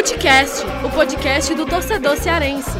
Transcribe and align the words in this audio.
Futecast, 0.00 0.64
o 0.82 0.90
podcast 0.90 1.54
do 1.54 1.66
torcedor 1.66 2.16
cearense. 2.16 2.70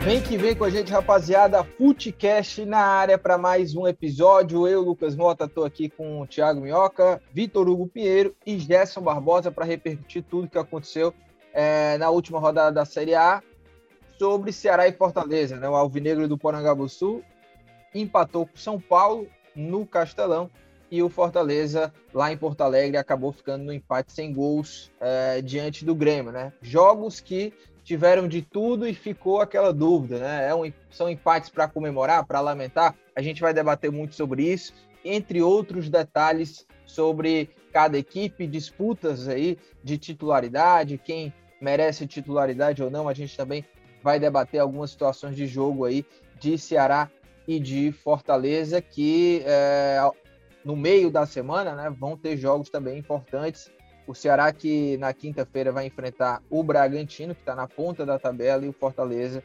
Vem 0.00 0.22
que 0.22 0.38
vem 0.38 0.56
com 0.56 0.64
a 0.64 0.70
gente, 0.70 0.90
rapaziada. 0.90 1.62
Futecast 1.62 2.64
na 2.64 2.78
área 2.78 3.18
para 3.18 3.36
mais 3.36 3.76
um 3.76 3.86
episódio. 3.86 4.66
Eu, 4.66 4.80
Lucas 4.80 5.14
Mota, 5.14 5.44
estou 5.44 5.62
aqui 5.62 5.90
com 5.90 6.22
o 6.22 6.26
Thiago 6.26 6.62
Minhoca, 6.62 7.20
Vitor 7.34 7.68
Hugo 7.68 7.86
Pinheiro 7.86 8.34
e 8.46 8.58
Gerson 8.58 9.02
Barbosa 9.02 9.52
para 9.52 9.66
repercutir 9.66 10.22
tudo 10.22 10.48
que 10.48 10.56
aconteceu 10.56 11.12
é, 11.52 11.98
na 11.98 12.08
última 12.08 12.40
rodada 12.40 12.72
da 12.72 12.86
Série 12.86 13.14
A 13.14 13.42
sobre 14.18 14.54
Ceará 14.54 14.88
e 14.88 14.92
Fortaleza. 14.92 15.58
Né? 15.58 15.68
O 15.68 15.76
Alvinegro 15.76 16.26
do 16.26 16.38
Porangabuçu 16.38 17.22
empatou 17.94 18.46
com 18.46 18.56
São 18.56 18.80
Paulo 18.80 19.28
no 19.54 19.84
Castelão 19.84 20.50
e 20.92 21.02
o 21.02 21.08
Fortaleza 21.08 21.90
lá 22.12 22.30
em 22.30 22.36
Porto 22.36 22.60
Alegre 22.60 22.98
acabou 22.98 23.32
ficando 23.32 23.64
no 23.64 23.72
empate 23.72 24.12
sem 24.12 24.30
gols 24.30 24.92
é, 25.00 25.40
diante 25.40 25.86
do 25.86 25.94
Grêmio. 25.94 26.30
Né? 26.30 26.52
Jogos 26.60 27.18
que 27.18 27.50
tiveram 27.82 28.28
de 28.28 28.42
tudo 28.42 28.86
e 28.86 28.92
ficou 28.92 29.40
aquela 29.40 29.72
dúvida, 29.72 30.18
né? 30.18 30.50
É 30.50 30.54
um, 30.54 30.70
são 30.90 31.08
empates 31.08 31.48
para 31.48 31.66
comemorar, 31.66 32.26
para 32.26 32.40
lamentar. 32.40 32.94
A 33.16 33.22
gente 33.22 33.40
vai 33.40 33.54
debater 33.54 33.90
muito 33.90 34.14
sobre 34.14 34.44
isso, 34.44 34.74
entre 35.02 35.40
outros 35.40 35.88
detalhes 35.88 36.66
sobre 36.84 37.48
cada 37.72 37.96
equipe, 37.96 38.46
disputas 38.46 39.28
aí 39.28 39.56
de 39.82 39.96
titularidade, 39.96 40.98
quem 40.98 41.32
merece 41.58 42.06
titularidade 42.06 42.82
ou 42.82 42.90
não. 42.90 43.08
A 43.08 43.14
gente 43.14 43.34
também 43.34 43.64
vai 44.02 44.20
debater 44.20 44.60
algumas 44.60 44.90
situações 44.90 45.34
de 45.34 45.46
jogo 45.46 45.86
aí 45.86 46.04
de 46.38 46.58
Ceará 46.58 47.10
e 47.48 47.58
de 47.58 47.90
Fortaleza 47.92 48.80
que 48.80 49.42
é, 49.46 49.98
no 50.64 50.76
meio 50.76 51.10
da 51.10 51.26
semana, 51.26 51.74
né, 51.74 51.90
vão 51.90 52.16
ter 52.16 52.36
jogos 52.36 52.70
também 52.70 52.98
importantes 52.98 53.70
o 54.06 54.14
Ceará 54.14 54.52
que 54.52 54.96
na 54.98 55.12
quinta-feira 55.12 55.70
vai 55.70 55.86
enfrentar 55.86 56.42
o 56.50 56.62
Bragantino, 56.62 57.34
que 57.34 57.40
está 57.40 57.54
na 57.54 57.68
ponta 57.68 58.04
da 58.04 58.18
tabela, 58.18 58.64
e 58.64 58.68
o 58.68 58.72
Fortaleza, 58.72 59.42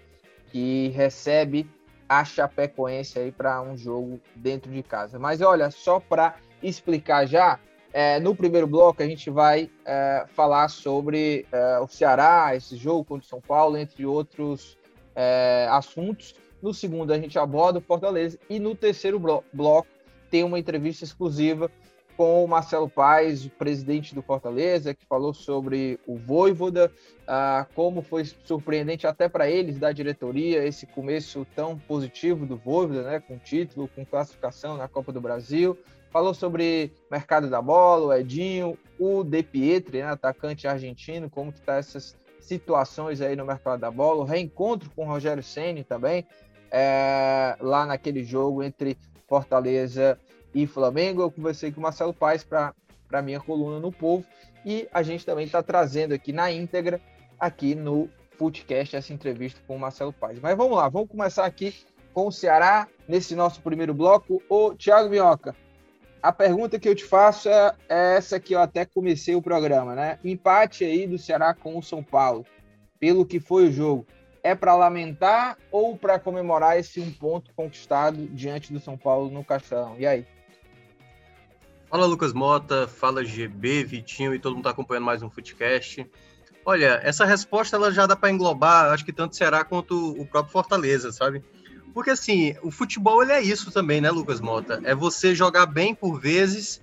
que 0.52 0.90
recebe 0.90 1.70
a 2.10 2.24
Chapecoense 2.24 3.20
aí 3.20 3.32
para 3.32 3.62
um 3.62 3.78
jogo 3.78 4.20
dentro 4.36 4.72
de 4.72 4.82
casa. 4.82 5.20
Mas 5.20 5.42
olha, 5.42 5.70
só 5.70 6.00
para 6.00 6.36
explicar 6.64 7.26
já, 7.28 7.60
é, 7.94 8.20
no 8.20 8.36
primeiro 8.36 8.66
bloco 8.66 9.04
a 9.04 9.06
gente 9.06 9.30
vai 9.30 9.70
é, 9.86 10.26
falar 10.34 10.70
sobre 10.70 11.46
é, 11.52 11.80
o 11.80 11.88
Ceará, 11.88 12.56
esse 12.56 12.76
jogo 12.78 13.04
contra 13.04 13.26
o 13.26 13.30
São 13.30 13.42
Paulo, 13.42 13.78
entre 13.78 14.06
outros 14.06 14.78
é, 15.16 15.68
assuntos. 15.70 16.36
No 16.62 16.74
segundo 16.74 17.14
a 17.14 17.20
gente 17.20 17.38
aborda 17.38 17.80
o 17.80 17.82
Fortaleza 17.82 18.40
e 18.50 18.60
no 18.60 18.74
terceiro 18.74 19.20
bloco 19.54 19.88
tem 20.30 20.44
uma 20.44 20.60
entrevista 20.60 21.04
exclusiva 21.04 21.70
com 22.18 22.44
o 22.44 22.48
Marcelo 22.48 22.90
Paes, 22.90 23.46
o 23.46 23.50
presidente 23.52 24.16
do 24.16 24.24
Fortaleza, 24.24 24.94
que 24.94 25.06
falou 25.06 25.36
sobre 25.36 26.00
o 26.08 26.18
Voivoda, 26.18 26.92
ah, 27.28 27.68
como 27.76 28.02
foi 28.02 28.26
surpreendente 28.26 29.06
até 29.06 29.30
para 29.30 29.48
eles 29.48 29.78
da 29.78 29.92
diretoria 29.92 30.66
esse 30.66 30.88
começo 30.88 31.46
tão 31.56 31.78
positivo 31.78 32.48
do 32.48 32.58
Voivoda, 32.58 33.04
né, 33.04 33.20
com 33.20 33.38
título, 33.38 33.88
com 33.96 34.04
classificação 34.04 34.76
na 34.78 34.88
Copa 34.88 35.12
do 35.12 35.22
Brasil. 35.22 35.78
Falou 36.10 36.34
sobre 36.34 36.92
mercado 37.12 37.50
da 37.52 37.62
bola, 37.62 38.08
o 38.08 38.14
Edinho, 38.14 38.76
o 38.98 39.24
De 39.24 39.44
Pietri, 39.44 40.00
né, 40.00 40.06
atacante 40.06 40.68
argentino, 40.68 41.30
como 41.30 41.54
que 41.54 41.62
tá 41.62 41.76
essas 41.76 42.16
situações 42.40 43.22
aí 43.22 43.36
no 43.36 43.46
mercado 43.46 43.80
da 43.80 43.92
bola, 43.92 44.24
o 44.24 44.26
reencontro 44.26 44.90
com 44.96 45.06
o 45.06 45.08
Rogério 45.08 45.44
Ceni 45.44 45.84
também, 45.84 46.26
é, 46.72 47.56
lá 47.60 47.86
naquele 47.86 48.24
jogo 48.24 48.64
entre 48.64 48.98
Fortaleza 49.28 50.20
e 50.54 50.66
Flamengo. 50.66 51.22
Eu 51.22 51.32
conversei 51.32 51.72
com 51.72 51.80
o 51.80 51.84
Marcelo 51.84 52.14
Paes 52.14 52.44
para 52.44 52.74
a 53.12 53.22
minha 53.22 53.40
coluna 53.40 53.80
no 53.80 53.92
Povo 53.92 54.26
e 54.66 54.88
a 54.94 55.04
gente 55.04 55.26
também 55.26 55.46
está 55.46 55.62
trazendo 55.62 56.14
aqui 56.14 56.32
na 56.34 56.52
íntegra, 56.52 57.00
aqui 57.40 57.76
no 57.76 58.10
Footcast, 58.38 58.96
essa 58.96 59.14
entrevista 59.14 59.60
com 59.68 59.76
o 59.76 59.80
Marcelo 59.80 60.14
Paes. 60.14 60.40
Mas 60.40 60.56
vamos 60.56 60.78
lá, 60.78 60.88
vamos 60.90 61.10
começar 61.10 61.46
aqui 61.46 61.74
com 62.14 62.28
o 62.28 62.32
Ceará 62.32 62.88
nesse 63.08 63.36
nosso 63.36 63.62
primeiro 63.62 63.94
bloco. 63.94 64.42
O 64.50 64.74
Thiago 64.74 65.10
Minhoca, 65.10 65.56
a 66.22 66.32
pergunta 66.32 66.80
que 66.80 66.90
eu 66.90 66.96
te 66.96 67.06
faço 67.06 67.50
é, 67.50 67.74
é 67.88 68.16
essa 68.18 68.40
que 68.40 68.54
eu 68.54 68.60
até 68.60 68.86
comecei 68.86 69.36
o 69.36 69.42
programa, 69.42 69.96
né? 69.96 70.20
Empate 70.24 70.84
aí 70.84 71.08
do 71.08 71.18
Ceará 71.18 71.54
com 71.54 71.78
o 71.78 71.84
São 71.84 72.04
Paulo, 72.04 72.46
pelo 73.00 73.26
que 73.26 73.40
foi 73.40 73.68
o 73.68 73.72
jogo. 73.72 74.06
É 74.44 74.56
para 74.56 74.76
lamentar 74.76 75.58
ou 75.72 75.98
para 75.98 76.20
comemorar 76.20 76.78
esse 76.78 77.00
um 77.00 77.12
ponto 77.12 77.52
conquistado 77.56 78.28
diante 78.28 78.72
do 78.72 78.80
São 78.80 78.98
Paulo 78.98 79.30
no 79.30 79.44
Castelão? 79.44 79.96
E 79.98 80.06
aí? 80.06 80.26
Fala 81.90 82.06
Lucas 82.06 82.34
Mota, 82.34 82.88
fala 82.88 83.24
GB, 83.24 83.84
Vitinho 83.86 84.36
e 84.36 84.40
todo 84.40 84.54
mundo 84.54 84.62
está 84.62 84.72
acompanhando 84.72 85.06
mais 85.06 85.24
um 85.24 85.30
Footcast. 85.30 86.06
Olha, 86.66 87.00
essa 87.02 87.24
resposta 87.24 87.78
ela 87.78 87.92
já 87.92 88.06
dá 88.06 88.16
para 88.16 88.30
englobar, 88.30 88.92
acho 88.92 89.06
que 89.06 89.14
tanto 89.14 89.32
o 89.32 89.36
Ceará 89.36 89.64
quanto 89.64 90.12
o 90.20 90.26
próprio 90.26 90.52
Fortaleza, 90.52 91.14
sabe? 91.14 91.42
Porque 91.94 92.10
assim, 92.10 92.56
o 92.62 92.70
futebol 92.70 93.24
ele 93.24 93.32
é 93.32 93.42
isso 93.42 93.72
também, 93.72 94.02
né, 94.02 94.12
Lucas 94.12 94.42
Mota? 94.42 94.82
É 94.84 94.94
você 94.94 95.34
jogar 95.34 95.66
bem 95.66 95.96
por 95.96 96.20
vezes 96.20 96.82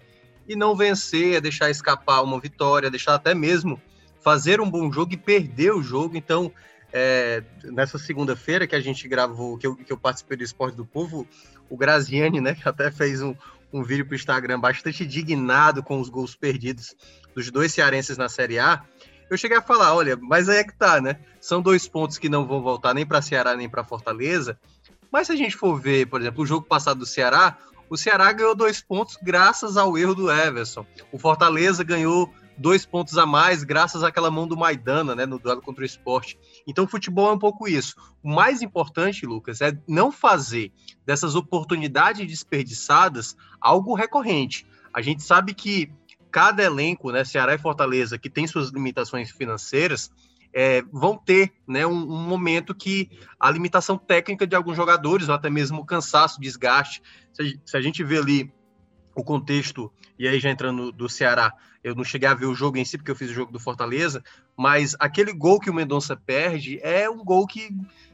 e 0.49 0.57
não 0.57 0.75
vencer, 0.75 1.35
é 1.35 1.41
deixar 1.41 1.71
escapar 1.71 2.23
uma 2.23 2.41
vitória, 2.41 2.91
deixar 2.91 3.15
até 3.15 3.35
mesmo 3.35 3.81
fazer 4.21 4.59
um 4.59 4.71
bom 4.71 4.91
jogo 4.91 5.13
e 5.13 5.19
perder 5.19 5.73
o 5.73 5.83
jogo. 5.83 6.17
Então, 6.17 6.51
é, 6.97 7.43
nessa 7.65 7.99
segunda-feira 7.99 8.69
que 8.69 8.77
a 8.77 8.81
gente 8.81 9.09
gravou, 9.09 9.59
que 9.59 9.67
eu, 9.67 9.75
que 9.75 9.93
eu 9.93 9.99
participei 9.99 10.37
do 10.37 10.45
Esporte 10.45 10.77
do 10.77 10.87
Povo, 10.87 11.27
o 11.69 11.77
Graziani, 11.77 12.41
né, 12.41 12.55
que 12.55 12.69
até 12.69 12.89
fez 12.89 13.21
um, 13.21 13.35
um 13.73 13.83
vídeo 13.83 14.07
para 14.07 14.13
o 14.13 14.17
Instagram 14.17 14.61
bastante 14.61 15.03
indignado 15.03 15.83
com 15.83 16.01
os 16.01 16.09
gols 16.09 16.37
perdidos 16.37 16.95
dos 17.35 17.51
dois 17.51 17.75
cearenses 17.75 18.17
na 18.17 18.29
Série 18.29 18.61
A, 18.61 18.85
eu 19.29 19.37
cheguei 19.37 19.57
a 19.57 19.63
falar, 19.63 19.93
olha, 19.93 20.17
mas 20.17 20.49
aí 20.49 20.59
é 20.59 20.65
que 20.65 20.77
tá, 20.77 21.01
né? 21.01 21.19
São 21.41 21.61
dois 21.61 21.89
pontos 21.89 22.17
que 22.17 22.29
não 22.29 22.47
vão 22.47 22.63
voltar 22.63 22.95
nem 22.95 23.05
para 23.05 23.21
Ceará 23.21 23.57
nem 23.57 23.69
para 23.69 23.83
Fortaleza. 23.83 24.57
Mas 25.11 25.27
se 25.27 25.33
a 25.33 25.37
gente 25.37 25.57
for 25.57 25.81
ver, 25.81 26.07
por 26.07 26.21
exemplo, 26.21 26.45
o 26.45 26.47
jogo 26.47 26.65
passado 26.65 26.99
do 26.99 27.07
Ceará, 27.07 27.59
o 27.91 27.97
Ceará 27.97 28.31
ganhou 28.31 28.55
dois 28.55 28.81
pontos 28.81 29.19
graças 29.21 29.77
ao 29.77 29.99
erro 29.99 30.15
do 30.15 30.31
Everson. 30.31 30.87
O 31.11 31.19
Fortaleza 31.19 31.83
ganhou 31.83 32.33
dois 32.57 32.87
pontos 32.87 33.19
a 33.19 33.27
mais 33.27 33.65
graças 33.65 34.03
àquela 34.03 34.31
mão 34.31 34.47
do 34.47 34.57
Maidana, 34.57 35.15
né, 35.15 35.27
no 35.27 35.39
duelo 35.39 35.63
contra 35.63 35.83
o 35.83 35.87
esporte. 35.87 36.39
Então, 36.67 36.87
futebol 36.87 37.31
é 37.31 37.33
um 37.33 37.39
pouco 37.39 37.69
isso. 37.69 37.95
O 38.23 38.33
mais 38.33 38.63
importante, 38.63 39.27
Lucas, 39.27 39.61
é 39.61 39.77
não 39.89 40.11
fazer 40.11 40.73
dessas 41.05 41.35
oportunidades 41.35 42.27
desperdiçadas 42.27 43.37
algo 43.61 43.95
recorrente. 43.95 44.67
A 44.93 45.03
gente 45.03 45.23
sabe 45.23 45.55
que 45.55 45.91
cada 46.31 46.63
elenco, 46.63 47.11
né, 47.13 47.25
Ceará 47.25 47.55
e 47.55 47.59
Fortaleza, 47.59 48.19
que 48.19 48.31
tem 48.31 48.47
suas 48.47 48.71
limitações 48.71 49.31
financeiras, 49.31 50.11
é, 50.53 50.83
vão 50.93 51.17
ter 51.17 51.53
né, 51.67 51.85
um, 51.85 51.93
um, 51.93 52.29
momento 52.29 52.75
que 52.75 53.11
a 53.39 53.51
limitação 53.51 53.99
técnica 53.99 54.47
de 54.47 54.55
alguns 54.55 54.77
jogadores, 54.77 55.29
ou 55.29 55.35
até 55.35 55.51
mesmo 55.51 55.81
o 55.81 55.85
cansaço, 55.85 56.41
desgaste. 56.41 57.03
Se 57.33 57.43
a, 57.43 57.45
se 57.65 57.77
a 57.77 57.81
gente 57.81 58.05
vê 58.05 58.19
ali 58.19 58.53
o 59.15 59.23
contexto, 59.23 59.93
e 60.19 60.27
aí 60.27 60.41
já 60.41 60.51
entrando 60.51 60.91
do 60.91 61.09
Ceará, 61.09 61.53
eu 61.83 61.95
não 61.95 62.05
cheguei 62.05 62.29
a 62.29 62.35
ver 62.35 62.47
o 62.47 62.55
jogo 62.55 62.79
em 62.79 62.85
si, 62.85 62.97
porque 62.97 63.11
eu 63.11 63.17
fiz 63.17 63.31
o 63.31 63.35
jogo 63.35 63.53
do 63.53 63.61
Fortaleza, 63.61 64.23
mas 64.57 64.97
aquele 64.99 65.33
gol 65.33 65.61
que 65.61 65.71
o 65.71 65.75
Mendonça 65.75 66.17
perde 66.17 66.81
é 66.83 67.09
um 67.09 67.23
gol 67.23 67.47
que, 67.47 67.69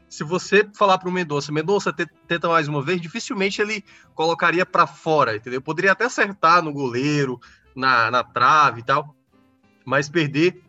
se 0.09 0.23
você 0.23 0.69
falar 0.75 0.97
para 0.97 1.07
o 1.07 1.11
Mendonça, 1.11 1.51
Mendonça 1.51 1.93
tenta 2.27 2.49
mais 2.49 2.67
uma 2.67 2.83
vez, 2.83 3.01
dificilmente 3.01 3.61
ele 3.61 3.83
colocaria 4.13 4.65
para 4.65 4.85
fora, 4.85 5.35
entendeu? 5.35 5.61
Poderia 5.61 5.93
até 5.93 6.05
acertar 6.05 6.61
no 6.61 6.73
goleiro, 6.73 7.39
na, 7.75 8.11
na 8.11 8.23
trave 8.23 8.81
e 8.81 8.83
tal, 8.83 9.15
mas 9.85 10.09
perder 10.09 10.61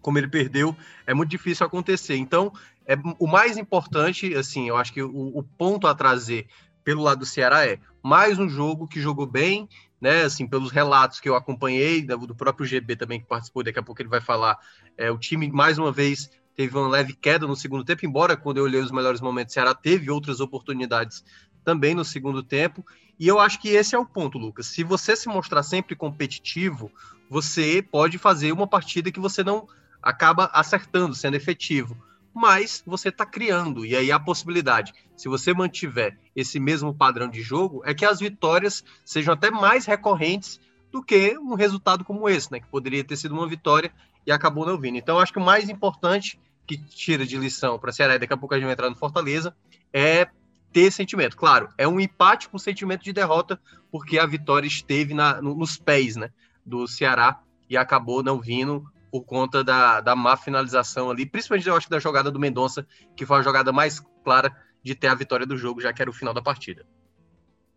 como 0.00 0.18
ele 0.18 0.28
perdeu 0.28 0.76
é 1.06 1.14
muito 1.14 1.30
difícil 1.30 1.66
acontecer. 1.66 2.16
Então, 2.16 2.52
é, 2.86 2.94
o 3.18 3.26
mais 3.26 3.56
importante, 3.56 4.34
assim, 4.34 4.68
eu 4.68 4.76
acho 4.76 4.92
que 4.92 5.02
o, 5.02 5.38
o 5.38 5.42
ponto 5.42 5.86
a 5.86 5.94
trazer 5.94 6.46
pelo 6.84 7.02
lado 7.02 7.20
do 7.20 7.26
Ceará 7.26 7.66
é 7.66 7.78
mais 8.02 8.38
um 8.38 8.48
jogo 8.48 8.86
que 8.86 9.00
jogou 9.00 9.26
bem, 9.26 9.68
né? 10.00 10.24
Assim, 10.24 10.46
pelos 10.46 10.70
relatos 10.70 11.18
que 11.18 11.28
eu 11.28 11.34
acompanhei, 11.34 12.02
do 12.02 12.34
próprio 12.34 12.66
GB 12.66 12.94
também 12.94 13.20
que 13.20 13.26
participou, 13.26 13.64
daqui 13.64 13.78
a 13.78 13.82
pouco 13.82 14.02
ele 14.02 14.08
vai 14.10 14.20
falar. 14.20 14.58
É, 14.96 15.10
o 15.10 15.18
time, 15.18 15.50
mais 15.50 15.78
uma 15.78 15.90
vez, 15.90 16.30
teve 16.54 16.76
uma 16.76 16.88
leve 16.88 17.14
queda 17.14 17.46
no 17.46 17.56
segundo 17.56 17.84
tempo, 17.84 18.04
embora 18.04 18.36
quando 18.36 18.58
eu 18.58 18.64
olhei 18.64 18.80
os 18.80 18.92
melhores 18.92 19.20
momentos, 19.20 19.52
o 19.52 19.54
Ceará 19.54 19.74
teve 19.74 20.10
outras 20.10 20.40
oportunidades 20.40 21.24
também 21.64 21.94
no 21.94 22.04
segundo 22.04 22.42
tempo. 22.42 22.84
E 23.18 23.26
eu 23.26 23.40
acho 23.40 23.60
que 23.60 23.70
esse 23.70 23.94
é 23.94 23.98
o 23.98 24.04
ponto, 24.04 24.36
Lucas. 24.36 24.66
Se 24.66 24.84
você 24.84 25.16
se 25.16 25.28
mostrar 25.28 25.62
sempre 25.62 25.96
competitivo, 25.96 26.92
você 27.30 27.80
pode 27.80 28.18
fazer 28.18 28.52
uma 28.52 28.66
partida 28.66 29.10
que 29.10 29.20
você 29.20 29.42
não 29.42 29.66
acaba 30.02 30.50
acertando, 30.52 31.14
sendo 31.14 31.36
efetivo 31.36 31.96
mas 32.34 32.82
você 32.86 33.08
está 33.08 33.24
criando. 33.24 33.86
E 33.86 33.94
aí 33.94 34.10
a 34.10 34.18
possibilidade, 34.18 34.92
se 35.16 35.28
você 35.28 35.54
mantiver 35.54 36.18
esse 36.34 36.58
mesmo 36.58 36.92
padrão 36.92 37.28
de 37.28 37.40
jogo, 37.40 37.82
é 37.84 37.94
que 37.94 38.04
as 38.04 38.20
vitórias 38.20 38.84
sejam 39.04 39.34
até 39.34 39.50
mais 39.50 39.86
recorrentes 39.86 40.60
do 40.90 41.02
que 41.02 41.38
um 41.38 41.54
resultado 41.54 42.04
como 42.04 42.28
esse, 42.28 42.50
né? 42.50 42.60
Que 42.60 42.66
poderia 42.66 43.04
ter 43.04 43.16
sido 43.16 43.34
uma 43.34 43.48
vitória 43.48 43.92
e 44.26 44.32
acabou 44.32 44.66
não 44.66 44.78
vindo. 44.78 44.96
Então, 44.96 45.18
acho 45.18 45.32
que 45.32 45.38
o 45.38 45.44
mais 45.44 45.68
importante 45.68 46.38
que 46.66 46.76
tira 46.76 47.26
de 47.26 47.36
lição 47.36 47.78
para 47.78 47.92
Ceará, 47.92 48.16
daqui 48.16 48.32
a 48.32 48.36
pouco 48.36 48.54
a 48.54 48.58
gente 48.58 48.64
vai 48.64 48.72
entrar 48.72 48.90
no 48.90 48.96
Fortaleza, 48.96 49.54
é 49.92 50.26
ter 50.72 50.90
sentimento. 50.90 51.36
Claro, 51.36 51.68
é 51.78 51.86
um 51.86 52.00
empate 52.00 52.48
com 52.48 52.58
sentimento 52.58 53.04
de 53.04 53.12
derrota, 53.12 53.60
porque 53.92 54.18
a 54.18 54.26
vitória 54.26 54.66
esteve 54.66 55.14
na, 55.14 55.40
no, 55.40 55.54
nos 55.54 55.76
pés, 55.76 56.16
né? 56.16 56.30
do 56.64 56.86
Ceará 56.86 57.40
e 57.68 57.76
acabou 57.76 58.22
não 58.22 58.40
vindo 58.40 58.84
por 59.14 59.22
conta 59.22 59.62
da, 59.62 60.00
da 60.00 60.16
má 60.16 60.36
finalização 60.36 61.08
ali, 61.08 61.24
principalmente 61.24 61.68
eu 61.68 61.76
acho 61.76 61.88
da 61.88 62.00
jogada 62.00 62.32
do 62.32 62.40
Mendonça, 62.40 62.84
que 63.14 63.24
foi 63.24 63.38
a 63.38 63.42
jogada 63.42 63.72
mais 63.72 64.00
clara 64.24 64.52
de 64.82 64.92
ter 64.92 65.06
a 65.06 65.14
vitória 65.14 65.46
do 65.46 65.56
jogo, 65.56 65.80
já 65.80 65.92
que 65.92 66.02
era 66.02 66.10
o 66.10 66.12
final 66.12 66.34
da 66.34 66.42
partida. 66.42 66.84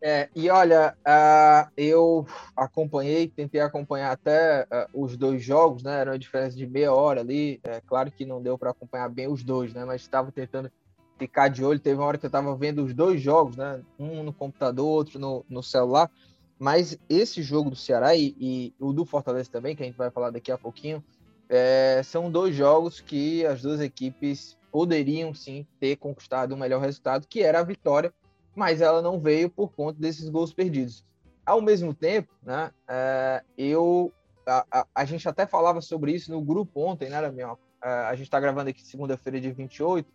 É, 0.01 0.29
e 0.35 0.49
olha, 0.49 0.97
uh, 1.07 1.71
eu 1.77 2.25
acompanhei, 2.55 3.27
tentei 3.27 3.61
acompanhar 3.61 4.13
até 4.13 4.63
uh, 4.63 5.03
os 5.03 5.15
dois 5.15 5.43
jogos, 5.43 5.83
né? 5.83 5.99
Era 5.99 6.09
uma 6.09 6.17
diferença 6.17 6.57
de 6.57 6.65
meia 6.65 6.91
hora 6.91 7.21
ali. 7.21 7.59
É 7.63 7.81
claro 7.81 8.09
que 8.11 8.25
não 8.25 8.41
deu 8.41 8.57
para 8.57 8.71
acompanhar 8.71 9.07
bem 9.07 9.27
os 9.27 9.43
dois, 9.43 9.71
né? 9.75 9.85
Mas 9.85 10.01
estava 10.01 10.31
tentando 10.31 10.71
ficar 11.19 11.49
de 11.49 11.63
olho. 11.63 11.79
Teve 11.79 11.99
uma 11.99 12.07
hora 12.07 12.17
que 12.17 12.25
eu 12.25 12.29
estava 12.29 12.55
vendo 12.55 12.83
os 12.83 12.95
dois 12.95 13.21
jogos, 13.21 13.55
né? 13.55 13.79
Um 13.99 14.23
no 14.23 14.33
computador, 14.33 14.87
outro 14.87 15.19
no, 15.19 15.45
no 15.47 15.61
celular. 15.61 16.09
Mas 16.57 16.97
esse 17.07 17.43
jogo 17.43 17.69
do 17.69 17.75
Ceará 17.75 18.15
e, 18.15 18.35
e, 18.39 18.73
o 18.79 18.91
do 18.91 19.05
Fortaleza 19.05 19.51
também, 19.51 19.75
que 19.75 19.83
a 19.83 19.85
gente 19.85 19.97
vai 19.97 20.09
falar 20.09 20.31
daqui 20.31 20.51
a 20.51 20.57
pouquinho, 20.57 21.03
é, 21.49 22.01
são 22.03 22.29
dois 22.29 22.55
jogos 22.55 22.99
que 22.99 23.45
as 23.45 23.61
duas 23.61 23.79
equipes 23.79 24.57
poderiam 24.71 25.33
sim 25.33 25.65
ter 25.79 25.95
conquistado 25.95 26.53
um 26.53 26.57
melhor 26.57 26.81
resultado, 26.81 27.27
que 27.27 27.41
era 27.41 27.59
a 27.59 27.63
vitória, 27.63 28.13
mas 28.55 28.81
ela 28.81 29.01
não 29.01 29.19
veio 29.19 29.49
por 29.49 29.71
conta 29.71 29.99
desses 29.99 30.29
gols 30.29 30.53
perdidos. 30.53 31.05
Ao 31.45 31.61
mesmo 31.61 31.93
tempo, 31.93 32.33
né, 32.43 32.71
é, 32.87 33.43
eu 33.57 34.11
a, 34.45 34.65
a, 34.71 34.87
a, 34.95 35.05
gente 35.05 35.27
até 35.27 35.45
falava 35.45 35.81
sobre 35.81 36.11
isso 36.11 36.31
no 36.31 36.41
grupo 36.41 36.81
ontem, 36.81 37.09
né, 37.09 37.21
Damião? 37.21 37.57
É, 37.83 37.89
a 37.89 38.15
gente 38.15 38.27
está 38.27 38.39
gravando 38.39 38.69
aqui 38.69 38.81
segunda-feira, 38.81 39.39
de 39.39 39.51
28, 39.51 40.11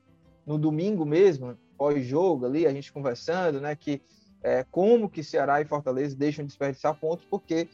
no 0.46 0.58
domingo 0.58 1.04
mesmo, 1.06 1.56
pós-jogo 1.76 2.46
ali, 2.46 2.66
a 2.66 2.72
gente 2.72 2.92
conversando, 2.92 3.60
né, 3.60 3.74
que 3.74 4.02
é, 4.42 4.64
como 4.70 5.08
que 5.08 5.22
Ceará 5.22 5.60
e 5.60 5.64
Fortaleza 5.64 6.16
deixam 6.16 6.44
de 6.44 6.48
desperdiçar 6.48 6.94
pontos, 6.94 7.24
porque 7.24 7.68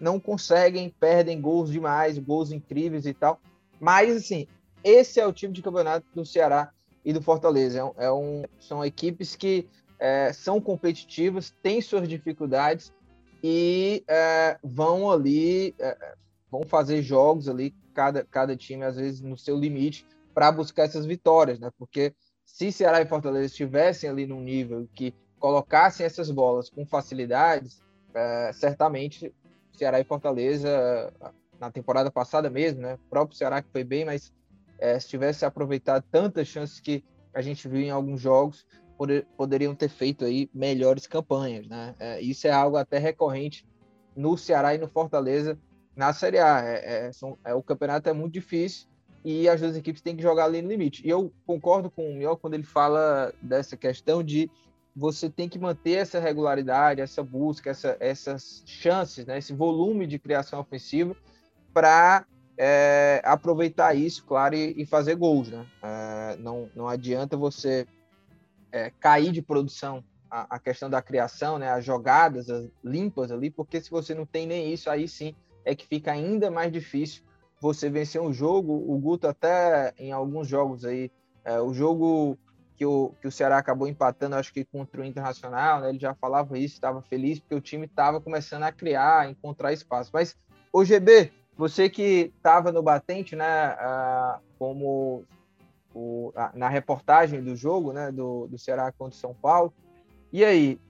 não 0.00 0.18
conseguem, 0.18 0.94
perdem 0.98 1.40
gols 1.40 1.70
demais, 1.70 2.18
gols 2.18 2.50
incríveis 2.50 3.04
e 3.06 3.12
tal. 3.12 3.38
Mas, 3.78 4.16
assim, 4.16 4.46
esse 4.82 5.20
é 5.20 5.26
o 5.26 5.32
tipo 5.32 5.52
de 5.52 5.62
campeonato 5.62 6.06
do 6.14 6.24
Ceará 6.24 6.72
e 7.04 7.12
do 7.12 7.22
Fortaleza. 7.22 7.92
É 7.98 8.06
é 8.06 8.12
um 8.12 8.42
são 8.58 8.84
equipes 8.84 9.36
que 9.36 9.68
é, 9.98 10.32
são 10.32 10.60
competitivas, 10.60 11.54
têm 11.62 11.82
suas 11.82 12.08
dificuldades 12.08 12.92
e 13.44 14.02
é, 14.08 14.58
vão 14.64 15.10
ali, 15.10 15.74
é, 15.78 16.14
vão 16.50 16.62
fazer 16.64 17.02
jogos 17.02 17.48
ali, 17.48 17.74
cada, 17.92 18.24
cada 18.24 18.56
time, 18.56 18.82
às 18.84 18.96
vezes, 18.96 19.20
no 19.20 19.36
seu 19.36 19.58
limite, 19.58 20.06
para 20.32 20.50
buscar 20.50 20.84
essas 20.84 21.04
vitórias, 21.04 21.58
né? 21.58 21.70
Porque 21.78 22.14
se 22.46 22.72
Ceará 22.72 23.00
e 23.02 23.06
Fortaleza 23.06 23.46
estivessem 23.46 24.08
ali 24.08 24.26
num 24.26 24.40
nível 24.40 24.88
que 24.94 25.14
colocassem 25.38 26.04
essas 26.04 26.30
bolas 26.30 26.70
com 26.70 26.86
facilidades, 26.86 27.82
é, 28.14 28.52
certamente 28.52 29.32
Ceará 29.80 29.98
e 29.98 30.04
Fortaleza, 30.04 31.10
na 31.58 31.70
temporada 31.70 32.10
passada 32.10 32.50
mesmo, 32.50 32.82
né? 32.82 32.94
O 32.94 33.08
próprio 33.08 33.34
Ceará 33.34 33.62
que 33.62 33.70
foi 33.72 33.82
bem, 33.82 34.04
mas 34.04 34.30
é, 34.78 35.00
se 35.00 35.08
tivesse 35.08 35.42
aproveitado 35.42 36.04
tantas 36.10 36.48
chances 36.48 36.78
que 36.80 37.02
a 37.32 37.40
gente 37.40 37.66
viu 37.66 37.80
em 37.80 37.90
alguns 37.90 38.20
jogos, 38.20 38.66
poder, 38.98 39.26
poderiam 39.38 39.74
ter 39.74 39.88
feito 39.88 40.26
aí 40.26 40.50
melhores 40.52 41.06
campanhas, 41.06 41.66
né? 41.66 41.94
É, 41.98 42.20
isso 42.20 42.46
é 42.46 42.50
algo 42.50 42.76
até 42.76 42.98
recorrente 42.98 43.66
no 44.14 44.36
Ceará 44.36 44.74
e 44.74 44.78
no 44.78 44.86
Fortaleza 44.86 45.58
na 45.96 46.12
Série 46.12 46.38
A. 46.38 46.60
É, 46.62 47.06
é 47.06 47.12
são, 47.12 47.38
é, 47.42 47.54
o 47.54 47.62
campeonato 47.62 48.06
é 48.06 48.12
muito 48.12 48.34
difícil 48.34 48.86
e 49.24 49.48
as 49.48 49.62
duas 49.62 49.78
equipes 49.78 50.02
têm 50.02 50.14
que 50.14 50.22
jogar 50.22 50.44
ali 50.44 50.60
no 50.60 50.68
limite. 50.68 51.06
E 51.06 51.08
eu 51.08 51.32
concordo 51.46 51.90
com 51.90 52.10
o 52.10 52.14
Miol 52.14 52.36
quando 52.36 52.52
ele 52.52 52.64
fala 52.64 53.32
dessa 53.40 53.78
questão 53.78 54.22
de 54.22 54.50
você 54.94 55.30
tem 55.30 55.48
que 55.48 55.58
manter 55.58 55.92
essa 55.92 56.18
regularidade, 56.18 57.00
essa 57.00 57.22
busca, 57.22 57.70
essa, 57.70 57.96
essas 58.00 58.62
chances, 58.66 59.24
né, 59.26 59.38
esse 59.38 59.52
volume 59.52 60.06
de 60.06 60.18
criação 60.18 60.60
ofensiva 60.60 61.16
para 61.72 62.26
é, 62.58 63.22
aproveitar 63.24 63.94
isso, 63.94 64.24
claro, 64.24 64.54
e, 64.54 64.82
e 64.82 64.86
fazer 64.86 65.14
gols. 65.14 65.50
Né? 65.50 65.66
É, 65.82 66.36
não, 66.38 66.68
não 66.74 66.88
adianta 66.88 67.36
você 67.36 67.86
é, 68.72 68.90
cair 69.00 69.32
de 69.32 69.40
produção 69.40 70.04
a, 70.30 70.56
a, 70.56 70.58
questão 70.58 70.90
da 70.90 71.02
criação, 71.02 71.58
né, 71.58 71.70
as 71.70 71.84
jogadas 71.84 72.50
as 72.50 72.68
limpas 72.84 73.32
ali, 73.32 73.50
porque 73.50 73.80
se 73.80 73.90
você 73.90 74.14
não 74.14 74.26
tem 74.26 74.46
nem 74.46 74.72
isso, 74.72 74.90
aí 74.90 75.08
sim 75.08 75.34
é 75.64 75.74
que 75.74 75.86
fica 75.86 76.12
ainda 76.12 76.50
mais 76.50 76.72
difícil 76.72 77.22
você 77.60 77.90
vencer 77.90 78.20
um 78.20 78.32
jogo. 78.32 78.72
O 78.72 78.98
Guto 78.98 79.28
até 79.28 79.92
em 79.98 80.12
alguns 80.12 80.48
jogos 80.48 80.84
aí, 80.84 81.10
é, 81.44 81.60
o 81.60 81.72
jogo 81.72 82.38
que 82.80 82.86
o, 82.86 83.12
que 83.20 83.28
o 83.28 83.30
Ceará 83.30 83.58
acabou 83.58 83.86
empatando, 83.86 84.36
acho 84.36 84.54
que 84.54 84.64
contra 84.64 85.02
o 85.02 85.04
Internacional, 85.04 85.82
né? 85.82 85.90
Ele 85.90 85.98
já 85.98 86.14
falava 86.14 86.58
isso, 86.58 86.76
estava 86.76 87.02
feliz 87.02 87.38
porque 87.38 87.54
o 87.54 87.60
time 87.60 87.84
estava 87.84 88.22
começando 88.22 88.62
a 88.62 88.72
criar, 88.72 89.20
a 89.20 89.30
encontrar 89.30 89.74
espaço. 89.74 90.10
Mas, 90.14 90.34
o 90.72 90.82
GB, 90.82 91.30
você 91.58 91.90
que 91.90 92.32
estava 92.34 92.72
no 92.72 92.82
batente, 92.82 93.36
né? 93.36 93.44
Ah, 93.44 94.40
como 94.58 95.26
o, 95.94 96.32
na 96.54 96.70
reportagem 96.70 97.44
do 97.44 97.54
jogo, 97.54 97.92
né? 97.92 98.10
Do, 98.10 98.46
do 98.46 98.56
Ceará 98.56 98.90
contra 98.92 99.14
o 99.14 99.20
São 99.20 99.34
Paulo. 99.34 99.74
E 100.32 100.42
aí, 100.42 100.80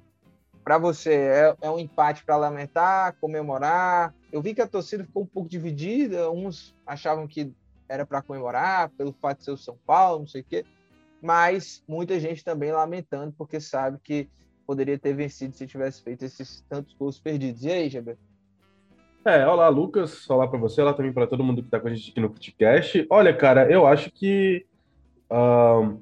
para 0.62 0.78
você, 0.78 1.12
é, 1.12 1.56
é, 1.60 1.70
um 1.72 1.78
empate 1.80 2.24
para 2.24 2.36
lamentar, 2.36 3.16
comemorar? 3.20 4.14
Eu 4.30 4.40
vi 4.40 4.54
que 4.54 4.62
a 4.62 4.68
torcida 4.68 5.02
ficou 5.02 5.24
um 5.24 5.26
pouco 5.26 5.48
dividida, 5.48 6.30
uns 6.30 6.72
achavam 6.86 7.26
que 7.26 7.52
era 7.88 8.06
para 8.06 8.22
comemorar 8.22 8.90
pelo 8.90 9.12
fato 9.12 9.38
de 9.38 9.44
ser 9.46 9.50
o 9.50 9.56
São 9.56 9.76
Paulo, 9.84 10.20
não 10.20 10.28
sei 10.28 10.42
o 10.42 10.44
quê 10.44 10.64
mas 11.22 11.84
muita 11.86 12.18
gente 12.18 12.44
também 12.44 12.72
lamentando, 12.72 13.34
porque 13.36 13.60
sabe 13.60 13.98
que 14.02 14.28
poderia 14.66 14.98
ter 14.98 15.14
vencido 15.14 15.54
se 15.54 15.66
tivesse 15.66 16.02
feito 16.02 16.24
esses 16.24 16.60
tantos 16.68 16.94
gols 16.94 17.18
perdidos. 17.18 17.64
E 17.64 17.70
aí, 17.70 17.88
Jaber? 17.88 18.16
É, 19.24 19.46
olá, 19.46 19.68
Lucas. 19.68 20.28
Olá 20.30 20.48
para 20.48 20.58
você, 20.58 20.80
olá 20.80 20.94
também 20.94 21.12
para 21.12 21.26
todo 21.26 21.44
mundo 21.44 21.60
que 21.60 21.68
está 21.68 21.78
com 21.78 21.88
a 21.88 21.94
gente 21.94 22.10
aqui 22.10 22.20
no 22.20 22.30
podcast. 22.30 23.06
Olha, 23.10 23.36
cara, 23.36 23.70
eu 23.70 23.86
acho 23.86 24.10
que 24.10 24.64
uh, 25.30 26.00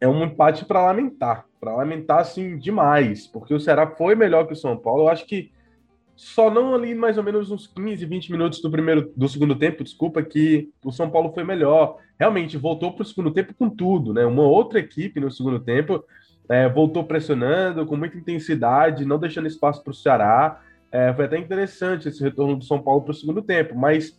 é 0.00 0.06
um 0.06 0.22
empate 0.22 0.64
para 0.64 0.84
lamentar, 0.84 1.46
para 1.58 1.74
lamentar 1.74 2.20
assim 2.20 2.56
demais, 2.56 3.26
porque 3.26 3.52
o 3.52 3.58
Ceará 3.58 3.86
foi 3.96 4.14
melhor 4.14 4.46
que 4.46 4.52
o 4.52 4.56
São 4.56 4.76
Paulo. 4.76 5.04
Eu 5.04 5.08
acho 5.08 5.26
que 5.26 5.50
só 6.18 6.50
não 6.50 6.74
ali 6.74 6.96
mais 6.96 7.16
ou 7.16 7.22
menos 7.22 7.48
uns 7.48 7.68
15, 7.68 8.04
20 8.04 8.32
minutos 8.32 8.60
do 8.60 8.68
primeiro 8.68 9.12
do 9.16 9.28
segundo 9.28 9.54
tempo, 9.54 9.84
desculpa, 9.84 10.20
que 10.20 10.68
o 10.84 10.90
São 10.90 11.08
Paulo 11.08 11.32
foi 11.32 11.44
melhor. 11.44 11.98
Realmente 12.18 12.56
voltou 12.56 12.92
para 12.92 13.02
o 13.02 13.06
segundo 13.06 13.30
tempo 13.30 13.54
com 13.54 13.70
tudo, 13.70 14.12
né? 14.12 14.26
Uma 14.26 14.42
outra 14.42 14.80
equipe 14.80 15.20
no 15.20 15.30
segundo 15.30 15.60
tempo 15.60 16.04
é, 16.48 16.68
voltou 16.68 17.04
pressionando 17.04 17.86
com 17.86 17.96
muita 17.96 18.18
intensidade, 18.18 19.04
não 19.04 19.16
deixando 19.16 19.46
espaço 19.46 19.80
para 19.80 19.92
o 19.92 19.94
Ceará. 19.94 20.60
É, 20.90 21.14
foi 21.14 21.26
até 21.26 21.38
interessante 21.38 22.08
esse 22.08 22.20
retorno 22.20 22.56
do 22.56 22.64
São 22.64 22.82
Paulo 22.82 23.02
para 23.02 23.12
o 23.12 23.14
segundo 23.14 23.40
tempo, 23.40 23.76
mas 23.76 24.18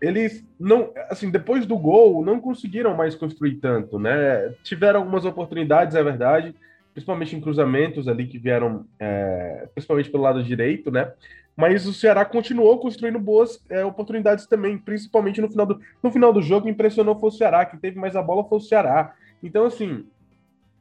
eles 0.00 0.46
não, 0.60 0.92
assim, 1.10 1.28
depois 1.28 1.66
do 1.66 1.76
gol, 1.76 2.24
não 2.24 2.38
conseguiram 2.38 2.94
mais 2.94 3.16
construir 3.16 3.56
tanto, 3.56 3.98
né? 3.98 4.54
Tiveram 4.62 5.00
algumas 5.00 5.24
oportunidades, 5.24 5.96
é 5.96 6.04
verdade, 6.04 6.54
principalmente 6.96 7.36
em 7.36 7.40
cruzamentos 7.42 8.08
ali 8.08 8.26
que 8.26 8.38
vieram, 8.38 8.86
é, 8.98 9.68
principalmente 9.74 10.08
pelo 10.08 10.22
lado 10.22 10.42
direito, 10.42 10.90
né? 10.90 11.12
Mas 11.54 11.86
o 11.86 11.92
Ceará 11.92 12.24
continuou 12.24 12.78
construindo 12.78 13.18
boas 13.18 13.62
é, 13.68 13.84
oportunidades 13.84 14.46
também, 14.46 14.78
principalmente 14.78 15.38
no 15.42 15.50
final, 15.50 15.66
do, 15.66 15.78
no 16.02 16.10
final 16.10 16.32
do 16.32 16.40
jogo, 16.40 16.70
impressionou 16.70 17.20
foi 17.20 17.28
o 17.28 17.32
Ceará, 17.32 17.66
quem 17.66 17.78
teve 17.78 18.00
mais 18.00 18.16
a 18.16 18.22
bola 18.22 18.48
foi 18.48 18.56
o 18.56 18.62
Ceará. 18.62 19.14
Então, 19.42 19.66
assim, 19.66 20.06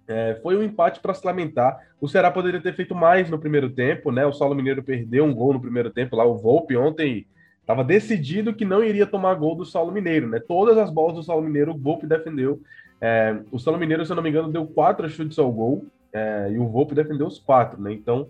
é, 0.08 0.40
foi 0.42 0.56
um 0.56 0.64
empate 0.64 1.02
para 1.02 1.14
se 1.14 1.26
lamentar. 1.26 1.86
O 2.00 2.08
Ceará 2.08 2.32
poderia 2.32 2.62
ter 2.62 2.74
feito 2.74 2.96
mais 2.96 3.30
no 3.30 3.38
primeiro 3.38 3.70
tempo, 3.70 4.10
né? 4.10 4.26
O 4.26 4.32
Saulo 4.32 4.56
Mineiro 4.56 4.82
perdeu 4.82 5.26
um 5.26 5.34
gol 5.34 5.52
no 5.52 5.60
primeiro 5.60 5.90
tempo 5.90 6.16
lá. 6.16 6.24
O 6.24 6.38
Volpe 6.38 6.78
ontem 6.78 7.28
estava 7.60 7.84
decidido 7.84 8.54
que 8.54 8.64
não 8.64 8.82
iria 8.82 9.06
tomar 9.06 9.34
gol 9.34 9.54
do 9.54 9.66
Saulo 9.66 9.92
Mineiro, 9.92 10.30
né? 10.30 10.40
Todas 10.40 10.78
as 10.78 10.90
bolas 10.90 11.16
do 11.16 11.24
Saulo 11.24 11.44
Mineiro 11.44 11.74
o 11.74 11.78
Volpe 11.78 12.08
defendeu. 12.08 12.62
É, 13.02 13.38
o 13.52 13.60
Saulo 13.60 13.80
Mineiro, 13.80 14.06
se 14.06 14.12
eu 14.12 14.16
não 14.16 14.24
me 14.24 14.30
engano, 14.30 14.52
deu 14.52 14.66
quatro 14.66 15.08
chutes 15.10 15.38
ao 15.38 15.52
gol. 15.52 15.86
É, 16.16 16.50
e 16.50 16.58
o 16.58 16.68
Volpe 16.70 16.96
defendeu 16.96 17.28
os 17.28 17.38
quatro, 17.38 17.82
né? 17.82 17.92
Então, 17.92 18.30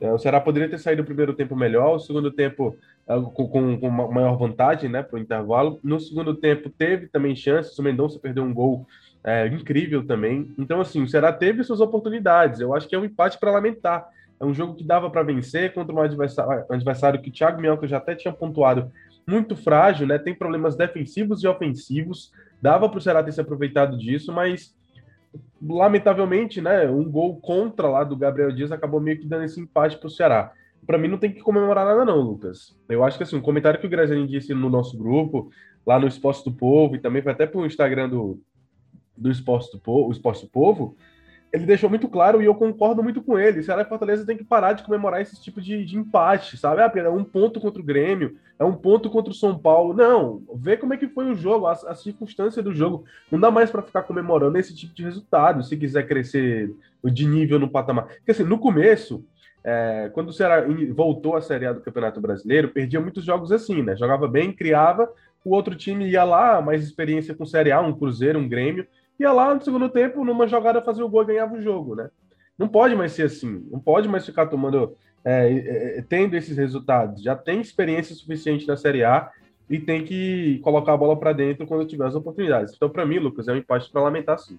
é, 0.00 0.10
o 0.10 0.18
Ceará 0.18 0.40
poderia 0.40 0.68
ter 0.68 0.78
saído 0.78 1.02
o 1.02 1.04
primeiro 1.04 1.34
tempo 1.34 1.54
melhor, 1.54 1.96
o 1.96 2.00
segundo 2.00 2.30
tempo 2.30 2.74
é, 3.06 3.14
com, 3.20 3.46
com, 3.46 3.78
com 3.78 3.90
maior 3.90 4.36
vantagem, 4.36 4.88
né, 4.88 5.02
para 5.02 5.16
o 5.16 5.20
intervalo. 5.20 5.78
No 5.84 6.00
segundo 6.00 6.34
tempo 6.34 6.70
teve 6.70 7.08
também 7.08 7.36
chances, 7.36 7.78
o 7.78 7.82
Mendonça 7.82 8.18
perdeu 8.18 8.42
um 8.42 8.54
gol 8.54 8.86
é, 9.22 9.46
incrível 9.48 10.06
também. 10.06 10.54
Então, 10.58 10.80
assim, 10.80 11.02
o 11.02 11.08
Ceará 11.08 11.30
teve 11.30 11.62
suas 11.62 11.80
oportunidades. 11.80 12.60
Eu 12.60 12.74
acho 12.74 12.88
que 12.88 12.94
é 12.94 12.98
um 12.98 13.04
empate 13.04 13.38
para 13.38 13.52
lamentar. 13.52 14.08
É 14.40 14.44
um 14.44 14.54
jogo 14.54 14.74
que 14.74 14.82
dava 14.82 15.10
para 15.10 15.22
vencer 15.22 15.74
contra 15.74 15.94
um 15.94 16.00
adversário, 16.00 16.64
adversário 16.70 17.20
que 17.20 17.28
o 17.28 17.32
Thiago 17.32 17.60
Minhoca 17.60 17.86
já 17.86 17.98
até 17.98 18.14
tinha 18.14 18.32
pontuado 18.32 18.90
muito 19.28 19.54
frágil, 19.54 20.06
né? 20.06 20.18
Tem 20.18 20.34
problemas 20.34 20.74
defensivos 20.74 21.44
e 21.44 21.46
ofensivos. 21.46 22.32
Dava 22.60 22.88
para 22.88 22.98
o 22.98 23.00
Ceará 23.00 23.22
ter 23.22 23.32
se 23.32 23.40
aproveitado 23.40 23.96
disso, 23.96 24.32
mas 24.32 24.74
lamentavelmente, 25.62 26.60
né, 26.60 26.88
um 26.88 27.08
gol 27.10 27.40
contra 27.40 27.88
lá 27.88 28.04
do 28.04 28.16
Gabriel 28.16 28.52
Dias 28.52 28.72
acabou 28.72 29.00
meio 29.00 29.18
que 29.18 29.26
dando 29.26 29.44
esse 29.44 29.60
empate 29.60 29.98
para 29.98 30.06
o 30.06 30.10
Ceará. 30.10 30.52
Para 30.86 30.98
mim 30.98 31.08
não 31.08 31.18
tem 31.18 31.32
que 31.32 31.40
comemorar 31.40 31.86
nada 31.86 32.04
não, 32.04 32.20
Lucas. 32.20 32.76
Eu 32.88 33.04
acho 33.04 33.16
que 33.16 33.22
assim, 33.22 33.36
um 33.36 33.42
comentário 33.42 33.78
que 33.80 33.86
o 33.86 33.90
Graziani 33.90 34.26
disse 34.26 34.52
no 34.52 34.68
nosso 34.68 34.98
grupo, 34.98 35.50
lá 35.86 35.98
no 35.98 36.08
Esporte 36.08 36.44
do 36.44 36.52
Povo, 36.52 36.96
e 36.96 37.00
também 37.00 37.22
foi 37.22 37.32
até 37.32 37.46
para 37.46 37.60
o 37.60 37.66
Instagram 37.66 38.08
do, 38.08 38.40
do 39.16 39.30
Esporte 39.30 39.70
do 39.70 39.78
Povo, 39.78 40.10
Esporte 40.10 40.44
do 40.44 40.50
Povo, 40.50 40.96
ele 41.52 41.66
deixou 41.66 41.90
muito 41.90 42.08
claro 42.08 42.40
e 42.40 42.46
eu 42.46 42.54
concordo 42.54 43.02
muito 43.02 43.22
com 43.22 43.38
ele. 43.38 43.62
Ceará 43.62 43.82
e 43.82 43.84
Fortaleza 43.84 44.24
tem 44.24 44.38
que 44.38 44.44
parar 44.44 44.72
de 44.72 44.82
comemorar 44.82 45.20
esse 45.20 45.40
tipo 45.40 45.60
de, 45.60 45.84
de 45.84 45.98
empate, 45.98 46.56
sabe? 46.56 46.80
Ah, 46.80 46.90
é 46.94 47.08
um 47.10 47.22
ponto 47.22 47.60
contra 47.60 47.80
o 47.80 47.84
Grêmio, 47.84 48.36
é 48.58 48.64
um 48.64 48.74
ponto 48.74 49.10
contra 49.10 49.30
o 49.30 49.36
São 49.36 49.58
Paulo. 49.58 49.92
Não, 49.92 50.42
vê 50.54 50.78
como 50.78 50.94
é 50.94 50.96
que 50.96 51.08
foi 51.08 51.30
o 51.30 51.34
jogo, 51.34 51.66
a, 51.66 51.72
a 51.72 51.94
circunstância 51.94 52.62
do 52.62 52.74
jogo. 52.74 53.04
Não 53.30 53.38
dá 53.38 53.50
mais 53.50 53.70
para 53.70 53.82
ficar 53.82 54.02
comemorando 54.02 54.56
esse 54.56 54.74
tipo 54.74 54.94
de 54.94 55.02
resultado, 55.02 55.62
se 55.62 55.76
quiser 55.76 56.08
crescer 56.08 56.74
de 57.04 57.26
nível 57.26 57.58
no 57.58 57.68
patamar. 57.68 58.06
Porque 58.06 58.30
assim, 58.30 58.44
no 58.44 58.58
começo, 58.58 59.22
é, 59.62 60.10
quando 60.14 60.30
o 60.30 60.32
Ceará 60.32 60.64
voltou 60.94 61.36
à 61.36 61.42
Série 61.42 61.66
A 61.66 61.74
do 61.74 61.82
Campeonato 61.82 62.18
Brasileiro, 62.18 62.68
perdia 62.68 63.00
muitos 63.00 63.24
jogos 63.24 63.52
assim, 63.52 63.82
né? 63.82 63.94
Jogava 63.94 64.26
bem, 64.26 64.54
criava, 64.54 65.12
o 65.44 65.54
outro 65.54 65.74
time 65.74 66.08
ia 66.08 66.24
lá, 66.24 66.62
mais 66.62 66.82
experiência 66.82 67.34
com 67.34 67.44
Série 67.44 67.72
A, 67.72 67.80
um 67.82 67.92
Cruzeiro, 67.92 68.38
um 68.38 68.48
Grêmio, 68.48 68.86
ia 69.18 69.32
lá 69.32 69.54
no 69.54 69.62
segundo 69.62 69.88
tempo, 69.88 70.24
numa 70.24 70.46
jogada, 70.46 70.82
fazia 70.82 71.04
o 71.04 71.08
gol 71.08 71.22
e 71.22 71.26
ganhava 71.26 71.54
o 71.54 71.62
jogo, 71.62 71.94
né? 71.94 72.10
Não 72.58 72.68
pode 72.68 72.94
mais 72.94 73.12
ser 73.12 73.24
assim, 73.24 73.66
não 73.70 73.80
pode 73.80 74.08
mais 74.08 74.24
ficar 74.26 74.46
tomando, 74.46 74.96
é, 75.24 75.48
é, 75.48 75.98
é, 75.98 76.02
tendo 76.02 76.36
esses 76.36 76.56
resultados. 76.56 77.22
Já 77.22 77.34
tem 77.34 77.60
experiência 77.60 78.14
suficiente 78.14 78.66
na 78.66 78.76
Série 78.76 79.04
A 79.04 79.30
e 79.68 79.78
tem 79.78 80.04
que 80.04 80.60
colocar 80.62 80.92
a 80.92 80.96
bola 80.96 81.18
para 81.18 81.32
dentro 81.32 81.66
quando 81.66 81.86
tiver 81.86 82.06
as 82.06 82.14
oportunidades. 82.14 82.74
Então, 82.74 82.90
para 82.90 83.06
mim, 83.06 83.18
Lucas, 83.18 83.48
é 83.48 83.52
um 83.52 83.56
empate 83.56 83.90
para 83.90 84.02
lamentar 84.02 84.38
sim. 84.38 84.58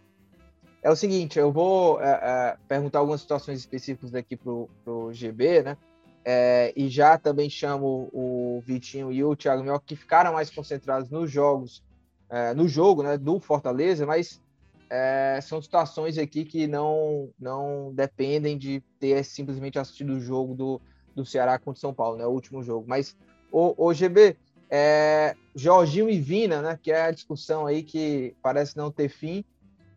É 0.82 0.90
o 0.90 0.96
seguinte, 0.96 1.40
eu 1.40 1.52
vou 1.52 2.02
é, 2.02 2.12
é 2.12 2.58
perguntar 2.68 3.00
algumas 3.00 3.22
situações 3.22 3.60
específicas 3.60 4.14
aqui 4.14 4.36
pro, 4.36 4.70
pro 4.84 5.14
GB, 5.14 5.64
né? 5.64 5.78
É, 6.26 6.74
e 6.76 6.88
já 6.88 7.18
também 7.18 7.50
chamo 7.50 8.10
o 8.14 8.62
Vitinho 8.66 9.12
e 9.12 9.24
o 9.24 9.36
Thiago 9.36 9.64
Mioca, 9.64 9.84
que 9.86 9.96
ficaram 9.96 10.34
mais 10.34 10.50
concentrados 10.50 11.10
nos 11.10 11.30
jogos, 11.30 11.84
é, 12.30 12.54
no 12.54 12.68
jogo 12.68 13.04
né, 13.04 13.18
do 13.18 13.40
Fortaleza, 13.40 14.06
mas 14.06 14.42
é, 14.90 15.40
são 15.42 15.62
situações 15.62 16.18
aqui 16.18 16.46
que 16.46 16.68
não, 16.68 17.30
não 17.40 17.92
dependem 17.94 18.58
de 18.58 18.84
ter 19.00 19.24
simplesmente 19.24 19.80
assistido 19.80 20.14
o 20.14 20.20
jogo 20.20 20.54
do, 20.54 20.82
do 21.16 21.26
Ceará 21.26 21.58
contra 21.58 21.78
o 21.78 21.82
São 21.82 21.94
Paulo, 21.94 22.18
né, 22.18 22.26
o 22.26 22.32
último 22.32 22.64
jogo. 22.64 22.86
Mas, 22.88 23.16
o, 23.52 23.74
o 23.78 23.94
GB, 23.94 24.38
é, 24.70 25.36
Jorginho 25.56 26.10
e 26.10 26.20
Vina, 26.20 26.62
né, 26.62 26.80
que 26.82 26.92
é 26.92 27.02
a 27.04 27.12
discussão 27.12 27.66
aí 27.66 27.84
que 27.84 28.36
parece 28.42 28.78
não 28.78 28.92
ter 28.92 29.10
fim. 29.10 29.44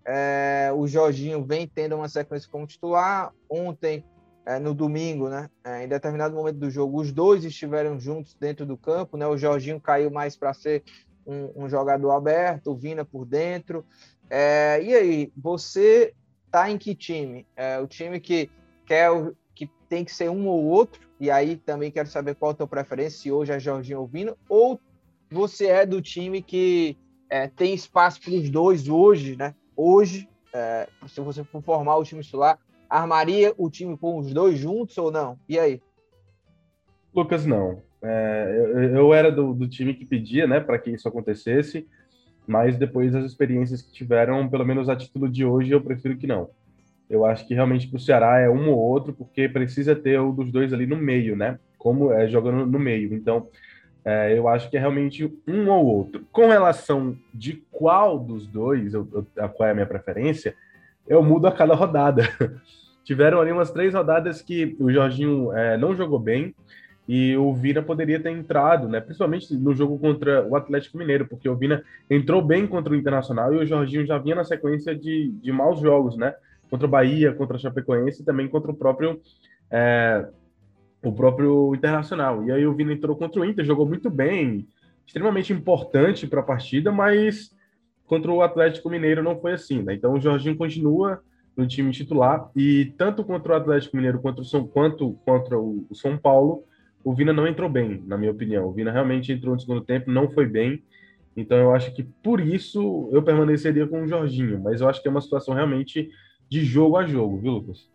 É, 0.05 0.71
o 0.75 0.87
Jorginho 0.87 1.45
vem 1.45 1.66
tendo 1.66 1.97
uma 1.97 2.09
sequência 2.09 2.49
como 2.50 2.66
titular. 2.66 3.33
Ontem 3.50 4.05
é, 4.47 4.61
no 4.61 4.73
domingo, 4.73 5.28
né? 5.28 5.50
É, 5.64 5.85
em 5.85 5.88
determinado 5.88 6.35
momento 6.35 6.59
do 6.59 6.71
jogo, 6.71 7.00
os 7.00 7.11
dois 7.11 7.45
estiveram 7.45 7.99
juntos 7.99 8.35
dentro 8.35 8.64
do 8.64 8.76
campo, 8.76 9.16
né? 9.16 9.26
O 9.26 9.37
Jorginho 9.37 9.81
caiu 9.81 10.09
mais 10.09 10.37
para 10.37 10.55
ser 10.55 10.85
um, 11.26 11.64
um, 11.64 11.69
jogador 11.69 12.12
aberto, 12.12 12.71
o 12.71 12.76
Vina 12.76 13.05
por 13.05 13.26
dentro. 13.26 13.85
É, 14.28 14.83
e 14.83 14.95
aí, 14.95 15.33
você 15.37 16.12
tá 16.50 16.71
em 16.71 16.78
que 16.78 16.95
time? 16.95 17.47
É, 17.56 17.78
o 17.78 17.87
time 17.87 18.21
que 18.21 18.50
quer 18.85 19.11
que 19.54 19.71
tem 19.88 20.04
que 20.04 20.14
ser 20.14 20.30
um 20.30 20.47
ou 20.47 20.64
outro, 20.64 21.00
e 21.18 21.30
aí 21.30 21.56
também 21.56 21.90
quero 21.90 22.09
saber 22.09 22.35
qual 22.35 22.50
a 22.50 22.54
tua 22.54 22.66
preferência, 22.66 23.18
se 23.18 23.33
hoje 23.33 23.52
é 23.52 23.59
Jorginho 23.59 24.00
ou 24.00 24.06
Vina, 24.06 24.37
ou 24.49 24.80
você 25.30 25.66
é 25.66 25.87
do 25.87 26.00
time 26.00 26.42
que 26.42 26.97
é, 27.28 27.49
tem 27.49 27.75
espaço 27.75 28.21
para 28.21 28.33
os 28.33 28.50
dois 28.50 28.88
hoje, 28.88 29.37
né? 29.37 29.54
Hoje, 29.76 30.28
é, 30.52 30.88
se 31.09 31.21
você 31.21 31.42
for 31.45 31.62
formar 31.62 31.97
o 31.97 32.04
time 32.04 32.23
titular, 32.23 32.59
armaria 32.88 33.52
o 33.56 33.68
time 33.68 33.97
com 33.97 34.18
os 34.18 34.33
dois 34.33 34.59
juntos 34.59 34.97
ou 34.99 35.11
não? 35.11 35.38
E 35.49 35.59
aí? 35.59 35.83
Lucas, 37.14 37.45
não. 37.47 37.83
É, 38.02 38.56
eu, 38.56 38.97
eu, 38.97 39.14
era 39.14 39.33
do, 39.33 39.52
do, 39.52 39.68
time 39.68 39.95
que 39.95 40.04
pedia, 40.04 40.47
né, 40.47 40.61
para 40.61 40.78
que 40.78 40.90
isso 40.90 41.09
acontecesse, 41.09 41.88
mas 42.46 42.76
depois 42.76 43.12
das 43.12 43.24
experiências 43.24 43.82
que 43.82 43.92
tiveram, 43.92 44.48
pelo 44.48 44.64
menos 44.64 44.88
a 44.88 44.96
título 44.96 45.28
de 45.28 45.44
hoje, 45.44 45.72
eu 45.72 45.80
prefiro 45.80 46.16
que 46.16 46.26
não. 46.26 46.48
Eu 47.08 47.24
acho 47.24 47.46
que 47.46 47.54
realmente 47.54 47.88
para 47.88 47.96
o 47.96 48.00
Ceará 48.00 48.38
é 48.38 48.48
um 48.48 48.70
ou 48.70 48.78
outro, 48.78 49.12
porque 49.12 49.48
precisa 49.48 49.94
ter 49.94 50.20
um 50.20 50.34
dos 50.34 50.50
dois 50.50 50.72
ali 50.72 50.86
no 50.86 50.96
meio, 50.96 51.36
né? 51.36 51.58
Como 51.78 52.12
é 52.12 52.26
jogando 52.28 52.66
no 52.66 52.78
meio. 52.78 53.14
Então, 53.14 53.48
é, 54.04 54.36
eu 54.36 54.48
acho 54.48 54.70
que 54.70 54.76
é 54.76 54.80
realmente 54.80 55.32
um 55.46 55.68
ou 55.68 55.84
outro. 55.84 56.26
Com 56.32 56.48
relação 56.48 57.16
de 57.32 57.64
qual 57.70 58.18
dos 58.18 58.46
dois, 58.46 58.94
eu, 58.94 59.08
eu, 59.12 59.48
qual 59.50 59.68
é 59.68 59.72
a 59.72 59.74
minha 59.74 59.86
preferência, 59.86 60.54
eu 61.06 61.22
mudo 61.22 61.46
a 61.46 61.52
cada 61.52 61.74
rodada. 61.74 62.22
Tiveram 63.04 63.40
ali 63.40 63.52
umas 63.52 63.70
três 63.70 63.94
rodadas 63.94 64.42
que 64.42 64.76
o 64.80 64.92
Jorginho 64.92 65.52
é, 65.52 65.76
não 65.76 65.94
jogou 65.94 66.18
bem 66.18 66.54
e 67.08 67.36
o 67.36 67.54
Vina 67.54 67.82
poderia 67.82 68.20
ter 68.20 68.30
entrado, 68.30 68.88
né? 68.88 69.00
Principalmente 69.00 69.54
no 69.54 69.75
jogo 69.75 69.98
contra 69.98 70.46
o 70.46 70.56
Atlético 70.56 70.98
Mineiro, 70.98 71.26
porque 71.26 71.48
o 71.48 71.56
Vina 71.56 71.82
entrou 72.10 72.42
bem 72.42 72.66
contra 72.66 72.92
o 72.92 72.96
Internacional 72.96 73.54
e 73.54 73.58
o 73.58 73.66
Jorginho 73.66 74.04
já 74.04 74.18
vinha 74.18 74.34
na 74.34 74.44
sequência 74.44 74.94
de, 74.94 75.30
de 75.30 75.52
maus 75.52 75.80
jogos, 75.80 76.16
né? 76.16 76.34
Contra 76.68 76.86
o 76.86 76.90
Bahia, 76.90 77.32
contra 77.32 77.56
o 77.56 77.60
Chapecoense 77.60 78.22
e 78.22 78.25
também 78.25 78.48
contra 78.48 78.70
o 78.70 78.75
próprio 78.75 79.20
é, 79.70 80.26
o 81.02 81.12
próprio 81.12 81.75
Internacional. 81.75 82.44
E 82.44 82.52
aí 82.52 82.66
o 82.66 82.75
Vina 82.75 82.92
entrou 82.92 83.16
contra 83.16 83.40
o 83.40 83.44
Inter, 83.44 83.64
jogou 83.64 83.86
muito 83.86 84.10
bem, 84.10 84.66
extremamente 85.06 85.52
importante 85.52 86.26
para 86.26 86.40
a 86.40 86.44
partida, 86.44 86.90
mas 86.90 87.54
Contra 88.06 88.30
o 88.30 88.40
Atlético 88.40 88.88
Mineiro 88.88 89.22
não 89.22 89.38
foi 89.38 89.52
assim, 89.52 89.82
né? 89.82 89.94
Então 89.94 90.14
o 90.14 90.20
Jorginho 90.20 90.56
continua 90.56 91.20
no 91.56 91.66
time 91.66 91.90
titular 91.90 92.48
e 92.54 92.94
tanto 92.96 93.25
contra 93.25 93.52
o 93.52 93.56
Atlético 93.56 93.96
Mineiro 93.96 94.20
quanto, 94.20 94.44
São, 94.44 94.66
quanto 94.66 95.14
contra 95.25 95.58
o 95.58 95.88
São 95.92 96.16
Paulo, 96.16 96.64
o 97.06 97.14
Vina 97.14 97.32
não 97.32 97.46
entrou 97.46 97.70
bem, 97.70 98.02
na 98.04 98.18
minha 98.18 98.32
opinião. 98.32 98.66
O 98.66 98.72
Vina 98.72 98.90
realmente 98.90 99.30
entrou 99.32 99.54
no 99.54 99.60
segundo 99.60 99.80
tempo, 99.80 100.10
não 100.10 100.28
foi 100.28 100.44
bem. 100.44 100.82
Então 101.36 101.56
eu 101.56 101.72
acho 101.72 101.94
que 101.94 102.02
por 102.02 102.40
isso 102.40 103.08
eu 103.12 103.22
permaneceria 103.22 103.86
com 103.86 104.02
o 104.02 104.08
Jorginho, 104.08 104.58
mas 104.58 104.80
eu 104.80 104.88
acho 104.88 105.00
que 105.00 105.06
é 105.06 105.10
uma 105.10 105.20
situação 105.20 105.54
realmente 105.54 106.10
de 106.48 106.64
jogo 106.64 106.96
a 106.96 107.06
jogo, 107.06 107.38
viu, 107.38 107.52
Lucas? 107.52 107.88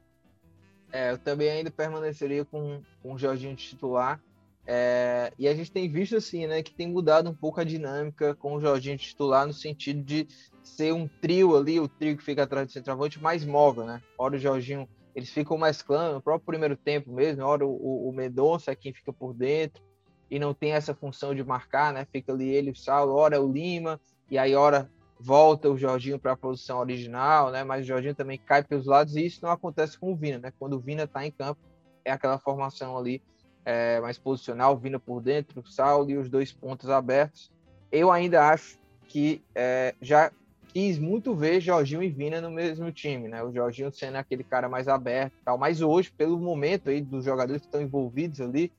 É, 0.93 1.11
eu 1.11 1.17
também 1.17 1.49
ainda 1.49 1.69
permaneceria 1.69 2.45
com, 2.45 2.81
com 3.03 3.13
o 3.13 3.17
Jorginho 3.17 3.53
titular. 3.53 4.21
É, 4.65 5.33
e 5.37 5.45
a 5.45 5.53
gente 5.53 5.73
tem 5.73 5.89
visto 5.89 6.15
assim, 6.15 6.47
né, 6.47 6.63
que 6.63 6.73
tem 6.73 6.87
mudado 6.87 7.29
um 7.29 7.33
pouco 7.33 7.59
a 7.59 7.65
dinâmica 7.65 8.33
com 8.35 8.55
o 8.55 8.61
Jorginho 8.61 8.97
titular 8.97 9.45
no 9.45 9.51
sentido 9.51 10.01
de 10.01 10.25
ser 10.63 10.93
um 10.93 11.09
trio 11.19 11.57
ali, 11.57 11.81
o 11.81 11.87
trio 11.89 12.15
que 12.15 12.23
fica 12.23 12.43
atrás 12.43 12.67
do 12.67 12.71
centroavante 12.71 13.21
mais 13.21 13.43
móvel, 13.43 13.83
né? 13.83 14.01
Hora 14.17 14.37
o 14.37 14.39
Jorginho, 14.39 14.87
eles 15.15 15.29
ficam 15.29 15.57
mais 15.57 15.81
claros 15.81 16.13
no 16.15 16.21
próprio 16.21 16.45
primeiro 16.45 16.75
tempo 16.75 17.11
mesmo, 17.11 17.43
hora 17.43 17.65
o, 17.65 18.09
o 18.09 18.13
Mendonça 18.13 18.71
é 18.71 18.75
quem 18.75 18.93
fica 18.93 19.11
por 19.11 19.33
dentro 19.33 19.81
e 20.29 20.39
não 20.39 20.53
tem 20.53 20.71
essa 20.71 20.95
função 20.95 21.35
de 21.35 21.43
marcar, 21.43 21.91
né? 21.91 22.07
Fica 22.09 22.31
ali 22.31 22.49
ele, 22.49 22.71
o 22.71 22.75
Saulo, 22.75 23.13
hora 23.13 23.41
o 23.41 23.51
Lima, 23.51 23.99
e 24.29 24.37
aí 24.37 24.55
hora 24.55 24.89
volta 25.19 25.69
o 25.69 25.77
Jorginho 25.77 26.17
para 26.17 26.31
a 26.31 26.37
posição 26.37 26.79
original, 26.79 27.51
né? 27.51 27.63
Mas 27.63 27.83
o 27.83 27.87
Jorginho 27.87 28.15
também 28.15 28.39
cai 28.39 28.63
pelos 28.63 28.85
lados 28.85 29.15
e 29.15 29.25
isso 29.25 29.39
não 29.43 29.51
acontece 29.51 29.99
com 29.99 30.11
o 30.11 30.15
Vina, 30.15 30.39
né? 30.39 30.53
Quando 30.57 30.73
o 30.73 30.79
Vina 30.79 31.03
está 31.03 31.25
em 31.25 31.31
campo, 31.31 31.59
é 32.05 32.11
aquela 32.11 32.39
formação 32.39 32.97
ali 32.97 33.21
é, 33.65 33.99
mais 33.99 34.17
posicional, 34.17 34.77
vindo 34.77 34.99
por 34.99 35.21
dentro, 35.21 35.63
Saulo 35.67 36.09
e 36.09 36.17
os 36.17 36.29
dois 36.29 36.51
pontos 36.51 36.89
abertos. 36.89 37.51
Eu 37.91 38.09
ainda 38.09 38.47
acho 38.47 38.79
que 39.03 39.43
é, 39.53 39.93
já 40.01 40.31
quis 40.73 40.97
muito 40.97 41.35
ver 41.35 41.59
Jorginho 41.59 42.01
e 42.01 42.09
Vina 42.09 42.39
no 42.39 42.49
mesmo 42.49 42.91
time, 42.91 43.27
né? 43.27 43.43
O 43.43 43.51
Jorginho 43.51 43.91
sendo 43.91 44.15
aquele 44.15 44.43
cara 44.43 44.69
mais 44.69 44.87
aberto 44.87 45.33
e 45.33 45.43
tal. 45.43 45.57
Mas 45.57 45.81
hoje, 45.81 46.11
pelo 46.11 46.39
momento 46.39 46.89
aí 46.89 47.01
dos 47.01 47.25
jogadores 47.25 47.61
que 47.61 47.67
estão 47.67 47.81
envolvidos 47.81 48.39
ali, 48.39 48.71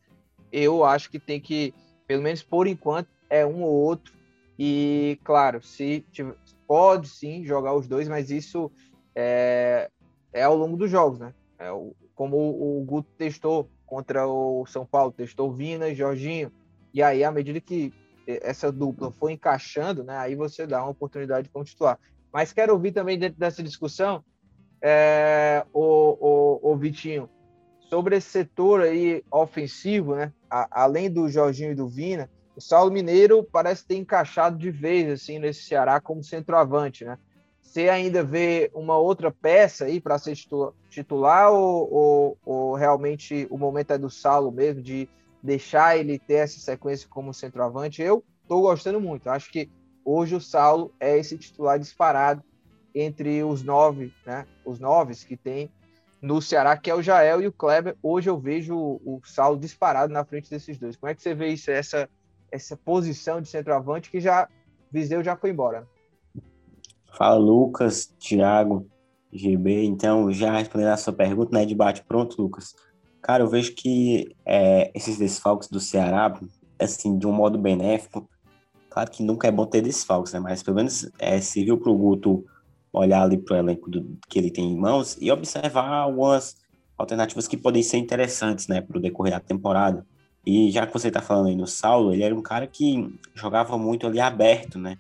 eu 0.50 0.84
acho 0.84 1.11
que 1.11 1.18
tem 1.18 1.40
que, 1.40 1.75
pelo 2.06 2.22
menos 2.22 2.42
por 2.42 2.66
enquanto, 2.66 3.08
é 3.28 3.44
um 3.44 3.62
ou 3.62 3.72
outro. 3.72 4.12
E, 4.58 5.18
claro, 5.25 5.62
se 5.62 6.04
tiver, 6.12 6.34
pode 6.66 7.08
sim 7.08 7.44
jogar 7.44 7.75
os 7.75 7.87
dois, 7.87 8.08
mas 8.08 8.30
isso 8.30 8.70
é, 9.14 9.90
é 10.32 10.42
ao 10.42 10.56
longo 10.56 10.76
dos 10.76 10.90
jogos, 10.90 11.18
né? 11.18 11.34
É, 11.58 11.68
como 12.14 12.37
o, 12.37 12.80
o 12.80 12.84
Guto 12.84 13.11
testou 13.16 13.68
contra 13.87 14.26
o 14.26 14.64
São 14.66 14.87
Paulo, 14.87 15.12
testou 15.12 15.52
Vina 15.52 15.88
e 15.88 15.94
Jorginho. 15.94 16.50
E 16.94 17.02
aí, 17.02 17.25
à 17.25 17.30
medida 17.30 17.61
que 17.61 17.92
essa 18.26 18.70
dupla 18.70 19.10
for 19.10 19.30
encaixando, 19.30 20.02
né, 20.04 20.16
aí 20.16 20.34
você 20.34 20.66
dá 20.66 20.82
uma 20.82 20.90
oportunidade 20.90 21.48
como 21.48 21.64
titular. 21.64 21.98
Mas 22.32 22.52
quero 22.52 22.72
ouvir 22.72 22.92
também 22.92 23.18
dentro 23.18 23.38
dessa 23.38 23.62
discussão 23.62 24.24
é, 24.80 25.64
o, 25.72 25.80
o, 25.80 26.72
o, 26.72 26.76
Vitinho 26.76 27.28
sobre 27.88 28.16
esse 28.16 28.28
setor 28.28 28.80
aí 28.80 29.22
ofensivo, 29.30 30.16
né? 30.16 30.32
A, 30.50 30.82
além 30.82 31.10
do 31.10 31.28
Jorginho 31.28 31.72
e 31.72 31.74
do 31.74 31.88
Vina, 31.88 32.28
o 32.56 32.60
Saulo 32.60 32.90
Mineiro 32.90 33.44
parece 33.44 33.86
ter 33.86 33.96
encaixado 33.96 34.58
de 34.58 34.70
vez 34.70 35.08
assim 35.10 35.38
nesse 35.38 35.62
Ceará 35.64 36.00
como 36.00 36.24
centroavante, 36.24 37.04
né? 37.04 37.16
Você 37.62 37.88
ainda 37.88 38.24
vê 38.24 38.70
uma 38.74 38.98
outra 38.98 39.30
peça 39.30 39.84
aí 39.84 40.00
para 40.00 40.18
ser 40.18 40.36
titular 40.90 41.52
ou, 41.52 41.92
ou, 41.92 42.38
ou, 42.44 42.74
realmente 42.74 43.46
o 43.50 43.56
momento 43.56 43.92
é 43.92 43.98
do 43.98 44.10
Saulo 44.10 44.50
mesmo, 44.50 44.82
de 44.82 45.08
deixar 45.42 45.96
ele 45.96 46.18
ter 46.18 46.34
essa 46.34 46.58
sequência 46.61 47.08
como 47.08 47.34
centroavante? 47.34 48.02
Eu 48.02 48.25
estou 48.42 48.62
gostando 48.62 49.00
muito. 49.00 49.28
Acho 49.28 49.50
que 49.50 49.70
hoje 50.04 50.34
o 50.34 50.40
Saulo 50.40 50.92
é 51.00 51.18
esse 51.18 51.37
titular 51.37 51.78
disparado 51.78 52.42
entre 52.94 53.42
os 53.42 53.62
nove, 53.62 54.12
né? 54.26 54.46
Os 54.64 54.78
noves 54.78 55.25
que 55.25 55.37
tem 55.37 55.70
no 56.20 56.40
Ceará, 56.40 56.76
que 56.76 56.90
é 56.90 56.94
o 56.94 57.02
Jael 57.02 57.42
e 57.42 57.46
o 57.46 57.52
Kleber. 57.52 57.96
Hoje 58.02 58.30
eu 58.30 58.38
vejo 58.38 58.76
o, 58.76 59.00
o 59.04 59.20
Saulo 59.25 59.58
disparado 59.58 60.12
na 60.12 60.25
frente 60.25 60.50
desses 60.50 60.78
dois. 60.78 60.96
Como 60.96 61.11
é 61.11 61.14
que 61.14 61.22
você 61.22 61.34
vê 61.34 61.49
isso, 61.49 61.70
essa, 61.70 62.08
essa 62.50 62.76
posição 62.76 63.40
de 63.40 63.49
centroavante 63.49 64.11
que 64.11 64.20
já 64.20 64.49
Viseu 64.90 65.25
já 65.25 65.34
foi 65.34 65.50
embora? 65.50 65.88
Fala 67.16 67.37
Lucas, 67.37 68.06
Thiago. 68.18 68.87
GB. 69.32 69.84
Então, 69.84 70.30
já 70.30 70.58
respondendo 70.58 70.88
a 70.88 70.96
sua 70.96 71.12
pergunta, 71.12 71.56
né, 71.56 71.64
debate 71.64 72.04
pronto, 72.04 72.40
Lucas. 72.40 72.75
Cara, 73.22 73.44
eu 73.44 73.48
vejo 73.48 73.72
que 73.74 74.34
é, 74.44 74.90
esses 74.94 75.16
desfalques 75.16 75.68
do 75.68 75.78
Ceará, 75.78 76.36
assim, 76.78 77.16
de 77.16 77.26
um 77.26 77.32
modo 77.32 77.56
benéfico, 77.56 78.28
claro 78.90 79.10
que 79.10 79.22
nunca 79.22 79.46
é 79.46 79.50
bom 79.52 79.64
ter 79.64 79.80
desfalques, 79.80 80.32
né, 80.32 80.40
mas 80.40 80.60
pelo 80.62 80.76
menos 80.76 81.08
é, 81.20 81.40
serviu 81.40 81.78
para 81.78 81.90
o 81.90 81.96
Guto 81.96 82.44
olhar 82.92 83.22
ali 83.22 83.38
para 83.38 83.54
o 83.54 83.58
elenco 83.58 83.88
do, 83.88 84.18
que 84.28 84.38
ele 84.38 84.50
tem 84.50 84.72
em 84.72 84.76
mãos 84.76 85.16
e 85.20 85.30
observar 85.30 85.88
algumas 85.88 86.56
alternativas 86.98 87.46
que 87.46 87.56
podem 87.56 87.82
ser 87.82 87.96
interessantes, 87.98 88.66
né, 88.66 88.80
para 88.80 88.98
o 88.98 89.00
decorrer 89.00 89.32
da 89.32 89.40
temporada. 89.40 90.04
E 90.44 90.72
já 90.72 90.84
que 90.84 90.92
você 90.92 91.06
está 91.06 91.22
falando 91.22 91.46
aí 91.46 91.56
no 91.56 91.68
Saulo, 91.68 92.12
ele 92.12 92.24
era 92.24 92.34
um 92.34 92.42
cara 92.42 92.66
que 92.66 93.16
jogava 93.34 93.78
muito 93.78 94.04
ali 94.04 94.18
aberto, 94.18 94.80
né, 94.80 94.98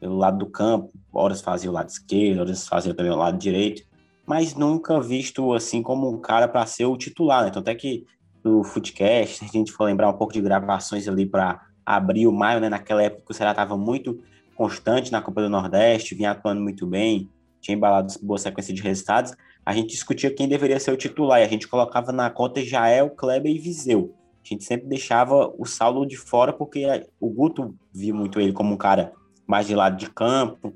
pelo 0.00 0.16
lado 0.16 0.38
do 0.38 0.46
campo, 0.46 0.90
horas 1.12 1.40
fazia 1.40 1.70
o 1.70 1.72
lado 1.72 1.88
esquerdo, 1.88 2.40
horas 2.40 2.66
fazia 2.66 2.92
também 2.92 3.12
o 3.12 3.16
lado 3.16 3.38
direito, 3.38 3.84
mas 4.30 4.54
nunca 4.54 5.00
visto 5.00 5.52
assim 5.54 5.82
como 5.82 6.08
um 6.08 6.16
cara 6.16 6.46
para 6.46 6.64
ser 6.64 6.84
o 6.84 6.96
titular, 6.96 7.42
né? 7.42 7.48
Então 7.48 7.60
até 7.60 7.74
que 7.74 8.06
no 8.44 8.62
Footcast, 8.62 9.44
a 9.44 9.48
gente 9.48 9.72
for 9.72 9.86
lembrar 9.86 10.08
um 10.08 10.12
pouco 10.12 10.32
de 10.32 10.40
gravações 10.40 11.08
ali 11.08 11.26
para 11.26 11.60
abril, 11.84 12.30
maio, 12.30 12.60
né, 12.60 12.68
naquela 12.68 13.02
época 13.02 13.24
o 13.28 13.34
Ceará 13.34 13.50
estava 13.50 13.76
muito 13.76 14.22
constante 14.54 15.10
na 15.10 15.20
Copa 15.20 15.42
do 15.42 15.48
Nordeste, 15.48 16.14
vinha 16.14 16.30
atuando 16.30 16.62
muito 16.62 16.86
bem, 16.86 17.28
tinha 17.60 17.76
embalado 17.76 18.14
boa 18.22 18.38
sequência 18.38 18.72
de 18.72 18.80
resultados, 18.80 19.34
a 19.66 19.74
gente 19.74 19.88
discutia 19.88 20.32
quem 20.32 20.46
deveria 20.46 20.78
ser 20.78 20.92
o 20.92 20.96
titular, 20.96 21.40
e 21.40 21.44
a 21.44 21.48
gente 21.48 21.66
colocava 21.66 22.12
na 22.12 22.30
conta 22.30 22.64
Jael, 22.64 23.10
Kleber 23.10 23.50
e 23.50 23.58
Viseu. 23.58 24.14
A 24.44 24.48
gente 24.48 24.62
sempre 24.62 24.86
deixava 24.86 25.52
o 25.58 25.66
Saulo 25.66 26.06
de 26.06 26.16
fora, 26.16 26.52
porque 26.52 26.86
o 27.18 27.28
Guto 27.28 27.74
viu 27.92 28.14
muito 28.14 28.40
ele 28.40 28.52
como 28.52 28.74
um 28.74 28.76
cara 28.76 29.12
mais 29.44 29.66
de 29.66 29.74
lado 29.74 29.96
de 29.96 30.08
campo, 30.08 30.72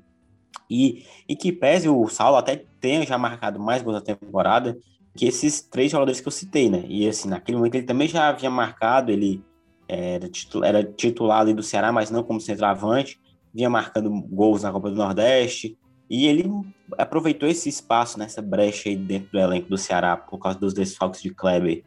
e, 0.68 1.04
e 1.28 1.36
que 1.36 1.52
pese 1.52 1.88
o 1.88 2.08
Saulo 2.08 2.36
até 2.36 2.64
tenha 2.84 3.06
já 3.06 3.16
marcado 3.16 3.58
mais 3.58 3.80
gols 3.80 3.96
da 3.96 4.02
temporada 4.02 4.76
que 5.16 5.24
esses 5.24 5.62
três 5.62 5.90
jogadores 5.90 6.20
que 6.20 6.28
eu 6.28 6.32
citei, 6.32 6.68
né? 6.68 6.84
E 6.86 7.08
assim, 7.08 7.30
naquele 7.30 7.56
momento 7.56 7.76
ele 7.76 7.86
também 7.86 8.06
já 8.06 8.28
havia 8.28 8.50
marcado, 8.50 9.10
ele 9.10 9.42
era 9.88 10.28
titular, 10.28 10.68
era 10.68 10.84
titular 10.84 11.40
ali 11.40 11.54
do 11.54 11.62
Ceará, 11.62 11.90
mas 11.90 12.10
não 12.10 12.22
como 12.22 12.38
centroavante, 12.38 13.18
vinha 13.54 13.70
marcando 13.70 14.10
gols 14.10 14.64
na 14.64 14.72
Copa 14.72 14.90
do 14.90 14.96
Nordeste, 14.96 15.78
e 16.10 16.26
ele 16.26 16.50
aproveitou 16.98 17.48
esse 17.48 17.70
espaço 17.70 18.18
nessa 18.18 18.42
brecha 18.42 18.90
aí 18.90 18.96
dentro 18.96 19.30
do 19.32 19.38
elenco 19.38 19.70
do 19.70 19.78
Ceará 19.78 20.14
por 20.14 20.38
causa 20.38 20.58
dos 20.58 20.74
desfalques 20.74 21.22
de 21.22 21.30
Kleber 21.30 21.82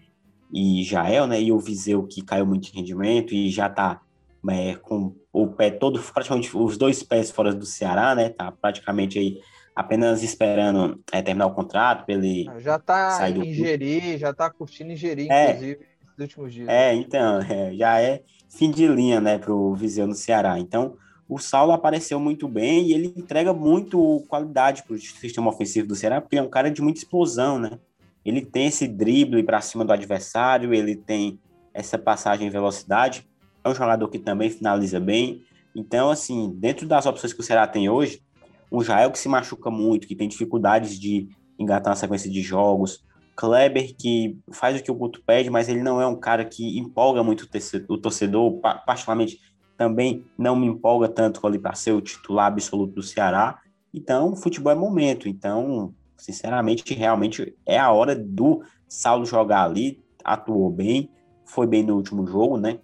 e 0.51 0.84
Jael, 0.84 1.27
né? 1.27 1.39
E 1.39 1.51
o 1.51 1.60
Viseu 1.60 2.08
que 2.08 2.24
caiu 2.24 2.46
muito 2.48 2.72
de 2.72 2.75
rendimento 2.75 3.36
e 3.36 3.50
já 3.51 3.70
tá 3.70 4.01
é, 4.50 4.75
com 4.75 5.13
o 5.32 5.48
pé 5.48 5.70
todo, 5.70 6.01
praticamente 6.12 6.58
os 6.58 6.75
dois 6.75 7.04
pés 7.04 7.30
fora 7.30 7.54
do 7.54 7.68
Ceará, 7.68 8.16
né? 8.16 8.30
Tá 8.30 8.51
praticamente 8.51 9.20
aí 9.20 9.39
apenas 9.77 10.24
esperando 10.24 11.00
é, 11.12 11.22
terminar 11.22 11.46
o 11.46 11.53
contrato 11.53 12.03
para 12.03 12.15
ele 12.15 12.50
já 12.57 12.79
tá 12.79 13.29
em 13.29 13.53
Jeri, 13.53 14.17
já 14.17 14.34
tá 14.34 14.50
curtindo 14.50 14.96
Jeri, 14.96 15.27
é, 15.29 15.51
inclusive, 15.51 15.79
nos 16.01 16.19
últimos 16.19 16.53
dias. 16.53 16.67
É, 16.67 16.96
então, 16.96 17.39
é, 17.48 17.75
já 17.75 18.01
é 18.01 18.24
fim 18.50 18.72
de 18.72 18.88
linha, 18.88 19.22
né, 19.22 19.38
pro 19.38 19.75
Viseu 19.75 20.07
no 20.07 20.15
Ceará. 20.15 20.57
Então, 20.57 20.98
o 21.29 21.38
Saulo 21.38 21.74
apareceu 21.74 22.19
muito 22.19 22.48
bem 22.48 22.88
e 22.88 22.93
ele 22.93 23.13
entrega 23.15 23.53
muito 23.53 24.25
qualidade 24.27 24.81
para 24.81 24.96
o 24.96 25.00
sistema 25.00 25.50
ofensivo 25.50 25.88
do 25.88 25.96
Ceará, 25.96 26.22
porque 26.22 26.36
ele 26.36 26.43
é 26.43 26.48
um 26.48 26.50
cara 26.50 26.72
de 26.72 26.81
muita 26.81 27.00
explosão, 27.00 27.60
né? 27.60 27.77
Ele 28.25 28.41
tem 28.41 28.65
esse 28.65 28.88
drible 28.88 29.43
para 29.43 29.62
cima 29.62 29.86
do 29.86 29.93
adversário, 29.93 30.74
ele 30.74 30.96
tem 30.96 31.39
essa 31.72 32.00
passagem 32.00 32.48
em 32.48 32.50
velocidade, 32.50 33.29
é 33.63 33.69
um 33.69 33.75
jogador 33.75 34.07
que 34.07 34.17
também 34.17 34.50
finaliza 34.50 35.00
bem. 35.00 35.43
Então, 35.75 36.10
assim, 36.10 36.51
dentro 36.55 36.88
das 36.88 37.05
opções 37.05 37.31
que 37.31 37.41
o 37.41 37.43
Ceará 37.43 37.67
tem 37.67 37.88
hoje, 37.88 38.25
um 38.71 38.83
Jael 38.83 39.12
que 39.12 39.19
se 39.19 39.29
machuca 39.29 39.69
muito, 39.69 40.07
que 40.07 40.15
tem 40.15 40.27
dificuldades 40.27 41.00
de 41.00 41.29
engatar 41.57 41.91
uma 41.91 41.97
sequência 41.97 42.29
de 42.29 42.41
jogos, 42.41 43.05
Kleber 43.35 43.96
que 43.96 44.39
faz 44.51 44.79
o 44.79 44.83
que 44.83 44.92
o 44.92 44.96
Guto 44.96 45.22
pede, 45.24 45.50
mas 45.50 45.70
ele 45.70 45.83
não 45.83 46.01
é 46.01 46.07
um 46.07 46.15
cara 46.15 46.44
que 46.44 46.79
empolga 46.79 47.24
muito 47.24 47.48
o 47.87 47.98
torcedor, 47.98 48.59
particularmente 48.85 49.39
também 49.77 50.25
não 50.35 50.55
me 50.55 50.65
empolga 50.65 51.07
tanto 51.07 51.46
ali 51.46 51.59
para 51.59 51.75
ser 51.75 51.92
o 51.92 52.01
titular 52.01 52.48
absoluto 52.48 52.96
do 52.96 53.03
Ceará. 53.03 53.59
Então, 53.94 54.35
futebol 54.35 54.74
é 54.74 54.75
momento. 54.75 55.29
Então, 55.29 55.94
sinceramente, 56.18 56.94
realmente 56.96 57.55
é 57.63 57.77
a 57.77 57.92
hora 57.92 58.15
do 58.15 58.63
Saulo 58.87 59.24
jogar 59.24 59.63
ali. 59.63 60.03
Atuou 60.24 60.72
bem, 60.72 61.09
foi 61.46 61.68
bem 61.68 61.83
no 61.83 61.96
último 61.96 62.25
jogo, 62.25 62.57
né? 62.57 62.79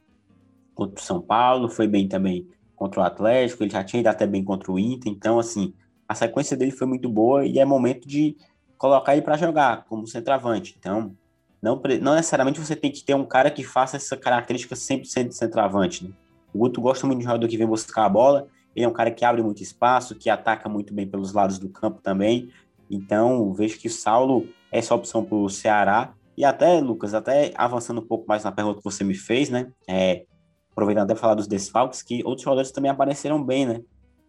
Contra 0.75 1.01
o 1.01 1.03
São 1.03 1.19
Paulo, 1.19 1.67
foi 1.67 1.87
bem 1.87 2.07
também 2.07 2.47
contra 2.75 3.01
o 3.01 3.03
Atlético, 3.03 3.63
ele 3.63 3.71
já 3.71 3.83
tinha 3.83 3.99
ido 3.99 4.07
até 4.07 4.25
bem 4.25 4.43
contra 4.43 4.71
o 4.71 4.79
Inter. 4.79 5.11
Então, 5.11 5.39
assim, 5.39 5.73
a 6.07 6.15
sequência 6.15 6.55
dele 6.57 6.71
foi 6.71 6.87
muito 6.87 7.09
boa 7.09 7.45
e 7.45 7.59
é 7.59 7.65
momento 7.65 8.07
de 8.07 8.35
colocar 8.77 9.13
ele 9.13 9.21
para 9.21 9.37
jogar 9.37 9.85
como 9.85 10.07
centroavante. 10.07 10.75
Então, 10.77 11.15
não, 11.61 11.81
não 12.01 12.15
necessariamente 12.15 12.59
você 12.59 12.75
tem 12.75 12.91
que 12.91 13.03
ter 13.03 13.13
um 13.13 13.25
cara 13.25 13.49
que 13.49 13.63
faça 13.63 13.95
essa 13.95 14.17
característica 14.17 14.75
100% 14.75 15.29
de 15.29 15.35
centroavante, 15.35 16.03
né? 16.03 16.11
O 16.53 16.59
Guto 16.59 16.81
gosta 16.81 17.07
muito 17.07 17.19
de 17.19 17.25
jogador 17.25 17.47
que 17.47 17.57
vem 17.57 17.65
buscar 17.65 18.05
a 18.05 18.09
bola, 18.09 18.47
ele 18.75 18.85
é 18.85 18.89
um 18.89 18.93
cara 18.93 19.09
que 19.09 19.23
abre 19.23 19.41
muito 19.41 19.63
espaço, 19.63 20.15
que 20.15 20.29
ataca 20.29 20.67
muito 20.67 20.93
bem 20.93 21.07
pelos 21.07 21.33
lados 21.33 21.57
do 21.57 21.69
campo 21.69 22.01
também. 22.01 22.51
Então, 22.89 23.53
vejo 23.53 23.79
que 23.79 23.87
o 23.87 23.91
Saulo 23.91 24.47
é 24.71 24.79
essa 24.79 24.93
opção 24.93 25.23
para 25.23 25.35
o 25.35 25.49
Ceará. 25.49 26.13
E 26.35 26.43
até, 26.43 26.79
Lucas, 26.79 27.13
até 27.13 27.53
avançando 27.55 28.01
um 28.01 28.05
pouco 28.05 28.25
mais 28.27 28.43
na 28.43 28.51
pergunta 28.51 28.79
que 28.79 28.83
você 28.83 29.03
me 29.03 29.15
fez, 29.15 29.49
né? 29.49 29.71
É, 29.87 30.25
aproveitando 30.73 31.09
até 31.09 31.15
falar 31.15 31.35
dos 31.35 31.47
desfalques, 31.47 32.01
que 32.01 32.21
outros 32.25 32.43
jogadores 32.43 32.71
também 32.71 32.91
apareceram 32.91 33.41
bem, 33.41 33.65
né? 33.65 33.81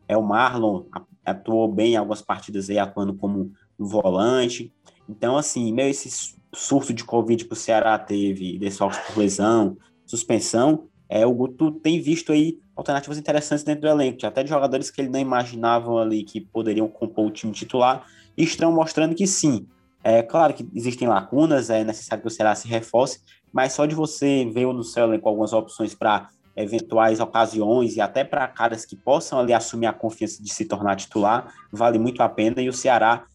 É 0.07 0.17
o 0.17 0.23
Marlon 0.23 0.85
atuou 1.25 1.67
bem 1.67 1.95
em 1.95 1.97
algumas 1.97 2.21
partidas 2.21 2.71
aí, 2.71 2.79
atuando 2.79 3.15
como 3.15 3.51
volante. 3.79 4.73
Então, 5.09 5.37
assim, 5.37 5.73
meio 5.73 5.91
esse 5.91 6.37
surto 6.55 6.93
de 6.93 7.03
Covid 7.03 7.45
que 7.45 7.53
o 7.53 7.57
Ceará 7.57 7.99
teve, 7.99 8.59
desfalques 8.59 8.99
por 9.01 9.19
lesão, 9.19 9.77
suspensão, 10.07 10.89
é, 11.09 11.27
o 11.27 11.33
Guto 11.33 11.73
tem 11.73 12.01
visto 12.01 12.33
aí 12.33 12.61
alternativas 12.77 13.19
interessantes 13.19 13.65
dentro 13.65 13.83
do 13.83 13.89
elenco, 13.89 14.27
até 14.27 14.43
de 14.43 14.51
jogadores 14.51 14.91
que 14.91 15.01
ele 15.01 15.09
não 15.09 15.21
imaginava 15.21 15.91
ali 16.01 16.25
que 16.25 16.41
poderiam 16.41 16.89
compor 16.89 17.27
o 17.27 17.31
time 17.31 17.53
titular, 17.53 18.07
e 18.37 18.43
estão 18.43 18.73
mostrando 18.73 19.15
que 19.15 19.27
sim. 19.27 19.67
É 20.03 20.23
claro 20.23 20.53
que 20.53 20.69
existem 20.75 21.09
lacunas, 21.09 21.71
é 21.71 21.83
necessário 21.85 22.21
que 22.21 22.29
o 22.29 22.31
Ceará 22.31 22.55
se 22.55 22.69
reforce, 22.69 23.21
mas 23.55 23.73
só 23.73 23.87
de 23.87 23.95
você 23.95 24.45
ver 24.53 24.67
no 24.67 24.83
seu 24.83 25.05
elenco 25.05 25.29
algumas 25.29 25.53
opções 25.53 25.95
para 25.95 26.29
eventuais 26.57 27.21
ocasiões 27.21 27.95
e 27.95 28.01
até 28.01 28.25
para 28.25 28.49
caras 28.49 28.85
que 28.85 28.97
possam 28.97 29.39
ali 29.39 29.53
assumir 29.53 29.87
a 29.87 29.93
confiança 29.93 30.43
de 30.43 30.53
se 30.53 30.65
tornar 30.65 30.97
titular, 30.97 31.55
vale 31.73 31.97
muito 31.97 32.21
a 32.21 32.29
pena, 32.29 32.61
e 32.61 32.69
o 32.69 32.73
Ceará 32.73 33.27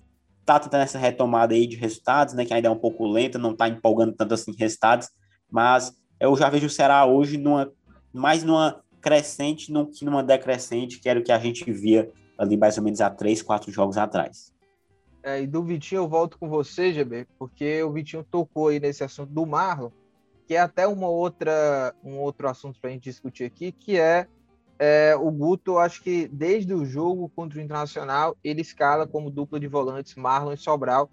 está 0.42 0.60
tentando 0.60 0.82
essa 0.82 1.00
retomada 1.00 1.54
aí 1.54 1.66
de 1.66 1.78
resultados, 1.78 2.34
né, 2.34 2.44
que 2.44 2.54
ainda 2.54 2.68
é 2.68 2.72
um 2.72 2.78
pouco 2.78 3.08
lenta, 3.08 3.38
não 3.38 3.52
está 3.52 3.70
empolgando 3.70 4.14
tanto 4.14 4.34
assim 4.34 4.54
resultados, 4.58 5.10
mas 5.50 5.94
eu 6.20 6.36
já 6.36 6.50
vejo 6.50 6.68
o 6.68 6.70
Ceará 6.70 7.06
hoje 7.06 7.38
numa, 7.38 7.72
mais 8.14 8.44
numa 8.44 8.82
crescente 9.00 9.72
do 9.72 9.88
que 9.88 10.04
numa 10.04 10.22
decrescente, 10.22 11.00
que 11.00 11.08
era 11.08 11.20
o 11.20 11.24
que 11.24 11.32
a 11.32 11.40
gente 11.40 11.72
via 11.72 12.12
ali 12.38 12.58
mais 12.58 12.78
ou 12.78 12.84
menos 12.84 13.00
há 13.00 13.10
três, 13.10 13.42
quatro 13.42 13.72
jogos 13.72 13.98
atrás. 13.98 14.54
É, 15.24 15.42
e 15.42 15.48
do 15.48 15.64
Vitinho 15.64 16.00
eu 16.00 16.08
volto 16.08 16.38
com 16.38 16.50
você, 16.50 16.94
GB, 16.94 17.28
porque 17.38 17.84
o 17.84 17.92
Vitinho 17.92 18.24
tocou 18.24 18.70
aí 18.70 18.80
nesse 18.80 19.04
assunto 19.04 19.32
do 19.32 19.46
Marlon, 19.46 19.92
que 20.50 20.56
é 20.56 20.60
até 20.60 20.88
uma 20.88 21.08
outra, 21.08 21.94
um 22.04 22.18
outro 22.18 22.50
assunto 22.50 22.82
para 22.82 22.90
a 22.90 22.94
gente 22.94 23.04
discutir 23.04 23.44
aqui, 23.44 23.72
que 23.72 24.00
é, 24.00 24.26
é, 24.80 25.16
o 25.16 25.30
Guto, 25.30 25.78
acho 25.78 26.02
que 26.02 26.28
desde 26.28 26.74
o 26.74 26.84
jogo 26.88 27.30
contra 27.30 27.60
o 27.60 27.62
Internacional, 27.62 28.36
ele 28.44 28.62
escala 28.62 29.06
como 29.06 29.30
dupla 29.30 29.60
de 29.60 29.68
volantes 29.68 30.16
Marlon 30.16 30.54
e 30.54 30.58
Sobral. 30.58 31.08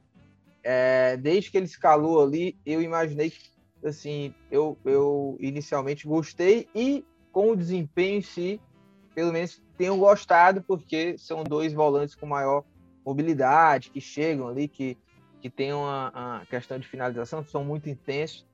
É, 0.63 1.19
desde 1.19 1.51
que 1.51 1.59
ele 1.59 1.67
escalou 1.67 2.23
ali, 2.23 2.57
eu 2.65 2.81
imaginei 2.81 3.29
que 3.29 3.39
assim, 3.85 4.35
eu, 4.51 4.79
eu 4.87 5.37
inicialmente 5.39 6.09
gostei 6.09 6.67
e 6.75 7.05
com 7.31 7.51
o 7.51 7.57
desempenho 7.57 8.21
em 8.21 8.23
si, 8.23 8.59
pelo 9.15 9.35
menos 9.35 9.63
tenho 9.77 9.99
gostado, 9.99 10.63
porque 10.63 11.19
são 11.19 11.45
dois 11.45 11.75
volantes 11.75 12.15
com 12.15 12.25
maior 12.25 12.65
mobilidade, 13.05 13.91
que 13.91 14.01
chegam 14.01 14.49
ali, 14.49 14.67
que, 14.67 14.97
que 15.43 15.51
tem 15.51 15.75
uma, 15.75 16.11
uma 16.11 16.47
questão 16.47 16.79
de 16.79 16.89
finalização, 16.89 17.45
são 17.45 17.63
muito 17.63 17.91
intensos. 17.91 18.47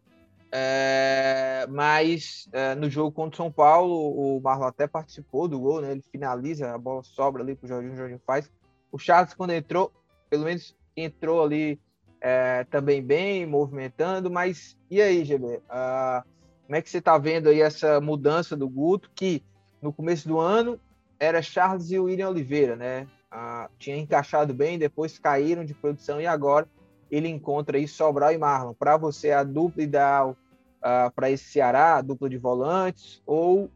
É, 0.55 1.67
mas 1.71 2.47
é, 2.53 2.75
no 2.75 2.91
jogo 2.91 3.11
contra 3.11 3.35
o 3.35 3.37
São 3.37 3.51
Paulo, 3.51 4.37
o 4.37 4.41
Marlon 4.43 4.67
até 4.67 4.87
participou 4.87 5.49
do 5.49 5.59
gol, 5.59 5.81
né? 5.81 5.93
Ele 5.93 6.03
finaliza, 6.12 6.75
a 6.75 6.79
bola 6.79 7.03
sobra 7.03 7.43
ali 7.43 7.55
para 7.55 7.65
o 7.65 7.69
Jorginho, 7.69 7.95
o 7.95 7.97
Jorginho 7.97 8.21
faz. 8.27 8.51
O 8.91 8.99
Charles, 8.99 9.33
quando 9.33 9.53
entrou, 9.53 9.91
pelo 10.29 10.45
menos 10.45 10.77
entrou 10.95 11.43
ali 11.43 11.81
é, 12.21 12.65
também 12.65 13.03
bem, 13.03 13.47
movimentando, 13.47 14.31
mas 14.31 14.77
e 14.91 15.01
aí, 15.01 15.25
GB? 15.25 15.62
Ah, 15.71 16.23
como 16.67 16.77
é 16.77 16.83
que 16.83 16.91
você 16.91 16.99
está 16.99 17.17
vendo 17.17 17.49
aí 17.49 17.62
essa 17.62 17.99
mudança 17.99 18.55
do 18.55 18.69
Guto, 18.69 19.11
que 19.15 19.43
no 19.81 19.91
começo 19.91 20.29
do 20.29 20.38
ano 20.38 20.79
era 21.19 21.41
Charles 21.41 21.91
e 21.91 21.99
o 21.99 22.05
William 22.05 22.29
Oliveira, 22.29 22.77
né? 22.77 23.09
Ah, 23.31 23.71
tinha 23.79 23.97
encaixado 23.97 24.53
bem, 24.53 24.79
depois 24.79 25.19
caíram 25.19 25.65
de 25.65 25.73
produção 25.73 26.21
e 26.21 26.27
agora 26.27 26.69
ele 27.11 27.29
encontra 27.29 27.79
aí 27.79 27.88
Sobral 27.88 28.33
e 28.33 28.38
Marlon. 28.38 28.75
Para 28.75 28.99
você, 28.99 29.31
a 29.31 29.43
dupla 29.43 29.83
ideal 29.83 30.37
ah, 30.83 31.12
para 31.14 31.31
esse 31.31 31.45
Ceará, 31.45 32.01
dupla 32.01 32.29
de 32.29 32.38
volantes, 32.38 33.23
ou 33.27 33.71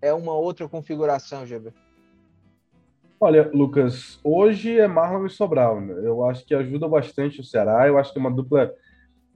é 0.00 0.12
uma 0.12 0.34
outra 0.34 0.68
configuração, 0.68 1.46
GB? 1.46 1.72
Olha, 3.18 3.50
Lucas, 3.52 4.20
hoje 4.22 4.78
é 4.78 4.86
Marlon 4.86 5.26
e 5.26 5.30
Sobral, 5.30 5.80
né? 5.80 5.94
Eu 6.02 6.24
acho 6.26 6.44
que 6.44 6.54
ajuda 6.54 6.86
bastante 6.86 7.40
o 7.40 7.44
Ceará. 7.44 7.88
Eu 7.88 7.98
acho 7.98 8.12
que 8.12 8.18
é 8.18 8.20
uma 8.20 8.30
dupla 8.30 8.70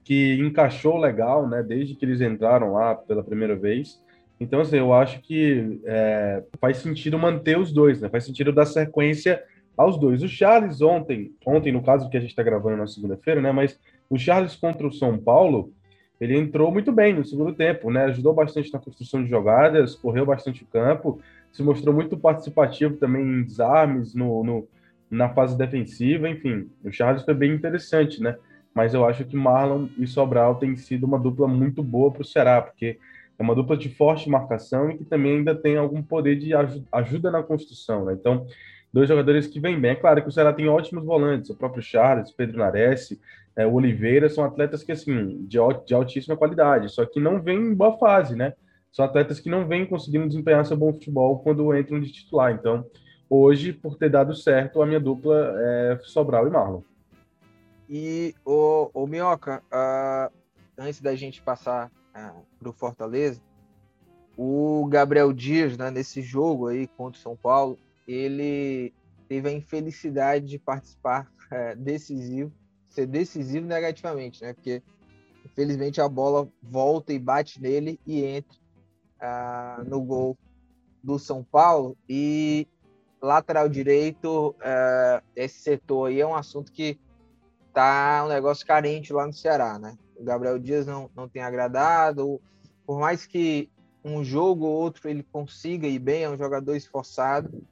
que 0.05 0.35
encaixou 0.35 0.99
legal, 0.99 1.49
né? 1.49 1.63
Desde 1.63 1.95
que 1.95 2.05
eles 2.05 2.21
entraram 2.21 2.75
lá 2.75 2.95
pela 2.95 3.25
primeira 3.25 3.57
vez. 3.57 3.99
Então, 4.39 4.61
assim, 4.61 4.77
eu 4.77 4.93
acho 4.93 5.21
que 5.21 5.81
é, 5.85 6.43
faz 6.61 6.79
sentido 6.79 7.19
manter 7.19 7.59
os 7.59 7.73
dois, 7.73 8.01
né? 8.01 8.09
Faz 8.11 8.25
sentido 8.25 8.53
dar 8.53 8.67
sequência 8.67 9.43
aos 9.77 9.99
dois. 9.99 10.23
O 10.23 10.29
Charles 10.29 10.83
ontem, 10.83 11.35
ontem 11.47 11.73
no 11.73 11.83
caso 11.83 12.11
que 12.11 12.17
a 12.17 12.21
gente 12.21 12.31
está 12.31 12.43
gravando 12.43 12.77
na 12.77 12.87
segunda-feira, 12.87 13.41
né? 13.41 13.51
Mas 13.51 13.79
o 14.11 14.19
Charles 14.19 14.57
contra 14.57 14.87
o 14.87 14.93
São 14.93 15.17
Paulo, 15.19 15.73
ele 16.21 16.37
entrou 16.37 16.71
muito 16.71 16.93
bem 16.93 17.15
no 17.15 17.25
segundo 17.25 17.55
tempo, 17.55 17.91
né? 17.91 18.05
Ajudou 18.05 18.35
bastante 18.35 18.73
na 18.73 18.79
construção 18.79 19.23
de 19.25 19.31
jogadas, 19.31 19.95
correu 19.95 20.27
bastante 20.27 20.63
o 20.63 20.67
campo, 20.67 21.21
se 21.51 21.63
mostrou 21.63 21.95
muito 21.95 22.17
participativo 22.17 22.97
também 22.97 23.23
em 23.23 23.43
desarmes, 23.43 24.15
no, 24.15 24.45
no, 24.45 24.69
na 25.11 25.31
fase 25.31 25.57
defensiva, 25.57 26.29
enfim. 26.29 26.69
O 26.85 26.93
Charles 26.93 27.25
foi 27.25 27.35
bem 27.35 27.53
interessante, 27.53 28.23
né? 28.23 28.37
Mas 28.75 28.93
eu 28.93 29.05
acho 29.05 29.25
que 29.25 29.35
Marlon 29.35 29.89
e 29.99 30.07
Sobral 30.07 30.57
têm 30.57 30.77
sido 30.77 31.05
uma 31.05 31.19
dupla 31.19 31.49
muito 31.49 31.83
boa 31.83 32.13
para 32.13 32.23
o 32.23 32.25
Ceará, 32.25 32.61
porque 32.61 32.99
é 33.39 33.43
uma 33.43 33.55
dupla 33.55 33.77
de 33.77 33.89
forte 33.89 34.29
marcação 34.29 34.91
e 34.91 34.99
que 34.99 35.05
também 35.05 35.39
ainda 35.39 35.55
tem 35.55 35.77
algum 35.77 36.03
poder 36.03 36.37
de 36.37 36.53
ajuda 36.93 37.31
na 37.31 37.43
construção, 37.43 38.05
né? 38.05 38.13
Então, 38.13 38.47
dois 38.93 39.09
jogadores 39.09 39.47
que 39.47 39.59
vêm 39.59 39.81
bem. 39.81 39.93
É 39.93 39.97
claro 39.97 40.23
que 40.23 40.29
o 40.29 40.33
Ceará 40.33 40.53
tem 40.53 40.69
ótimos 40.69 41.05
volantes, 41.05 41.51
o 41.51 41.57
próprio 41.57 41.83
Charles, 41.83 42.31
Pedro 42.31 42.59
Nares, 42.59 43.19
é, 43.57 43.67
o 43.67 43.75
Oliveira, 43.75 44.29
são 44.29 44.45
atletas 44.45 44.83
que, 44.83 44.93
assim, 44.93 45.45
de, 45.47 45.59
de 45.87 45.95
altíssima 45.95 46.37
qualidade, 46.37 46.89
só 46.89 47.05
que 47.05 47.21
não 47.21 47.41
vêm 47.41 47.59
em 47.59 47.75
boa 47.75 47.99
fase, 47.99 48.35
né? 48.35 48.55
São 48.93 49.05
atletas 49.05 49.39
que 49.39 49.49
não 49.49 49.67
vêm 49.67 49.87
conseguindo 49.87 50.27
desempenhar 50.27 50.67
seu 50.67 50.77
bom 50.77 50.93
futebol 50.93 51.39
quando 51.41 51.77
entram 51.77 52.01
de 52.01 52.13
titular. 52.13 52.53
Então, 52.53 52.85
hoje, 53.29 53.73
por 53.73 53.97
ter 53.97 54.11
dado 54.11 54.35
certo, 54.35 54.83
a 54.83 54.87
minha 54.87 55.01
dupla 55.01 55.55
é 55.57 55.99
Sobral 56.03 56.47
e 56.47 56.51
Marlon. 56.51 56.83
E, 57.89 58.35
o, 58.45 58.91
o 58.95 59.07
Minhoca, 59.07 59.63
uh, 59.67 60.33
antes 60.79 61.01
da 61.01 61.15
gente 61.15 61.43
passar 61.43 61.91
ah, 62.15 62.35
para 62.59 62.69
o 62.69 62.73
Fortaleza, 62.73 63.41
o 64.37 64.87
Gabriel 64.89 65.33
Dias, 65.33 65.77
né, 65.77 65.91
nesse 65.91 66.23
jogo 66.23 66.69
aí 66.69 66.87
contra 66.87 67.19
o 67.19 67.23
São 67.23 67.37
Paulo, 67.37 67.79
ele 68.07 68.93
teve 69.29 69.49
a 69.49 69.53
infelicidade 69.53 70.47
de 70.47 70.59
participar 70.59 71.31
é, 71.51 71.75
decisivo, 71.77 72.53
ser 72.91 73.07
decisivo 73.07 73.67
negativamente, 73.67 74.43
né? 74.43 74.53
Porque 74.53 74.83
infelizmente 75.45 76.01
a 76.01 76.09
bola 76.09 76.49
volta 76.63 77.13
e 77.13 77.19
bate 77.19 77.61
nele 77.61 77.99
e 78.07 78.23
entra 78.23 78.59
ah, 79.21 79.83
no 79.87 80.03
gol 80.03 80.37
do 81.03 81.19
São 81.19 81.43
Paulo 81.43 81.97
e 82.09 82.69
lateral 83.23 83.69
direito, 83.69 84.55
ah, 84.61 85.23
esse 85.35 85.61
setor 85.61 86.09
aí 86.09 86.21
é 86.21 86.27
um 86.27 86.35
assunto 86.35 86.71
que 86.71 86.99
tá 87.73 88.25
um 88.25 88.29
negócio 88.29 88.67
carente 88.67 89.13
lá 89.13 89.27
no 89.27 89.33
Ceará, 89.33 89.79
né? 89.79 89.97
o 90.21 90.25
Gabriel 90.25 90.59
Dias 90.59 90.87
não, 90.87 91.11
não 91.17 91.29
tem 91.29 91.43
agradado. 91.43 92.41
Por 92.87 93.01
mais 93.01 93.27
que 93.27 93.71
um 94.05 94.23
jogo 94.23 94.67
ou 94.67 94.73
outro 94.73 95.09
ele 95.09 95.23
consiga 95.23 95.87
ir 95.87 95.99
bem, 95.99 96.25
é 96.25 96.31
um 96.31 96.37
jogador 96.37 96.77
esforçado, 96.77 97.67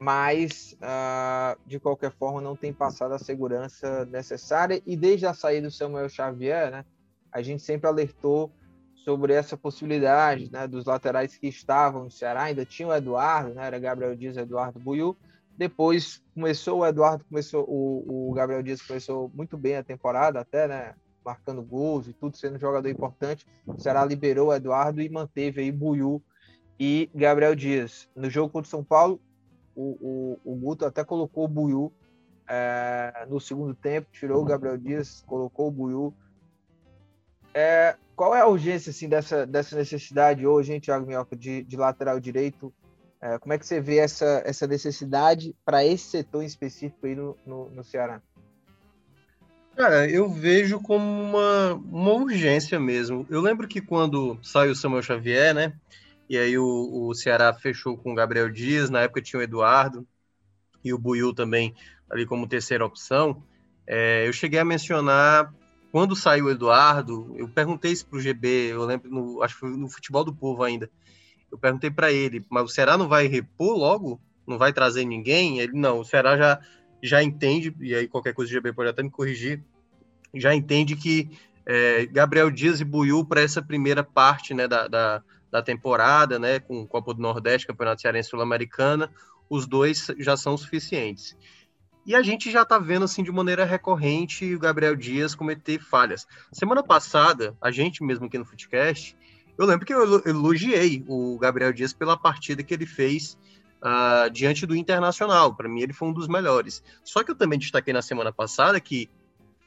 mas 0.00 0.74
uh, 0.80 1.60
de 1.66 1.78
qualquer 1.78 2.10
forma 2.10 2.40
não 2.40 2.56
tem 2.56 2.72
passado 2.72 3.12
a 3.12 3.18
segurança 3.18 4.06
necessária. 4.06 4.80
E 4.86 4.96
desde 4.96 5.26
a 5.26 5.34
saída 5.34 5.66
do 5.66 5.70
Samuel 5.70 6.08
Xavier, 6.08 6.70
né, 6.70 6.86
a 7.30 7.42
gente 7.42 7.62
sempre 7.62 7.86
alertou 7.86 8.50
sobre 9.04 9.34
essa 9.34 9.58
possibilidade 9.58 10.50
né, 10.50 10.66
dos 10.66 10.86
laterais 10.86 11.36
que 11.36 11.48
estavam 11.48 12.04
no 12.04 12.10
Ceará, 12.10 12.44
ainda 12.44 12.64
tinha 12.64 12.88
o 12.88 12.94
Eduardo, 12.94 13.54
né, 13.54 13.66
era 13.66 13.78
Gabriel 13.78 14.16
Dias 14.16 14.38
Eduardo 14.38 14.80
Buiu. 14.80 15.14
Depois 15.54 16.22
começou 16.34 16.78
o 16.78 16.86
Eduardo, 16.86 17.22
começou 17.26 17.66
o, 17.68 18.30
o 18.30 18.32
Gabriel 18.32 18.62
Dias 18.62 18.80
começou 18.80 19.30
muito 19.34 19.58
bem 19.58 19.76
a 19.76 19.84
temporada 19.84 20.40
até, 20.40 20.66
né? 20.66 20.94
marcando 21.22 21.62
gols 21.62 22.08
e 22.08 22.14
tudo, 22.14 22.38
sendo 22.38 22.56
um 22.56 22.58
jogador 22.58 22.88
importante. 22.88 23.46
O 23.66 23.78
Ceará 23.78 24.02
liberou 24.02 24.48
o 24.48 24.54
Eduardo 24.54 25.02
e 25.02 25.08
manteve 25.10 25.60
aí 25.60 25.70
Buiu 25.70 26.22
e 26.78 27.10
Gabriel 27.14 27.54
Dias. 27.54 28.08
No 28.16 28.30
jogo 28.30 28.50
contra 28.50 28.66
o 28.66 28.70
São 28.70 28.82
Paulo, 28.82 29.20
o, 29.80 30.38
o, 30.44 30.52
o 30.52 30.56
Guto 30.56 30.84
até 30.84 31.02
colocou 31.02 31.44
o 31.44 31.48
Buiu 31.48 31.92
é, 32.46 33.26
no 33.28 33.40
segundo 33.40 33.74
tempo, 33.74 34.08
tirou 34.12 34.42
o 34.42 34.44
Gabriel 34.44 34.76
Dias, 34.76 35.24
colocou 35.26 35.68
o 35.68 35.70
Buiu. 35.70 36.14
É, 37.54 37.96
qual 38.14 38.34
é 38.34 38.40
a 38.40 38.46
urgência 38.46 38.90
assim, 38.90 39.08
dessa, 39.08 39.46
dessa 39.46 39.76
necessidade 39.76 40.46
hoje, 40.46 40.72
hein, 40.72 40.80
Thiago 40.80 41.06
Minhoca, 41.06 41.34
de, 41.34 41.62
de 41.62 41.76
lateral 41.76 42.20
direito? 42.20 42.72
É, 43.22 43.38
como 43.38 43.52
é 43.52 43.58
que 43.58 43.66
você 43.66 43.80
vê 43.80 43.98
essa, 43.98 44.42
essa 44.44 44.66
necessidade 44.66 45.54
para 45.64 45.84
esse 45.84 46.04
setor 46.04 46.44
específico 46.44 47.06
aí 47.06 47.14
no, 47.14 47.36
no, 47.46 47.70
no 47.70 47.84
Ceará? 47.84 48.20
Cara, 49.76 50.10
eu 50.10 50.28
vejo 50.28 50.80
como 50.80 51.04
uma, 51.04 51.74
uma 51.74 52.12
urgência 52.12 52.78
mesmo. 52.78 53.26
Eu 53.30 53.40
lembro 53.40 53.66
que 53.66 53.80
quando 53.80 54.38
saiu 54.42 54.72
o 54.72 54.76
Samuel 54.76 55.02
Xavier, 55.02 55.54
né? 55.54 55.72
E 56.30 56.38
aí 56.38 56.56
o, 56.56 57.08
o 57.08 57.12
Ceará 57.12 57.52
fechou 57.52 57.98
com 57.98 58.12
o 58.12 58.14
Gabriel 58.14 58.48
Dias, 58.48 58.88
na 58.88 59.00
época 59.00 59.20
tinha 59.20 59.40
o 59.40 59.42
Eduardo 59.42 60.06
e 60.84 60.94
o 60.94 60.98
Buiu 60.98 61.34
também 61.34 61.74
ali 62.08 62.24
como 62.24 62.46
terceira 62.46 62.86
opção. 62.86 63.42
É, 63.84 64.28
eu 64.28 64.32
cheguei 64.32 64.60
a 64.60 64.64
mencionar 64.64 65.52
quando 65.90 66.14
saiu 66.14 66.44
o 66.44 66.50
Eduardo, 66.50 67.34
eu 67.36 67.48
perguntei 67.48 67.90
isso 67.90 68.06
pro 68.06 68.20
GB, 68.20 68.46
eu 68.46 68.84
lembro, 68.84 69.10
no, 69.10 69.42
acho 69.42 69.54
que 69.54 69.60
foi 69.60 69.70
no 69.70 69.88
Futebol 69.88 70.22
do 70.22 70.32
Povo 70.32 70.62
ainda. 70.62 70.88
Eu 71.50 71.58
perguntei 71.58 71.90
para 71.90 72.12
ele, 72.12 72.46
mas 72.48 72.62
o 72.62 72.68
Ceará 72.68 72.96
não 72.96 73.08
vai 73.08 73.26
repor 73.26 73.76
logo? 73.76 74.20
Não 74.46 74.56
vai 74.56 74.72
trazer 74.72 75.04
ninguém? 75.04 75.58
Ele, 75.58 75.72
não, 75.72 75.98
o 75.98 76.04
Ceará 76.04 76.36
já, 76.36 76.60
já 77.02 77.20
entende, 77.24 77.74
e 77.80 77.92
aí 77.92 78.06
qualquer 78.06 78.34
coisa 78.34 78.48
o 78.48 78.52
GB 78.52 78.72
pode 78.72 78.88
até 78.88 79.02
me 79.02 79.10
corrigir, 79.10 79.64
já 80.32 80.54
entende 80.54 80.94
que 80.94 81.28
é, 81.66 82.06
Gabriel 82.06 82.52
Dias 82.52 82.80
e 82.80 82.84
Buiu 82.84 83.24
para 83.24 83.40
essa 83.40 83.60
primeira 83.60 84.04
parte 84.04 84.54
né, 84.54 84.68
da, 84.68 84.86
da, 84.86 85.24
da, 85.50 85.62
temporada, 85.62 86.38
né, 86.38 86.60
com 86.60 86.86
Copa 86.86 87.14
do 87.14 87.20
Nordeste, 87.20 87.66
Campeonato 87.66 88.02
Cearense 88.02 88.30
Sul-Americana, 88.30 89.10
os 89.48 89.66
dois 89.66 90.06
já 90.18 90.36
são 90.36 90.56
suficientes. 90.56 91.36
E 92.06 92.14
a 92.14 92.22
gente 92.22 92.50
já 92.50 92.62
está 92.62 92.78
vendo 92.78 93.04
assim 93.04 93.22
de 93.22 93.30
maneira 93.30 93.64
recorrente 93.64 94.54
o 94.54 94.58
Gabriel 94.58 94.96
Dias 94.96 95.34
cometer 95.34 95.78
falhas. 95.78 96.26
Semana 96.52 96.82
passada, 96.82 97.56
a 97.60 97.70
gente 97.70 98.02
mesmo 98.02 98.26
aqui 98.26 98.38
no 98.38 98.44
Footcast, 98.44 99.16
eu 99.58 99.66
lembro 99.66 99.84
que 99.84 99.92
eu 99.92 100.22
elogiei 100.24 101.04
o 101.06 101.38
Gabriel 101.38 101.72
Dias 101.72 101.92
pela 101.92 102.16
partida 102.16 102.62
que 102.62 102.72
ele 102.72 102.86
fez 102.86 103.36
uh, 103.82 104.30
diante 104.30 104.64
do 104.64 104.74
Internacional. 104.74 105.54
Para 105.54 105.68
mim, 105.68 105.82
ele 105.82 105.92
foi 105.92 106.08
um 106.08 106.12
dos 106.12 106.28
melhores. 106.28 106.82
Só 107.04 107.22
que 107.22 107.30
eu 107.30 107.34
também 107.34 107.58
destaquei 107.58 107.92
na 107.92 108.00
semana 108.02 108.32
passada 108.32 108.80
que 108.80 109.10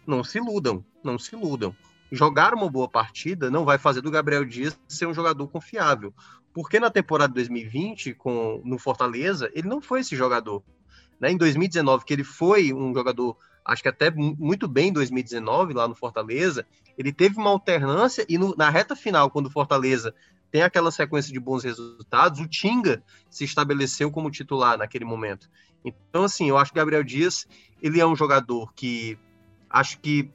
não 0.05 0.23
se 0.23 0.39
iludam, 0.39 0.83
não 1.03 1.19
se 1.19 1.35
iludam. 1.35 1.75
Jogar 2.13 2.53
uma 2.53 2.69
boa 2.69 2.87
partida 2.87 3.49
não 3.49 3.65
vai 3.65 3.79
fazer 3.79 4.01
do 4.01 4.11
Gabriel 4.11 4.45
Dias 4.45 4.79
ser 4.87 5.07
um 5.07 5.13
jogador 5.15 5.47
confiável. 5.47 6.13
Porque 6.53 6.79
na 6.79 6.91
temporada 6.91 7.29
de 7.29 7.35
2020, 7.35 8.13
com, 8.13 8.61
no 8.63 8.77
Fortaleza, 8.77 9.49
ele 9.53 9.67
não 9.67 9.81
foi 9.81 10.01
esse 10.01 10.15
jogador. 10.15 10.63
Né? 11.19 11.31
Em 11.31 11.37
2019, 11.37 12.05
que 12.05 12.13
ele 12.13 12.23
foi 12.23 12.71
um 12.71 12.93
jogador, 12.93 13.35
acho 13.65 13.81
que 13.81 13.89
até 13.89 14.11
muito 14.11 14.67
bem 14.67 14.89
em 14.89 14.93
2019, 14.93 15.73
lá 15.73 15.87
no 15.87 15.95
Fortaleza, 15.95 16.67
ele 16.95 17.11
teve 17.11 17.37
uma 17.37 17.49
alternância 17.49 18.23
e 18.29 18.37
no, 18.37 18.53
na 18.55 18.69
reta 18.69 18.95
final, 18.95 19.31
quando 19.31 19.47
o 19.47 19.51
Fortaleza 19.51 20.13
tem 20.51 20.61
aquela 20.61 20.91
sequência 20.91 21.33
de 21.33 21.39
bons 21.39 21.63
resultados, 21.63 22.39
o 22.39 22.47
Tinga 22.47 23.01
se 23.27 23.43
estabeleceu 23.43 24.11
como 24.11 24.29
titular 24.29 24.77
naquele 24.77 25.03
momento. 25.03 25.49
Então, 25.83 26.25
assim, 26.25 26.47
eu 26.47 26.59
acho 26.59 26.71
que 26.71 26.77
o 26.77 26.81
Gabriel 26.81 27.03
Dias, 27.03 27.47
ele 27.81 27.99
é 27.99 28.05
um 28.05 28.15
jogador 28.15 28.71
que 28.75 29.17
Acho 29.73 29.99
que 29.99 30.29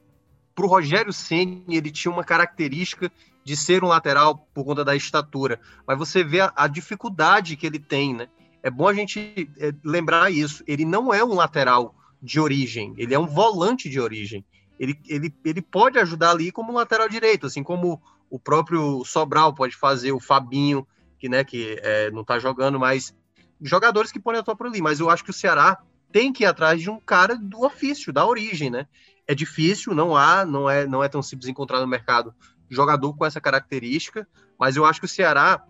para 0.59 0.65
o 0.65 0.69
Rogério 0.69 1.13
Ceni 1.13 1.63
ele 1.69 1.89
tinha 1.89 2.11
uma 2.11 2.23
característica 2.23 3.09
de 3.45 3.55
ser 3.55 3.81
um 3.81 3.87
lateral 3.87 4.45
por 4.53 4.65
conta 4.65 4.83
da 4.83 4.93
estatura, 4.93 5.57
mas 5.87 5.97
você 5.97 6.21
vê 6.21 6.41
a, 6.41 6.51
a 6.53 6.67
dificuldade 6.67 7.55
que 7.55 7.65
ele 7.65 7.79
tem, 7.79 8.13
né? 8.13 8.27
É 8.61 8.69
bom 8.69 8.85
a 8.85 8.93
gente 8.93 9.49
é, 9.57 9.73
lembrar 9.85 10.29
isso. 10.29 10.61
Ele 10.67 10.83
não 10.83 11.13
é 11.13 11.23
um 11.23 11.33
lateral 11.33 11.95
de 12.21 12.41
origem, 12.41 12.93
ele 12.97 13.13
é 13.13 13.19
um 13.19 13.25
volante 13.25 13.89
de 13.89 14.01
origem. 14.01 14.43
Ele, 14.77 14.99
ele, 15.07 15.33
ele 15.45 15.61
pode 15.61 15.97
ajudar 15.97 16.31
ali 16.31 16.51
como 16.51 16.73
lateral 16.73 17.07
direito, 17.07 17.45
assim 17.47 17.63
como 17.63 18.01
o 18.29 18.37
próprio 18.37 19.05
Sobral 19.05 19.55
pode 19.55 19.77
fazer, 19.77 20.11
o 20.11 20.19
Fabinho, 20.19 20.85
que, 21.17 21.29
né, 21.29 21.45
que 21.45 21.77
é, 21.81 22.11
não 22.11 22.21
está 22.21 22.37
jogando, 22.37 22.77
mas 22.77 23.15
jogadores 23.61 24.11
que 24.11 24.19
podem 24.19 24.41
atuar 24.41 24.57
por 24.57 24.67
ali. 24.67 24.81
Mas 24.81 24.99
eu 24.99 25.09
acho 25.09 25.23
que 25.23 25.29
o 25.29 25.33
Ceará 25.33 25.81
tem 26.11 26.33
que 26.33 26.43
ir 26.43 26.47
atrás 26.47 26.81
de 26.81 26.89
um 26.89 26.99
cara 26.99 27.37
do 27.37 27.63
ofício, 27.63 28.11
da 28.11 28.25
origem, 28.27 28.69
né? 28.69 28.87
É 29.29 29.35
difícil, 29.35 29.93
não 29.93 30.17
há, 30.17 30.43
não 30.43 30.67
é, 30.67 30.87
não 30.87 31.03
é 31.03 31.07
tão 31.07 31.21
simples 31.21 31.47
encontrar 31.47 31.79
no 31.79 31.87
mercado 31.87 32.33
jogador 32.67 33.15
com 33.15 33.23
essa 33.23 33.39
característica, 33.39 34.27
mas 34.59 34.75
eu 34.75 34.85
acho 34.85 34.99
que 34.99 35.05
o 35.05 35.09
Ceará 35.09 35.63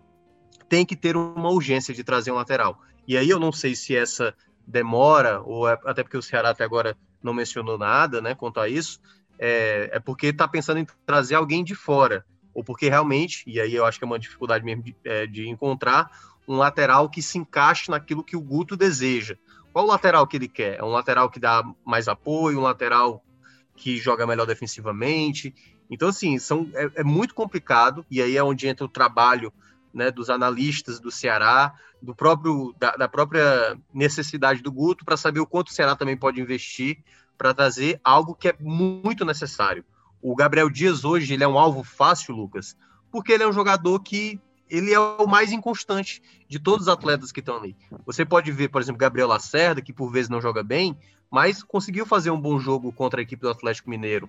tem 0.66 0.86
que 0.86 0.96
ter 0.96 1.14
uma 1.14 1.50
urgência 1.50 1.92
de 1.92 2.02
trazer 2.02 2.30
um 2.30 2.36
lateral. 2.36 2.80
E 3.06 3.18
aí 3.18 3.28
eu 3.28 3.38
não 3.38 3.52
sei 3.52 3.74
se 3.74 3.94
essa 3.94 4.34
demora, 4.66 5.42
ou 5.42 5.68
é, 5.68 5.78
até 5.84 6.02
porque 6.02 6.16
o 6.16 6.22
Ceará 6.22 6.50
até 6.50 6.64
agora 6.64 6.96
não 7.22 7.34
mencionou 7.34 7.76
nada 7.76 8.22
né, 8.22 8.34
quanto 8.34 8.60
a 8.60 8.66
isso, 8.66 8.98
é, 9.38 9.90
é 9.92 10.00
porque 10.00 10.28
está 10.28 10.48
pensando 10.48 10.78
em 10.78 10.86
trazer 11.04 11.34
alguém 11.34 11.62
de 11.62 11.74
fora, 11.74 12.24
ou 12.54 12.64
porque 12.64 12.88
realmente, 12.88 13.44
e 13.46 13.60
aí 13.60 13.74
eu 13.74 13.84
acho 13.84 13.98
que 13.98 14.04
é 14.04 14.06
uma 14.06 14.18
dificuldade 14.18 14.64
mesmo 14.64 14.82
de, 14.82 14.96
é, 15.04 15.26
de 15.26 15.46
encontrar 15.50 16.10
um 16.48 16.56
lateral 16.56 17.10
que 17.10 17.20
se 17.20 17.36
encaixe 17.36 17.90
naquilo 17.90 18.24
que 18.24 18.38
o 18.38 18.40
Guto 18.40 18.74
deseja. 18.74 19.36
Qual 19.70 19.84
o 19.84 19.88
lateral 19.88 20.26
que 20.26 20.38
ele 20.38 20.48
quer? 20.48 20.78
É 20.78 20.82
um 20.82 20.88
lateral 20.88 21.28
que 21.28 21.38
dá 21.38 21.62
mais 21.84 22.08
apoio, 22.08 22.58
um 22.58 22.62
lateral 22.62 23.22
que 23.80 23.96
joga 23.96 24.26
melhor 24.26 24.46
defensivamente. 24.46 25.54
Então, 25.90 26.10
assim, 26.10 26.38
são, 26.38 26.70
é, 26.74 26.90
é 26.96 27.02
muito 27.02 27.34
complicado, 27.34 28.04
e 28.10 28.20
aí 28.20 28.36
é 28.36 28.44
onde 28.44 28.68
entra 28.68 28.84
o 28.84 28.88
trabalho 28.88 29.50
né, 29.92 30.10
dos 30.10 30.28
analistas 30.28 31.00
do 31.00 31.10
Ceará, 31.10 31.74
do 32.00 32.14
próprio 32.14 32.74
da, 32.78 32.94
da 32.96 33.08
própria 33.08 33.76
necessidade 33.92 34.62
do 34.62 34.70
Guto 34.70 35.04
para 35.04 35.16
saber 35.16 35.40
o 35.40 35.46
quanto 35.46 35.68
o 35.68 35.72
Ceará 35.72 35.96
também 35.96 36.16
pode 36.16 36.40
investir 36.40 36.98
para 37.36 37.54
trazer 37.54 37.98
algo 38.04 38.34
que 38.34 38.48
é 38.48 38.56
muito 38.60 39.24
necessário. 39.24 39.82
O 40.20 40.36
Gabriel 40.36 40.68
Dias 40.68 41.02
hoje 41.02 41.32
ele 41.32 41.42
é 41.42 41.48
um 41.48 41.58
alvo 41.58 41.82
fácil, 41.82 42.34
Lucas, 42.34 42.76
porque 43.10 43.32
ele 43.32 43.42
é 43.42 43.48
um 43.48 43.52
jogador 43.52 43.98
que 44.00 44.38
ele 44.68 44.92
é 44.92 45.00
o 45.00 45.26
mais 45.26 45.52
inconstante 45.52 46.22
de 46.46 46.58
todos 46.58 46.82
os 46.86 46.92
atletas 46.92 47.32
que 47.32 47.40
estão 47.40 47.56
ali. 47.56 47.76
Você 48.06 48.24
pode 48.24 48.52
ver, 48.52 48.68
por 48.68 48.80
exemplo, 48.80 48.98
Gabriel 48.98 49.26
Lacerda, 49.26 49.82
que 49.82 49.92
por 49.92 50.12
vezes 50.12 50.28
não 50.28 50.40
joga 50.40 50.62
bem, 50.62 50.96
mas 51.30 51.62
conseguiu 51.62 52.04
fazer 52.04 52.30
um 52.30 52.40
bom 52.40 52.58
jogo 52.58 52.92
contra 52.92 53.20
a 53.20 53.22
equipe 53.22 53.42
do 53.42 53.50
Atlético 53.50 53.88
Mineiro. 53.88 54.28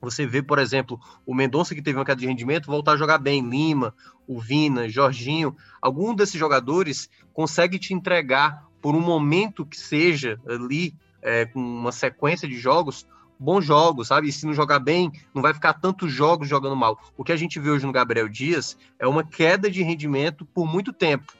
Você 0.00 0.26
vê, 0.26 0.42
por 0.42 0.58
exemplo, 0.58 0.98
o 1.26 1.34
Mendonça, 1.34 1.74
que 1.74 1.82
teve 1.82 1.98
uma 1.98 2.04
queda 2.04 2.20
de 2.20 2.26
rendimento, 2.26 2.66
voltar 2.66 2.92
a 2.92 2.96
jogar 2.96 3.18
bem. 3.18 3.46
Lima, 3.46 3.94
o 4.26 4.40
Vina, 4.40 4.88
Jorginho. 4.88 5.54
Algum 5.82 6.14
desses 6.14 6.40
jogadores 6.40 7.10
consegue 7.34 7.78
te 7.78 7.92
entregar, 7.92 8.64
por 8.80 8.94
um 8.94 9.00
momento 9.00 9.66
que 9.66 9.78
seja 9.78 10.40
ali, 10.48 10.94
é, 11.20 11.44
com 11.44 11.60
uma 11.60 11.92
sequência 11.92 12.48
de 12.48 12.58
jogos, 12.58 13.06
bons 13.38 13.62
jogos, 13.62 14.08
sabe? 14.08 14.28
E 14.28 14.32
se 14.32 14.46
não 14.46 14.54
jogar 14.54 14.78
bem, 14.78 15.12
não 15.34 15.42
vai 15.42 15.52
ficar 15.52 15.74
tantos 15.74 16.10
jogos 16.10 16.48
jogando 16.48 16.76
mal. 16.76 16.98
O 17.14 17.22
que 17.22 17.32
a 17.32 17.36
gente 17.36 17.60
vê 17.60 17.70
hoje 17.70 17.84
no 17.84 17.92
Gabriel 17.92 18.28
Dias 18.28 18.78
é 18.98 19.06
uma 19.06 19.22
queda 19.22 19.70
de 19.70 19.82
rendimento 19.82 20.46
por 20.46 20.66
muito 20.66 20.94
tempo. 20.94 21.32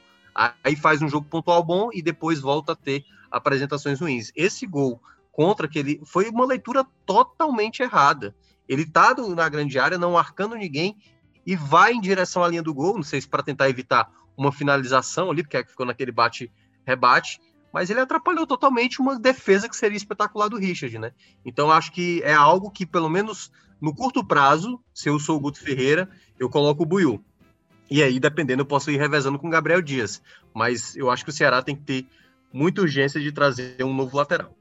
Aí 0.63 0.75
faz 0.75 1.01
um 1.01 1.09
jogo 1.09 1.27
pontual 1.27 1.63
bom 1.63 1.89
e 1.91 2.01
depois 2.01 2.39
volta 2.39 2.73
a 2.73 2.75
ter 2.75 3.03
apresentações 3.31 3.99
ruins. 3.99 4.31
Esse 4.35 4.65
gol 4.67 5.01
contra 5.31 5.65
aquele 5.65 6.01
foi 6.05 6.29
uma 6.29 6.45
leitura 6.45 6.85
totalmente 7.05 7.81
errada. 7.81 8.35
Ele 8.67 8.85
tá 8.85 9.15
na 9.35 9.49
grande 9.49 9.79
área, 9.79 9.97
não 9.97 10.13
marcando 10.13 10.55
ninguém 10.55 10.97
e 11.45 11.55
vai 11.55 11.93
em 11.93 12.01
direção 12.01 12.43
à 12.43 12.47
linha 12.47 12.61
do 12.61 12.73
gol, 12.73 12.95
não 12.95 13.03
sei 13.03 13.21
se 13.21 13.27
para 13.27 13.43
tentar 13.43 13.69
evitar 13.69 14.11
uma 14.37 14.51
finalização 14.51 15.31
ali, 15.31 15.43
porque 15.43 15.57
é 15.57 15.63
ficou 15.63 15.85
naquele 15.85 16.11
bate-rebate, 16.11 17.39
mas 17.73 17.89
ele 17.89 17.99
atrapalhou 17.99 18.45
totalmente 18.45 18.99
uma 18.99 19.19
defesa 19.19 19.67
que 19.67 19.75
seria 19.75 19.97
espetacular 19.97 20.49
do 20.49 20.57
Richard, 20.57 20.97
né? 20.99 21.11
Então 21.45 21.71
acho 21.71 21.91
que 21.91 22.21
é 22.23 22.33
algo 22.33 22.69
que, 22.69 22.85
pelo 22.85 23.09
menos 23.09 23.51
no 23.79 23.95
curto 23.95 24.23
prazo, 24.23 24.79
se 24.93 25.09
eu 25.09 25.19
sou 25.19 25.37
o 25.37 25.39
Guto 25.39 25.59
Ferreira, 25.59 26.09
eu 26.39 26.49
coloco 26.49 26.83
o 26.83 26.85
Buiu. 26.85 27.23
E 27.89 28.01
aí, 28.01 28.19
dependendo, 28.19 28.61
eu 28.61 28.65
posso 28.65 28.89
ir 28.91 28.97
revezando 28.97 29.39
com 29.39 29.47
o 29.47 29.51
Gabriel 29.51 29.81
Dias. 29.81 30.21
Mas 30.53 30.95
eu 30.95 31.09
acho 31.09 31.25
que 31.25 31.29
o 31.29 31.33
Ceará 31.33 31.61
tem 31.61 31.75
que 31.75 31.81
ter 31.81 32.07
muita 32.53 32.81
urgência 32.81 33.19
de 33.19 33.31
trazer 33.31 33.83
um 33.83 33.93
novo 33.93 34.15
lateral. 34.17 34.55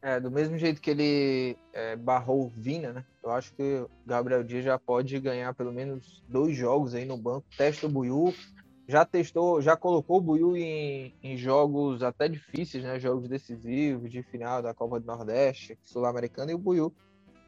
É, 0.00 0.20
do 0.20 0.30
mesmo 0.30 0.58
jeito 0.58 0.82
que 0.82 0.90
ele 0.90 1.56
é, 1.72 1.96
barrou 1.96 2.44
o 2.44 2.48
Vina, 2.48 2.92
né? 2.92 3.04
Eu 3.22 3.30
acho 3.30 3.54
que 3.54 3.62
o 3.62 3.90
Gabriel 4.06 4.44
Dias 4.44 4.62
já 4.62 4.78
pode 4.78 5.18
ganhar 5.18 5.54
pelo 5.54 5.72
menos 5.72 6.22
dois 6.28 6.54
jogos 6.54 6.94
aí 6.94 7.06
no 7.06 7.16
banco. 7.16 7.46
Testa 7.56 7.86
o 7.86 7.88
Buiu, 7.88 8.34
já 8.86 9.04
testou, 9.06 9.62
já 9.62 9.76
colocou 9.76 10.18
o 10.18 10.20
Buiu 10.20 10.56
em, 10.56 11.14
em, 11.22 11.38
jogos 11.38 12.02
até 12.02 12.28
difíceis, 12.28 12.84
né? 12.84 13.00
Jogos 13.00 13.28
decisivos, 13.28 14.10
de 14.10 14.22
final 14.22 14.60
da 14.60 14.74
Copa 14.74 15.00
do 15.00 15.06
Nordeste, 15.06 15.78
Sul-Americana, 15.82 16.52
e 16.52 16.54
o 16.54 16.58
Buiu 16.58 16.92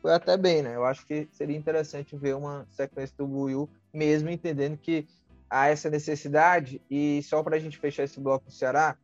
foi 0.01 0.15
até 0.15 0.37
bem, 0.37 0.63
né? 0.63 0.77
Eu 0.77 0.87
acho 0.87 1.07
que 1.07 1.29
seria 1.33 1.57
interessante 1.57 2.17
ver 2.17 2.37
uma 2.37 2.67
sequência 2.71 3.15
do 3.19 3.27
Buiu, 3.27 3.69
mesmo 3.93 4.31
entendendo 4.31 4.79
que 4.79 5.07
há 5.51 5.69
essa 5.69 5.91
necessidade. 5.91 6.81
E 6.91 7.23
só 7.23 7.43
para 7.43 7.57
a 7.57 7.59
gente 7.59 7.77
fechar 7.77 8.05
esse 8.05 8.19
bloco 8.19 8.47
do 8.47 8.53
Ceará, 8.53 8.97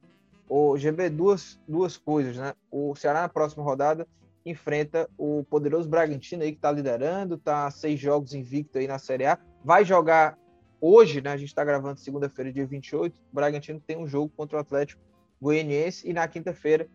o 0.54 0.76
GB 0.76 1.08
duas, 1.08 1.58
duas 1.66 1.96
coisas, 1.96 2.36
né? 2.36 2.52
O 2.70 2.94
Ceará 2.94 3.22
na 3.22 3.28
próxima 3.28 3.64
rodada 3.64 4.06
enfrenta 4.44 5.08
o 5.16 5.42
poderoso 5.44 5.88
Bragantino 5.88 6.42
aí 6.42 6.52
que 6.52 6.58
está 6.58 6.70
liderando, 6.70 7.38
tá 7.38 7.70
seis 7.70 7.98
jogos 7.98 8.34
invicto 8.34 8.76
aí 8.76 8.86
na 8.86 8.98
Série 8.98 9.24
A. 9.24 9.38
Vai 9.64 9.82
jogar 9.82 10.36
hoje, 10.78 11.22
né? 11.22 11.30
A 11.30 11.38
gente 11.38 11.48
está 11.48 11.64
gravando 11.64 12.00
segunda-feira, 12.00 12.52
dia 12.52 12.66
28. 12.66 13.14
O 13.14 13.34
Bragantino 13.34 13.80
tem 13.80 13.96
um 13.96 14.06
jogo 14.06 14.30
contra 14.36 14.58
o 14.58 14.60
Atlético 14.60 15.00
Goianiense 15.40 16.06
e 16.06 16.12
na 16.12 16.28
quinta-feira 16.28 16.86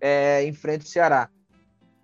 é, 0.00 0.44
enfrenta 0.44 0.84
o 0.84 0.88
Ceará. 0.88 1.28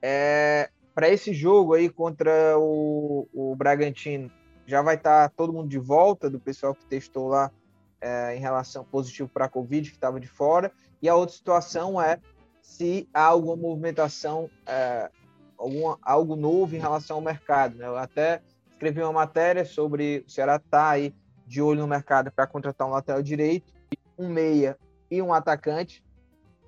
É, 0.02 0.70
Para 0.92 1.08
esse 1.08 1.32
jogo 1.32 1.74
aí 1.74 1.88
contra 1.88 2.58
o, 2.58 3.28
o 3.32 3.54
Bragantino, 3.54 4.28
já 4.66 4.82
vai 4.82 4.96
estar 4.96 5.28
tá 5.28 5.34
todo 5.36 5.52
mundo 5.52 5.68
de 5.68 5.78
volta 5.78 6.28
do 6.28 6.40
pessoal 6.40 6.74
que 6.74 6.84
testou 6.84 7.28
lá 7.28 7.52
é, 8.00 8.36
em 8.36 8.40
relação 8.40 8.84
positivo 8.84 9.28
para 9.28 9.46
a 9.46 9.48
Covid, 9.48 9.88
que 9.88 9.96
estava 9.96 10.20
de 10.20 10.26
fora. 10.26 10.72
E 11.00 11.08
a 11.08 11.14
outra 11.14 11.34
situação 11.34 12.00
é 12.00 12.18
se 12.62 13.08
há 13.14 13.24
alguma 13.24 13.56
movimentação, 13.56 14.50
é, 14.66 15.10
alguma, 15.56 15.98
algo 16.02 16.36
novo 16.36 16.74
em 16.74 16.78
relação 16.78 17.16
ao 17.16 17.22
mercado. 17.22 17.76
Né? 17.76 17.86
Eu 17.86 17.96
até 17.96 18.42
escrevi 18.70 19.02
uma 19.02 19.12
matéria 19.12 19.64
sobre 19.64 20.24
o 20.26 20.30
Ceará 20.30 20.58
tá 20.58 20.90
aí 20.90 21.14
de 21.46 21.62
olho 21.62 21.80
no 21.80 21.86
mercado 21.86 22.30
para 22.30 22.46
contratar 22.46 22.86
um 22.86 22.90
lateral 22.90 23.22
direito, 23.22 23.72
um 24.18 24.28
meia 24.28 24.76
e 25.10 25.22
um 25.22 25.32
atacante. 25.32 26.04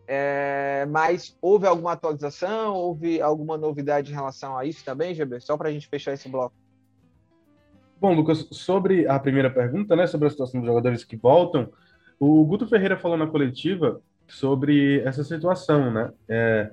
É, 0.06 0.86
mas 0.88 1.36
houve 1.42 1.66
alguma 1.66 1.92
atualização? 1.92 2.74
Houve 2.74 3.20
alguma 3.20 3.58
novidade 3.58 4.10
em 4.10 4.14
relação 4.14 4.56
a 4.56 4.64
isso 4.64 4.82
também, 4.84 5.14
GB? 5.14 5.40
Só 5.40 5.56
para 5.56 5.68
a 5.68 5.72
gente 5.72 5.86
fechar 5.86 6.14
esse 6.14 6.28
bloco. 6.28 6.54
Bom, 8.00 8.14
Lucas, 8.14 8.46
sobre 8.52 9.08
a 9.08 9.18
primeira 9.18 9.50
pergunta, 9.50 9.96
né, 9.96 10.06
sobre 10.06 10.28
a 10.28 10.30
situação 10.30 10.60
dos 10.60 10.68
jogadores 10.68 11.02
que 11.02 11.16
voltam, 11.16 11.68
o 12.18 12.44
Guto 12.44 12.66
Ferreira 12.66 12.96
falou 12.96 13.16
na 13.16 13.26
coletiva 13.26 14.00
sobre 14.28 15.00
essa 15.00 15.24
situação, 15.24 15.90
né? 15.90 16.12
É, 16.28 16.70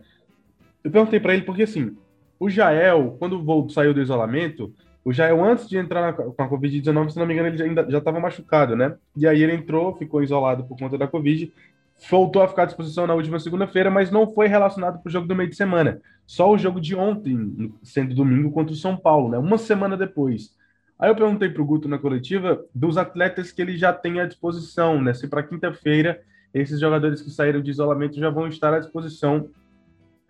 eu 0.83 0.91
perguntei 0.91 1.19
para 1.19 1.33
ele 1.33 1.43
porque 1.43 1.63
assim, 1.63 1.97
o 2.39 2.49
Jael, 2.49 3.15
quando 3.17 3.33
o 3.33 3.43
Volto 3.43 3.73
saiu 3.73 3.93
do 3.93 4.01
isolamento, 4.01 4.73
o 5.03 5.11
Jael 5.11 5.43
antes 5.43 5.67
de 5.67 5.77
entrar 5.77 6.01
na, 6.01 6.13
com 6.13 6.43
a 6.43 6.49
Covid-19, 6.49 7.09
se 7.09 7.17
não 7.17 7.25
me 7.25 7.33
engano, 7.33 7.49
ele 7.49 7.63
ainda 7.63 7.89
já 7.89 7.97
estava 7.97 8.19
machucado, 8.19 8.75
né? 8.75 8.95
E 9.15 9.27
aí 9.27 9.41
ele 9.41 9.53
entrou, 9.53 9.95
ficou 9.95 10.21
isolado 10.21 10.63
por 10.65 10.77
conta 10.77 10.97
da 10.97 11.07
Covid, 11.07 11.51
voltou 12.09 12.41
a 12.41 12.47
ficar 12.47 12.63
à 12.63 12.65
disposição 12.65 13.07
na 13.07 13.15
última 13.15 13.39
segunda-feira, 13.39 13.89
mas 13.89 14.11
não 14.11 14.31
foi 14.31 14.47
relacionado 14.47 15.01
para 15.01 15.09
o 15.09 15.11
jogo 15.11 15.27
do 15.27 15.35
meio 15.35 15.49
de 15.49 15.55
semana. 15.55 16.01
Só 16.25 16.51
o 16.51 16.57
jogo 16.57 16.81
de 16.81 16.95
ontem, 16.95 17.71
sendo 17.81 18.13
domingo, 18.13 18.51
contra 18.51 18.73
o 18.73 18.77
São 18.77 18.97
Paulo, 18.97 19.29
né? 19.29 19.37
Uma 19.37 19.57
semana 19.57 19.95
depois. 19.95 20.53
Aí 20.97 21.09
eu 21.09 21.15
perguntei 21.15 21.49
para 21.49 21.61
o 21.61 21.65
Guto 21.65 21.89
na 21.89 21.97
coletiva 21.97 22.63
dos 22.73 22.97
atletas 22.97 23.51
que 23.51 23.61
ele 23.61 23.77
já 23.77 23.91
tem 23.91 24.19
à 24.19 24.25
disposição, 24.25 25.01
né? 25.01 25.13
Se 25.13 25.27
para 25.27 25.43
quinta-feira 25.43 26.21
esses 26.53 26.79
jogadores 26.79 27.21
que 27.21 27.29
saíram 27.29 27.61
de 27.61 27.69
isolamento 27.69 28.17
já 28.17 28.29
vão 28.29 28.47
estar 28.47 28.73
à 28.73 28.79
disposição. 28.79 29.49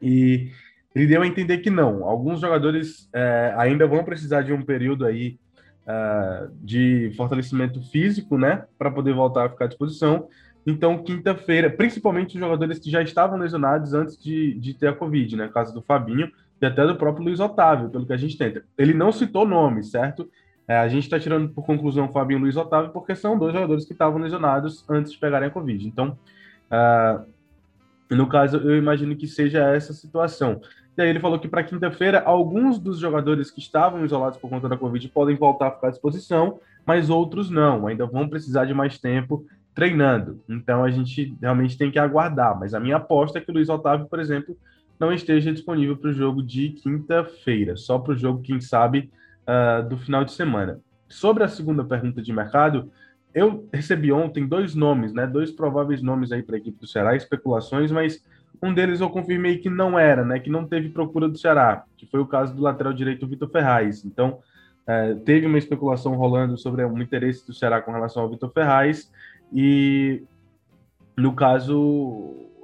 E 0.02 0.50
ele 0.96 1.06
deu 1.06 1.22
a 1.22 1.28
entender 1.28 1.60
que 1.60 1.70
não. 1.70 2.04
Alguns 2.04 2.40
jogadores 2.40 3.08
é, 3.14 3.54
ainda 3.58 3.86
vão 3.86 4.04
precisar 4.04 4.42
de 4.42 4.52
um 4.52 4.64
período 4.64 5.06
aí 5.06 5.38
uh, 5.86 6.52
de 6.62 7.12
fortalecimento 7.16 7.82
físico, 7.92 8.38
né? 8.38 8.66
Para 8.78 8.90
poder 8.90 9.14
voltar 9.14 9.46
a 9.46 9.50
ficar 9.50 9.66
à 9.66 9.68
disposição. 9.68 10.28
Então, 10.66 11.04
quinta-feira, 11.04 11.70
principalmente 11.70 12.34
os 12.34 12.40
jogadores 12.40 12.80
que 12.80 12.90
já 12.90 13.04
estavam 13.04 13.38
lesionados 13.38 13.94
antes 13.94 14.18
de, 14.18 14.56
de 14.56 14.74
ter 14.74 14.88
a 14.88 14.94
Covid, 14.94 15.36
né? 15.36 15.50
Caso 15.54 15.74
do 15.74 15.82
Fabinho 15.82 16.32
e 16.60 16.66
até 16.66 16.86
do 16.88 16.96
próprio 16.96 17.26
Luiz 17.26 17.40
Otávio, 17.40 17.90
pelo 17.90 18.06
que 18.06 18.14
a 18.14 18.18
gente 18.18 18.38
tenta. 18.38 18.64
Ele 18.78 18.94
não 18.94 19.12
citou 19.12 19.46
nome, 19.46 19.84
certo? 19.84 20.28
É, 20.68 20.78
a 20.78 20.88
gente 20.88 21.04
está 21.04 21.20
tirando 21.20 21.50
por 21.50 21.66
conclusão 21.66 22.12
Fabinho 22.12 22.40
e 22.40 22.42
Luiz 22.42 22.58
Otávio, 22.58 22.92
porque 22.92 23.16
são 23.16 23.38
dois 23.38 23.54
jogadores 23.54 23.86
que 23.86 23.94
estavam 23.94 24.20
lesionados 24.20 24.84
antes 24.90 25.12
de 25.12 25.18
pegarem 25.18 25.48
a 25.48 25.52
Covid. 25.52 25.88
Então, 25.88 26.18
uh, 26.72 27.26
no 28.10 28.28
caso, 28.28 28.58
eu 28.58 28.76
imagino 28.76 29.16
que 29.16 29.28
seja 29.28 29.60
essa 29.60 29.94
situação. 29.94 30.60
E 30.98 31.02
aí 31.02 31.10
ele 31.10 31.20
falou 31.20 31.38
que 31.38 31.48
para 31.48 31.64
quinta-feira, 31.64 32.22
alguns 32.22 32.80
dos 32.80 33.00
jogadores 33.00 33.52
que 33.52 33.60
estavam 33.60 34.06
isolados 34.06 34.40
por 34.40 34.50
conta 34.50 34.70
da 34.70 34.78
Covid 34.78 35.08
podem 35.10 35.36
voltar 35.36 35.68
a 35.68 35.72
ficar 35.72 35.88
à 35.88 35.92
disposição, 35.92 36.60
mas 36.86 37.10
outros 37.10 37.50
não, 37.50 37.86
ainda 37.86 38.06
vão 38.06 38.30
precisar 38.30 38.66
de 38.66 38.74
mais 38.74 38.98
tempo 38.98 39.46
treinando. 39.74 40.42
Então 40.48 40.84
a 40.84 40.90
gente 40.90 41.36
realmente 41.42 41.78
tem 41.78 41.92
que 41.92 42.00
aguardar. 42.00 42.58
Mas 42.58 42.74
a 42.74 42.80
minha 42.80 42.96
aposta 42.96 43.38
é 43.38 43.42
que 43.42 43.52
o 43.52 43.54
Luiz 43.54 43.68
Otávio, 43.68 44.08
por 44.08 44.20
exemplo, 44.20 44.58
não 44.98 45.12
esteja 45.12 45.52
disponível 45.52 45.98
para 45.98 46.10
o 46.10 46.14
jogo 46.14 46.42
de 46.42 46.70
quinta-feira, 46.70 47.76
só 47.76 48.00
para 48.00 48.14
o 48.14 48.18
jogo, 48.18 48.42
quem 48.42 48.62
sabe, 48.62 49.12
uh, 49.48 49.88
do 49.88 49.98
final 49.98 50.24
de 50.24 50.32
semana. 50.32 50.80
Sobre 51.08 51.44
a 51.44 51.48
segunda 51.48 51.84
pergunta 51.84 52.22
de 52.22 52.34
mercado, 52.34 52.92
eu 53.34 53.68
recebi 53.74 54.12
ontem 54.12 54.48
dois 54.48 54.74
nomes, 54.74 55.14
né, 55.14 55.28
dois 55.28 55.52
prováveis 55.52 56.02
nomes 56.02 56.32
aí 56.32 56.42
para 56.42 56.56
a 56.56 56.60
equipe 56.60 56.80
do 56.80 56.88
Ceará, 56.88 57.16
especulações, 57.16 57.92
mas 57.92 58.24
um 58.64 58.74
deles 58.74 59.02
eu 59.02 59.10
confirmei 59.10 59.58
que 59.58 59.70
não 59.70 60.00
era, 60.00 60.24
né, 60.24 60.40
que 60.40 60.50
não 60.50 60.66
teve 60.66 60.90
procura 60.90 61.28
do 61.28 61.38
Ceará, 61.38 61.84
que 61.98 62.06
foi 62.06 62.20
o 62.20 62.26
caso 62.26 62.56
do 62.56 62.62
lateral 62.62 62.94
direito 62.94 63.28
Vitor 63.28 63.50
Ferraz. 63.50 64.06
Então, 64.06 64.40
uh, 64.88 65.20
teve 65.20 65.46
uma 65.46 65.58
especulação 65.58 66.16
rolando 66.16 66.58
sobre 66.58 66.84
o 66.84 67.02
interesse 67.02 67.46
do 67.46 67.54
Ceará 67.54 67.82
com 67.82 67.92
relação 67.92 68.24
ao 68.24 68.30
Vitor 68.30 68.52
Ferraz, 68.52 69.12
e 69.54 70.24
no 71.18 71.34
caso, 71.34 71.74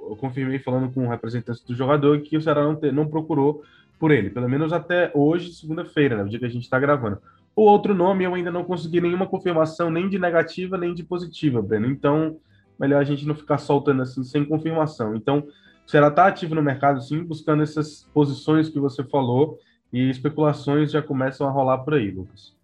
eu 0.08 0.16
confirmei 0.16 0.58
falando 0.58 0.92
com 0.92 1.08
representantes 1.08 1.62
do 1.62 1.74
jogador 1.74 2.20
que 2.20 2.36
o 2.36 2.42
Ceará 2.42 2.62
não, 2.62 2.76
te, 2.76 2.90
não 2.92 3.08
procurou 3.08 3.62
por 4.02 4.10
ele, 4.10 4.30
pelo 4.30 4.48
menos 4.48 4.72
até 4.72 5.12
hoje, 5.14 5.52
segunda-feira, 5.52 6.16
né, 6.16 6.24
o 6.24 6.28
dia 6.28 6.40
que 6.40 6.44
a 6.44 6.48
gente 6.48 6.64
está 6.64 6.76
gravando. 6.76 7.22
O 7.54 7.62
outro 7.62 7.94
nome 7.94 8.24
eu 8.24 8.34
ainda 8.34 8.50
não 8.50 8.64
consegui 8.64 9.00
nenhuma 9.00 9.28
confirmação, 9.28 9.92
nem 9.92 10.08
de 10.08 10.18
negativa, 10.18 10.76
nem 10.76 10.92
de 10.92 11.04
positiva, 11.04 11.62
Breno. 11.62 11.86
Então, 11.86 12.36
melhor 12.76 13.00
a 13.00 13.04
gente 13.04 13.24
não 13.24 13.36
ficar 13.36 13.58
soltando 13.58 14.02
assim 14.02 14.24
sem 14.24 14.44
confirmação. 14.44 15.14
Então, 15.14 15.46
o 15.86 15.88
Ceará 15.88 16.08
está 16.08 16.26
ativo 16.26 16.52
no 16.52 16.60
mercado, 16.60 17.00
sim, 17.00 17.22
buscando 17.22 17.62
essas 17.62 18.10
posições 18.12 18.68
que 18.68 18.80
você 18.80 19.04
falou 19.04 19.60
e 19.92 20.10
especulações 20.10 20.90
já 20.90 21.00
começam 21.00 21.46
a 21.46 21.52
rolar 21.52 21.78
por 21.78 21.94
aí, 21.94 22.10
Lucas. 22.10 22.56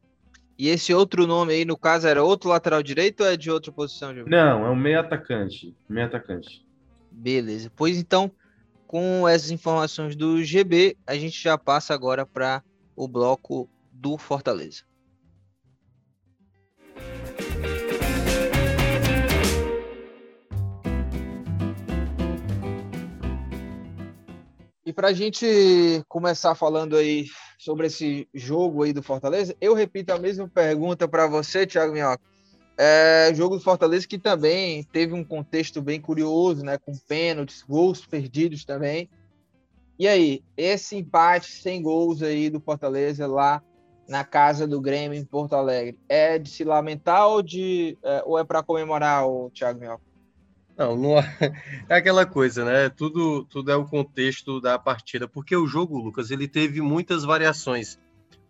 E 0.58 0.68
esse 0.68 0.92
outro 0.92 1.24
nome 1.24 1.52
aí, 1.52 1.64
no 1.64 1.76
caso, 1.76 2.08
era 2.08 2.24
outro 2.24 2.50
lateral 2.50 2.82
direito 2.82 3.20
ou 3.20 3.28
é 3.28 3.36
de 3.36 3.48
outra 3.48 3.70
posição? 3.70 4.12
Não, 4.26 4.66
é 4.66 4.70
um 4.70 4.74
meio 4.74 4.98
atacante. 4.98 5.72
Meio 5.88 6.08
atacante. 6.08 6.66
Beleza. 7.12 7.70
Pois 7.76 7.96
então, 7.96 8.28
com 8.88 9.28
essas 9.28 9.50
informações 9.50 10.16
do 10.16 10.42
GB, 10.42 10.96
a 11.06 11.14
gente 11.14 11.40
já 11.40 11.58
passa 11.58 11.92
agora 11.92 12.24
para 12.24 12.64
o 12.96 13.06
bloco 13.06 13.68
do 13.92 14.16
Fortaleza. 14.16 14.82
E 24.86 24.92
para 24.92 25.08
a 25.08 25.12
gente 25.12 26.02
começar 26.08 26.54
falando 26.54 26.96
aí 26.96 27.26
sobre 27.58 27.88
esse 27.88 28.26
jogo 28.32 28.84
aí 28.84 28.92
do 28.94 29.02
Fortaleza, 29.02 29.54
eu 29.60 29.74
repito 29.74 30.14
a 30.14 30.18
mesma 30.18 30.48
pergunta 30.48 31.06
para 31.06 31.26
você, 31.26 31.66
Thiago 31.66 31.92
Minhoca. 31.92 32.24
É, 32.80 33.32
jogo 33.34 33.56
do 33.56 33.62
Fortaleza 33.62 34.06
que 34.06 34.18
também 34.18 34.84
teve 34.84 35.12
um 35.12 35.24
contexto 35.24 35.82
bem 35.82 36.00
curioso, 36.00 36.62
né? 36.64 36.78
Com 36.78 36.96
pênaltis, 36.96 37.64
gols 37.68 38.06
perdidos 38.06 38.64
também. 38.64 39.10
E 39.98 40.06
aí, 40.06 40.44
esse 40.56 40.96
empate 40.96 41.50
sem 41.50 41.82
gols 41.82 42.22
aí 42.22 42.48
do 42.48 42.60
Fortaleza 42.60 43.26
lá 43.26 43.60
na 44.08 44.24
casa 44.24 44.66
do 44.66 44.80
Grêmio 44.80 45.18
em 45.18 45.24
Porto 45.24 45.54
Alegre, 45.54 45.98
é 46.08 46.38
de 46.38 46.48
se 46.48 46.64
lamentar 46.64 47.26
ou, 47.26 47.42
de, 47.42 47.98
é, 48.02 48.22
ou 48.24 48.38
é 48.38 48.44
para 48.44 48.62
comemorar 48.62 49.26
o 49.26 49.50
Thiago 49.50 49.80
Minhoca? 49.80 50.02
Não, 50.76 50.96
não 50.96 51.18
é, 51.18 51.24
é 51.90 51.96
aquela 51.96 52.24
coisa, 52.24 52.64
né? 52.64 52.88
Tudo, 52.88 53.44
tudo 53.46 53.72
é 53.72 53.76
o 53.76 53.84
contexto 53.84 54.60
da 54.60 54.78
partida, 54.78 55.26
porque 55.26 55.56
o 55.56 55.66
jogo, 55.66 55.98
Lucas, 55.98 56.30
ele 56.30 56.46
teve 56.46 56.80
muitas 56.80 57.24
variações. 57.24 57.98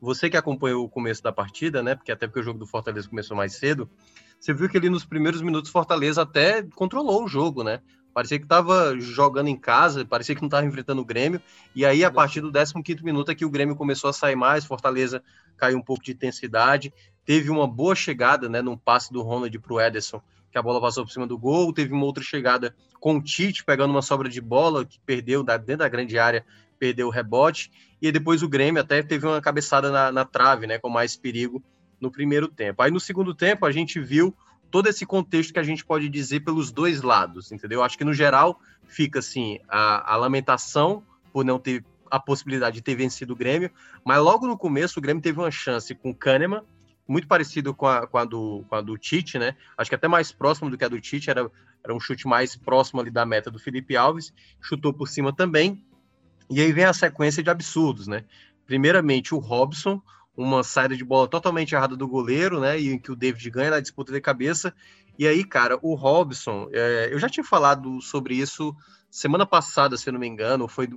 Você 0.00 0.30
que 0.30 0.36
acompanhou 0.36 0.84
o 0.84 0.88
começo 0.88 1.22
da 1.22 1.32
partida, 1.32 1.82
né? 1.82 1.94
Porque 1.94 2.12
até 2.12 2.26
porque 2.26 2.40
o 2.40 2.42
jogo 2.42 2.58
do 2.58 2.66
Fortaleza 2.66 3.08
começou 3.08 3.36
mais 3.36 3.54
cedo, 3.54 3.90
você 4.38 4.54
viu 4.54 4.68
que 4.68 4.76
ali 4.76 4.88
nos 4.88 5.04
primeiros 5.04 5.42
minutos 5.42 5.70
Fortaleza 5.70 6.22
até 6.22 6.62
controlou 6.62 7.24
o 7.24 7.28
jogo, 7.28 7.64
né? 7.64 7.80
Parecia 8.14 8.38
que 8.38 8.44
estava 8.44 8.98
jogando 8.98 9.48
em 9.48 9.56
casa, 9.56 10.04
parecia 10.04 10.34
que 10.34 10.40
não 10.40 10.48
estava 10.48 10.66
enfrentando 10.66 11.00
o 11.00 11.04
Grêmio. 11.04 11.40
E 11.74 11.84
aí, 11.84 12.04
a 12.04 12.10
partir 12.10 12.40
do 12.40 12.50
15 12.50 13.04
minuto, 13.04 13.30
é 13.30 13.34
que 13.34 13.44
o 13.44 13.50
Grêmio 13.50 13.76
começou 13.76 14.10
a 14.10 14.12
sair 14.12 14.34
mais, 14.34 14.64
Fortaleza 14.64 15.22
caiu 15.56 15.78
um 15.78 15.82
pouco 15.82 16.02
de 16.02 16.12
intensidade. 16.12 16.92
Teve 17.24 17.50
uma 17.50 17.66
boa 17.66 17.94
chegada, 17.94 18.48
né? 18.48 18.60
Num 18.62 18.76
passe 18.76 19.12
do 19.12 19.22
Ronald 19.22 19.56
para 19.60 19.72
o 19.72 19.80
Ederson, 19.80 20.20
que 20.50 20.58
a 20.58 20.62
bola 20.62 20.80
passou 20.80 21.04
por 21.04 21.12
cima 21.12 21.26
do 21.26 21.38
gol. 21.38 21.72
Teve 21.72 21.92
uma 21.92 22.04
outra 22.04 22.24
chegada 22.24 22.74
com 22.98 23.16
o 23.16 23.22
Tite 23.22 23.64
pegando 23.64 23.90
uma 23.90 24.02
sobra 24.02 24.28
de 24.28 24.40
bola 24.40 24.84
que 24.84 24.98
perdeu 25.06 25.44
dentro 25.44 25.76
da 25.76 25.88
grande 25.88 26.18
área, 26.18 26.44
perdeu 26.78 27.08
o 27.08 27.10
rebote. 27.10 27.70
E 28.00 28.12
depois 28.12 28.42
o 28.42 28.48
Grêmio 28.48 28.80
até 28.80 29.02
teve 29.02 29.26
uma 29.26 29.40
cabeçada 29.40 29.90
na, 29.90 30.12
na 30.12 30.24
trave, 30.24 30.66
né, 30.66 30.78
com 30.78 30.88
mais 30.88 31.16
perigo 31.16 31.62
no 32.00 32.10
primeiro 32.10 32.48
tempo. 32.48 32.82
Aí 32.82 32.90
no 32.90 33.00
segundo 33.00 33.34
tempo 33.34 33.66
a 33.66 33.72
gente 33.72 34.00
viu 34.00 34.34
todo 34.70 34.88
esse 34.88 35.04
contexto 35.04 35.52
que 35.52 35.58
a 35.58 35.64
gente 35.64 35.84
pode 35.84 36.08
dizer 36.08 36.40
pelos 36.40 36.70
dois 36.70 37.02
lados, 37.02 37.50
entendeu? 37.50 37.82
Acho 37.82 37.98
que 37.98 38.04
no 38.04 38.14
geral 38.14 38.60
fica 38.86 39.18
assim 39.18 39.58
a, 39.68 40.14
a 40.14 40.16
lamentação 40.16 41.02
por 41.32 41.44
não 41.44 41.58
ter 41.58 41.84
a 42.10 42.18
possibilidade 42.18 42.76
de 42.76 42.82
ter 42.82 42.94
vencido 42.94 43.32
o 43.32 43.36
Grêmio, 43.36 43.70
mas 44.04 44.18
logo 44.22 44.46
no 44.46 44.56
começo 44.56 44.98
o 44.98 45.02
Grêmio 45.02 45.22
teve 45.22 45.38
uma 45.38 45.50
chance 45.50 45.94
com 45.94 46.10
o 46.10 46.14
Kahneman 46.14 46.62
muito 47.08 47.26
parecido 47.26 47.74
com 47.74 47.86
a, 47.86 48.06
com 48.06 48.18
a, 48.18 48.24
do, 48.26 48.64
com 48.68 48.74
a 48.74 48.82
do 48.82 48.98
Tite, 48.98 49.38
né? 49.38 49.56
Acho 49.78 49.90
que 49.90 49.94
até 49.94 50.06
mais 50.06 50.30
próximo 50.30 50.68
do 50.68 50.76
que 50.76 50.84
a 50.84 50.88
do 50.88 51.00
Tite, 51.00 51.30
era, 51.30 51.50
era 51.82 51.94
um 51.94 51.98
chute 51.98 52.28
mais 52.28 52.54
próximo 52.54 53.00
ali 53.00 53.10
da 53.10 53.24
meta 53.24 53.50
do 53.50 53.58
Felipe 53.58 53.96
Alves, 53.96 54.32
chutou 54.60 54.92
por 54.92 55.08
cima 55.08 55.34
também. 55.34 55.82
E 56.50 56.60
aí 56.60 56.72
vem 56.72 56.84
a 56.84 56.92
sequência 56.92 57.42
de 57.42 57.50
absurdos, 57.50 58.06
né? 58.06 58.24
Primeiramente, 58.66 59.34
o 59.34 59.38
Robson, 59.38 60.00
uma 60.36 60.62
saída 60.62 60.96
de 60.96 61.04
bola 61.04 61.28
totalmente 61.28 61.74
errada 61.74 61.96
do 61.96 62.08
goleiro, 62.08 62.60
né? 62.60 62.78
E 62.80 62.90
em 62.90 62.98
que 62.98 63.12
o 63.12 63.16
David 63.16 63.50
ganha 63.50 63.70
na 63.70 63.80
disputa 63.80 64.12
de 64.12 64.20
cabeça. 64.20 64.74
E 65.18 65.26
aí, 65.26 65.44
cara, 65.44 65.78
o 65.82 65.94
Robson, 65.94 66.68
é, 66.72 67.08
eu 67.12 67.18
já 67.18 67.28
tinha 67.28 67.44
falado 67.44 68.00
sobre 68.00 68.34
isso 68.34 68.74
semana 69.10 69.46
passada, 69.46 69.96
se 69.96 70.08
eu 70.08 70.12
não 70.12 70.20
me 70.20 70.26
engano, 70.26 70.68
foi 70.68 70.88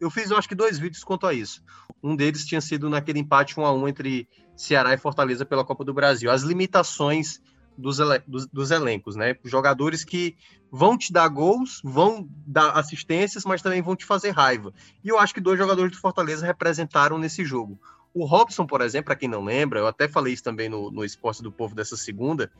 eu 0.00 0.10
fiz, 0.10 0.30
eu 0.30 0.36
acho 0.36 0.48
que 0.48 0.54
dois 0.54 0.78
vídeos 0.78 1.04
quanto 1.04 1.26
a 1.26 1.34
isso. 1.34 1.62
Um 2.02 2.16
deles 2.16 2.46
tinha 2.46 2.60
sido 2.60 2.88
naquele 2.88 3.18
empate 3.18 3.58
1 3.58 3.64
a 3.64 3.72
1 3.72 3.88
entre 3.88 4.28
Ceará 4.56 4.94
e 4.94 4.98
Fortaleza 4.98 5.44
pela 5.44 5.64
Copa 5.64 5.84
do 5.84 5.94
Brasil. 5.94 6.30
As 6.30 6.42
limitações 6.42 7.40
dos, 7.78 7.98
dos, 8.26 8.46
dos, 8.46 8.70
elencos, 8.72 9.14
né? 9.14 9.36
Jogadores 9.44 10.02
que 10.02 10.36
vão 10.70 10.98
te 10.98 11.12
dar 11.12 11.28
gols, 11.28 11.80
vão 11.84 12.28
dar 12.44 12.72
assistências, 12.72 13.44
mas 13.44 13.62
também 13.62 13.80
vão 13.80 13.94
te 13.94 14.04
fazer 14.04 14.30
raiva. 14.30 14.74
E 15.02 15.08
eu 15.08 15.18
acho 15.18 15.32
que 15.32 15.40
dois 15.40 15.56
jogadores 15.56 15.92
do 15.92 15.98
Fortaleza 15.98 16.44
representaram 16.44 17.16
nesse 17.16 17.44
jogo. 17.44 17.80
O 18.12 18.24
Robson, 18.24 18.66
por 18.66 18.80
exemplo, 18.80 19.06
para 19.06 19.16
quem 19.16 19.28
não 19.28 19.44
lembra, 19.44 19.78
eu 19.78 19.86
até 19.86 20.08
falei 20.08 20.34
isso 20.34 20.42
também 20.42 20.68
no, 20.68 20.90
no 20.90 21.04
Esporte 21.04 21.42
do 21.42 21.52
Povo 21.52 21.74
dessa 21.74 21.96
segunda. 21.96 22.50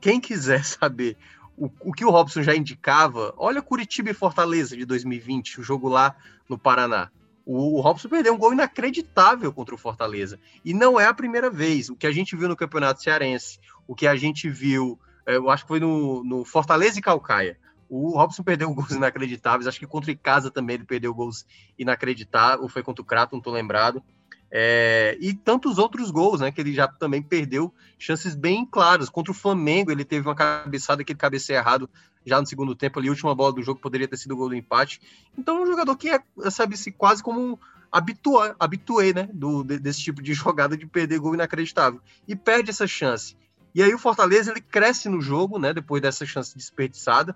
Quem 0.00 0.20
quiser 0.20 0.64
saber 0.66 1.16
o, 1.56 1.70
o 1.80 1.92
que 1.92 2.04
o 2.04 2.10
Robson 2.10 2.42
já 2.42 2.54
indicava, 2.54 3.32
olha 3.36 3.62
Curitiba 3.62 4.10
e 4.10 4.14
Fortaleza 4.14 4.76
de 4.76 4.84
2020, 4.84 5.60
o 5.60 5.62
jogo 5.62 5.88
lá 5.88 6.16
no 6.48 6.58
Paraná. 6.58 7.10
O, 7.50 7.80
Robson 7.80 8.10
perdeu 8.10 8.34
um 8.34 8.36
gol 8.36 8.52
inacreditável 8.52 9.50
contra 9.50 9.74
o 9.74 9.78
Fortaleza. 9.78 10.38
E 10.62 10.74
não 10.74 11.00
é 11.00 11.06
a 11.06 11.14
primeira 11.14 11.48
vez. 11.48 11.88
O 11.88 11.96
que 11.96 12.06
a 12.06 12.12
gente 12.12 12.36
viu 12.36 12.46
no 12.46 12.54
Campeonato 12.54 13.02
Cearense, 13.02 13.58
o 13.86 13.94
que 13.94 14.06
a 14.06 14.14
gente 14.16 14.50
viu, 14.50 15.00
é, 15.26 15.36
eu 15.36 15.48
acho 15.48 15.64
que 15.64 15.68
foi 15.68 15.80
no, 15.80 16.22
no 16.22 16.44
Fortaleza 16.44 16.98
e 16.98 17.02
Calcaia. 17.02 17.58
O 17.88 18.10
Robson 18.10 18.42
perdeu 18.42 18.68
gols 18.76 18.90
inacreditáveis. 18.90 19.66
Acho 19.66 19.78
que 19.78 19.86
contra 19.86 20.12
o 20.12 20.18
Casa 20.18 20.50
também 20.50 20.74
ele 20.74 20.84
perdeu 20.84 21.14
gols 21.14 21.46
inacreditáveis. 21.78 22.60
Ou 22.60 22.68
foi 22.68 22.82
contra 22.82 23.00
o 23.00 23.06
Crato, 23.06 23.32
não 23.32 23.38
estou 23.38 23.54
lembrado. 23.54 24.02
É, 24.50 25.16
e 25.20 25.34
tantos 25.34 25.78
outros 25.78 26.10
gols, 26.10 26.40
né? 26.40 26.50
Que 26.50 26.60
ele 26.60 26.72
já 26.72 26.88
também 26.88 27.22
perdeu 27.22 27.72
chances 27.98 28.34
bem 28.34 28.64
claras. 28.64 29.08
Contra 29.08 29.32
o 29.32 29.34
Flamengo, 29.34 29.90
ele 29.90 30.04
teve 30.04 30.26
uma 30.26 30.34
cabeçada 30.34 31.04
que 31.04 31.12
ele 31.12 31.18
cabeceia 31.18 31.58
errado 31.58 31.88
já 32.28 32.40
no 32.40 32.46
segundo 32.46 32.74
tempo 32.74 32.98
ali, 32.98 33.08
a 33.08 33.10
última 33.10 33.34
bola 33.34 33.52
do 33.52 33.62
jogo 33.62 33.80
poderia 33.80 34.06
ter 34.06 34.16
sido 34.16 34.32
o 34.32 34.36
gol 34.36 34.50
do 34.50 34.54
empate. 34.54 35.00
Então 35.36 35.58
é 35.58 35.60
um 35.62 35.66
jogador 35.66 35.96
que 35.96 36.10
é, 36.10 36.20
sabe-se, 36.50 36.92
quase 36.92 37.22
como 37.22 37.40
um 37.40 37.58
habitué 37.90 39.12
né, 39.14 39.28
do, 39.32 39.64
desse 39.64 40.00
tipo 40.00 40.22
de 40.22 40.34
jogada 40.34 40.76
de 40.76 40.86
perder 40.86 41.18
gol 41.18 41.34
inacreditável. 41.34 42.00
E 42.26 42.36
perde 42.36 42.70
essa 42.70 42.86
chance. 42.86 43.36
E 43.74 43.82
aí 43.82 43.92
o 43.94 43.98
Fortaleza, 43.98 44.50
ele 44.50 44.60
cresce 44.60 45.08
no 45.08 45.20
jogo, 45.20 45.58
né, 45.58 45.72
depois 45.72 46.02
dessa 46.02 46.26
chance 46.26 46.56
desperdiçada, 46.56 47.34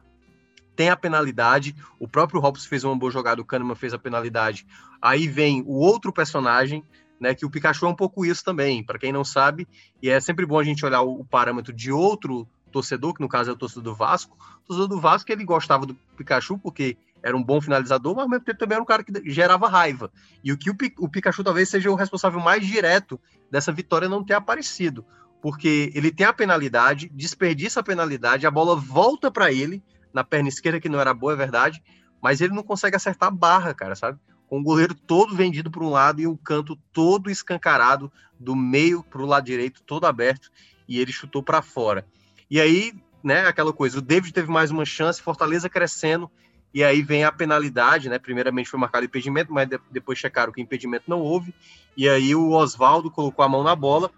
tem 0.75 0.89
a 0.89 0.97
penalidade, 0.97 1.77
o 1.99 2.09
próprio 2.09 2.41
Robson 2.41 2.67
fez 2.67 2.83
uma 2.83 2.97
boa 2.97 3.13
jogada, 3.13 3.43
o 3.43 3.45
Kahneman 3.45 3.75
fez 3.75 3.93
a 3.93 3.99
penalidade, 3.99 4.67
aí 5.01 5.29
vem 5.29 5.63
o 5.67 5.75
outro 5.75 6.11
personagem, 6.11 6.83
né, 7.23 7.37
que 7.37 7.47
o 7.47 7.51
Pikachu 7.51 7.87
é 7.87 7.89
um 7.89 7.95
pouco 7.95 8.27
isso 8.27 8.45
também, 8.45 8.83
para 8.83 8.99
quem 8.99 9.13
não 9.13 9.23
sabe, 9.23 9.69
e 10.03 10.11
é 10.11 10.19
sempre 10.19 10.45
bom 10.45 10.59
a 10.59 10.65
gente 10.65 10.85
olhar 10.85 11.03
o, 11.03 11.25
parâmetro 11.25 11.73
de 11.73 11.93
outro 11.93 12.49
torcedor, 12.73 13.15
que 13.15 13.21
no 13.21 13.29
caso 13.29 13.51
é 13.51 13.53
o 13.53 13.57
torcedor 13.57 13.85
do 13.85 13.95
Vasco, 13.95 14.37
o 14.65 14.67
torcedor 14.67 14.89
do 14.89 15.01
Vasco 15.01 15.31
ele 15.31 15.45
gostava 15.45 15.87
do 15.87 15.95
Pikachu 16.17 16.59
porque 16.59 16.97
era 17.23 17.37
um 17.37 17.43
bom 17.43 17.61
finalizador, 17.61 18.17
mas 18.17 18.25
ao 18.25 18.29
mesmo 18.29 18.45
tempo 18.45 18.59
também 18.59 18.75
era 18.75 18.83
um 18.83 18.87
cara 18.87 19.05
que 19.05 19.13
gerava 19.31 19.69
raiva. 19.69 20.11
E 20.43 20.51
o 20.51 20.59
que 20.59 20.69
o, 20.69 20.77
o 20.99 21.09
Pikachu 21.09 21.45
talvez 21.45 21.69
seja 21.69 21.89
o 21.93 21.95
responsável 21.95 22.41
mais 22.41 22.67
direto 22.67 23.21
dessa 23.49 23.71
vitória 23.71 24.09
não 24.09 24.25
ter 24.25 24.35
aparecido, 24.35 25.07
porque 25.41 25.93
ele 25.95 26.11
tem 26.11 26.27
a 26.27 26.33
penalidade, 26.33 27.09
desperdiça 27.15 27.79
a 27.79 27.85
penalidade, 27.85 28.49
a 28.49 28.51
bola 28.51 28.75
volta 28.75 29.31
para 29.31 29.53
ele 29.53 29.81
na 30.13 30.25
perna 30.25 30.49
esquerda 30.49 30.81
que 30.81 30.89
não 30.89 30.99
era 30.99 31.15
boa, 31.15 31.35
é 31.35 31.37
verdade, 31.37 31.81
mas 32.21 32.41
ele 32.41 32.53
não 32.53 32.65
consegue 32.65 32.97
acertar 32.97 33.29
a 33.29 33.33
barra, 33.33 33.73
cara, 33.73 33.95
sabe? 33.95 34.19
Com 34.53 34.61
o 34.61 34.63
goleiro 34.63 34.95
todo 34.95 35.35
vendido 35.35 35.71
para 35.71 35.83
um 35.83 35.89
lado 35.89 36.21
e 36.21 36.27
o 36.27 36.37
canto 36.37 36.77
todo 36.93 37.31
escancarado 37.31 38.13
do 38.39 38.55
meio 38.55 39.03
para 39.03 39.23
o 39.23 39.25
lado 39.25 39.47
direito, 39.47 39.83
todo 39.83 40.05
aberto, 40.05 40.51
e 40.87 41.01
ele 41.01 41.11
chutou 41.11 41.43
para 41.43 41.63
fora. 41.63 42.07
E 42.51 42.61
aí, 42.61 42.93
né, 43.25 43.47
aquela 43.47 43.73
coisa, 43.73 43.97
o 43.97 44.03
David 44.03 44.31
teve 44.35 44.51
mais 44.51 44.71
uma 44.71 44.85
chance, 44.85 45.23
Fortaleza 45.23 45.71
crescendo, 45.71 46.31
e 46.75 46.85
aí 46.85 47.01
vem 47.01 47.25
a 47.25 47.33
penalidade, 47.33 48.11
né? 48.11 48.19
Primeiramente 48.19 48.69
foi 48.69 48.79
marcado 48.79 49.07
impedimento, 49.07 49.51
mas 49.51 49.67
depois 49.91 50.19
checaram 50.19 50.53
que 50.53 50.61
impedimento 50.61 51.07
não 51.09 51.21
houve. 51.21 51.55
E 51.97 52.07
aí 52.07 52.35
o 52.35 52.51
Oswaldo 52.51 53.11
colocou 53.11 53.43
a 53.43 53.49
mão 53.49 53.63
na 53.63 53.75
bola. 53.75 54.11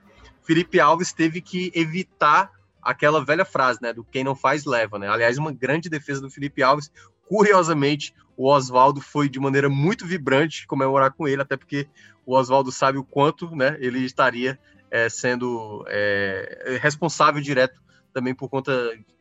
Felipe 0.43 0.81
Alves 0.81 1.13
teve 1.13 1.41
que 1.41 1.71
evitar 1.77 2.51
aquela 2.83 3.25
velha 3.25 3.45
frase, 3.45 3.79
né? 3.81 3.93
Do 3.93 4.03
quem 4.03 4.25
não 4.25 4.35
faz 4.35 4.65
leva, 4.65 4.99
né? 4.99 5.09
Aliás, 5.09 5.39
uma 5.39 5.53
grande 5.53 5.89
defesa 5.89 6.21
do 6.21 6.29
Felipe 6.29 6.61
Alves. 6.61 6.91
Curiosamente, 7.27 8.15
o 8.37 8.49
Oswaldo 8.49 9.01
foi 9.01 9.29
de 9.29 9.39
maneira 9.39 9.69
muito 9.69 10.07
vibrante 10.07 10.67
comemorar 10.67 11.13
com 11.13 11.27
ele, 11.27 11.43
até 11.43 11.57
porque 11.57 11.89
o 12.27 12.35
Oswaldo 12.35 12.73
sabe 12.73 12.99
o 12.99 13.05
quanto, 13.05 13.55
né? 13.55 13.77
Ele 13.81 14.01
estaria 14.01 14.59
é, 14.91 15.09
sendo 15.09 15.85
é, 15.89 16.79
responsável 16.81 17.41
direto 17.41 17.83
também 18.13 18.35
por 18.35 18.49
conta, 18.49 18.73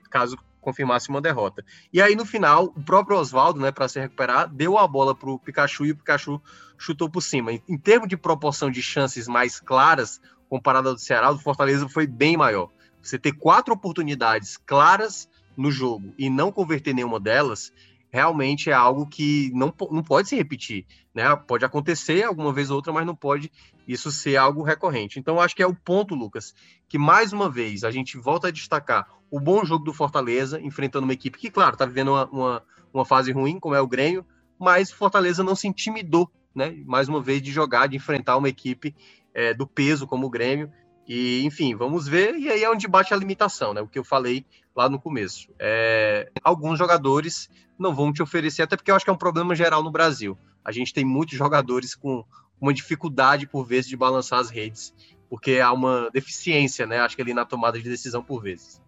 caso 0.09 0.37
confirmasse 0.61 1.09
uma 1.09 1.21
derrota. 1.21 1.63
E 1.91 2.01
aí, 2.01 2.15
no 2.15 2.25
final, 2.25 2.65
o 2.75 2.81
próprio 2.81 3.17
Oswaldo, 3.17 3.59
né, 3.59 3.71
para 3.71 3.87
se 3.87 3.99
recuperar, 3.99 4.47
deu 4.47 4.77
a 4.77 4.87
bola 4.87 5.13
para 5.13 5.29
o 5.29 5.37
Pikachu 5.37 5.85
e 5.85 5.91
o 5.91 5.95
Pikachu 5.97 6.41
chutou 6.77 7.09
por 7.09 7.21
cima. 7.21 7.51
Em, 7.51 7.61
em 7.67 7.77
termos 7.77 8.07
de 8.07 8.15
proporção 8.15 8.71
de 8.71 8.81
chances 8.81 9.27
mais 9.27 9.59
claras, 9.59 10.21
comparado 10.47 10.89
ao 10.89 10.95
do 10.95 11.01
Ceará, 11.01 11.31
o 11.31 11.39
Fortaleza 11.39 11.89
foi 11.89 12.07
bem 12.07 12.37
maior. 12.37 12.69
Você 13.01 13.19
ter 13.19 13.33
quatro 13.33 13.73
oportunidades 13.73 14.55
claras 14.55 15.27
no 15.57 15.69
jogo 15.69 16.13
e 16.17 16.29
não 16.29 16.51
converter 16.51 16.93
nenhuma 16.93 17.19
delas, 17.19 17.73
realmente 18.13 18.69
é 18.69 18.73
algo 18.73 19.07
que 19.07 19.51
não, 19.55 19.73
não 19.89 20.03
pode 20.03 20.29
se 20.29 20.35
repetir, 20.35 20.85
né? 21.15 21.35
Pode 21.35 21.65
acontecer 21.65 22.21
alguma 22.21 22.53
vez 22.53 22.69
ou 22.69 22.75
outra, 22.75 22.93
mas 22.93 23.07
não 23.07 23.15
pode 23.15 23.51
isso 23.87 24.11
ser 24.11 24.37
algo 24.37 24.61
recorrente. 24.61 25.19
Então, 25.19 25.41
acho 25.41 25.55
que 25.55 25.63
é 25.63 25.67
o 25.67 25.73
ponto, 25.73 26.13
Lucas, 26.13 26.53
que 26.87 26.99
mais 26.99 27.33
uma 27.33 27.49
vez 27.49 27.83
a 27.83 27.89
gente 27.89 28.15
volta 28.15 28.49
a 28.49 28.51
destacar 28.51 29.07
o 29.31 29.39
bom 29.39 29.65
jogo 29.65 29.83
do 29.83 29.91
Fortaleza, 29.91 30.61
enfrentando 30.61 31.05
uma 31.05 31.13
equipe 31.13 31.39
que, 31.39 31.49
claro, 31.49 31.73
está 31.73 31.87
vivendo 31.87 32.09
uma, 32.09 32.25
uma, 32.29 32.63
uma, 32.93 33.03
fase 33.03 33.31
ruim, 33.31 33.59
como 33.59 33.73
é 33.73 33.81
o 33.81 33.87
Grêmio, 33.87 34.23
mas 34.59 34.91
Fortaleza 34.91 35.43
não 35.43 35.55
se 35.55 35.67
intimidou, 35.67 36.29
né? 36.53 36.71
Mais 36.85 37.09
uma 37.09 37.19
vez, 37.19 37.41
de 37.41 37.51
jogar, 37.51 37.87
de 37.87 37.97
enfrentar 37.97 38.37
uma 38.37 38.47
equipe 38.47 38.95
é, 39.33 39.55
do 39.55 39.65
peso 39.65 40.05
como 40.05 40.27
o 40.27 40.29
Grêmio. 40.29 40.71
E, 41.07 41.43
enfim, 41.43 41.75
vamos 41.75 42.07
ver. 42.07 42.35
E 42.35 42.47
aí 42.47 42.63
é 42.63 42.69
onde 42.69 42.87
bate 42.87 43.11
a 43.11 43.17
limitação, 43.17 43.73
né? 43.73 43.81
O 43.81 43.87
que 43.87 43.97
eu 43.97 44.03
falei 44.03 44.45
lá 44.75 44.89
no 44.89 44.99
começo. 44.99 45.49
É, 45.59 46.31
alguns 46.43 46.77
jogadores 46.79 47.49
não 47.77 47.93
vão 47.93 48.11
te 48.11 48.21
oferecer, 48.21 48.63
até 48.63 48.75
porque 48.75 48.91
eu 48.91 48.95
acho 48.95 49.05
que 49.05 49.11
é 49.11 49.13
um 49.13 49.17
problema 49.17 49.55
geral 49.55 49.83
no 49.83 49.91
Brasil. 49.91 50.37
A 50.63 50.71
gente 50.71 50.93
tem 50.93 51.03
muitos 51.03 51.37
jogadores 51.37 51.95
com 51.95 52.23
uma 52.59 52.73
dificuldade, 52.73 53.47
por 53.47 53.65
vezes, 53.65 53.89
de 53.89 53.97
balançar 53.97 54.39
as 54.39 54.49
redes, 54.49 54.93
porque 55.29 55.59
há 55.59 55.71
uma 55.71 56.09
deficiência, 56.11 56.85
né? 56.85 56.99
Acho 56.99 57.15
que 57.15 57.21
ali 57.21 57.33
na 57.33 57.45
tomada 57.45 57.77
de 57.77 57.89
decisão, 57.89 58.23
por 58.23 58.41
vezes. 58.41 58.81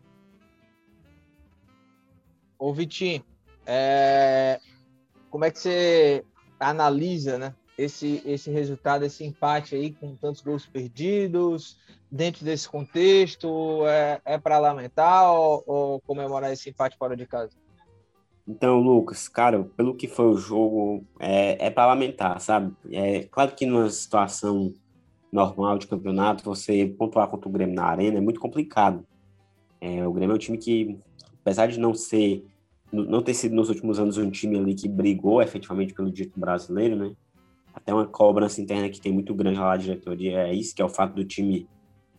Ô, 2.58 2.74
Vitinho, 2.74 3.24
é... 3.66 4.60
como 5.30 5.44
é 5.44 5.52
que 5.52 5.60
você 5.60 6.24
analisa, 6.60 7.38
né? 7.38 7.54
Esse, 7.78 8.22
esse 8.26 8.50
resultado, 8.50 9.06
esse 9.06 9.24
empate 9.24 9.76
aí 9.76 9.92
com 9.92 10.16
tantos 10.16 10.42
gols 10.42 10.66
perdidos, 10.66 11.78
dentro 12.10 12.46
desse 12.46 12.70
contexto, 12.70 13.86
é, 13.88 14.22
é 14.24 14.38
para 14.38 14.60
lamentar 14.60 15.32
ou, 15.32 15.64
ou, 15.66 16.02
comemorar 16.02 16.52
esse 16.52 16.70
empate 16.70 16.98
fora 16.98 17.16
de 17.16 17.26
casa? 17.26 17.52
Então, 18.48 18.80
Lucas, 18.80 19.28
cara, 19.28 19.64
pelo 19.76 19.96
que 19.96 20.08
foi 20.08 20.28
o 20.28 20.38
jogo, 20.38 21.04
é, 21.20 21.68
é 21.68 21.70
para 21.70 21.88
lamentar, 21.88 22.40
sabe? 22.40 22.74
É 22.92 23.24
claro 23.24 23.56
que 23.56 23.66
numa 23.66 23.90
situação 23.90 24.74
normal 25.32 25.78
de 25.78 25.88
campeonato, 25.88 26.46
você 26.46 26.86
pontuar 26.86 27.28
contra 27.28 27.50
o 27.50 27.52
Grêmio 27.52 27.76
na 27.76 27.86
arena 27.86 28.18
é 28.18 28.22
muito 28.22 28.40
complicado. 28.40 29.06
É, 29.82 30.08
o 30.08 30.14
Grêmio 30.14 30.34
é 30.34 30.36
um 30.36 30.40
time 30.40 30.58
que, 30.58 30.98
apesar 31.42 31.68
de 31.68 31.80
não 31.80 31.94
ser, 31.94 32.46
não 32.92 33.22
ter 33.22 33.34
sido 33.34 33.56
nos 33.56 33.68
últimos 33.68 34.00
anos 34.00 34.18
um 34.18 34.30
time 34.32 34.58
ali 34.58 34.74
que 34.74 34.88
brigou 34.88 35.42
efetivamente 35.42 35.94
pelo 35.94 36.12
dito 36.12 36.40
brasileiro, 36.40 36.96
né? 36.96 37.16
Até 37.76 37.94
uma 37.94 38.08
cobrança 38.08 38.62
interna 38.62 38.90
que 38.90 39.02
tem 39.02 39.12
muito 39.12 39.34
grande 39.36 39.60
lá 39.60 39.72
na 39.72 39.78
diretoria, 39.78 40.48
é 40.48 40.54
isso, 40.54 40.74
que 40.74 40.82
é 40.82 40.86
o 40.86 40.90
fato 40.90 41.14
do 41.14 41.26
time 41.26 41.68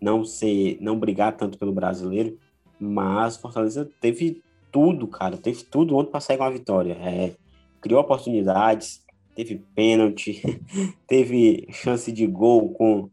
não 0.00 0.22
ser, 0.24 0.76
não 0.80 0.98
brigar 0.98 1.34
tanto 1.34 1.58
pelo 1.58 1.72
brasileiro, 1.72 2.38
mas 2.78 3.38
Fortaleza 3.38 3.90
teve 4.00 4.42
tudo, 4.70 5.08
cara, 5.08 5.38
teve 5.38 5.64
tudo 5.64 5.96
ontem 5.96 6.10
para 6.10 6.20
sair 6.20 6.36
com 6.36 6.44
a 6.44 6.50
vitória. 6.50 6.92
É, 7.00 7.34
criou 7.80 8.00
oportunidades, 8.00 9.02
teve 9.34 9.64
pênalti, 9.74 10.42
teve 11.08 11.66
chance 11.70 12.12
de 12.12 12.26
gol 12.26 12.70
com 12.74 13.08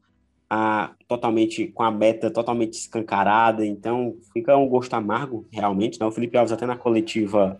a 0.49 0.93
totalmente 1.07 1.67
com 1.67 1.83
a 1.83 1.89
meta 1.89 2.29
totalmente 2.29 2.73
escancarada, 2.73 3.65
então 3.65 4.15
fica 4.33 4.55
um 4.57 4.67
gosto 4.67 4.93
amargo 4.93 5.47
realmente. 5.49 5.97
Né? 5.99 6.05
O 6.05 6.11
Felipe 6.11 6.37
Alves 6.37 6.51
até 6.51 6.65
na 6.65 6.75
coletiva 6.75 7.59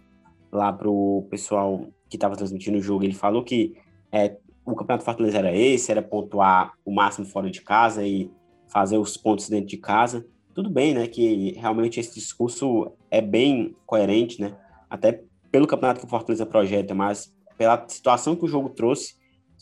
lá 0.52 0.72
pro 0.74 1.26
pessoal 1.30 1.88
que 2.10 2.18
estava 2.18 2.36
transmitindo 2.36 2.78
o 2.78 2.82
jogo, 2.82 3.04
ele 3.06 3.14
falou 3.14 3.44
que 3.44 3.76
é, 4.12 4.38
o 4.66 4.76
Campeonato 4.76 5.03
Fortaleza 5.03 5.38
era 5.38 5.55
esse, 5.55 5.91
era 5.91 6.01
pontuar 6.01 6.74
o 6.86 6.91
máximo 6.91 7.26
fora 7.26 7.49
de 7.49 7.61
casa 7.61 8.05
e 8.05 8.32
fazer 8.68 8.97
os 8.97 9.18
pontos 9.18 9.49
dentro 9.49 9.68
de 9.68 9.78
casa. 9.78 10.26
Tudo 10.53 10.70
bem, 10.70 10.93
né, 10.93 11.07
que 11.07 11.53
realmente 11.53 11.99
esse 11.99 12.14
discurso 12.14 12.91
é 13.09 13.22
bem 13.22 13.76
coerente, 13.86 14.39
né, 14.39 14.55
até 14.89 15.22
pelo 15.51 15.68
campeonato 15.68 15.99
que 15.99 16.05
o 16.05 16.09
Fortaleza 16.09 16.45
projeta, 16.45 16.93
mas 16.93 17.34
pela 17.57 17.84
situação 17.88 18.36
que 18.36 18.45
o 18.45 18.47
jogo 18.47 18.70
trouxe, 18.70 19.16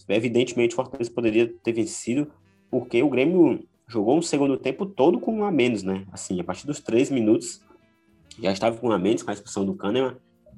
evidentemente 0.08 0.74
o 0.74 0.76
Fortaleza 0.76 1.12
poderia 1.12 1.54
ter 1.64 1.74
vencido, 1.74 2.32
porque 2.70 3.02
o 3.02 3.10
Grêmio 3.10 3.66
jogou 3.88 4.18
um 4.18 4.22
segundo 4.22 4.58
tempo 4.58 4.86
todo 4.86 5.20
com 5.20 5.34
um 5.34 5.44
a 5.44 5.52
menos, 5.52 5.84
né, 5.84 6.06
assim, 6.12 6.40
a 6.40 6.44
partir 6.44 6.68
dos 6.68 6.80
três 6.80 7.10
minutos 7.10 7.62
já 8.42 8.52
estava 8.52 8.78
com 8.78 8.90
um 8.90 8.92
a 8.92 9.00
menos 9.00 9.24
com 9.24 9.32
a 9.32 9.34
expulsão 9.34 9.66
do 9.66 9.76
Kahneman, 9.76 10.16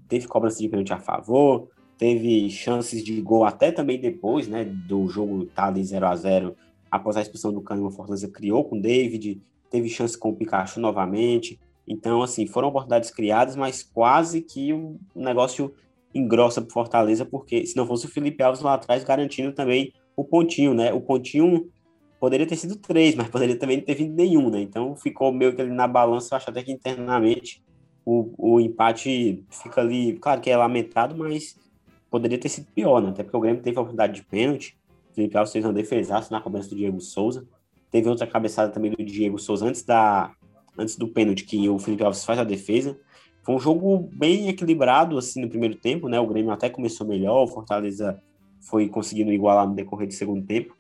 teve 0.08 0.28
cobrança 0.28 0.60
de 0.60 0.70
pênalti 0.70 0.94
a 0.94 1.00
favor, 1.00 1.70
teve 1.98 2.50
chances 2.50 3.04
de 3.04 3.22
gol 3.22 3.46
até 3.46 3.72
também 3.72 4.00
depois, 4.00 4.48
né, 4.48 4.64
do 4.66 5.08
jogo 5.08 5.46
tá 5.46 5.68
ali 5.68 5.84
0 5.84 6.06
a 6.06 6.16
0 6.16 6.56
após 6.92 7.18
a 7.18 7.22
expulsão 7.22 7.52
do 7.52 7.62
Kahneman, 7.62 7.90
o 7.90 7.92
Fortaleza 7.92 8.28
criou 8.28 8.64
com 8.64 8.78
o 8.78 8.82
David, 8.82 9.42
teve 9.70 9.90
chance 9.90 10.18
com 10.18 10.30
o 10.30 10.36
Pikachu 10.36 10.80
novamente, 10.80 11.60
então, 11.88 12.22
assim, 12.22 12.48
foram 12.48 12.70
oportunidades 12.70 13.12
criadas, 13.12 13.56
mas 13.56 13.84
quase 13.84 14.42
que 14.42 14.72
o 14.72 15.00
negócio 15.16 15.74
engrossa 16.14 16.62
para 16.62 16.72
Fortaleza, 16.72 17.26
porque 17.26 17.66
se 17.66 17.76
não 17.76 17.88
fosse 17.88 18.06
o 18.06 18.10
Felipe 18.10 18.44
Alves 18.44 18.62
lá 18.62 18.76
atrás 18.76 19.04
garantindo 19.04 19.52
também 19.52 19.92
o 20.16 20.24
pontinho, 20.24 20.74
né, 20.74 20.94
o 20.94 21.02
pontinho 21.02 21.70
poderia 22.20 22.46
ter 22.46 22.56
sido 22.56 22.76
três, 22.76 23.16
mas 23.16 23.28
poderia 23.28 23.58
também 23.58 23.78
não 23.78 23.84
ter 23.84 23.96
vindo 23.96 24.14
nenhum, 24.14 24.50
né, 24.50 24.62
então 24.62 24.96
ficou 24.96 25.32
meio 25.32 25.56
que 25.56 25.62
ali 25.62 25.72
na 25.72 25.88
balança, 25.88 26.34
eu 26.34 26.38
acho 26.38 26.50
até 26.50 26.62
que 26.62 26.72
internamente 26.72 27.64
o, 28.06 28.32
o 28.38 28.60
empate 28.60 29.44
fica 29.50 29.82
ali, 29.82 30.14
claro 30.20 30.40
que 30.40 30.50
é 30.50 30.56
lamentado, 30.56 31.18
mas 31.18 31.58
poderia 32.14 32.38
ter 32.38 32.48
sido 32.48 32.68
pior, 32.76 33.02
né? 33.02 33.10
Até 33.10 33.24
porque 33.24 33.36
o 33.36 33.40
Grêmio 33.40 33.64
teve 33.64 33.76
a 33.76 33.82
oportunidade 33.82 34.14
de 34.14 34.24
pênalti. 34.24 34.78
O 35.10 35.16
Felipe 35.16 35.36
Alves 35.36 35.52
fez 35.52 35.66
uma 35.66 35.74
defesaça 35.74 36.32
na 36.32 36.40
cabeça 36.40 36.70
do 36.70 36.76
Diego 36.76 37.02
Souza. 37.02 37.48
Teve 37.90 38.08
outra 38.08 38.28
cabeçada 38.28 38.72
também 38.72 38.92
do 38.92 39.04
Diego 39.04 39.40
Souza 39.40 39.66
antes, 39.66 39.82
da, 39.82 40.32
antes 40.78 40.96
do 40.96 41.08
pênalti, 41.08 41.44
que 41.44 41.68
o 41.68 41.80
Felipe 41.80 42.04
Alves 42.04 42.24
faz 42.24 42.38
a 42.38 42.44
defesa. 42.44 42.96
Foi 43.42 43.56
um 43.56 43.60
jogo 43.60 44.12
bem 44.14 44.48
equilibrado, 44.48 45.18
assim, 45.18 45.42
no 45.42 45.50
primeiro 45.50 45.74
tempo, 45.74 46.08
né? 46.08 46.20
O 46.20 46.28
Grêmio 46.28 46.52
até 46.52 46.70
começou 46.70 47.08
melhor, 47.08 47.46
o 47.46 47.48
Fortaleza 47.48 48.22
foi 48.62 48.88
conseguindo 48.88 49.34
igualar 49.34 49.68
no 49.68 49.74
decorrer 49.74 50.08
do 50.08 50.14
segundo 50.14 50.46
tempo. 50.46 50.78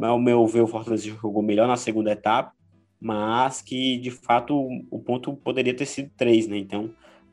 Ao 0.00 0.18
meu 0.18 0.46
ver, 0.46 0.62
o 0.62 0.66
Fortaleza 0.66 1.04
jogou 1.04 1.42
melhor 1.42 1.68
na 1.68 1.76
segunda 1.76 2.12
etapa, 2.12 2.54
mas 2.98 3.60
que, 3.60 3.98
de 3.98 4.10
fato, 4.10 4.56
o 4.90 4.98
ponto 4.98 5.36
poderia 5.36 5.74
ter 5.74 5.84
sido 5.84 6.10
três, 6.16 6.48
né? 6.48 6.56
Então, 6.56 6.90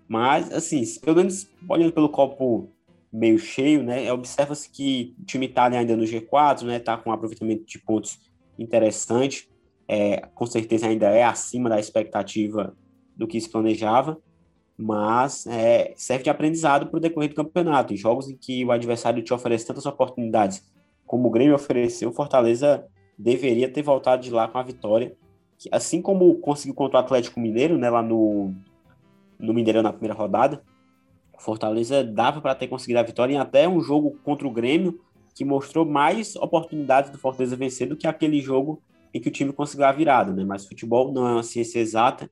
mas, 0.09 0.51
assim, 0.51 0.83
pelo 0.99 1.15
menos 1.15 1.49
olhando 1.69 1.93
pelo 1.93 2.09
copo 2.09 2.69
meio 3.11 3.37
cheio, 3.37 3.83
né? 3.83 4.11
Observa-se 4.11 4.69
que 4.69 5.15
o 5.19 5.25
time 5.25 5.47
está 5.47 5.65
ainda 5.65 5.95
no 5.95 6.03
G4, 6.03 6.63
né? 6.63 6.77
Está 6.77 6.97
com 6.97 7.09
um 7.09 7.13
aproveitamento 7.13 7.65
de 7.65 7.79
pontos 7.79 8.19
interessante. 8.57 9.49
É, 9.87 10.17
com 10.35 10.45
certeza 10.45 10.87
ainda 10.87 11.07
é 11.07 11.23
acima 11.23 11.69
da 11.69 11.79
expectativa 11.79 12.75
do 13.15 13.27
que 13.27 13.41
se 13.41 13.49
planejava, 13.49 14.19
mas 14.77 15.47
é, 15.47 15.93
serve 15.95 16.23
de 16.23 16.29
aprendizado 16.29 16.87
para 16.87 16.97
o 16.97 17.01
decorrer 17.01 17.29
do 17.29 17.35
campeonato. 17.35 17.93
Em 17.93 17.97
jogos 17.97 18.29
em 18.29 18.37
que 18.37 18.63
o 18.63 18.71
adversário 18.71 19.23
te 19.23 19.33
oferece 19.33 19.65
tantas 19.65 19.85
oportunidades 19.85 20.63
como 21.05 21.27
o 21.27 21.31
Grêmio 21.31 21.55
ofereceu, 21.55 22.09
o 22.09 22.13
Fortaleza 22.13 22.85
deveria 23.17 23.67
ter 23.67 23.81
voltado 23.81 24.21
de 24.21 24.29
lá 24.29 24.47
com 24.47 24.59
a 24.59 24.63
vitória. 24.63 25.17
Assim 25.71 26.01
como 26.01 26.35
conseguiu 26.35 26.75
contra 26.75 26.99
o 26.99 27.01
Atlético 27.01 27.39
Mineiro, 27.39 27.77
né, 27.77 27.89
lá 27.89 28.01
no, 28.01 28.53
no 29.39 29.53
Mineirão 29.53 29.81
na 29.81 29.91
primeira 29.91 30.13
rodada, 30.13 30.61
Fortaleza 31.39 32.03
dava 32.03 32.41
para 32.41 32.55
ter 32.55 32.67
conseguido 32.67 32.99
a 32.99 33.03
vitória 33.03 33.33
em 33.33 33.37
até 33.37 33.67
um 33.67 33.81
jogo 33.81 34.17
contra 34.23 34.47
o 34.47 34.51
Grêmio, 34.51 34.99
que 35.33 35.45
mostrou 35.45 35.85
mais 35.85 36.35
oportunidades 36.35 37.09
do 37.09 37.17
Fortaleza 37.17 37.55
vencer 37.55 37.87
do 37.87 37.95
que 37.95 38.07
aquele 38.07 38.41
jogo 38.41 38.81
em 39.13 39.19
que 39.19 39.29
o 39.29 39.31
time 39.31 39.53
conseguiu 39.53 39.85
a 39.85 39.91
virada, 39.91 40.33
né? 40.33 40.43
Mas 40.43 40.67
futebol 40.67 41.11
não 41.11 41.27
é 41.27 41.31
uma 41.31 41.43
ciência 41.43 41.79
exata, 41.79 42.29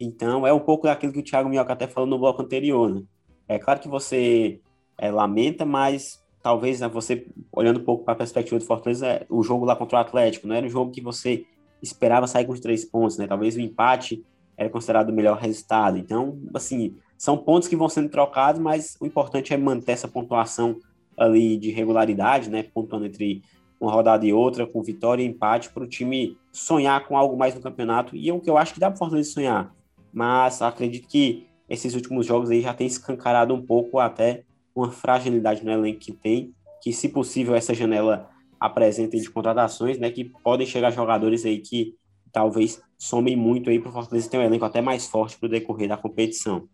então 0.00 0.46
é 0.46 0.52
um 0.52 0.60
pouco 0.60 0.86
daquilo 0.86 1.12
que 1.12 1.20
o 1.20 1.22
Thiago 1.22 1.48
Minhoca 1.48 1.72
até 1.72 1.86
falou 1.86 2.08
no 2.08 2.18
bloco 2.18 2.42
anterior, 2.42 2.92
né? 2.92 3.02
É 3.46 3.58
claro 3.58 3.80
que 3.80 3.88
você 3.88 4.60
é, 4.98 5.10
lamenta, 5.10 5.64
mas 5.64 6.22
talvez 6.42 6.80
né, 6.80 6.88
você, 6.88 7.26
olhando 7.52 7.80
um 7.80 7.84
pouco 7.84 8.04
para 8.04 8.14
a 8.14 8.16
perspectiva 8.16 8.58
do 8.58 8.64
Fortaleza, 8.64 9.06
é, 9.06 9.26
o 9.30 9.42
jogo 9.42 9.64
lá 9.64 9.74
contra 9.74 9.96
o 9.96 10.00
Atlético 10.00 10.46
não 10.46 10.54
era 10.54 10.66
um 10.66 10.70
jogo 10.70 10.90
que 10.90 11.00
você 11.00 11.46
esperava 11.82 12.26
sair 12.26 12.44
com 12.44 12.52
os 12.52 12.60
três 12.60 12.84
pontos, 12.84 13.16
né? 13.16 13.26
Talvez 13.26 13.56
o 13.56 13.60
empate 13.60 14.24
era 14.56 14.68
considerado 14.68 15.10
o 15.10 15.12
melhor 15.12 15.38
resultado. 15.38 15.96
Então, 15.96 16.38
assim, 16.52 16.96
são 17.18 17.36
pontos 17.36 17.68
que 17.68 17.74
vão 17.74 17.88
sendo 17.88 18.08
trocados, 18.08 18.60
mas 18.60 18.96
o 19.00 19.04
importante 19.04 19.52
é 19.52 19.56
manter 19.56 19.92
essa 19.92 20.06
pontuação 20.06 20.78
ali 21.16 21.56
de 21.56 21.70
regularidade, 21.70 22.48
né? 22.48 22.62
Pontuando 22.62 23.06
entre 23.06 23.42
uma 23.80 23.92
rodada 23.92 24.24
e 24.24 24.32
outra, 24.32 24.66
com 24.66 24.82
vitória 24.82 25.22
e 25.22 25.26
empate, 25.26 25.70
para 25.70 25.82
o 25.82 25.88
time 25.88 26.36
sonhar 26.52 27.06
com 27.06 27.16
algo 27.16 27.36
mais 27.36 27.56
no 27.56 27.60
campeonato. 27.60 28.14
E 28.14 28.28
é 28.28 28.32
o 28.32 28.40
que 28.40 28.48
eu 28.48 28.56
acho 28.56 28.72
que 28.72 28.80
dá 28.80 28.88
para 28.88 28.94
o 28.94 28.98
Fortaleza 28.98 29.32
sonhar. 29.32 29.74
Mas 30.12 30.62
acredito 30.62 31.08
que 31.08 31.46
esses 31.68 31.94
últimos 31.94 32.24
jogos 32.24 32.50
aí 32.50 32.60
já 32.60 32.72
tem 32.72 32.86
escancarado 32.86 33.52
um 33.52 33.60
pouco 33.60 33.98
até 33.98 34.44
uma 34.74 34.90
fragilidade 34.90 35.64
no 35.64 35.72
elenco 35.72 35.98
que 35.98 36.12
tem, 36.12 36.54
que 36.80 36.92
se 36.92 37.08
possível 37.08 37.54
essa 37.54 37.74
janela 37.74 38.30
apresente 38.60 39.20
de 39.20 39.28
contratações, 39.28 39.98
né? 39.98 40.08
Que 40.10 40.24
podem 40.24 40.66
chegar 40.66 40.92
jogadores 40.92 41.44
aí 41.44 41.58
que 41.58 41.96
talvez 42.32 42.80
somem 42.96 43.34
muito 43.34 43.70
aí 43.70 43.80
para 43.80 43.90
o 43.90 43.92
Fortaleza 43.92 44.30
ter 44.30 44.38
um 44.38 44.42
elenco 44.42 44.64
até 44.64 44.80
mais 44.80 45.08
forte 45.08 45.36
para 45.36 45.46
o 45.46 45.50
decorrer 45.50 45.88
da 45.88 45.96
competição. 45.96 46.68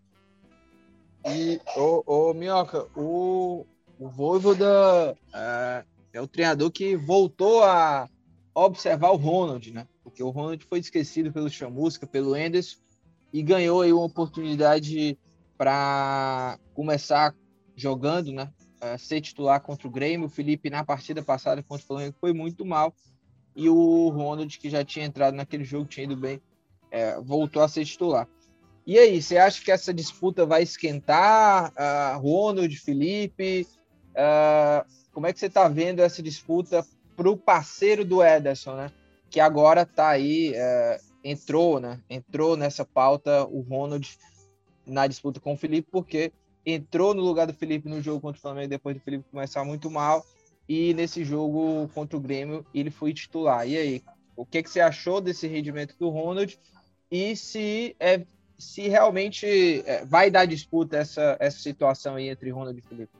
E, 1.27 1.61
ô, 1.77 2.03
ô 2.07 2.35
Minhoca, 2.35 2.87
o, 2.95 3.67
o 3.99 4.09
Voivoda 4.09 5.17
é, 5.35 5.85
é 6.13 6.21
o 6.21 6.29
treinador 6.29 6.71
que 6.71 6.97
voltou 6.97 7.65
a 7.65 8.09
observar 8.55 9.11
o 9.11 9.17
Ronald, 9.17 9.73
né? 9.73 9.87
Porque 10.03 10.23
o 10.23 10.31
Ronald 10.31 10.65
foi 10.67 10.79
esquecido 10.79 11.33
pelo 11.33 11.49
Chamusca, 11.49 12.07
pelo 12.07 12.37
Enderson, 12.37 12.79
e 13.33 13.43
ganhou 13.43 13.81
aí 13.81 13.93
uma 13.93 14.05
oportunidade 14.05 15.19
para 15.57 16.59
começar 16.75 17.35
jogando, 17.75 18.31
né? 18.31 18.53
ser 18.99 19.21
titular 19.21 19.61
contra 19.61 19.89
o 19.89 19.91
Grêmio. 19.91 20.27
O 20.27 20.31
Felipe, 20.31 20.69
na 20.69 20.85
partida 20.85 21.23
passada 21.23 21.63
contra 21.63 21.83
o 21.83 21.87
Flamengo, 21.87 22.17
foi 22.21 22.33
muito 22.33 22.65
mal. 22.67 22.95
E 23.57 23.69
o 23.69 24.09
Ronald, 24.11 24.59
que 24.59 24.69
já 24.69 24.85
tinha 24.85 25.07
entrado 25.07 25.35
naquele 25.35 25.65
jogo, 25.65 25.87
tinha 25.87 26.05
ido 26.05 26.17
bem, 26.17 26.41
é, 26.91 27.19
voltou 27.21 27.63
a 27.63 27.69
ser 27.69 27.85
titular. 27.85 28.29
E 28.87 28.99
aí, 28.99 29.23
você 29.23 29.39
acha 29.39 29.63
que 29.65 29.73
essa 29.73 29.95
disputa 29.95 30.45
vai 30.45 30.63
esquentar? 30.63 31.73
Uh, 31.73 32.19
Ronald, 32.19 32.77
Felipe? 32.77 33.67
Uh, 34.11 34.87
como 35.11 35.27
é 35.27 35.33
que 35.33 35.39
você 35.39 35.47
está 35.47 35.69
vendo 35.69 36.01
essa 36.01 36.23
disputa 36.23 36.85
para 37.17 37.31
o 37.31 37.37
parceiro 37.37 38.05
do 38.05 38.23
Ederson, 38.23 38.75
né? 38.75 38.91
Que 39.31 39.41
agora 39.41 39.83
está 39.83 40.09
aí, 40.09 40.53
uh, 40.53 41.03
entrou, 41.25 41.81
né? 41.81 41.99
Entrou 42.11 42.57
nessa 42.57 42.85
pauta 42.85 43.47
o 43.47 43.63
Ronald 43.63 44.19
na 44.87 45.07
disputa 45.07 45.41
com 45.41 45.55
o 45.55 45.57
Felipe, 45.57 45.89
porque 45.91 46.31
entrou 46.67 47.15
no 47.15 47.23
lugar 47.23 47.47
do 47.47 47.55
Felipe 47.55 47.89
no 47.89 48.03
jogo 48.03 48.21
contra 48.21 48.39
o 48.39 48.43
Flamengo 48.43 48.69
depois 48.69 48.97
do 48.97 49.03
Felipe 49.03 49.25
começar 49.31 49.65
muito 49.65 49.91
mal. 49.91 50.25
E 50.69 50.93
nesse 50.95 51.25
jogo 51.25 51.89
contra 51.95 52.17
o 52.17 52.21
Grêmio, 52.21 52.67
ele 52.75 52.91
foi 52.91 53.15
titular. 53.15 53.67
E 53.67 53.77
aí, 53.77 54.03
o 54.37 54.45
que, 54.45 54.63
que 54.63 54.71
você 54.71 54.81
achou 54.81 55.21
desse 55.21 55.47
rendimento 55.47 55.95
do 55.99 56.09
Ronald? 56.09 56.59
E 57.11 57.37
se 57.37 57.95
é 58.01 58.27
se 58.59 58.89
realmente 58.89 59.47
é, 59.87 60.05
vai 60.05 60.31
dar 60.31 60.45
disputa 60.47 60.97
essa, 60.97 61.37
essa 61.41 61.59
situação 61.59 62.17
aí 62.17 62.29
entre 62.29 62.51
Ronald 62.51 62.79
e 62.79 62.83
Felipe. 62.83 63.13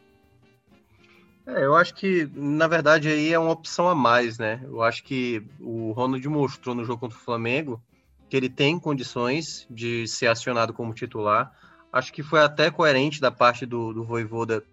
É, 1.47 1.65
eu 1.65 1.75
acho 1.77 1.95
que, 1.95 2.29
na 2.35 2.67
verdade, 2.67 3.09
aí 3.09 3.33
é 3.33 3.39
uma 3.39 3.53
opção 3.53 3.89
a 3.89 3.95
mais, 3.95 4.39
né? 4.39 4.61
Eu 4.65 4.83
acho 4.83 5.05
que 5.05 5.43
o 5.61 5.93
Ronald 5.93 6.27
mostrou 6.29 6.75
no 6.75 6.85
jogo 6.85 7.01
contra 7.01 7.19
o 7.19 7.21
Flamengo 7.21 7.83
que 8.29 8.37
ele 8.37 8.49
tem 8.49 8.79
condições 8.79 9.67
de 9.71 10.09
ser 10.09 10.27
acionado 10.27 10.73
como 10.73 10.95
titular. 10.95 11.53
Acho 11.93 12.13
que 12.13 12.23
foi 12.23 12.41
até 12.41 12.71
coerente 12.71 13.21
da 13.21 13.31
parte 13.31 13.67
do, 13.67 13.93
do 13.93 14.03
Voivoda 14.03 14.65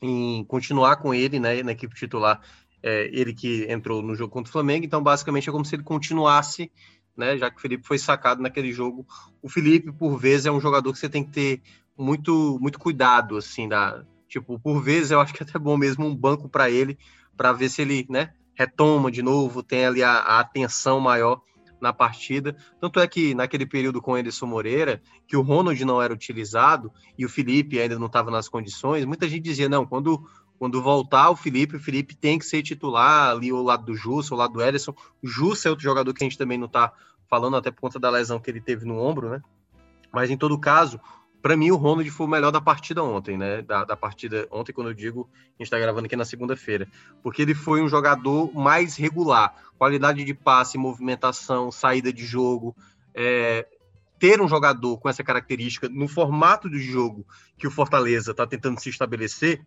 em 0.00 0.44
continuar 0.44 0.96
com 0.96 1.14
ele 1.14 1.40
né, 1.40 1.62
na 1.62 1.72
equipe 1.72 1.94
titular, 1.94 2.40
é, 2.82 3.08
ele 3.12 3.32
que 3.32 3.66
entrou 3.70 4.02
no 4.02 4.14
jogo 4.14 4.32
contra 4.32 4.50
o 4.50 4.52
Flamengo. 4.52 4.84
Então, 4.84 5.02
basicamente, 5.02 5.48
é 5.48 5.52
como 5.52 5.64
se 5.64 5.74
ele 5.74 5.82
continuasse 5.82 6.70
né? 7.16 7.36
Já 7.36 7.50
que 7.50 7.58
o 7.58 7.60
Felipe 7.60 7.86
foi 7.86 7.98
sacado 7.98 8.42
naquele 8.42 8.72
jogo. 8.72 9.06
O 9.42 9.48
Felipe, 9.48 9.92
por 9.92 10.18
vezes, 10.18 10.46
é 10.46 10.52
um 10.52 10.60
jogador 10.60 10.92
que 10.92 10.98
você 10.98 11.08
tem 11.08 11.24
que 11.24 11.30
ter 11.30 11.62
muito, 11.96 12.58
muito 12.60 12.78
cuidado, 12.78 13.36
assim, 13.36 13.68
da. 13.68 14.04
Tipo, 14.28 14.58
por 14.58 14.82
vezes 14.82 15.10
eu 15.10 15.20
acho 15.20 15.34
que 15.34 15.42
é 15.42 15.46
até 15.46 15.58
bom 15.58 15.76
mesmo 15.76 16.06
um 16.06 16.16
banco 16.16 16.48
para 16.48 16.70
ele, 16.70 16.98
para 17.36 17.52
ver 17.52 17.68
se 17.68 17.82
ele, 17.82 18.06
né, 18.08 18.32
retoma 18.54 19.10
de 19.10 19.22
novo, 19.22 19.62
tem 19.62 19.84
ali 19.84 20.02
a, 20.02 20.12
a, 20.12 20.40
atenção 20.40 21.00
maior 21.00 21.42
na 21.80 21.92
partida. 21.92 22.56
Tanto 22.80 22.98
é 22.98 23.06
que 23.06 23.34
naquele 23.34 23.66
período 23.66 24.00
com 24.00 24.14
Anderson 24.14 24.46
Moreira, 24.46 25.02
que 25.26 25.36
o 25.36 25.42
Ronald 25.42 25.84
não 25.84 26.00
era 26.00 26.14
utilizado 26.14 26.90
e 27.18 27.26
o 27.26 27.28
Felipe 27.28 27.78
ainda 27.78 27.98
não 27.98 28.06
estava 28.06 28.30
nas 28.30 28.48
condições, 28.48 29.04
muita 29.04 29.28
gente 29.28 29.42
dizia, 29.42 29.68
não, 29.68 29.84
quando 29.84 30.24
quando 30.62 30.80
voltar 30.80 31.28
o 31.28 31.34
Felipe, 31.34 31.74
o 31.74 31.80
Felipe 31.80 32.14
tem 32.14 32.38
que 32.38 32.46
ser 32.46 32.62
titular 32.62 33.30
ali 33.30 33.50
ao 33.50 33.64
lado 33.64 33.84
do 33.84 33.96
Justo, 33.96 34.32
ao 34.32 34.38
lado 34.38 34.52
do 34.52 34.62
Ederson. 34.62 34.94
O 35.20 35.26
Justo 35.26 35.66
é 35.66 35.70
outro 35.72 35.82
jogador 35.82 36.14
que 36.14 36.22
a 36.22 36.24
gente 36.24 36.38
também 36.38 36.56
não 36.56 36.68
está 36.68 36.92
falando, 37.28 37.56
até 37.56 37.72
por 37.72 37.80
conta 37.80 37.98
da 37.98 38.08
lesão 38.08 38.38
que 38.38 38.48
ele 38.48 38.60
teve 38.60 38.86
no 38.86 38.96
ombro, 38.96 39.28
né? 39.28 39.42
Mas 40.12 40.30
em 40.30 40.36
todo 40.36 40.56
caso, 40.56 41.00
para 41.42 41.56
mim 41.56 41.72
o 41.72 41.76
Ronald 41.76 42.08
foi 42.12 42.26
o 42.26 42.30
melhor 42.30 42.52
da 42.52 42.60
partida 42.60 43.02
ontem, 43.02 43.36
né? 43.36 43.60
Da, 43.62 43.84
da 43.84 43.96
partida 43.96 44.46
ontem, 44.52 44.72
quando 44.72 44.90
eu 44.90 44.94
digo, 44.94 45.28
a 45.34 45.48
gente 45.54 45.62
está 45.62 45.80
gravando 45.80 46.06
aqui 46.06 46.14
na 46.14 46.24
segunda-feira. 46.24 46.86
Porque 47.24 47.42
ele 47.42 47.56
foi 47.56 47.82
um 47.82 47.88
jogador 47.88 48.54
mais 48.54 48.94
regular. 48.94 49.56
Qualidade 49.76 50.24
de 50.24 50.32
passe, 50.32 50.78
movimentação, 50.78 51.72
saída 51.72 52.12
de 52.12 52.24
jogo. 52.24 52.72
É, 53.12 53.66
ter 54.16 54.40
um 54.40 54.46
jogador 54.46 54.96
com 54.98 55.08
essa 55.08 55.24
característica 55.24 55.88
no 55.88 56.06
formato 56.06 56.70
de 56.70 56.78
jogo 56.78 57.26
que 57.58 57.66
o 57.66 57.70
Fortaleza 57.72 58.30
está 58.30 58.46
tentando 58.46 58.78
se 58.78 58.90
estabelecer 58.90 59.60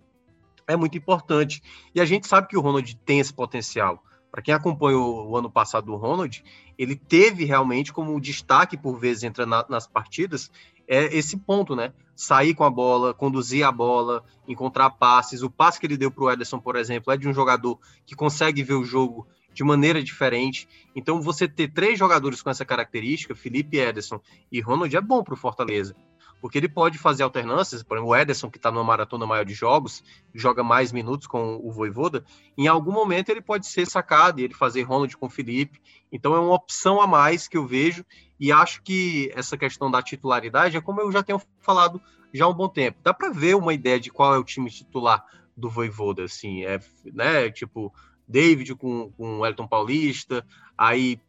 é 0.67 0.75
muito 0.75 0.97
importante. 0.97 1.61
E 1.93 2.01
a 2.01 2.05
gente 2.05 2.27
sabe 2.27 2.47
que 2.47 2.57
o 2.57 2.61
Ronald 2.61 2.95
tem 3.05 3.19
esse 3.19 3.33
potencial. 3.33 4.03
Para 4.31 4.41
quem 4.41 4.53
acompanhou 4.53 5.29
o 5.29 5.37
ano 5.37 5.49
passado 5.49 5.85
do 5.85 5.95
Ronald, 5.95 6.43
ele 6.77 6.95
teve 6.95 7.45
realmente 7.45 7.93
como 7.93 8.19
destaque, 8.19 8.75
por 8.75 8.99
vezes, 8.99 9.23
entra 9.23 9.45
na, 9.45 9.65
nas 9.69 9.87
partidas, 9.87 10.51
é 10.87 11.05
esse 11.15 11.37
ponto, 11.37 11.75
né? 11.75 11.93
Sair 12.15 12.53
com 12.53 12.63
a 12.63 12.69
bola, 12.69 13.13
conduzir 13.13 13.65
a 13.65 13.71
bola, 13.71 14.23
encontrar 14.47 14.89
passes. 14.89 15.41
O 15.41 15.49
passe 15.49 15.79
que 15.79 15.85
ele 15.85 15.97
deu 15.97 16.11
para 16.11 16.23
o 16.23 16.31
Ederson, 16.31 16.59
por 16.59 16.75
exemplo, 16.75 17.13
é 17.13 17.17
de 17.17 17.29
um 17.29 17.33
jogador 17.33 17.79
que 18.05 18.13
consegue 18.13 18.61
ver 18.61 18.73
o 18.73 18.83
jogo 18.83 19.25
de 19.53 19.63
maneira 19.63 20.03
diferente. 20.03 20.67
Então, 20.93 21.21
você 21.21 21.47
ter 21.47 21.71
três 21.71 21.97
jogadores 21.97 22.41
com 22.41 22.49
essa 22.49 22.65
característica, 22.65 23.33
Felipe, 23.33 23.77
Ederson 23.77 24.19
e 24.51 24.59
Ronald, 24.59 24.93
é 24.95 25.01
bom 25.01 25.23
para 25.23 25.33
o 25.33 25.37
Fortaleza 25.37 25.95
porque 26.41 26.57
ele 26.57 26.69
pode 26.69 26.97
fazer 26.97 27.23
alternâncias, 27.23 27.81
por 27.81 27.97
exemplo, 27.97 28.11
o 28.11 28.15
Ederson, 28.15 28.49
que 28.49 28.57
está 28.57 28.71
numa 28.71 28.83
maratona 28.83 29.25
maior 29.25 29.45
de 29.45 29.53
jogos, 29.53 30.03
joga 30.33 30.63
mais 30.63 30.91
minutos 30.91 31.27
com 31.27 31.59
o 31.63 31.71
Voivoda, 31.71 32.23
em 32.57 32.67
algum 32.67 32.91
momento 32.91 33.29
ele 33.29 33.41
pode 33.41 33.67
ser 33.67 33.87
sacado 33.87 34.39
e 34.39 34.43
ele 34.43 34.53
fazer 34.53 34.83
Ronald 34.83 35.15
com 35.17 35.25
o 35.25 35.29
Felipe, 35.29 35.81
então 36.11 36.35
é 36.35 36.39
uma 36.39 36.53
opção 36.53 37.01
a 37.01 37.07
mais 37.07 37.47
que 37.47 37.57
eu 37.57 37.65
vejo, 37.65 38.05
e 38.39 38.51
acho 38.51 38.81
que 38.83 39.31
essa 39.33 39.57
questão 39.57 39.89
da 39.89 40.01
titularidade 40.01 40.77
é 40.77 40.81
como 40.81 41.01
eu 41.01 41.11
já 41.11 41.23
tenho 41.23 41.41
falado 41.59 42.01
já 42.33 42.45
há 42.45 42.49
um 42.49 42.53
bom 42.53 42.67
tempo, 42.67 42.99
dá 43.01 43.13
para 43.13 43.29
ver 43.29 43.55
uma 43.55 43.73
ideia 43.73 43.99
de 43.99 44.11
qual 44.11 44.35
é 44.35 44.37
o 44.37 44.43
time 44.43 44.69
titular 44.69 45.23
do 45.55 45.69
Voivoda, 45.69 46.25
assim, 46.25 46.65
é, 46.65 46.79
né, 47.05 47.49
tipo, 47.49 47.93
David 48.27 48.75
com, 48.75 49.11
com 49.11 49.39
o 49.39 49.45
Elton 49.45 49.67
Paulista, 49.67 50.45
aí 50.77 51.19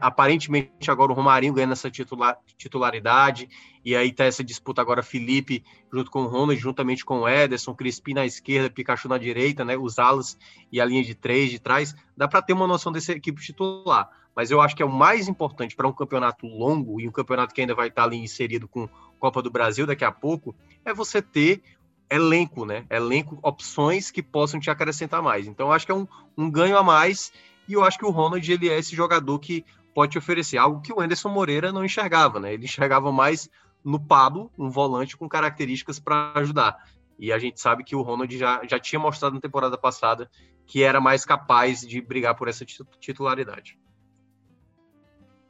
aparentemente 0.00 0.90
agora 0.90 1.12
o 1.12 1.14
Romarinho 1.14 1.52
ganhando 1.52 1.72
essa 1.72 1.90
titular, 1.90 2.38
titularidade, 2.56 3.48
e 3.84 3.94
aí 3.94 4.12
tá 4.12 4.24
essa 4.24 4.42
disputa 4.42 4.80
agora 4.80 5.02
Felipe 5.02 5.64
junto 5.92 6.10
com 6.10 6.22
o 6.22 6.26
Ronald, 6.26 6.60
juntamente 6.60 7.04
com 7.04 7.20
o 7.20 7.28
Ederson, 7.28 7.74
Crispim 7.74 8.14
na 8.14 8.24
esquerda, 8.24 8.70
Pikachu 8.70 9.08
na 9.08 9.18
direita, 9.18 9.64
né, 9.64 9.76
os 9.76 9.98
alas 9.98 10.38
e 10.70 10.80
a 10.80 10.84
linha 10.84 11.02
de 11.02 11.14
três 11.14 11.50
de 11.50 11.58
trás, 11.58 11.94
dá 12.16 12.28
para 12.28 12.42
ter 12.42 12.52
uma 12.52 12.66
noção 12.66 12.92
dessa 12.92 13.12
equipe 13.12 13.40
titular, 13.42 14.10
mas 14.34 14.50
eu 14.50 14.60
acho 14.60 14.76
que 14.76 14.82
é 14.82 14.86
o 14.86 14.92
mais 14.92 15.28
importante 15.28 15.74
para 15.74 15.88
um 15.88 15.92
campeonato 15.92 16.46
longo 16.46 17.00
e 17.00 17.08
um 17.08 17.12
campeonato 17.12 17.54
que 17.54 17.60
ainda 17.60 17.74
vai 17.74 17.88
estar 17.88 18.02
tá 18.02 18.08
ali 18.08 18.16
inserido 18.16 18.68
com 18.68 18.88
Copa 19.18 19.42
do 19.42 19.50
Brasil 19.50 19.86
daqui 19.86 20.04
a 20.04 20.12
pouco, 20.12 20.54
é 20.84 20.92
você 20.92 21.22
ter 21.22 21.62
elenco, 22.10 22.64
né? 22.64 22.84
Elenco, 22.90 23.38
opções 23.42 24.10
que 24.10 24.22
possam 24.22 24.60
te 24.60 24.70
acrescentar 24.70 25.22
mais. 25.22 25.46
Então, 25.46 25.68
eu 25.68 25.72
acho 25.72 25.86
que 25.86 25.92
é 25.92 25.94
um, 25.94 26.06
um 26.36 26.50
ganho 26.50 26.76
a 26.76 26.82
mais 26.82 27.32
e 27.68 27.74
eu 27.74 27.84
acho 27.84 27.98
que 27.98 28.04
o 28.04 28.10
Ronald 28.10 28.50
ele 28.50 28.68
é 28.68 28.78
esse 28.78 28.94
jogador 28.94 29.38
que 29.38 29.64
pode 29.94 30.12
te 30.12 30.18
oferecer 30.18 30.58
algo 30.58 30.80
que 30.80 30.92
o 30.92 31.00
Anderson 31.00 31.30
Moreira 31.30 31.72
não 31.72 31.84
enxergava, 31.84 32.38
né? 32.38 32.52
Ele 32.52 32.64
enxergava 32.64 33.10
mais 33.10 33.48
no 33.82 33.98
Pablo, 33.98 34.50
um 34.58 34.68
volante 34.68 35.16
com 35.16 35.28
características 35.28 35.98
para 35.98 36.32
ajudar. 36.34 36.76
E 37.18 37.32
a 37.32 37.38
gente 37.38 37.60
sabe 37.60 37.82
que 37.82 37.96
o 37.96 38.02
Ronald 38.02 38.36
já, 38.36 38.60
já 38.66 38.78
tinha 38.78 38.98
mostrado 38.98 39.34
na 39.34 39.40
temporada 39.40 39.78
passada 39.78 40.30
que 40.66 40.82
era 40.82 41.00
mais 41.00 41.24
capaz 41.24 41.80
de 41.80 42.00
brigar 42.00 42.34
por 42.34 42.48
essa 42.48 42.64
titularidade. 43.00 43.78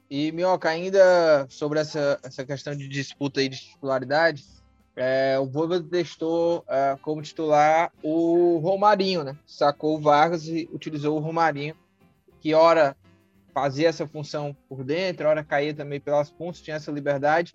E, 0.08 0.30
Minhoca, 0.30 0.68
ainda 0.68 1.46
sobre 1.48 1.80
essa, 1.80 2.20
essa 2.22 2.44
questão 2.44 2.76
de 2.76 2.86
disputa 2.86 3.40
aí 3.40 3.48
de 3.48 3.58
titularidade, 3.58 4.44
é, 4.94 5.36
o 5.40 5.46
Voivoda 5.46 5.82
testou 5.82 6.64
é, 6.68 6.96
como 7.02 7.20
titular 7.20 7.90
o 8.02 8.58
Romarinho, 8.58 9.24
né? 9.24 9.36
Sacou 9.44 9.96
o 9.96 10.00
Vargas 10.00 10.46
e 10.46 10.68
utilizou 10.72 11.16
o 11.16 11.20
Romarinho 11.20 11.74
que 12.46 12.54
hora 12.54 12.96
fazia 13.52 13.88
essa 13.88 14.06
função 14.06 14.56
por 14.68 14.84
dentro, 14.84 15.26
hora 15.26 15.42
caía 15.42 15.74
também 15.74 15.98
pelas 15.98 16.30
pontas, 16.30 16.60
tinha 16.60 16.76
essa 16.76 16.92
liberdade. 16.92 17.52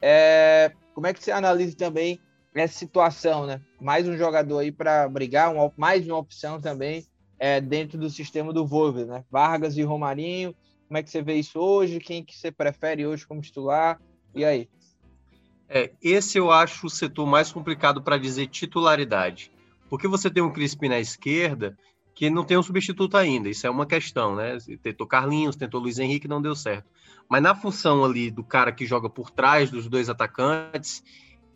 É, 0.00 0.70
como 0.94 1.08
é 1.08 1.12
que 1.12 1.20
você 1.20 1.32
analisa 1.32 1.76
também 1.76 2.20
essa 2.54 2.78
situação, 2.78 3.44
né? 3.44 3.60
Mais 3.80 4.06
um 4.06 4.16
jogador 4.16 4.60
aí 4.60 4.70
para 4.70 5.08
brigar, 5.08 5.52
mais 5.76 6.06
uma 6.06 6.16
opção 6.16 6.60
também 6.60 7.04
é, 7.40 7.60
dentro 7.60 7.98
do 7.98 8.08
sistema 8.08 8.52
do 8.52 8.64
Volvo, 8.64 9.04
né? 9.04 9.24
Vargas 9.28 9.76
e 9.76 9.82
Romarinho, 9.82 10.54
como 10.86 10.98
é 10.98 11.02
que 11.02 11.10
você 11.10 11.22
vê 11.22 11.34
isso 11.34 11.58
hoje? 11.58 11.98
Quem 11.98 12.24
que 12.24 12.38
você 12.38 12.52
prefere 12.52 13.04
hoje 13.04 13.26
como 13.26 13.40
titular? 13.40 14.00
E 14.32 14.44
aí? 14.44 14.68
É, 15.68 15.90
esse 16.00 16.38
eu 16.38 16.52
acho 16.52 16.86
o 16.86 16.90
setor 16.90 17.26
mais 17.26 17.50
complicado 17.50 18.00
para 18.00 18.16
dizer 18.16 18.46
titularidade. 18.46 19.50
Porque 19.88 20.06
você 20.06 20.30
tem 20.30 20.40
um 20.40 20.52
Crispim 20.52 20.88
na 20.88 21.00
esquerda 21.00 21.76
que 22.14 22.28
não 22.30 22.44
tem 22.44 22.56
um 22.56 22.62
substituto 22.62 23.16
ainda. 23.16 23.48
Isso 23.48 23.66
é 23.66 23.70
uma 23.70 23.86
questão, 23.86 24.34
né? 24.34 24.58
Tentou 24.82 25.06
Carlinhos, 25.06 25.56
tentou 25.56 25.80
Luiz 25.80 25.98
Henrique, 25.98 26.28
não 26.28 26.42
deu 26.42 26.54
certo. 26.54 26.88
Mas 27.28 27.42
na 27.42 27.54
função 27.54 28.04
ali 28.04 28.30
do 28.30 28.42
cara 28.42 28.72
que 28.72 28.86
joga 28.86 29.08
por 29.08 29.30
trás 29.30 29.70
dos 29.70 29.88
dois 29.88 30.08
atacantes, 30.08 31.02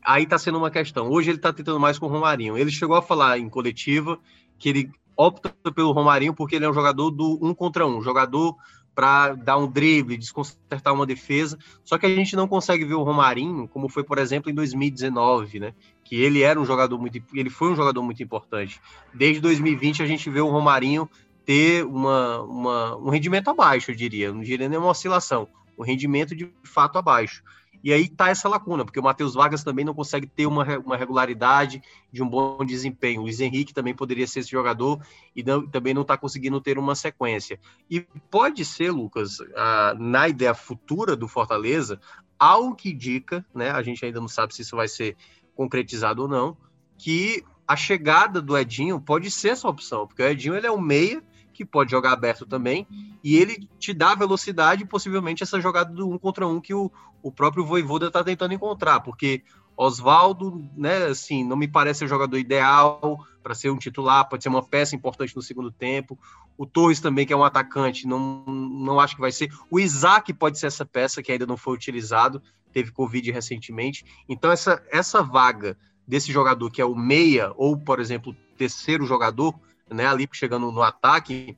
aí 0.03 0.27
tá 0.27 0.39
sendo 0.39 0.59
uma 0.59 0.71
questão. 0.71 1.11
Hoje 1.11 1.31
ele 1.31 1.39
tá 1.39 1.53
tentando 1.53 1.81
mais 1.81 1.99
com 1.99 2.07
o 2.07 2.09
Romarinho. 2.09 2.57
Ele 2.57 2.71
chegou 2.71 2.97
a 2.97 3.03
falar 3.03 3.39
em 3.39 3.49
coletiva 3.49 4.19
que 4.59 4.69
ele 4.69 4.91
opta 5.17 5.51
pelo 5.73 5.93
Romarinho 5.93 6.35
porque 6.35 6.57
ele 6.57 6.65
é 6.65 6.71
um 6.71 6.75
jogador 6.75 7.11
do 7.11 7.39
um 7.43 7.55
contra 7.55 7.87
um, 7.87 8.01
jogador 8.03 8.57
para 8.95 9.35
dar 9.35 9.59
um 9.59 9.67
drible, 9.67 10.17
desconcertar 10.17 10.95
uma 10.95 11.05
defesa. 11.05 11.59
Só 11.85 11.99
que 11.99 12.07
a 12.07 12.15
gente 12.15 12.37
não 12.37 12.47
consegue 12.47 12.85
ver 12.85 12.95
o 12.95 13.03
Romarinho 13.03 13.67
como 13.69 13.89
foi, 13.89 14.05
por 14.05 14.19
exemplo, 14.19 14.51
em 14.51 14.55
2019, 14.55 15.61
né? 15.61 15.75
Que 16.05 16.17
ele 16.17 16.43
era 16.43 16.61
um 16.61 16.65
jogador 16.65 16.99
muito, 16.99 17.21
ele 17.35 17.51
foi 17.51 17.73
um 17.73 17.77
jogador 17.77 18.03
muito 18.03 18.23
importante. 18.23 18.81
Desde 19.13 19.41
2020 19.41 20.03
a 20.03 20.07
gente 20.07 20.31
vê 20.31 20.41
o 20.41 20.49
Romarinho 20.49 21.09
ter 21.45 21.85
uma, 21.85 22.41
uma, 22.43 22.97
um 22.97 23.11
rendimento 23.11 23.49
abaixo, 23.49 23.91
eu 23.91 23.95
diria, 23.95 24.33
não 24.33 24.41
diria 24.41 24.69
nem 24.69 24.79
uma 24.79 24.89
oscilação, 24.89 25.47
um 25.77 25.83
rendimento 25.83 26.35
de 26.35 26.51
fato 26.63 26.99
abaixo. 26.99 27.43
E 27.85 27.93
aí 27.93 28.09
tá 28.09 28.31
essa 28.31 28.49
lacuna, 28.49 28.83
porque 28.83 28.99
o 28.99 29.03
Matheus 29.03 29.35
Vargas 29.35 29.63
também 29.63 29.85
não 29.85 29.93
consegue 29.93 30.27
ter 30.27 30.47
uma, 30.47 30.65
uma 30.79 30.97
regularidade 30.97 31.83
de 32.11 32.23
um 32.23 32.29
bom 32.29 32.65
desempenho. 32.65 33.21
O 33.21 33.25
Luiz 33.25 33.41
Henrique 33.41 33.75
também 33.75 33.95
poderia 33.95 34.27
ser 34.27 34.41
esse 34.41 34.51
jogador 34.51 35.05
e 35.37 35.43
não, 35.43 35.67
também 35.67 35.93
não 35.93 36.01
está 36.01 36.17
conseguindo 36.17 36.59
ter 36.63 36.79
uma 36.79 36.95
sequência. 36.95 37.61
E 37.91 38.01
pode 38.31 38.65
ser, 38.65 38.91
Lucas, 38.91 39.37
a, 39.55 39.95
na 39.99 40.27
ideia 40.27 40.55
futura 40.55 41.15
do 41.15 41.29
Fortaleza, 41.29 42.01
algo 42.39 42.75
que 42.75 42.89
indica, 42.89 43.45
né? 43.55 43.71
A 43.71 43.83
gente 43.83 44.03
ainda 44.03 44.19
não 44.19 44.29
sabe 44.29 44.55
se 44.55 44.63
isso 44.63 44.77
vai 44.77 44.89
ser 44.89 45.15
concretizado 45.55 46.23
ou 46.23 46.29
não, 46.29 46.57
que 46.97 47.45
a 47.69 47.77
chegada 47.77 48.41
do 48.41 48.57
Edinho 48.57 48.99
pode 48.99 49.31
ser 49.31 49.51
essa 49.51 49.69
opção, 49.69 50.07
porque 50.07 50.23
o 50.23 50.27
Edinho 50.27 50.57
ele 50.57 50.67
é 50.67 50.73
um 50.73 50.81
meia 50.81 51.23
que 51.55 51.65
pode 51.65 51.91
jogar 51.91 52.13
aberto 52.13 52.45
também, 52.45 52.87
e 53.23 53.37
ele 53.37 53.69
te 53.79 53.95
dá 53.95 54.15
velocidade 54.15 54.85
possivelmente 54.85 55.43
essa 55.43 55.61
jogada 55.61 55.93
do 55.93 56.11
um 56.11 56.19
contra 56.19 56.47
um 56.47 56.61
que 56.61 56.75
o, 56.75 56.91
o 57.23 57.33
próprio 57.33 57.65
Voivoda 57.65 58.09
está 58.09 58.23
tentando 58.23 58.53
encontrar, 58.53 59.01
porque 59.01 59.43
Oswaldo, 59.77 60.65
né, 60.77 61.07
assim, 61.07 61.45
não 61.45 61.57
me 61.57 61.67
parece 61.67 62.05
o 62.05 62.09
jogador 62.09 62.39
ideal 62.39 63.25
para 63.43 63.55
ser 63.55 63.71
um 63.71 63.79
titular, 63.79 64.29
pode 64.29 64.43
ser 64.43 64.49
uma 64.49 64.63
peça 64.63 64.95
importante 64.95 65.35
no 65.35 65.43
segundo 65.43 65.71
tempo. 65.71 66.19
O 66.57 66.65
Torres 66.65 67.01
também, 67.01 67.27
que 67.27 67.33
é 67.33 67.37
um 67.37 67.45
atacante, 67.45 68.07
não, 68.07 68.45
não 68.47 69.01
acho 69.01 69.17
que 69.17 69.21
vai 69.21 69.33
ser. 69.33 69.53
O 69.71 69.81
Isaac 69.81 70.33
pode 70.33 70.59
ser 70.59 70.67
essa 70.67 70.85
peça 70.85 71.23
que 71.23 71.33
ainda 71.33 71.47
não 71.47 71.57
foi 71.57 71.75
utilizado, 71.75 72.41
teve 72.73 72.93
Covid 72.93 73.31
recentemente. 73.33 74.05
Então, 74.29 74.51
essa, 74.51 74.83
essa 74.91 75.23
vaga 75.23 75.77
desse 76.07 76.33
jogador 76.33 76.71
que 76.71 76.81
é 76.81 76.85
o 76.85 76.95
meia, 76.95 77.53
ou, 77.57 77.77
por 77.77 77.99
exemplo, 77.99 78.35
terceiro 78.57 79.05
jogador, 79.05 79.55
né, 79.95 80.07
ali 80.07 80.29
chegando 80.33 80.71
no 80.71 80.83
ataque, 80.83 81.57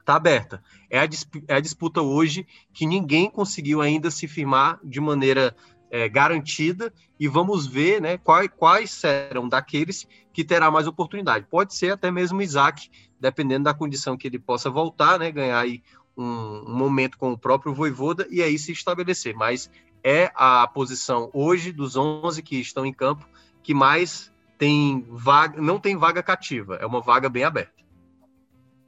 está 0.00 0.14
aberta. 0.14 0.62
É 0.90 0.98
a, 0.98 1.08
é 1.48 1.54
a, 1.54 1.60
disputa 1.60 2.02
hoje 2.02 2.46
que 2.72 2.86
ninguém 2.86 3.30
conseguiu 3.30 3.80
ainda 3.80 4.10
se 4.10 4.26
firmar 4.28 4.78
de 4.82 5.00
maneira 5.00 5.56
é, 5.90 6.08
garantida 6.08 6.92
e 7.18 7.28
vamos 7.28 7.66
ver 7.66 8.00
né, 8.00 8.16
quais, 8.18 8.50
quais 8.56 8.90
serão 8.90 9.48
daqueles 9.48 10.06
que 10.32 10.42
terá 10.42 10.70
mais 10.70 10.86
oportunidade. 10.86 11.46
Pode 11.50 11.74
ser 11.74 11.92
até 11.92 12.10
mesmo 12.10 12.42
Isaac, 12.42 12.90
dependendo 13.20 13.64
da 13.64 13.74
condição 13.74 14.16
que 14.16 14.26
ele 14.26 14.38
possa 14.38 14.70
voltar, 14.70 15.18
né, 15.18 15.30
ganhar 15.30 15.60
aí 15.60 15.82
um, 16.16 16.64
um 16.66 16.74
momento 16.74 17.18
com 17.18 17.32
o 17.32 17.38
próprio 17.38 17.74
Voivoda 17.74 18.26
e 18.30 18.42
aí 18.42 18.58
se 18.58 18.72
estabelecer. 18.72 19.34
Mas 19.34 19.70
é 20.02 20.32
a 20.34 20.66
posição 20.66 21.30
hoje 21.32 21.72
dos 21.72 21.96
11 21.96 22.42
que 22.42 22.56
estão 22.56 22.84
em 22.84 22.92
campo 22.92 23.28
que 23.62 23.72
mais 23.72 24.31
tem 24.62 25.04
vaga, 25.08 25.60
não 25.60 25.80
tem 25.80 25.96
vaga 25.96 26.22
cativa, 26.22 26.76
é 26.76 26.86
uma 26.86 27.00
vaga 27.00 27.28
bem 27.28 27.42
aberta. 27.42 27.82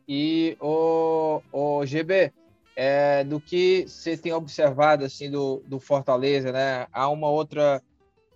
E 0.07 0.57
o, 0.61 1.43
o 1.51 1.85
GB, 1.85 2.33
é, 2.77 3.25
do 3.25 3.41
que 3.41 3.85
você 3.89 4.17
tem 4.17 4.33
observado 4.33 5.05
assim 5.05 5.29
do, 5.29 5.65
do 5.67 5.81
Fortaleza, 5.81 6.53
né? 6.53 6.87
Há 6.93 7.09
uma 7.09 7.29
outra, 7.29 7.83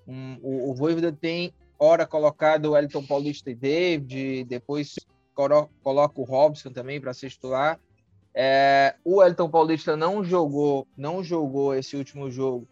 um, 0.04 0.36
o, 0.42 0.72
o 0.72 0.74
Voivoda 0.74 1.12
tem 1.12 1.54
hora 1.78 2.04
colocado 2.04 2.72
o 2.72 2.76
Elton 2.76 3.06
Paulista 3.06 3.52
e 3.52 3.54
David, 3.54 4.42
depois 4.42 4.96
coloca 5.32 6.20
o 6.20 6.24
Robson 6.24 6.72
também 6.72 7.00
para 7.00 7.14
ser 7.14 7.30
titular. 7.30 7.78
É, 8.34 8.96
o 9.04 9.22
Elton 9.22 9.48
Paulista 9.48 9.96
não 9.96 10.24
jogou, 10.24 10.88
não 10.96 11.22
jogou 11.22 11.72
esse 11.72 11.96
último 11.96 12.32
jogo 12.32 12.66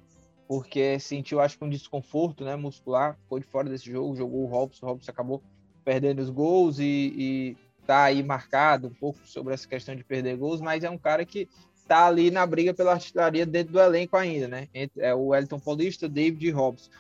porque 0.49 0.99
sentiu, 1.01 1.41
acho 1.41 1.59
que, 1.59 1.65
um 1.65 1.71
desconforto 1.71 2.45
né, 2.45 2.55
muscular, 2.57 3.17
ficou 3.23 3.39
de 3.39 3.47
fora 3.47 3.69
desse 3.69 3.91
jogo, 3.91 4.17
jogou 4.17 4.45
o 4.45 4.47
Robson, 4.47 4.87
o 4.87 4.89
Robson 4.91 5.11
acabou 5.11 5.43
perdendo 5.85 6.21
os 6.21 6.31
gols 6.31 6.79
e, 6.79 7.13
e 7.17 7.57
tá 7.87 8.05
aí 8.05 8.23
marcado 8.23 8.89
um 8.89 8.95
pouco 8.95 9.21
sobre 9.25 9.55
essa 9.55 9.67
questão 9.67 9.95
de 9.95 10.05
perder 10.05 10.37
gols, 10.37 10.61
mas 10.61 10.85
é 10.85 10.91
um 10.91 10.99
cara 10.99 11.25
que 11.25 11.49
tá 11.87 12.07
ali 12.07 12.31
na 12.31 12.45
briga 12.45 12.75
pela 12.75 12.93
artilharia 12.93 13.47
dentro 13.47 13.73
do 13.73 13.81
elenco 13.81 14.17
ainda, 14.17 14.49
né? 14.49 14.69
Entre, 14.75 15.01
é 15.01 15.15
o 15.15 15.35
Elton 15.35 15.59
Paulista, 15.59 16.09
David 16.09 16.47
e 16.47 16.51
Robson. 16.51 16.91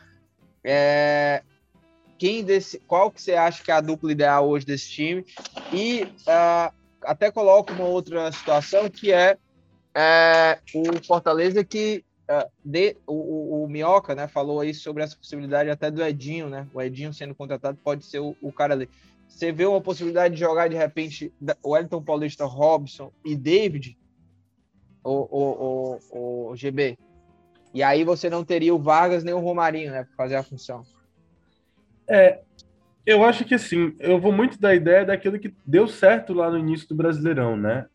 É, 0.63 1.43
quem 2.19 2.45
desse, 2.45 2.79
qual 2.81 3.11
que 3.11 3.21
você 3.21 3.35
acha 3.35 3.63
que 3.63 3.71
é 3.71 3.75
a 3.75 3.81
dupla 3.81 4.13
ideal 4.13 4.49
hoje 4.49 4.65
desse 4.65 4.91
time? 4.91 5.27
E 5.73 6.05
uh, 6.05 6.73
até 7.03 7.31
coloco 7.31 7.73
uma 7.73 7.85
outra 7.85 8.31
situação 8.31 8.89
que 8.89 9.13
é, 9.13 9.37
é 9.95 10.59
o 10.75 11.05
Fortaleza 11.05 11.65
que 11.65 12.05
uh, 12.31 12.51
de, 12.65 12.97
o, 13.07 13.65
o, 13.65 13.69
Minhoca 13.69 14.15
né, 14.15 14.27
falou 14.27 14.61
aí 14.61 14.75
sobre 14.75 15.03
essa 15.03 15.17
possibilidade 15.17 15.71
até 15.71 15.91
do 15.91 16.03
Edinho, 16.03 16.49
né? 16.49 16.67
O 16.73 16.81
Edinho 16.81 17.13
sendo 17.13 17.35
contratado 17.35 17.79
pode 17.83 18.05
ser 18.05 18.21
o, 18.21 18.37
o 18.41 18.53
cara 18.53 18.75
ali. 18.75 18.89
Você 19.29 19.53
vê 19.53 19.67
uma 19.67 19.81
possibilidade 19.81 20.35
de 20.35 20.41
jogar 20.41 20.69
de 20.69 20.77
repente 20.77 21.33
o 21.63 21.71
Wellington 21.71 22.03
Paulista, 22.03 22.45
Robson 22.45 23.13
e 23.25 23.37
David, 23.37 23.97
o, 25.03 25.11
o, 25.11 26.01
o, 26.11 26.51
o 26.51 26.57
GB. 26.57 26.99
E 27.75 27.83
aí 27.83 28.05
você 28.05 28.31
não 28.31 28.45
teria 28.45 28.75
o 28.75 28.79
Vargas 28.79 29.23
nem 29.23 29.35
o 29.35 29.41
Romarinho, 29.41 29.93
né, 29.93 30.05
para 30.05 30.17
fazer 30.17 30.37
a 30.37 30.43
função. 30.43 30.85
É, 32.09 32.41
eu 33.05 33.25
acho 33.25 33.45
que 33.45 33.55
assim, 33.55 33.95
eu 33.99 34.19
vou 34.19 34.33
muito 34.33 34.59
da 34.59 34.75
ideia 34.75 35.05
daquilo 35.05 35.39
que 35.39 35.55
deu 35.65 35.87
certo 35.87 36.33
lá 36.33 36.51
no 36.51 36.59
início 36.59 36.89
do 36.89 36.95
Brasileirão, 36.95 37.57
né? 37.57 37.87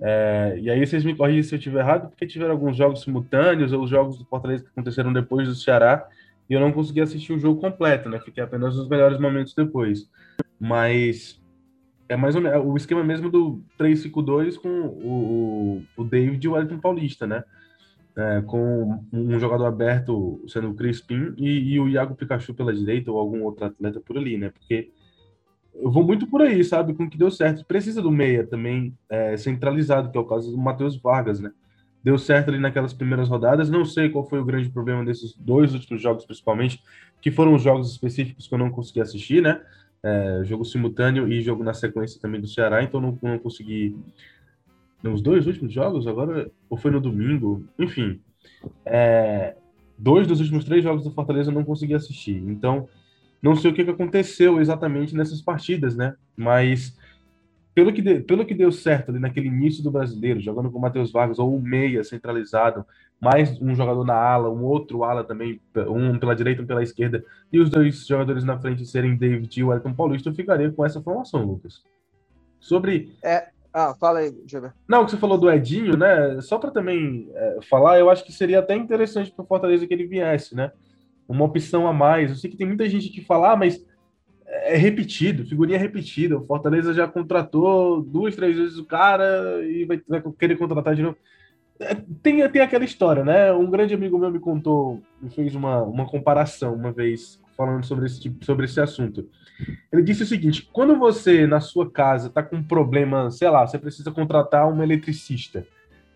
É, 0.00 0.56
e 0.60 0.70
aí 0.70 0.86
vocês 0.86 1.04
me 1.04 1.14
corrigem 1.14 1.42
se 1.42 1.54
eu 1.54 1.58
estiver 1.58 1.80
errado, 1.80 2.08
porque 2.08 2.26
tiveram 2.26 2.52
alguns 2.52 2.76
jogos 2.76 3.02
simultâneos, 3.02 3.72
ou 3.72 3.82
os 3.82 3.90
jogos 3.90 4.18
do 4.18 4.24
Fortaleza 4.24 4.64
que 4.64 4.70
aconteceram 4.70 5.12
depois 5.12 5.48
do 5.48 5.54
Ceará, 5.54 6.06
e 6.48 6.54
eu 6.54 6.60
não 6.60 6.72
consegui 6.72 7.00
assistir 7.00 7.32
o 7.32 7.38
jogo 7.38 7.60
completo, 7.60 8.08
né? 8.08 8.20
Fiquei 8.20 8.42
apenas 8.42 8.76
nos 8.76 8.88
melhores 8.88 9.18
momentos 9.18 9.54
depois. 9.54 10.08
Mas 10.58 11.40
é 12.08 12.16
mais 12.16 12.34
ou 12.34 12.40
menos 12.40 12.64
o 12.64 12.76
esquema 12.76 13.04
mesmo 13.04 13.28
do 13.28 13.60
3-5-2 13.78 14.56
com 14.56 14.68
o, 14.68 15.82
o, 15.96 16.04
David 16.04 16.44
e 16.44 16.48
o 16.48 16.52
Wellington 16.52 16.78
Paulista, 16.78 17.26
né? 17.26 17.44
É, 18.16 18.40
com 18.42 19.04
um 19.12 19.38
jogador 19.38 19.66
aberto 19.66 20.42
sendo 20.48 20.70
o 20.70 20.74
Crispim 20.74 21.34
e, 21.36 21.74
e 21.74 21.80
o 21.80 21.88
Iago 21.88 22.16
Pikachu 22.16 22.52
pela 22.52 22.74
direita 22.74 23.12
ou 23.12 23.18
algum 23.18 23.44
outro 23.44 23.66
atleta 23.66 24.00
por 24.00 24.16
ali, 24.16 24.36
né? 24.38 24.48
Porque 24.48 24.90
eu 25.80 25.90
vou 25.90 26.04
muito 26.04 26.26
por 26.26 26.42
aí, 26.42 26.62
sabe? 26.64 26.94
Com 26.94 27.04
o 27.04 27.10
que 27.10 27.18
deu 27.18 27.30
certo. 27.30 27.64
Precisa 27.64 28.02
do 28.02 28.10
meia 28.10 28.46
também 28.46 28.96
é, 29.08 29.36
centralizado, 29.36 30.10
que 30.10 30.18
é 30.18 30.20
o 30.20 30.24
caso 30.24 30.50
do 30.50 30.58
Matheus 30.58 30.96
Vargas, 30.96 31.40
né? 31.40 31.52
Deu 32.02 32.18
certo 32.18 32.48
ali 32.48 32.58
naquelas 32.58 32.92
primeiras 32.92 33.28
rodadas. 33.28 33.70
Não 33.70 33.84
sei 33.84 34.08
qual 34.08 34.28
foi 34.28 34.40
o 34.40 34.44
grande 34.44 34.70
problema 34.70 35.04
desses 35.04 35.34
dois 35.34 35.74
últimos 35.74 36.02
jogos, 36.02 36.24
principalmente, 36.24 36.82
que 37.20 37.30
foram 37.30 37.54
os 37.54 37.62
jogos 37.62 37.90
específicos 37.90 38.46
que 38.46 38.54
eu 38.54 38.58
não 38.58 38.70
consegui 38.70 39.00
assistir, 39.00 39.42
né? 39.42 39.60
É, 40.02 40.42
jogo 40.44 40.64
simultâneo 40.64 41.30
e 41.30 41.40
jogo 41.40 41.64
na 41.64 41.74
sequência 41.74 42.20
também 42.20 42.40
do 42.40 42.46
Ceará, 42.46 42.82
então 42.82 43.00
não, 43.00 43.18
não 43.22 43.38
consegui. 43.38 43.96
Nos 45.02 45.22
dois 45.22 45.46
últimos 45.46 45.72
jogos, 45.72 46.08
agora, 46.08 46.50
ou 46.68 46.76
foi 46.76 46.90
no 46.90 47.00
domingo, 47.00 47.64
enfim. 47.78 48.20
É, 48.84 49.54
dois 49.96 50.26
dos 50.26 50.40
últimos 50.40 50.64
três 50.64 50.82
jogos 50.82 51.04
do 51.04 51.10
Fortaleza 51.12 51.50
eu 51.50 51.54
não 51.54 51.64
consegui 51.64 51.94
assistir. 51.94 52.36
Então, 52.46 52.88
não 53.42 53.54
sei 53.54 53.70
o 53.70 53.74
que, 53.74 53.82
aconteceu 53.82 54.60
exatamente 54.60 55.14
nessas 55.14 55.40
partidas, 55.40 55.96
né? 55.96 56.14
Mas 56.36 56.96
pelo 57.74 57.92
que, 57.92 58.02
de, 58.02 58.20
pelo 58.20 58.44
que 58.44 58.54
deu 58.54 58.72
certo 58.72 59.10
ali 59.10 59.20
naquele 59.20 59.46
início 59.46 59.82
do 59.84 59.90
brasileiro, 59.90 60.40
jogando 60.40 60.70
com 60.70 60.78
o 60.78 60.80
Matheus 60.80 61.12
Vargas 61.12 61.38
ou 61.38 61.54
o 61.54 61.62
meia 61.62 62.02
centralizado, 62.02 62.84
mais 63.20 63.60
um 63.60 63.74
jogador 63.74 64.04
na 64.04 64.14
ala, 64.14 64.50
um 64.50 64.64
outro 64.64 65.04
ala 65.04 65.22
também, 65.22 65.60
um 65.88 66.18
pela 66.18 66.34
direita, 66.34 66.62
um 66.62 66.66
pela 66.66 66.82
esquerda, 66.82 67.24
e 67.52 67.58
os 67.60 67.70
dois 67.70 68.06
jogadores 68.06 68.44
na 68.44 68.58
frente 68.58 68.84
serem 68.84 69.16
David 69.16 69.60
e 69.60 69.64
o 69.64 69.72
Elton 69.72 69.94
Paulista, 69.94 70.28
eu 70.28 70.34
ficaria 70.34 70.70
com 70.70 70.84
essa 70.84 71.00
formação, 71.00 71.44
Lucas. 71.44 71.82
Sobre. 72.60 73.16
É, 73.22 73.48
ah, 73.72 73.94
fala 73.94 74.20
aí, 74.20 74.34
Gilberto. 74.46 74.76
Não, 74.88 75.02
o 75.02 75.04
que 75.04 75.12
você 75.12 75.16
falou 75.16 75.38
do 75.38 75.50
Edinho, 75.50 75.96
né? 75.96 76.40
Só 76.40 76.58
para 76.58 76.70
também 76.70 77.30
é, 77.34 77.58
falar, 77.68 77.98
eu 77.98 78.10
acho 78.10 78.24
que 78.24 78.32
seria 78.32 78.58
até 78.58 78.74
interessante 78.74 79.30
para 79.30 79.44
o 79.44 79.46
Fortaleza 79.46 79.86
que 79.86 79.94
ele 79.94 80.06
viesse, 80.06 80.54
né? 80.54 80.72
Uma 81.28 81.44
opção 81.44 81.86
a 81.86 81.92
mais. 81.92 82.30
Eu 82.30 82.36
sei 82.36 82.50
que 82.50 82.56
tem 82.56 82.66
muita 82.66 82.88
gente 82.88 83.10
que 83.10 83.24
fala, 83.24 83.52
ah, 83.52 83.56
mas 83.56 83.84
é 84.46 84.76
repetido, 84.76 85.46
figurinha 85.46 85.78
repetida. 85.78 86.38
O 86.38 86.46
Fortaleza 86.46 86.94
já 86.94 87.06
contratou 87.06 88.02
duas, 88.02 88.34
três 88.34 88.56
vezes 88.56 88.78
o 88.78 88.86
cara 88.86 89.62
e 89.64 89.84
vai, 89.84 90.00
vai 90.08 90.22
querer 90.38 90.56
contratar 90.56 90.94
de 90.94 91.02
novo. 91.02 91.16
É, 91.80 91.94
tem, 92.22 92.48
tem 92.50 92.62
aquela 92.62 92.84
história, 92.84 93.24
né? 93.24 93.52
Um 93.52 93.70
grande 93.70 93.94
amigo 93.94 94.18
meu 94.18 94.30
me 94.30 94.40
contou, 94.40 95.00
me 95.22 95.30
fez 95.30 95.54
uma, 95.54 95.82
uma 95.82 96.06
comparação 96.06 96.74
uma 96.74 96.90
vez 96.90 97.40
falando 97.56 97.84
sobre 97.84 98.06
esse, 98.06 98.20
tipo, 98.20 98.44
sobre 98.44 98.64
esse 98.64 98.80
assunto. 98.80 99.28
Ele 99.92 100.02
disse 100.02 100.22
o 100.22 100.26
seguinte: 100.26 100.68
quando 100.72 100.98
você 100.98 101.46
na 101.46 101.60
sua 101.60 101.90
casa 101.90 102.28
está 102.28 102.42
com 102.42 102.56
um 102.56 102.62
problema, 102.62 103.30
sei 103.30 103.48
lá, 103.50 103.66
você 103.66 103.78
precisa 103.78 104.10
contratar 104.10 104.66
um 104.68 104.82
eletricista. 104.82 105.66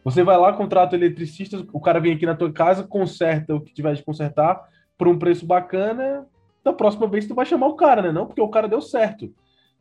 Você 0.04 0.24
vai 0.24 0.36
lá, 0.36 0.52
contrata 0.52 0.96
o 0.96 0.98
eletricista, 0.98 1.64
o 1.72 1.80
cara 1.80 2.00
vem 2.00 2.14
aqui 2.14 2.26
na 2.26 2.34
tua 2.34 2.52
casa, 2.52 2.82
conserta 2.82 3.54
o 3.54 3.60
que 3.60 3.72
tiver 3.72 3.94
de 3.94 4.02
consertar, 4.02 4.60
por 5.03 5.09
um 5.09 5.18
preço 5.18 5.44
bacana, 5.44 6.24
da 6.62 6.72
próxima 6.72 7.09
vez 7.09 7.26
tu 7.26 7.34
vai 7.34 7.44
chamar 7.44 7.66
o 7.66 7.74
cara, 7.74 8.03
né? 8.03 8.12
Não 8.12 8.24
porque 8.24 8.40
o 8.40 8.48
cara 8.48 8.68
deu 8.68 8.80
certo. 8.80 9.34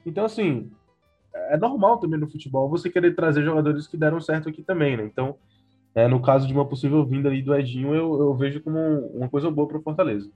Então, 0.03 0.26
assim, 0.26 0.72
é 1.32 1.55
normal 1.57 1.99
também 1.99 2.19
no 2.19 2.28
futebol 2.28 2.67
você 2.67 2.89
querer 2.89 3.15
trazer 3.15 3.43
jogadores 3.43 3.86
que 3.86 3.95
deram 3.95 4.19
certo 4.19 4.49
aqui 4.49 4.63
também, 4.63 4.97
né? 4.97 5.03
Então, 5.03 5.36
é, 5.93 6.07
no 6.07 6.19
caso 6.24 6.47
de 6.47 6.53
uma 6.55 6.65
possível 6.65 7.05
vinda 7.05 7.30
ali 7.30 7.43
do 7.43 7.53
Edinho, 7.53 7.93
eu, 7.93 8.19
eu 8.19 8.34
vejo 8.34 8.63
como 8.63 8.80
uma 9.13 9.30
coisa 9.30 9.51
boa 9.51 9.67
para 9.67 9.78
o 9.78 9.84
Fortaleza. 9.84 10.28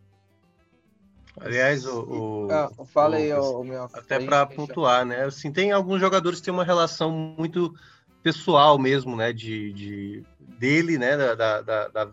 Aliás, 1.42 1.84
o, 1.88 2.46
o 2.46 2.52
ah, 2.52 2.70
fala 2.86 3.16
aí, 3.16 3.34
o, 3.34 3.62
o 3.62 3.64
meu. 3.64 3.86
Até 3.86 4.24
para 4.24 4.46
pontuar, 4.46 5.04
né? 5.04 5.24
Assim, 5.24 5.52
tem 5.52 5.72
alguns 5.72 6.00
jogadores 6.00 6.38
que 6.38 6.46
têm 6.46 6.54
uma 6.54 6.64
relação 6.64 7.10
muito 7.12 7.74
pessoal 8.22 8.78
mesmo, 8.78 9.16
né? 9.16 9.34
De, 9.34 9.74
de 9.74 10.24
dele, 10.60 11.00
né? 11.00 11.18
Da, 11.18 11.62
da, 11.62 11.88
da, 11.88 12.12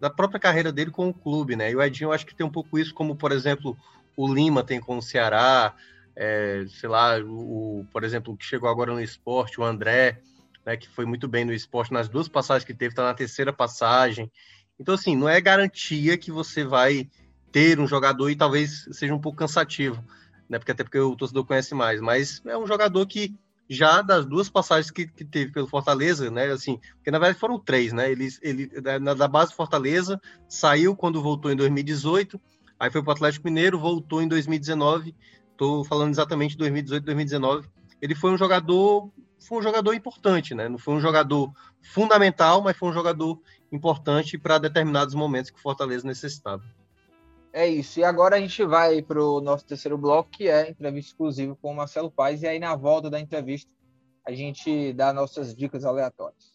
da 0.00 0.10
própria 0.10 0.40
carreira 0.40 0.72
dele 0.72 0.90
com 0.90 1.08
o 1.08 1.14
clube, 1.14 1.56
né? 1.56 1.70
E 1.70 1.76
o 1.76 1.82
Edinho, 1.82 2.08
eu 2.08 2.12
acho 2.12 2.26
que 2.26 2.34
tem 2.34 2.46
um 2.46 2.50
pouco 2.50 2.78
isso, 2.78 2.94
como, 2.94 3.16
por 3.16 3.32
exemplo, 3.32 3.76
o 4.16 4.32
Lima 4.32 4.62
tem 4.62 4.80
com 4.80 4.98
o 4.98 5.02
Ceará, 5.02 5.74
é, 6.14 6.64
sei 6.68 6.88
lá, 6.88 7.18
o, 7.18 7.80
o, 7.80 7.86
por 7.92 8.04
exemplo, 8.04 8.32
o 8.32 8.36
que 8.36 8.44
chegou 8.44 8.68
agora 8.68 8.92
no 8.92 9.00
esporte, 9.00 9.60
o 9.60 9.64
André, 9.64 10.20
né, 10.64 10.76
que 10.76 10.88
foi 10.88 11.04
muito 11.04 11.28
bem 11.28 11.44
no 11.44 11.52
esporte 11.52 11.92
nas 11.92 12.08
duas 12.08 12.28
passagens 12.28 12.64
que 12.64 12.74
teve, 12.74 12.92
está 12.92 13.04
na 13.04 13.14
terceira 13.14 13.52
passagem. 13.52 14.30
Então, 14.78 14.94
assim, 14.94 15.16
não 15.16 15.28
é 15.28 15.40
garantia 15.40 16.18
que 16.18 16.30
você 16.30 16.64
vai 16.64 17.08
ter 17.52 17.78
um 17.78 17.86
jogador 17.86 18.28
e 18.30 18.36
talvez 18.36 18.88
seja 18.92 19.14
um 19.14 19.20
pouco 19.20 19.38
cansativo, 19.38 20.04
né? 20.48 20.58
Porque 20.58 20.72
até 20.72 20.82
porque 20.82 20.98
o 20.98 21.16
torcedor 21.16 21.44
conhece 21.44 21.74
mais, 21.74 22.00
mas 22.00 22.42
é 22.44 22.56
um 22.56 22.66
jogador 22.66 23.06
que 23.06 23.34
já 23.68 24.00
das 24.00 24.24
duas 24.24 24.48
passagens 24.48 24.90
que, 24.90 25.06
que 25.06 25.24
teve 25.24 25.52
pelo 25.52 25.66
Fortaleza, 25.66 26.30
né? 26.30 26.46
Assim, 26.46 26.78
porque 26.96 27.10
na 27.10 27.18
verdade 27.18 27.38
foram 27.38 27.58
três, 27.58 27.92
né? 27.92 28.10
Ele, 28.10 28.28
ele 28.42 28.70
na, 29.00 29.14
da 29.14 29.26
base 29.26 29.54
Fortaleza 29.54 30.20
saiu 30.48 30.94
quando 30.94 31.22
voltou 31.22 31.50
em 31.50 31.56
2018, 31.56 32.40
aí 32.78 32.90
foi 32.90 33.02
para 33.02 33.10
o 33.10 33.14
Atlético 33.14 33.46
Mineiro, 33.46 33.78
voltou 33.78 34.22
em 34.22 34.28
2019. 34.28 35.14
Estou 35.50 35.84
falando 35.84 36.10
exatamente 36.10 36.52
de 36.52 36.58
2018, 36.58 37.04
2019. 37.04 37.68
Ele 38.00 38.14
foi 38.14 38.30
um 38.30 38.38
jogador, 38.38 39.10
foi 39.40 39.58
um 39.58 39.62
jogador 39.62 39.94
importante, 39.94 40.54
né? 40.54 40.68
Não 40.68 40.78
foi 40.78 40.94
um 40.94 41.00
jogador 41.00 41.50
fundamental, 41.82 42.62
mas 42.62 42.76
foi 42.76 42.90
um 42.90 42.92
jogador 42.92 43.40
importante 43.72 44.38
para 44.38 44.58
determinados 44.58 45.14
momentos 45.14 45.50
que 45.50 45.58
o 45.58 45.62
Fortaleza 45.62 46.06
necessitava. 46.06 46.62
É 47.56 47.66
isso. 47.66 47.98
E 47.98 48.04
agora 48.04 48.36
a 48.36 48.38
gente 48.38 48.62
vai 48.66 49.00
para 49.00 49.18
o 49.18 49.40
nosso 49.40 49.64
terceiro 49.64 49.96
bloco, 49.96 50.28
que 50.28 50.46
é 50.46 50.68
entrevista 50.68 51.12
exclusiva 51.12 51.56
com 51.56 51.72
o 51.72 51.74
Marcelo 51.74 52.10
Paes. 52.10 52.42
E 52.42 52.46
aí, 52.46 52.58
na 52.58 52.76
volta 52.76 53.08
da 53.08 53.18
entrevista, 53.18 53.70
a 54.26 54.30
gente 54.30 54.92
dá 54.92 55.10
nossas 55.10 55.56
dicas 55.56 55.82
aleatórias. 55.82 56.54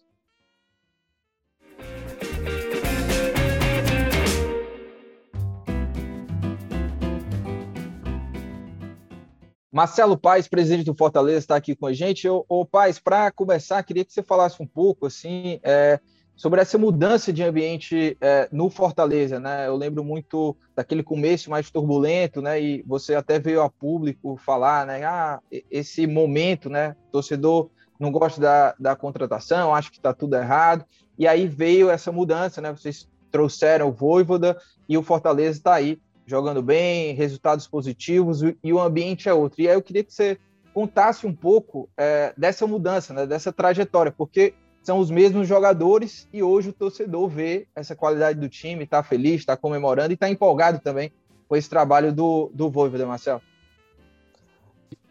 Marcelo 9.71 10.15
Paes, 10.15 10.47
presidente 10.47 10.85
do 10.85 10.93
Fortaleza, 10.93 11.39
está 11.39 11.55
aqui 11.55 11.75
com 11.75 11.87
a 11.87 11.93
gente. 11.93 12.27
Ô, 12.29 12.63
Paes, 12.63 12.99
para 12.99 13.31
começar, 13.31 13.81
queria 13.81 14.05
que 14.05 14.13
você 14.13 14.21
falasse 14.21 14.61
um 14.61 14.67
pouco 14.67 15.07
assim, 15.07 15.59
é, 15.63 15.99
sobre 16.41 16.59
essa 16.59 16.75
mudança 16.75 17.31
de 17.31 17.43
ambiente 17.43 18.17
é, 18.19 18.49
no 18.51 18.67
Fortaleza, 18.67 19.39
né? 19.39 19.67
Eu 19.67 19.75
lembro 19.75 20.03
muito 20.03 20.57
daquele 20.75 21.03
começo 21.03 21.51
mais 21.51 21.69
turbulento, 21.69 22.41
né? 22.41 22.59
E 22.59 22.81
você 22.81 23.13
até 23.13 23.37
veio 23.37 23.61
a 23.61 23.69
público 23.69 24.35
falar, 24.37 24.87
né? 24.87 25.03
Ah, 25.03 25.39
esse 25.69 26.07
momento, 26.07 26.67
né? 26.67 26.95
Torcedor 27.11 27.69
não 27.99 28.11
gosta 28.11 28.41
da, 28.41 28.73
da 28.79 28.95
contratação, 28.95 29.75
acha 29.75 29.91
que 29.91 29.97
está 29.97 30.15
tudo 30.15 30.35
errado. 30.35 30.83
E 31.15 31.27
aí 31.27 31.47
veio 31.47 31.91
essa 31.91 32.11
mudança, 32.11 32.59
né? 32.59 32.71
Vocês 32.71 33.07
trouxeram 33.29 33.89
o 33.89 33.91
Voivoda 33.91 34.57
e 34.89 34.97
o 34.97 35.03
Fortaleza 35.03 35.59
está 35.59 35.75
aí 35.75 36.01
jogando 36.25 36.63
bem, 36.63 37.13
resultados 37.13 37.67
positivos 37.67 38.41
e 38.63 38.73
o 38.73 38.79
ambiente 38.79 39.29
é 39.29 39.33
outro. 39.33 39.61
E 39.61 39.67
aí 39.67 39.75
eu 39.75 39.81
queria 39.83 40.03
que 40.03 40.11
você 40.11 40.39
contasse 40.73 41.27
um 41.27 41.35
pouco 41.35 41.87
é, 41.95 42.33
dessa 42.35 42.65
mudança, 42.65 43.13
né? 43.13 43.27
Dessa 43.27 43.53
trajetória, 43.53 44.11
porque 44.11 44.55
são 44.83 44.99
os 44.99 45.11
mesmos 45.11 45.47
jogadores 45.47 46.27
e 46.33 46.41
hoje 46.41 46.69
o 46.69 46.73
torcedor 46.73 47.27
vê 47.27 47.67
essa 47.75 47.95
qualidade 47.95 48.39
do 48.39 48.49
time, 48.49 48.83
está 48.83 49.03
feliz, 49.03 49.41
está 49.41 49.55
comemorando 49.55 50.11
e 50.11 50.15
está 50.15 50.29
empolgado 50.29 50.79
também 50.79 51.11
com 51.47 51.55
esse 51.55 51.69
trabalho 51.69 52.13
do, 52.13 52.49
do 52.53 52.69
Voivoda, 52.69 53.05
Marcelo. 53.05 53.41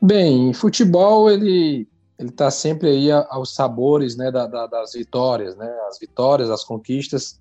Bem, 0.02 0.52
futebol 0.52 1.30
ele 1.30 1.86
ele 2.18 2.28
está 2.28 2.50
sempre 2.50 2.90
aí 2.90 3.10
aos 3.10 3.54
sabores 3.54 4.14
né, 4.14 4.30
da, 4.30 4.46
da, 4.46 4.66
das 4.66 4.92
vitórias, 4.92 5.56
né? 5.56 5.74
As 5.88 5.98
vitórias, 5.98 6.50
as 6.50 6.62
conquistas 6.62 7.40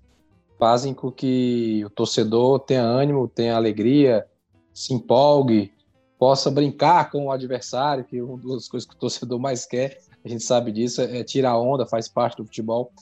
fazem 0.58 0.94
com 0.94 1.12
que 1.12 1.82
o 1.84 1.90
torcedor 1.90 2.60
tenha 2.60 2.82
ânimo, 2.82 3.28
tenha 3.28 3.56
alegria, 3.56 4.26
se 4.72 4.94
empolgue, 4.94 5.70
possa 6.18 6.50
brincar 6.50 7.10
com 7.10 7.26
o 7.26 7.30
adversário, 7.30 8.04
que 8.04 8.16
é 8.16 8.22
uma 8.22 8.38
das 8.54 8.68
coisas 8.68 8.88
que 8.88 8.94
o 8.94 8.98
torcedor 8.98 9.38
mais 9.38 9.66
quer 9.66 9.98
a 10.24 10.28
gente 10.28 10.44
sabe 10.44 10.70
disso, 10.72 11.00
é 11.00 11.24
tirar 11.24 11.58
onda, 11.58 11.86
faz 11.86 12.08
parte 12.08 12.36
do 12.36 12.44
futebol. 12.44 12.92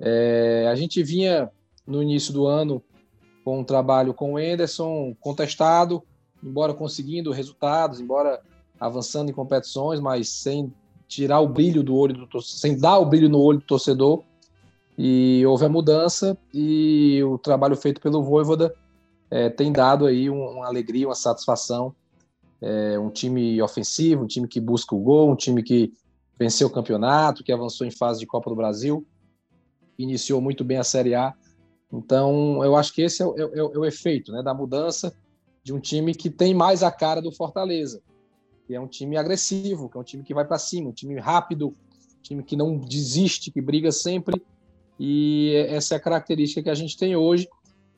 É, 0.00 0.68
a 0.70 0.74
gente 0.74 1.02
vinha 1.02 1.50
no 1.86 2.02
início 2.02 2.32
do 2.32 2.46
ano 2.46 2.82
com 3.44 3.60
um 3.60 3.64
trabalho 3.64 4.12
com 4.12 4.34
o 4.34 4.38
Enderson 4.38 5.14
contestado, 5.20 6.02
embora 6.42 6.74
conseguindo 6.74 7.32
resultados, 7.32 8.00
embora 8.00 8.40
avançando 8.78 9.30
em 9.30 9.34
competições, 9.34 10.00
mas 10.00 10.28
sem 10.28 10.72
tirar 11.06 11.40
o 11.40 11.48
brilho 11.48 11.82
do 11.82 11.96
olho 11.96 12.26
do 12.26 12.42
sem 12.42 12.78
dar 12.78 12.98
o 12.98 13.06
brilho 13.06 13.28
no 13.28 13.40
olho 13.40 13.58
do 13.58 13.64
torcedor. 13.64 14.22
E 14.96 15.46
houve 15.46 15.64
a 15.64 15.68
mudança 15.68 16.36
e 16.52 17.22
o 17.22 17.38
trabalho 17.38 17.76
feito 17.76 18.00
pelo 18.00 18.22
Voivoda 18.22 18.74
é, 19.30 19.48
tem 19.48 19.72
dado 19.72 20.06
aí 20.06 20.28
uma 20.28 20.66
alegria, 20.66 21.06
uma 21.06 21.14
satisfação. 21.14 21.94
É, 22.60 22.98
um 22.98 23.08
time 23.08 23.62
ofensivo, 23.62 24.24
um 24.24 24.26
time 24.26 24.48
que 24.48 24.60
busca 24.60 24.92
o 24.92 24.98
gol, 24.98 25.30
um 25.30 25.36
time 25.36 25.62
que 25.62 25.92
venceu 26.38 26.68
o 26.68 26.70
campeonato, 26.70 27.42
que 27.42 27.52
avançou 27.52 27.86
em 27.86 27.90
fase 27.90 28.20
de 28.20 28.26
Copa 28.26 28.48
do 28.48 28.56
Brasil, 28.56 29.06
iniciou 29.98 30.40
muito 30.40 30.64
bem 30.64 30.78
a 30.78 30.84
Série 30.84 31.14
A. 31.14 31.34
Então, 31.92 32.62
eu 32.62 32.76
acho 32.76 32.92
que 32.92 33.02
esse 33.02 33.22
é 33.22 33.26
o, 33.26 33.34
é, 33.36 33.42
é, 33.42 33.58
é 33.58 33.78
o 33.78 33.84
efeito 33.84 34.30
né, 34.30 34.42
da 34.42 34.54
mudança 34.54 35.12
de 35.64 35.72
um 35.72 35.80
time 35.80 36.14
que 36.14 36.30
tem 36.30 36.54
mais 36.54 36.82
a 36.82 36.90
cara 36.90 37.20
do 37.20 37.32
Fortaleza, 37.32 38.00
que 38.66 38.74
é 38.74 38.80
um 38.80 38.86
time 38.86 39.16
agressivo, 39.16 39.88
que 39.88 39.96
é 39.96 40.00
um 40.00 40.04
time 40.04 40.22
que 40.22 40.34
vai 40.34 40.44
para 40.44 40.58
cima, 40.58 40.90
um 40.90 40.92
time 40.92 41.18
rápido, 41.18 41.68
um 41.68 42.22
time 42.22 42.42
que 42.42 42.56
não 42.56 42.78
desiste, 42.78 43.50
que 43.50 43.60
briga 43.60 43.90
sempre. 43.90 44.40
E 45.00 45.54
essa 45.68 45.94
é 45.94 45.96
a 45.96 46.00
característica 46.00 46.62
que 46.62 46.70
a 46.70 46.74
gente 46.74 46.96
tem 46.96 47.16
hoje. 47.16 47.48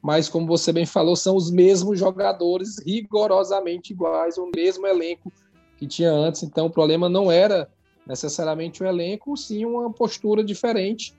Mas, 0.02 0.30
como 0.30 0.46
você 0.46 0.72
bem 0.72 0.86
falou, 0.86 1.14
são 1.14 1.36
os 1.36 1.50
mesmos 1.50 1.98
jogadores, 1.98 2.78
rigorosamente 2.86 3.92
iguais, 3.92 4.38
o 4.38 4.50
mesmo 4.54 4.86
elenco 4.86 5.30
que 5.76 5.86
tinha 5.86 6.10
antes. 6.10 6.42
Então, 6.42 6.66
o 6.66 6.70
problema 6.70 7.08
não 7.08 7.30
era 7.30 7.68
necessariamente 8.06 8.82
o 8.82 8.86
elenco, 8.86 9.36
sim 9.36 9.64
uma 9.64 9.92
postura 9.92 10.42
diferente, 10.42 11.14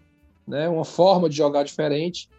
né? 0.47 0.67
uma 0.67 0.86
forma 0.86 1.29
de 1.29 1.36
jogar 1.36 1.63
diferente. 1.63 2.29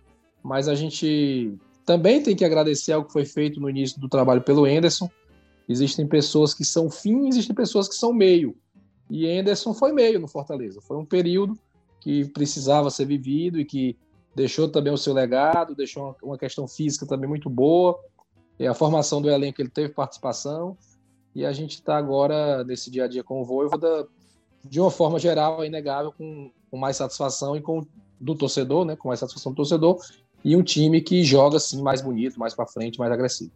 Mas 0.43 0.69
a 0.69 0.75
gente 0.75 1.57
também 1.85 2.23
tem 2.23 2.35
que 2.35 2.45
agradecer 2.45 2.93
ao 2.93 3.05
que 3.05 3.13
foi 3.13 3.25
feito 3.25 3.61
no 3.61 3.71
início 3.71 4.01
do 4.01 4.09
trabalho 4.09 4.43
pelo 4.43 4.67
Enderson. 4.67 5.09
Existem 5.69 6.07
pessoas 6.07 6.53
que 6.53 6.65
são 6.65 6.91
fim, 6.91 7.29
existem 7.29 7.55
pessoas 7.55 7.89
que 7.89 7.95
são 7.95 8.13
meio. 8.13 8.57
E 9.09 9.27
Enderson 9.27 9.75
foi 9.75 9.93
meio 9.93 10.19
no 10.21 10.29
Fortaleza. 10.29 10.81
Foi 10.81 10.97
um 10.97 11.05
período 11.05 11.57
que 12.01 12.25
precisava 12.31 12.91
ser 12.91 13.05
vivido 13.05 13.61
e 13.61 13.65
que 13.65 13.97
deixou 14.35 14.69
também 14.69 14.93
o 14.93 14.99
seu 14.99 15.13
legado, 15.13 15.75
deixou 15.75 16.17
uma 16.23 16.39
questão 16.39 16.67
física 16.67 17.07
também 17.07 17.29
muito 17.29 17.49
boa. 17.49 17.99
E 18.59 18.67
a 18.67 18.75
formação 18.75 19.21
do 19.21 19.31
elenco 19.31 19.61
ele 19.61 19.69
teve 19.69 19.93
participação. 19.93 20.77
E 21.35 21.45
a 21.45 21.53
gente 21.53 21.77
está 21.77 21.97
agora, 21.97 22.63
nesse 22.65 22.91
dia 22.91 23.05
a 23.05 23.09
dia 23.09 23.25
com 23.25 23.41
o 23.41 23.45
Voivoda, 23.45 24.07
de 24.65 24.81
uma 24.81 24.91
forma 24.91 25.19
geral, 25.19 25.63
é 25.63 25.67
inegável, 25.67 26.13
com, 26.13 26.51
com 26.71 26.77
mais 26.77 26.97
satisfação 26.97 27.57
e 27.57 27.61
com 27.61 27.87
do 28.21 28.35
torcedor, 28.35 28.85
né? 28.85 28.95
Com 28.97 29.09
mais 29.09 29.21
satisfação 29.21 29.53
do 29.53 29.57
torcedor 29.57 29.99
e 30.45 30.57
um 30.57 30.63
time 30.63 31.01
que 31.01 31.23
joga 31.25 31.57
assim 31.57 31.83
mais 31.83 32.01
bonito, 32.01 32.39
mais 32.39 32.55
para 32.55 32.67
frente, 32.67 32.99
mais 32.99 33.13
agressivo. 33.13 33.53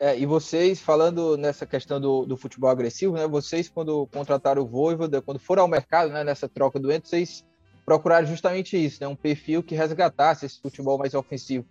É, 0.00 0.16
e 0.16 0.24
vocês, 0.26 0.80
falando 0.80 1.36
nessa 1.36 1.66
questão 1.66 2.00
do, 2.00 2.24
do, 2.24 2.36
futebol 2.36 2.70
agressivo, 2.70 3.14
né? 3.14 3.26
Vocês, 3.26 3.68
quando 3.68 4.06
contrataram 4.06 4.62
o 4.62 4.66
Voivoda, 4.66 5.20
quando 5.20 5.40
foram 5.40 5.62
ao 5.62 5.68
mercado, 5.68 6.12
né? 6.12 6.22
Nessa 6.22 6.48
troca 6.48 6.78
do 6.78 6.92
Ento, 6.92 7.08
vocês 7.08 7.44
procuraram 7.84 8.26
justamente 8.26 8.76
isso, 8.76 8.98
né? 9.00 9.08
Um 9.08 9.16
perfil 9.16 9.62
que 9.62 9.74
resgatasse 9.74 10.46
esse 10.46 10.60
futebol 10.60 10.98
mais 10.98 11.14
ofensivo 11.14 11.66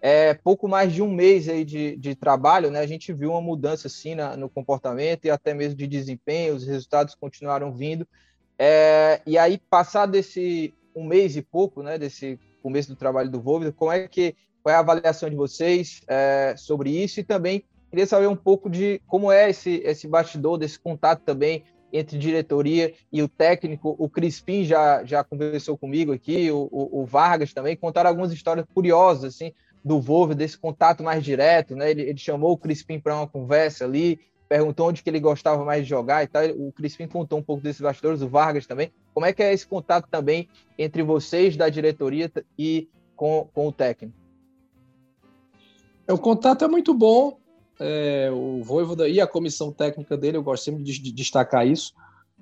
é, 0.00 0.32
pouco 0.32 0.66
mais 0.66 0.92
de 0.92 1.02
um 1.02 1.12
mês 1.12 1.48
aí 1.48 1.64
de, 1.64 1.94
de 1.96 2.14
trabalho, 2.14 2.70
né, 2.70 2.80
a 2.80 2.86
gente 2.86 3.12
viu 3.12 3.32
uma 3.32 3.40
mudança 3.40 3.86
assim 3.86 4.14
na, 4.14 4.36
no 4.36 4.48
comportamento 4.48 5.26
e 5.26 5.30
até 5.30 5.52
mesmo 5.52 5.76
de 5.76 5.86
desempenho, 5.86 6.54
os 6.54 6.66
resultados 6.66 7.14
continuaram 7.14 7.72
vindo. 7.72 8.08
É, 8.58 9.20
e 9.26 9.36
aí, 9.36 9.58
passado 9.70 10.14
esse 10.14 10.74
um 10.94 11.04
mês 11.04 11.36
e 11.36 11.42
pouco, 11.42 11.82
né, 11.82 11.98
desse 11.98 12.38
começo 12.62 12.88
do 12.88 12.96
trabalho 12.96 13.30
do 13.30 13.40
Volvo, 13.40 13.72
como 13.72 13.92
é 13.92 14.08
que 14.08 14.34
qual 14.62 14.74
é 14.74 14.76
a 14.76 14.80
avaliação 14.80 15.30
de 15.30 15.36
vocês 15.36 16.02
é, 16.06 16.54
sobre 16.56 16.90
isso 16.90 17.20
e 17.20 17.24
também 17.24 17.64
queria 17.88 18.06
saber 18.06 18.26
um 18.26 18.36
pouco 18.36 18.68
de 18.68 19.00
como 19.06 19.32
é 19.32 19.48
esse 19.48 19.80
esse 19.84 20.06
bastidor 20.06 20.58
desse 20.58 20.78
contato 20.78 21.22
também 21.22 21.64
entre 21.92 22.18
diretoria 22.18 22.92
e 23.10 23.22
o 23.22 23.28
técnico. 23.28 23.96
O 23.98 24.08
Crispim 24.08 24.64
já 24.64 25.02
já 25.04 25.24
conversou 25.24 25.78
comigo 25.78 26.12
aqui, 26.12 26.50
o, 26.50 26.68
o, 26.70 27.00
o 27.00 27.06
Vargas 27.06 27.54
também 27.54 27.74
contaram 27.74 28.10
algumas 28.10 28.32
histórias 28.32 28.66
curiosas 28.74 29.34
assim 29.34 29.52
do 29.84 30.00
Volvo, 30.00 30.34
desse 30.34 30.58
contato 30.58 31.02
mais 31.02 31.24
direto, 31.24 31.74
né? 31.74 31.90
Ele, 31.90 32.02
ele 32.02 32.18
chamou 32.18 32.52
o 32.52 32.58
Crispim 32.58 33.00
para 33.00 33.16
uma 33.16 33.26
conversa 33.26 33.84
ali, 33.84 34.20
perguntou 34.48 34.88
onde 34.88 35.02
que 35.02 35.08
ele 35.08 35.20
gostava 35.20 35.64
mais 35.64 35.84
de 35.84 35.88
jogar 35.88 36.24
e 36.24 36.26
tal. 36.26 36.42
O 36.56 36.72
Crispim 36.72 37.06
contou 37.06 37.38
um 37.38 37.42
pouco 37.42 37.62
desses 37.62 37.80
bastidores, 37.80 38.20
o 38.20 38.28
Vargas 38.28 38.66
também. 38.66 38.92
Como 39.14 39.24
é 39.26 39.32
que 39.32 39.42
é 39.42 39.52
esse 39.52 39.66
contato 39.66 40.08
também 40.10 40.48
entre 40.78 41.02
vocês 41.02 41.56
da 41.56 41.68
diretoria 41.68 42.30
e 42.58 42.88
com, 43.16 43.48
com 43.54 43.68
o 43.68 43.72
técnico? 43.72 44.16
É, 46.06 46.12
o 46.12 46.18
contato 46.18 46.64
é 46.64 46.68
muito 46.68 46.92
bom. 46.92 47.38
É, 47.78 48.30
o 48.30 48.62
Voivoda 48.62 49.08
e 49.08 49.20
a 49.20 49.26
comissão 49.26 49.72
técnica 49.72 50.16
dele, 50.16 50.36
eu 50.36 50.42
gosto 50.42 50.64
sempre 50.64 50.82
de, 50.82 51.00
de 51.00 51.12
destacar 51.12 51.66
isso. 51.66 51.94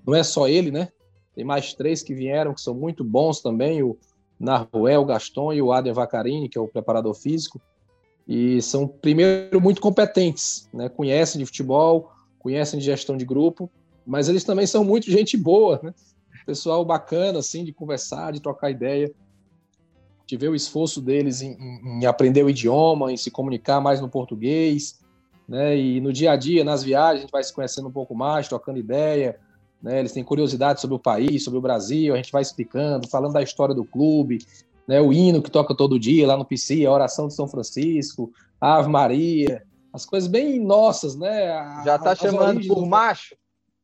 Não 0.07 0.15
é 0.15 0.25
só 0.25 0.49
ele, 0.49 0.71
né? 0.71 0.89
Tem 1.35 1.45
mais 1.45 1.75
três 1.75 2.03
que 2.03 2.15
vieram, 2.15 2.55
que 2.55 2.61
são 2.61 2.75
muito 2.75 3.05
bons 3.05 3.41
também. 3.41 3.83
O, 3.83 3.97
Naruel 4.39 5.05
Gaston 5.05 5.53
e 5.53 5.63
o 5.63 5.73
Adem 5.73 5.93
Vacarini, 5.93 6.49
que 6.49 6.59
é 6.59 6.61
o 6.61 6.69
preparador 6.69 7.15
físico, 7.15 7.61
e 8.27 8.61
são, 8.61 8.87
primeiro, 8.87 9.61
muito 9.61 9.81
competentes, 9.81 10.69
né? 10.73 10.89
conhecem 10.89 11.39
de 11.39 11.47
futebol, 11.47 12.13
conhecem 12.39 12.79
de 12.79 12.85
gestão 12.85 13.17
de 13.17 13.25
grupo, 13.25 13.71
mas 14.07 14.29
eles 14.29 14.45
também 14.45 14.67
são 14.67 14.85
muito 14.85 15.11
gente 15.11 15.37
boa, 15.37 15.81
né? 15.83 15.95
pessoal 16.47 16.85
bacana, 16.85 17.41
assim, 17.41 17.65
de 17.65 17.73
conversar, 17.73 18.33
de 18.33 18.41
trocar 18.41 18.71
ideia, 18.71 19.13
de 20.27 20.37
ver 20.37 20.49
o 20.49 20.55
esforço 20.55 21.01
deles 21.01 21.43
em, 21.43 21.53
em, 21.53 22.01
em 22.01 22.07
aprender 22.07 22.43
o 22.43 22.51
idioma, 22.51 23.13
em 23.13 23.17
se 23.17 23.31
comunicar 23.31 23.81
mais 23.81 24.01
no 24.01 24.09
português, 24.09 24.99
né? 25.49 25.77
E 25.77 26.01
no 26.01 26.13
dia 26.13 26.33
a 26.33 26.37
dia, 26.37 26.65
nas 26.65 26.83
viagens, 26.83 27.19
a 27.19 27.21
gente 27.23 27.31
vai 27.31 27.43
se 27.43 27.53
conhecendo 27.53 27.89
um 27.89 27.93
pouco 27.93 28.15
mais, 28.15 28.49
trocando 28.49 28.79
ideia, 28.79 29.39
né? 29.83 30.01
Eles 30.01 30.13
têm 30.13 30.25
curiosidade 30.25 30.81
sobre 30.81 30.97
o 30.97 30.99
país, 30.99 31.45
sobre 31.45 31.59
o 31.59 31.63
Brasil, 31.63 32.15
a 32.15 32.17
gente 32.17 32.33
vai 32.33 32.43
explicando, 32.43 33.09
falando 33.09 33.33
da 33.33 33.43
história 33.43 33.75
do 33.75 33.85
clube, 33.85 34.39
né? 34.87 35.01
O 35.01 35.13
hino 35.13 35.43
que 35.43 35.51
toca 35.51 35.75
todo 35.75 35.99
dia 35.99 36.27
lá 36.27 36.37
no 36.37 36.45
PC, 36.45 36.85
a 36.85 36.93
oração 36.93 37.29
de 37.29 37.35
São 37.35 37.49
Francisco, 37.49 38.33
a 38.61 38.77
Ave 38.77 38.89
Maria, 38.89 39.63
as 39.93 40.05
coisas 40.05 40.29
bem 40.29 40.59
nossas, 40.59 41.17
né? 41.17 41.51
A, 41.51 41.83
Já 41.85 41.99
tá 41.99 42.15
chamando 42.15 42.67
por 42.67 42.77
do... 42.77 42.87
macho? 42.87 43.37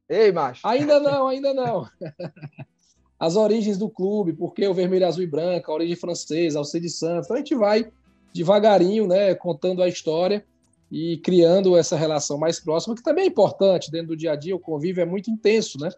Ei, 0.09 0.33
macho. 0.33 0.67
Ainda 0.67 1.01
não, 1.01 1.29
ainda 1.29 1.55
não. 1.55 1.87
as 3.19 3.37
origens 3.37 3.79
do 3.79 3.89
clube, 3.89 4.33
porque 4.33 4.67
o 4.67 4.75
vermelho, 4.75 5.07
azul 5.07 5.23
e 5.23 5.27
branco, 5.27 5.71
a 5.71 5.75
origem 5.75 5.97
francesa, 5.97 6.59
Alcide 6.59 6.91
Santos. 6.91 7.27
Então 7.27 7.37
a 7.37 7.39
gente 7.39 7.55
vai 7.55 7.91
devagarinho, 8.35 9.07
né, 9.07 9.35
contando 9.35 9.83
a 9.83 9.89
história 9.89 10.45
e 10.91 11.19
criando 11.19 11.77
essa 11.77 11.97
relação 11.97 12.39
mais 12.39 12.61
próxima, 12.61 12.95
que 12.95 13.03
também 13.03 13.25
é 13.25 13.29
importante 13.29 13.91
dentro 13.91 14.09
do 14.09 14.17
dia 14.17 14.33
a 14.33 14.37
dia. 14.37 14.55
O 14.55 14.61
convívio 14.61 15.03
é 15.03 15.07
muito 15.07 15.31
intenso, 15.31 15.79
né? 15.79 15.89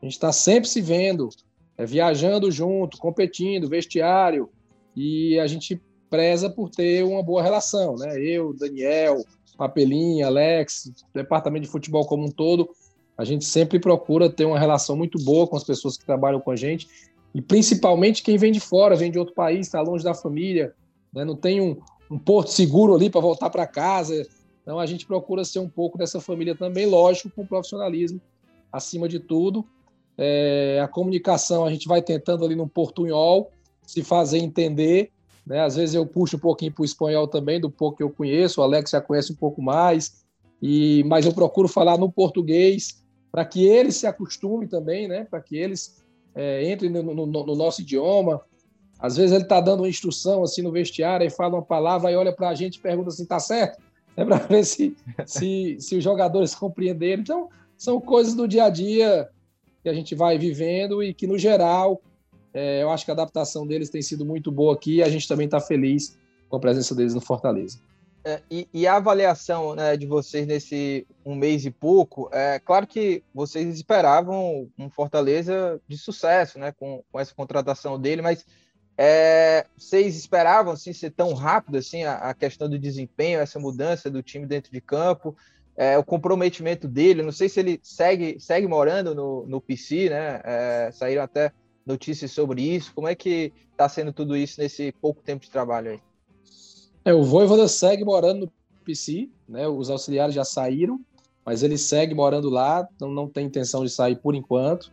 A 0.00 0.04
gente 0.04 0.14
está 0.14 0.32
sempre 0.32 0.68
se 0.68 0.80
vendo, 0.80 1.28
é, 1.76 1.84
viajando 1.84 2.50
junto, 2.50 2.98
competindo, 2.98 3.68
vestiário, 3.68 4.48
e 4.94 5.38
a 5.40 5.46
gente 5.46 5.80
preza 6.08 6.48
por 6.48 6.70
ter 6.70 7.04
uma 7.04 7.22
boa 7.22 7.42
relação, 7.42 7.96
né? 7.96 8.20
Eu, 8.20 8.54
Daniel, 8.54 9.24
Papelinha, 9.56 10.26
Alex, 10.26 10.92
departamento 11.12 11.64
de 11.64 11.72
futebol 11.72 12.06
como 12.06 12.24
um 12.24 12.30
todo, 12.30 12.68
a 13.16 13.24
gente 13.24 13.44
sempre 13.44 13.78
procura 13.78 14.28
ter 14.28 14.44
uma 14.44 14.58
relação 14.58 14.96
muito 14.96 15.18
boa 15.22 15.46
com 15.46 15.56
as 15.56 15.64
pessoas 15.64 15.96
que 15.96 16.04
trabalham 16.04 16.40
com 16.40 16.50
a 16.50 16.56
gente, 16.56 16.86
e 17.34 17.42
principalmente 17.42 18.22
quem 18.22 18.36
vem 18.36 18.52
de 18.52 18.60
fora, 18.60 18.94
vem 18.94 19.10
de 19.10 19.18
outro 19.18 19.34
país, 19.34 19.66
está 19.66 19.80
longe 19.80 20.04
da 20.04 20.14
família, 20.14 20.72
né? 21.12 21.24
não 21.24 21.36
tem 21.36 21.60
um, 21.60 21.76
um 22.14 22.18
porto 22.18 22.50
seguro 22.50 22.94
ali 22.94 23.10
para 23.10 23.20
voltar 23.20 23.50
para 23.50 23.66
casa. 23.66 24.26
Então 24.62 24.78
a 24.78 24.86
gente 24.86 25.04
procura 25.04 25.44
ser 25.44 25.58
um 25.58 25.68
pouco 25.68 25.98
dessa 25.98 26.20
família 26.20 26.54
também, 26.54 26.86
lógico, 26.86 27.30
com 27.34 27.44
profissionalismo 27.44 28.20
acima 28.72 29.08
de 29.08 29.18
tudo. 29.18 29.64
É, 30.16 30.80
a 30.82 30.86
comunicação 30.86 31.64
a 31.64 31.70
gente 31.70 31.88
vai 31.88 32.00
tentando 32.00 32.44
ali 32.44 32.54
no 32.54 32.68
portunhol 32.68 33.50
se 33.84 34.04
fazer 34.04 34.38
entender. 34.38 35.10
Né? 35.44 35.60
Às 35.60 35.74
vezes 35.74 35.94
eu 35.96 36.06
puxo 36.06 36.36
um 36.36 36.40
pouquinho 36.40 36.72
para 36.72 36.82
o 36.82 36.84
espanhol 36.84 37.26
também, 37.26 37.60
do 37.60 37.68
pouco 37.68 37.96
que 37.96 38.02
eu 38.02 38.10
conheço, 38.10 38.60
o 38.60 38.64
Alex 38.64 38.90
já 38.90 39.00
conhece 39.00 39.32
um 39.32 39.36
pouco 39.36 39.60
mais, 39.60 40.24
e 40.62 41.02
mas 41.04 41.26
eu 41.26 41.34
procuro 41.34 41.68
falar 41.68 41.98
no 41.98 42.10
português 42.10 43.04
para 43.30 43.44
que 43.44 43.66
eles 43.66 43.96
se 43.96 44.06
acostumem 44.06 44.68
também, 44.68 45.08
né? 45.08 45.24
para 45.24 45.40
que 45.40 45.56
eles 45.56 46.02
é, 46.32 46.70
entrem 46.70 46.90
no, 46.90 47.02
no, 47.02 47.26
no 47.26 47.54
nosso 47.56 47.82
idioma, 47.82 48.40
às 49.04 49.18
vezes 49.18 49.32
ele 49.32 49.42
está 49.42 49.60
dando 49.60 49.80
uma 49.80 49.88
instrução 49.88 50.42
assim 50.42 50.62
no 50.62 50.72
vestiário 50.72 51.26
e 51.26 51.30
fala 51.30 51.56
uma 51.56 51.62
palavra 51.62 52.10
e 52.10 52.16
olha 52.16 52.32
para 52.32 52.48
a 52.48 52.54
gente 52.54 52.76
e 52.76 52.80
pergunta 52.80 53.10
assim, 53.10 53.26
tá 53.26 53.38
certo? 53.38 53.78
É 54.16 54.24
para 54.24 54.38
ver 54.48 54.64
se, 54.64 54.96
se, 55.26 55.76
se 55.78 55.96
os 55.96 56.02
jogadores 56.02 56.54
compreenderam. 56.54 57.20
Então, 57.20 57.48
são 57.76 58.00
coisas 58.00 58.32
do 58.34 58.48
dia 58.48 58.64
a 58.64 58.70
dia 58.70 59.28
que 59.82 59.90
a 59.90 59.92
gente 59.92 60.14
vai 60.14 60.38
vivendo 60.38 61.02
e 61.02 61.12
que, 61.12 61.26
no 61.26 61.36
geral, 61.36 62.00
é, 62.54 62.82
eu 62.82 62.88
acho 62.88 63.04
que 63.04 63.10
a 63.10 63.14
adaptação 63.14 63.66
deles 63.66 63.90
tem 63.90 64.00
sido 64.00 64.24
muito 64.24 64.50
boa 64.50 64.72
aqui 64.72 64.94
e 64.94 65.02
a 65.02 65.10
gente 65.10 65.28
também 65.28 65.44
está 65.44 65.60
feliz 65.60 66.16
com 66.48 66.56
a 66.56 66.60
presença 66.60 66.94
deles 66.94 67.12
no 67.12 67.20
Fortaleza. 67.20 67.78
É, 68.24 68.40
e, 68.50 68.66
e, 68.72 68.86
a 68.86 68.96
avaliação 68.96 69.74
né, 69.74 69.98
de 69.98 70.06
vocês 70.06 70.46
nesse 70.46 71.06
um 71.26 71.34
mês 71.34 71.66
e 71.66 71.70
pouco, 71.70 72.30
é 72.32 72.58
claro 72.58 72.86
que 72.86 73.22
vocês 73.34 73.68
esperavam 73.74 74.66
um 74.78 74.88
Fortaleza 74.88 75.78
de 75.86 75.98
sucesso 75.98 76.58
né, 76.58 76.72
com, 76.72 77.04
com 77.12 77.20
essa 77.20 77.34
contratação 77.34 78.00
dele, 78.00 78.22
mas 78.22 78.46
é, 78.96 79.66
vocês 79.76 80.16
esperavam 80.16 80.72
assim, 80.72 80.92
ser 80.92 81.10
tão 81.10 81.34
rápido 81.34 81.78
assim 81.78 82.04
a, 82.04 82.14
a, 82.14 82.34
questão 82.34 82.68
do 82.68 82.78
desempenho, 82.78 83.40
essa 83.40 83.58
mudança 83.58 84.10
do 84.10 84.22
time 84.22 84.46
dentro 84.46 84.70
de 84.70 84.80
campo, 84.80 85.36
é, 85.76 85.98
o 85.98 86.04
comprometimento 86.04 86.86
dele? 86.86 87.22
Não 87.22 87.32
sei 87.32 87.48
se 87.48 87.58
ele 87.58 87.80
segue, 87.82 88.38
segue 88.38 88.66
morando 88.66 89.14
no, 89.14 89.46
no 89.46 89.60
PC, 89.60 90.08
né? 90.10 90.40
É, 90.44 90.90
saíram 90.92 91.22
até 91.22 91.52
notícias 91.84 92.30
sobre 92.30 92.62
isso. 92.62 92.94
Como 92.94 93.08
é 93.08 93.14
que 93.14 93.52
está 93.72 93.88
sendo 93.88 94.12
tudo 94.12 94.36
isso 94.36 94.60
nesse 94.60 94.92
pouco 94.92 95.20
tempo 95.22 95.44
de 95.44 95.50
trabalho 95.50 95.90
aí? 95.90 96.00
É, 97.04 97.12
o 97.12 97.24
Voivoda 97.24 97.66
segue 97.66 98.04
morando 98.04 98.46
no 98.46 98.52
PC, 98.84 99.28
né? 99.48 99.66
Os 99.66 99.90
auxiliares 99.90 100.34
já 100.34 100.44
saíram, 100.44 101.00
mas 101.44 101.64
ele 101.64 101.76
segue 101.76 102.14
morando 102.14 102.48
lá, 102.48 102.88
não, 103.00 103.10
não 103.10 103.28
tem 103.28 103.46
intenção 103.46 103.84
de 103.84 103.90
sair 103.90 104.16
por 104.16 104.36
enquanto. 104.36 104.92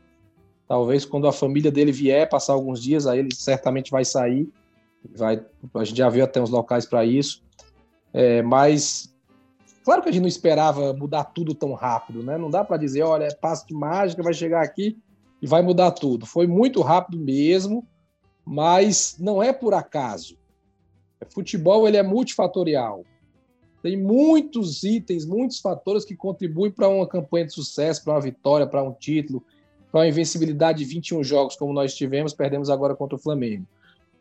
Talvez 0.71 1.03
quando 1.03 1.27
a 1.27 1.33
família 1.33 1.69
dele 1.69 1.91
vier 1.91 2.29
passar 2.29 2.53
alguns 2.53 2.81
dias, 2.81 3.05
aí 3.05 3.19
ele 3.19 3.35
certamente 3.35 3.91
vai 3.91 4.05
sair. 4.05 4.49
Vai, 5.13 5.45
a 5.75 5.83
gente 5.83 5.97
já 5.97 6.07
viu 6.07 6.23
até 6.23 6.41
uns 6.41 6.49
locais 6.49 6.85
para 6.85 7.03
isso. 7.03 7.43
É, 8.13 8.41
mas 8.41 9.13
claro 9.83 10.01
que 10.01 10.07
a 10.07 10.11
gente 10.13 10.21
não 10.21 10.29
esperava 10.29 10.93
mudar 10.93 11.25
tudo 11.25 11.53
tão 11.53 11.73
rápido, 11.73 12.23
né? 12.23 12.37
Não 12.37 12.49
dá 12.49 12.63
para 12.63 12.77
dizer, 12.77 13.01
olha, 13.01 13.25
é 13.25 13.35
passo 13.35 13.67
de 13.67 13.73
mágica, 13.73 14.23
vai 14.23 14.33
chegar 14.33 14.63
aqui 14.63 14.97
e 15.41 15.45
vai 15.45 15.61
mudar 15.61 15.91
tudo. 15.91 16.25
Foi 16.25 16.47
muito 16.47 16.79
rápido 16.79 17.19
mesmo, 17.19 17.85
mas 18.45 19.17
não 19.19 19.43
é 19.43 19.51
por 19.51 19.73
acaso. 19.73 20.37
Futebol 21.33 21.85
ele 21.85 21.97
é 21.97 22.01
multifatorial. 22.01 23.03
Tem 23.83 24.01
muitos 24.01 24.83
itens, 24.83 25.25
muitos 25.25 25.59
fatores 25.59 26.05
que 26.05 26.15
contribuem 26.15 26.71
para 26.71 26.87
uma 26.87 27.05
campanha 27.05 27.47
de 27.47 27.53
sucesso, 27.53 28.05
para 28.05 28.13
uma 28.13 28.21
vitória, 28.21 28.65
para 28.65 28.81
um 28.81 28.93
título, 28.93 29.43
uma 29.99 30.07
invencibilidade 30.07 30.79
de 30.79 30.85
21 30.85 31.23
jogos, 31.23 31.55
como 31.55 31.73
nós 31.73 31.93
tivemos, 31.93 32.33
perdemos 32.33 32.69
agora 32.69 32.95
contra 32.95 33.15
o 33.15 33.19
Flamengo. 33.19 33.65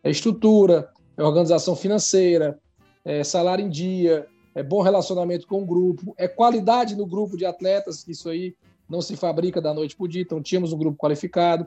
É 0.02 0.10
estrutura, 0.10 0.90
é 1.16 1.22
organização 1.22 1.76
financeira, 1.76 2.58
é 3.04 3.22
salário 3.22 3.64
em 3.64 3.70
dia, 3.70 4.26
é 4.54 4.62
bom 4.62 4.82
relacionamento 4.82 5.46
com 5.46 5.62
o 5.62 5.66
grupo, 5.66 6.14
é 6.18 6.26
qualidade 6.26 6.96
no 6.96 7.06
grupo 7.06 7.36
de 7.36 7.46
atletas, 7.46 8.02
que 8.02 8.12
isso 8.12 8.28
aí 8.28 8.54
não 8.88 9.00
se 9.00 9.16
fabrica 9.16 9.60
da 9.60 9.72
noite 9.72 9.96
para 9.96 10.04
o 10.04 10.08
dia, 10.08 10.22
então 10.22 10.42
tínhamos 10.42 10.72
um 10.72 10.78
grupo 10.78 10.98
qualificado. 10.98 11.66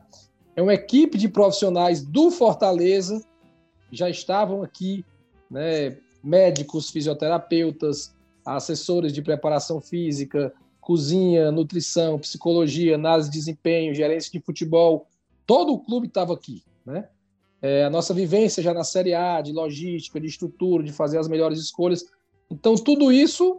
É 0.55 0.61
uma 0.61 0.73
equipe 0.73 1.17
de 1.17 1.29
profissionais 1.29 2.03
do 2.03 2.29
Fortaleza, 2.29 3.23
já 3.91 4.09
estavam 4.09 4.61
aqui, 4.61 5.05
né, 5.49 5.97
médicos, 6.23 6.89
fisioterapeutas, 6.89 8.13
assessores 8.45 9.13
de 9.13 9.21
preparação 9.21 9.79
física, 9.79 10.53
cozinha, 10.83 11.51
nutrição, 11.51 12.19
psicologia, 12.19 12.95
análise 12.95 13.29
de 13.29 13.37
desempenho, 13.37 13.95
gerência 13.95 14.31
de 14.31 14.39
futebol, 14.39 15.07
todo 15.45 15.73
o 15.73 15.79
clube 15.79 16.07
estava 16.07 16.33
aqui, 16.33 16.63
né? 16.85 17.07
É, 17.61 17.85
a 17.85 17.89
nossa 17.89 18.13
vivência 18.13 18.61
já 18.61 18.73
na 18.73 18.83
Série 18.83 19.13
A, 19.13 19.39
de 19.39 19.53
logística, 19.53 20.19
de 20.19 20.27
estrutura, 20.27 20.83
de 20.83 20.91
fazer 20.91 21.17
as 21.17 21.29
melhores 21.29 21.59
escolhas. 21.59 22.03
Então, 22.51 22.75
tudo 22.75 23.09
isso 23.09 23.57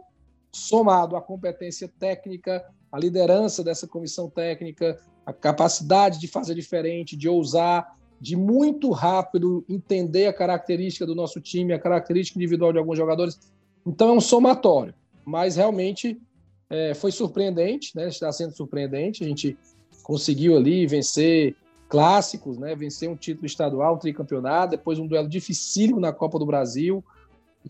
somado 0.51 1.15
à 1.15 1.21
competência 1.21 1.91
técnica, 1.99 2.63
à 2.91 2.99
liderança 2.99 3.63
dessa 3.63 3.87
comissão 3.87 4.29
técnica, 4.29 4.99
a 5.25 5.33
capacidade 5.33 6.19
de 6.19 6.27
fazer 6.27 6.53
diferente, 6.53 7.17
de 7.17 7.27
ousar, 7.27 7.97
de 8.21 8.35
muito 8.35 8.91
rápido 8.91 9.65
entender 9.67 10.27
a 10.27 10.33
característica 10.33 11.03
do 11.03 11.15
nosso 11.15 11.41
time, 11.41 11.73
a 11.73 11.79
característica 11.79 12.37
individual 12.37 12.71
de 12.71 12.77
alguns 12.77 12.97
jogadores. 12.97 13.39
Então, 13.83 14.09
é 14.09 14.11
um 14.11 14.21
somatório. 14.21 14.93
Mas, 15.25 15.55
realmente, 15.55 16.21
é, 16.69 16.93
foi 16.93 17.11
surpreendente, 17.11 17.95
né? 17.95 18.07
Está 18.07 18.31
sendo 18.31 18.55
surpreendente. 18.55 19.23
A 19.23 19.27
gente 19.27 19.57
conseguiu 20.03 20.55
ali 20.55 20.85
vencer 20.87 21.55
clássicos, 21.87 22.57
né? 22.57 22.75
Vencer 22.75 23.09
um 23.09 23.15
título 23.15 23.45
estadual, 23.45 23.95
um 23.95 23.99
tricampeonato, 23.99 24.71
depois 24.71 24.99
um 24.99 25.07
duelo 25.07 25.27
dificílimo 25.27 25.99
na 25.99 26.11
Copa 26.11 26.39
do 26.39 26.45
Brasil, 26.45 27.03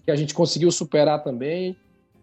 que 0.03 0.11
a 0.11 0.15
gente 0.15 0.33
conseguiu 0.33 0.71
superar 0.71 1.23
também. 1.23 1.75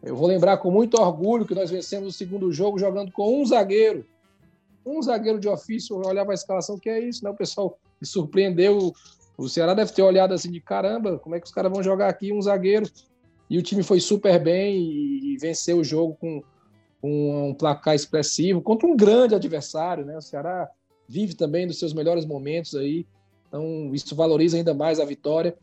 Eu 0.03 0.17
vou 0.17 0.27
lembrar 0.27 0.57
com 0.57 0.71
muito 0.71 1.01
orgulho 1.01 1.47
que 1.47 1.55
nós 1.55 1.71
vencemos 1.71 2.15
o 2.15 2.17
segundo 2.17 2.51
jogo 2.53 2.79
jogando 2.79 3.13
com 3.13 3.41
um 3.41 3.47
zagueiro. 3.47 4.05
Um 4.85 5.01
zagueiro 5.01 5.39
de 5.39 5.49
ofício, 5.49 5.97
eu 5.97 6.09
olhava 6.09 6.33
a 6.33 6.35
escalação, 6.35 6.79
que 6.79 6.91
é 6.91 6.99
isso, 6.99 7.23
né? 7.23 7.31
O 7.31 7.37
pessoal 7.37 7.79
me 8.01 8.07
surpreendeu. 8.07 8.93
O 9.39 9.49
Ceará 9.49 9.75
deve 9.75 9.93
ter 9.93 10.03
olhado 10.03 10.35
assim 10.35 10.51
de 10.51 10.61
caramba, 10.61 11.19
como 11.19 11.35
é 11.35 11.41
que 11.41 11.47
os 11.47 11.53
caras 11.53 11.71
vão 11.71 11.83
jogar 11.83 12.09
aqui 12.09 12.33
um 12.33 12.43
zagueiro? 12.43 12.91
E 13.49 13.59
o 13.59 13.63
time 13.63 13.83
foi 13.83 14.01
super 14.01 14.43
bem 14.43 14.77
e, 14.77 15.35
e 15.35 15.37
venceu 15.37 15.79
o 15.79 15.85
jogo 15.85 16.17
com 16.21 16.43
um, 17.03 17.49
um 17.49 17.55
placar 17.55 17.95
expressivo 17.95 18.63
contra 18.63 18.87
um 18.87 18.97
grande 18.97 19.35
adversário, 19.35 20.05
né? 20.05 20.17
O 20.17 20.23
Ceará 20.23 20.71
vive 21.09 21.35
também 21.35 21.67
dos 21.67 21.79
seus 21.79 21.93
melhores 21.93 22.25
momentos 22.25 22.75
aí, 22.75 23.07
então 23.49 23.93
isso 23.93 24.15
valoriza 24.15 24.57
ainda 24.57 24.73
mais 24.73 25.01
a 25.01 25.05
vitória. 25.05 25.57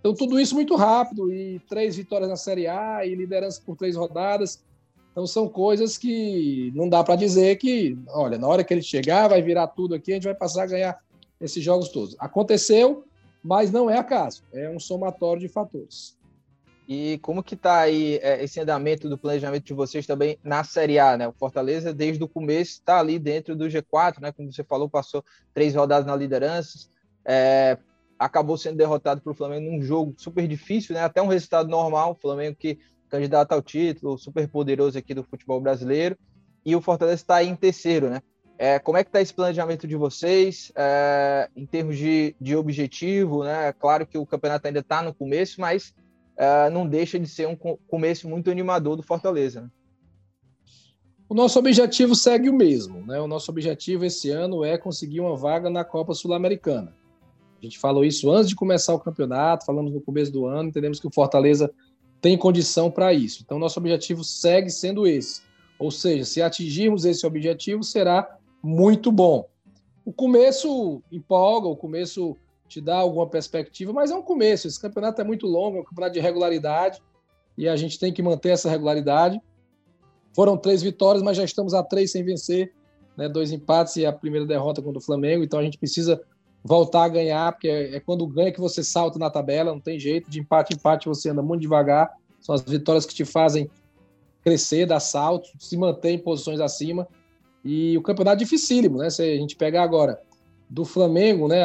Então 0.00 0.14
tudo 0.14 0.40
isso 0.40 0.54
muito 0.54 0.74
rápido 0.76 1.32
e 1.32 1.60
três 1.68 1.96
vitórias 1.96 2.28
na 2.28 2.36
Série 2.36 2.66
A 2.66 3.04
e 3.04 3.14
liderança 3.14 3.60
por 3.64 3.76
três 3.76 3.96
rodadas. 3.96 4.64
Então 5.12 5.26
são 5.26 5.48
coisas 5.48 5.98
que 5.98 6.72
não 6.74 6.88
dá 6.88 7.02
para 7.02 7.16
dizer 7.16 7.56
que, 7.56 7.98
olha, 8.08 8.38
na 8.38 8.46
hora 8.46 8.64
que 8.64 8.72
ele 8.72 8.82
chegar 8.82 9.28
vai 9.28 9.42
virar 9.42 9.66
tudo 9.68 9.94
aqui, 9.94 10.12
a 10.12 10.14
gente 10.14 10.24
vai 10.24 10.34
passar 10.34 10.62
a 10.62 10.66
ganhar 10.66 10.98
esses 11.40 11.62
jogos 11.62 11.88
todos. 11.88 12.16
Aconteceu, 12.18 13.04
mas 13.42 13.70
não 13.70 13.90
é 13.90 13.98
acaso, 13.98 14.42
é 14.52 14.68
um 14.70 14.80
somatório 14.80 15.40
de 15.40 15.48
fatores. 15.48 16.17
E 16.88 17.18
como 17.18 17.42
que 17.42 17.54
está 17.54 17.80
aí 17.80 18.18
é, 18.22 18.42
esse 18.42 18.58
andamento 18.58 19.10
do 19.10 19.18
planejamento 19.18 19.62
de 19.62 19.74
vocês 19.74 20.06
também 20.06 20.38
na 20.42 20.64
Série 20.64 20.98
A, 20.98 21.18
né? 21.18 21.28
O 21.28 21.34
Fortaleza, 21.34 21.92
desde 21.92 22.24
o 22.24 22.28
começo, 22.28 22.72
está 22.72 22.98
ali 22.98 23.18
dentro 23.18 23.54
do 23.54 23.66
G4, 23.66 24.22
né? 24.22 24.32
Como 24.32 24.50
você 24.50 24.64
falou, 24.64 24.88
passou 24.88 25.22
três 25.52 25.74
rodadas 25.74 26.06
na 26.06 26.16
liderança, 26.16 26.88
é, 27.26 27.76
acabou 28.18 28.56
sendo 28.56 28.78
derrotado 28.78 29.20
para 29.20 29.30
o 29.30 29.34
Flamengo 29.34 29.70
num 29.70 29.82
jogo 29.82 30.14
super 30.16 30.48
difícil, 30.48 30.94
né? 30.94 31.02
Até 31.02 31.20
um 31.20 31.26
resultado 31.26 31.68
normal, 31.68 32.12
o 32.12 32.14
Flamengo 32.14 32.56
que 32.58 32.78
candidato 33.10 33.52
ao 33.52 33.60
título, 33.60 34.16
super 34.16 34.48
poderoso 34.48 34.96
aqui 34.96 35.12
do 35.12 35.22
futebol 35.22 35.60
brasileiro, 35.60 36.16
e 36.64 36.74
o 36.74 36.80
Fortaleza 36.80 37.16
está 37.16 37.44
em 37.44 37.54
terceiro, 37.54 38.08
né? 38.08 38.22
É, 38.56 38.78
como 38.78 38.96
é 38.96 39.04
que 39.04 39.10
está 39.10 39.20
esse 39.20 39.32
planejamento 39.34 39.86
de 39.86 39.94
vocês 39.94 40.72
é, 40.74 41.50
em 41.54 41.66
termos 41.66 41.98
de, 41.98 42.34
de 42.40 42.56
objetivo, 42.56 43.44
né? 43.44 43.74
Claro 43.74 44.06
que 44.06 44.16
o 44.16 44.24
campeonato 44.24 44.66
ainda 44.66 44.80
está 44.80 45.02
no 45.02 45.12
começo, 45.12 45.60
mas 45.60 45.94
uh, 46.38 46.70
não 46.70 46.86
deixa 46.86 47.18
de 47.18 47.26
ser 47.26 47.48
um 47.48 47.56
começo 47.56 48.28
muito 48.28 48.50
animador 48.50 48.96
do 48.96 49.02
Fortaleza. 49.02 49.62
Né? 49.62 49.70
O 51.28 51.34
nosso 51.34 51.58
objetivo 51.58 52.14
segue 52.14 52.48
o 52.48 52.54
mesmo. 52.54 53.04
Né? 53.04 53.20
O 53.20 53.26
nosso 53.26 53.50
objetivo 53.50 54.04
esse 54.04 54.30
ano 54.30 54.64
é 54.64 54.78
conseguir 54.78 55.20
uma 55.20 55.36
vaga 55.36 55.68
na 55.68 55.84
Copa 55.84 56.14
Sul-Americana. 56.14 56.96
A 57.60 57.64
gente 57.64 57.78
falou 57.78 58.04
isso 58.04 58.30
antes 58.30 58.48
de 58.48 58.54
começar 58.54 58.94
o 58.94 59.00
campeonato, 59.00 59.66
falamos 59.66 59.92
no 59.92 60.00
começo 60.00 60.32
do 60.32 60.46
ano, 60.46 60.68
entendemos 60.68 61.00
que 61.00 61.06
o 61.08 61.12
Fortaleza 61.12 61.70
tem 62.20 62.38
condição 62.38 62.90
para 62.90 63.12
isso. 63.12 63.42
Então, 63.44 63.58
nosso 63.58 63.78
objetivo 63.78 64.22
segue 64.22 64.70
sendo 64.70 65.06
esse. 65.06 65.42
Ou 65.78 65.90
seja, 65.90 66.24
se 66.24 66.40
atingirmos 66.40 67.04
esse 67.04 67.26
objetivo, 67.26 67.82
será 67.82 68.38
muito 68.62 69.10
bom. 69.12 69.48
O 70.04 70.12
começo 70.12 71.02
empolga, 71.12 71.68
o 71.68 71.76
começo 71.76 72.36
te 72.68 72.80
dá 72.80 72.96
alguma 72.96 73.26
perspectiva, 73.26 73.92
mas 73.92 74.10
é 74.10 74.14
um 74.14 74.22
começo. 74.22 74.68
Esse 74.68 74.80
campeonato 74.80 75.20
é 75.20 75.24
muito 75.24 75.46
longo, 75.46 75.78
é 75.78 75.80
um 75.80 75.84
campeonato 75.84 76.14
de 76.14 76.20
regularidade 76.20 77.00
e 77.56 77.68
a 77.68 77.74
gente 77.76 77.98
tem 77.98 78.12
que 78.12 78.22
manter 78.22 78.50
essa 78.50 78.70
regularidade. 78.70 79.40
Foram 80.34 80.56
três 80.56 80.82
vitórias, 80.82 81.22
mas 81.22 81.36
já 81.36 81.44
estamos 81.44 81.74
a 81.74 81.82
três 81.82 82.12
sem 82.12 82.22
vencer, 82.22 82.72
né? 83.16 83.28
dois 83.28 83.50
empates 83.50 83.96
e 83.96 84.06
a 84.06 84.12
primeira 84.12 84.46
derrota 84.46 84.80
contra 84.80 84.98
o 84.98 85.02
Flamengo. 85.02 85.42
Então 85.42 85.58
a 85.58 85.62
gente 85.64 85.78
precisa 85.78 86.20
voltar 86.62 87.04
a 87.04 87.08
ganhar, 87.08 87.52
porque 87.52 87.68
é, 87.68 87.96
é 87.96 88.00
quando 88.00 88.26
ganha 88.26 88.52
que 88.52 88.60
você 88.60 88.84
salta 88.84 89.18
na 89.18 89.30
tabela, 89.30 89.72
não 89.72 89.80
tem 89.80 89.98
jeito. 89.98 90.30
De 90.30 90.38
empate 90.38 90.74
em 90.74 90.76
empate 90.76 91.08
você 91.08 91.30
anda 91.30 91.42
muito 91.42 91.62
devagar. 91.62 92.10
São 92.40 92.54
as 92.54 92.62
vitórias 92.62 93.04
que 93.04 93.14
te 93.14 93.24
fazem 93.24 93.68
crescer, 94.44 94.86
dar 94.86 95.00
saltos, 95.00 95.52
se 95.58 95.76
manter 95.76 96.10
em 96.10 96.18
posições 96.18 96.60
acima. 96.60 97.08
E 97.64 97.98
o 97.98 98.02
campeonato 98.02 98.36
é 98.36 98.44
dificílimo, 98.44 98.98
né? 98.98 99.10
Se 99.10 99.22
a 99.22 99.36
gente 99.36 99.56
pegar 99.56 99.82
agora 99.82 100.20
do 100.70 100.84
Flamengo, 100.84 101.48
né? 101.48 101.62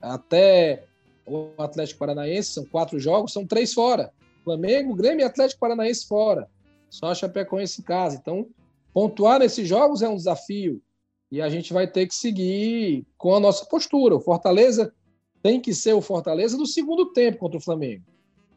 Até 0.00 0.84
o 1.26 1.50
Atlético 1.58 1.98
Paranaense, 2.00 2.52
são 2.52 2.64
quatro 2.64 2.98
jogos, 2.98 3.32
são 3.32 3.46
três 3.46 3.72
fora. 3.72 4.12
Flamengo, 4.44 4.94
Grêmio 4.94 5.20
e 5.20 5.24
Atlético 5.24 5.60
Paranaense 5.60 6.06
fora. 6.06 6.48
Só 6.88 7.06
a 7.10 7.14
Chapecoense 7.14 7.80
em 7.80 7.84
casa. 7.84 8.16
Então, 8.16 8.46
pontuar 8.94 9.38
nesses 9.38 9.68
jogos 9.68 10.00
é 10.00 10.08
um 10.08 10.16
desafio. 10.16 10.80
E 11.30 11.42
a 11.42 11.48
gente 11.50 11.72
vai 11.72 11.86
ter 11.86 12.06
que 12.06 12.14
seguir 12.14 13.06
com 13.18 13.34
a 13.34 13.40
nossa 13.40 13.66
postura. 13.66 14.16
O 14.16 14.20
Fortaleza 14.20 14.92
tem 15.42 15.60
que 15.60 15.74
ser 15.74 15.92
o 15.92 16.00
Fortaleza 16.00 16.56
do 16.56 16.66
segundo 16.66 17.12
tempo 17.12 17.38
contra 17.38 17.58
o 17.58 17.62
Flamengo. 17.62 18.04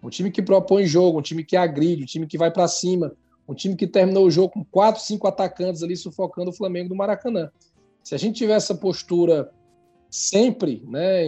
Um 0.02 0.10
time 0.10 0.32
que 0.32 0.42
propõe 0.42 0.86
jogo, 0.86 1.20
um 1.20 1.22
time 1.22 1.44
que 1.44 1.58
agride, 1.58 2.04
um 2.04 2.08
time 2.08 2.26
que 2.26 2.38
vai 2.38 2.50
para 2.50 2.68
cima, 2.68 3.14
um 3.48 3.54
time 3.54 3.76
que 3.76 3.86
terminou 3.86 4.26
o 4.26 4.32
jogo 4.32 4.54
com 4.54 4.64
quatro, 4.64 5.02
cinco 5.02 5.28
atacantes 5.28 5.84
ali 5.84 5.96
sufocando 5.98 6.50
o 6.50 6.54
Flamengo 6.54 6.89
do 6.89 6.96
Maracanã. 6.96 7.52
Se 8.02 8.16
a 8.16 8.18
gente 8.18 8.38
tiver 8.38 8.56
essa 8.56 8.74
postura 8.74 9.52
sempre, 10.12 10.84
né, 10.88 11.24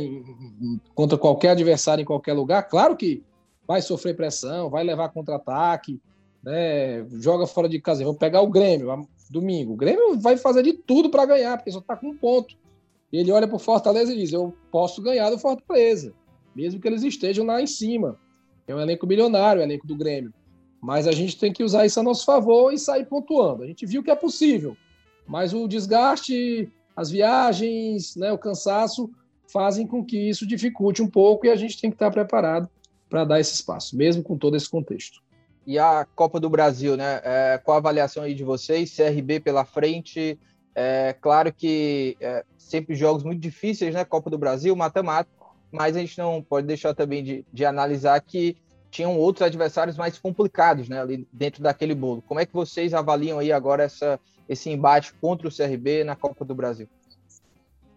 contra 0.93 1.17
qualquer 1.17 1.51
adversário 1.51 2.01
em 2.01 2.05
qualquer 2.05 2.34
lugar, 2.34 2.63
claro 2.63 2.95
que 2.97 3.23
vai 3.65 3.81
sofrer 3.81 4.15
pressão, 4.15 4.69
vai 4.69 4.84
levar 4.84 5.09
contra-ataque, 5.09 5.99
né, 6.43 7.05
joga 7.13 7.47
fora 7.47 7.69
de 7.69 7.79
casa. 7.79 8.03
Vou 8.03 8.13
pegar 8.13 8.41
o 8.41 8.49
Grêmio 8.49 8.91
domingo. 9.34 9.73
O 9.73 9.77
Grêmio 9.77 10.19
vai 10.19 10.38
fazer 10.38 10.63
de 10.63 10.73
tudo 10.73 11.09
para 11.09 11.25
ganhar, 11.25 11.57
porque 11.57 11.71
só 11.71 11.79
está 11.79 11.97
com 11.97 12.09
um 12.09 12.17
ponto. 12.17 12.55
Ele 13.11 13.31
olha 13.31 13.47
para 13.47 13.55
o 13.55 13.59
Fortaleza 13.59 14.13
e 14.13 14.17
diz: 14.17 14.31
Eu 14.31 14.55
posso 14.71 15.01
ganhar 15.01 15.29
do 15.29 15.39
Fortaleza, 15.39 16.13
mesmo 16.55 16.79
que 16.79 16.88
eles 16.88 17.03
estejam 17.03 17.45
lá 17.45 17.61
em 17.61 17.67
cima. 17.67 18.19
É 18.67 18.73
um 18.73 18.79
elenco 18.79 19.05
milionário, 19.05 19.61
o 19.61 19.63
elenco 19.63 19.86
do 19.86 19.95
Grêmio. 19.95 20.34
Mas 20.81 21.07
a 21.07 21.11
gente 21.11 21.38
tem 21.38 21.51
que 21.51 21.63
usar 21.63 21.86
isso 21.86 21.99
a 21.99 22.03
nosso 22.03 22.25
favor 22.25 22.73
e 22.73 22.77
sair 22.77 23.05
pontuando. 23.05 23.63
A 23.63 23.67
gente 23.67 23.86
viu 23.86 24.03
que 24.03 24.11
é 24.11 24.15
possível, 24.15 24.77
mas 25.27 25.53
o 25.53 25.67
desgaste 25.67 26.71
as 26.96 27.10
viagens, 27.10 28.16
né, 28.16 28.32
o 28.32 28.38
cansaço 28.38 29.10
fazem 29.52 29.86
com 29.86 30.04
que 30.04 30.18
isso 30.18 30.48
dificulte 30.48 31.02
um 31.02 31.10
pouco 31.10 31.46
e 31.46 31.50
a 31.50 31.56
gente 31.56 31.80
tem 31.80 31.89
que 31.89 31.96
estar 31.96 32.12
preparado 32.12 32.70
para 33.10 33.26
dar 33.26 33.39
esse 33.39 33.54
espaço, 33.54 33.96
mesmo 33.96 34.24
com 34.24 34.38
todo 34.38 34.58
esse 34.58 34.70
contexto. 34.70 35.22
E 35.66 35.78
a 35.80 36.06
Copa 36.16 36.39
do 36.39 36.50
Brasil, 36.50 36.98
né? 36.98 37.22
É, 37.24 37.62
qual 37.64 37.76
a 37.76 37.78
avaliação 37.80 38.24
aí 38.24 38.34
de 38.34 38.44
vocês? 38.44 38.96
CRB 38.96 39.39
pela 39.39 39.64
frente, 39.64 40.38
é 40.76 41.14
claro 41.14 41.54
que 41.54 42.18
é, 42.20 42.44
sempre 42.58 42.96
jogos 42.96 43.24
muito 43.24 43.39
difíceis, 43.39 43.94
né? 43.94 44.04
Copa 44.04 44.30
do 44.30 44.38
Brasil, 44.38 44.76
mata-mata, 44.76 45.30
mas 45.72 45.96
a 45.96 46.00
gente 46.00 46.18
não 46.18 46.41
pode 46.41 46.68
deixar 46.68 46.94
também 46.94 47.24
de, 47.24 47.46
de 47.54 47.66
analisar 47.66 48.20
que 48.20 48.58
tinham 48.89 49.18
outros 49.18 49.46
adversários 49.46 49.98
mais 49.98 50.18
complicados, 50.18 50.89
né? 50.89 51.02
Ali 51.02 51.28
dentro 51.32 51.64
daquele 51.64 51.96
bolo. 51.96 52.22
Como 52.24 52.39
é 52.39 52.46
que 52.46 52.54
vocês 52.54 52.94
avaliam 52.94 53.39
aí 53.39 53.52
agora 53.52 53.84
essa 53.84 54.20
esse 54.48 54.70
embate 54.70 55.14
contra 55.16 55.48
o 55.48 55.56
CRB 55.56 56.04
na 56.04 56.16
Copa 56.16 56.44
do 56.44 56.56
Brasil? 56.56 56.88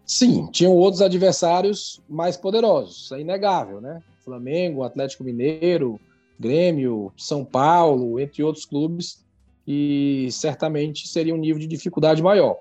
Sim, 0.05 0.47
tinham 0.51 0.73
outros 0.73 1.01
adversários 1.01 2.01
mais 2.07 2.37
poderosos, 2.37 3.11
é 3.11 3.19
inegável, 3.19 3.81
né? 3.81 4.01
Flamengo, 4.23 4.83
Atlético 4.83 5.23
Mineiro, 5.23 5.99
Grêmio, 6.39 7.11
São 7.17 7.43
Paulo, 7.43 8.19
entre 8.19 8.43
outros 8.43 8.65
clubes, 8.65 9.25
e 9.65 10.29
certamente 10.31 11.07
seria 11.07 11.33
um 11.33 11.37
nível 11.37 11.59
de 11.59 11.67
dificuldade 11.67 12.21
maior. 12.21 12.57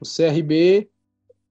O 0.00 0.04
CRB, 0.04 0.88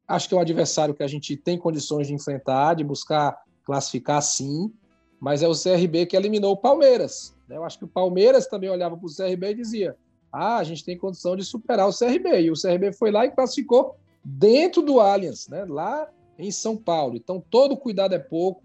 acho 0.08 0.28
que 0.28 0.34
é 0.34 0.38
um 0.38 0.42
adversário 0.42 0.94
que 0.94 1.04
a 1.04 1.08
gente 1.08 1.36
tem 1.36 1.58
condições 1.58 2.08
de 2.08 2.14
enfrentar, 2.14 2.76
de 2.76 2.84
buscar 2.84 3.38
classificar 3.64 4.22
sim, 4.22 4.72
mas 5.20 5.44
é 5.44 5.48
o 5.48 5.54
CRB 5.54 6.06
que 6.06 6.16
eliminou 6.16 6.54
o 6.54 6.58
Palmeiras. 6.58 7.36
Né? 7.48 7.58
Eu 7.58 7.64
acho 7.64 7.78
que 7.78 7.86
o 7.86 7.88
Palmeiras 7.88 8.48
também 8.48 8.70
olhava 8.70 8.98
para 8.98 9.06
o 9.06 9.16
CRB 9.16 9.52
e 9.52 9.56
dizia: 9.56 9.96
ah, 10.36 10.58
a 10.58 10.64
gente 10.66 10.84
tem 10.84 10.98
condição 10.98 11.34
de 11.34 11.46
superar 11.46 11.88
o 11.88 11.98
CRB. 11.98 12.42
E 12.42 12.52
o 12.52 12.62
CRB 12.62 12.92
foi 12.92 13.10
lá 13.10 13.26
e 13.26 13.32
classificou 13.32 13.96
dentro 14.22 14.82
do 14.82 15.00
Allianz, 15.00 15.48
né? 15.48 15.64
lá 15.64 16.10
em 16.38 16.52
São 16.52 16.76
Paulo. 16.76 17.16
Então, 17.16 17.42
todo 17.50 17.78
cuidado 17.78 18.14
é 18.14 18.20
pouco, 18.20 18.62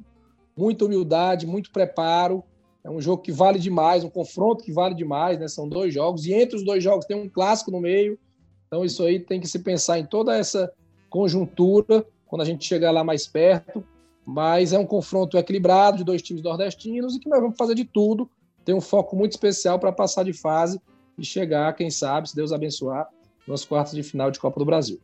muita 0.57 0.85
humildade, 0.85 1.47
muito 1.47 1.71
preparo. 1.71 2.43
É 2.83 2.91
um 2.91 3.01
jogo 3.01 3.23
que 3.23 3.31
vale 3.31 3.59
demais, 3.59 4.03
um 4.03 4.11
confronto 4.11 4.65
que 4.65 4.73
vale 4.73 4.97
demais, 4.97 5.39
né? 5.39 5.47
São 5.47 5.69
dois 5.69 5.95
jogos, 5.95 6.27
e 6.27 6.33
entre 6.33 6.57
os 6.57 6.65
dois 6.65 6.83
jogos 6.83 7.07
tem 7.07 7.17
um 7.17 7.29
clássico 7.29 7.71
no 7.71 7.81
meio. 7.81 8.19
Então, 8.67 8.85
isso 8.85 9.05
aí 9.05 9.21
tem 9.21 9.39
que 9.41 9.47
se 9.47 9.61
pensar 9.61 9.99
em 9.99 10.07
toda 10.07 10.37
essa 10.37 10.73
conjuntura 11.09 12.05
quando 12.27 12.43
a 12.43 12.45
gente 12.45 12.65
chegar 12.65 12.91
lá 12.91 13.05
mais 13.05 13.29
perto. 13.29 13.85
Mas 14.27 14.73
é 14.73 14.79
um 14.79 14.87
confronto 14.87 15.39
equilibrado 15.39 15.99
de 15.99 16.05
dois 16.05 16.21
times 16.21 16.43
nordestinos 16.43 17.15
e 17.15 17.21
que 17.21 17.29
nós 17.29 17.41
vamos 17.41 17.57
fazer 17.57 17.75
de 17.75 17.85
tudo. 17.85 18.29
Tem 18.65 18.75
um 18.75 18.81
foco 18.81 19.15
muito 19.15 19.33
especial 19.33 19.79
para 19.79 19.93
passar 19.93 20.25
de 20.25 20.33
fase 20.33 20.81
e 21.21 21.25
chegar, 21.25 21.73
quem 21.75 21.91
sabe, 21.91 22.29
se 22.29 22.35
Deus 22.35 22.53
abençoar, 22.53 23.09
nos 23.47 23.65
quartos 23.65 23.95
de 23.95 24.03
final 24.03 24.31
de 24.31 24.41
Copa 24.41 24.59
do 24.59 24.65
Brasil. 24.65 25.01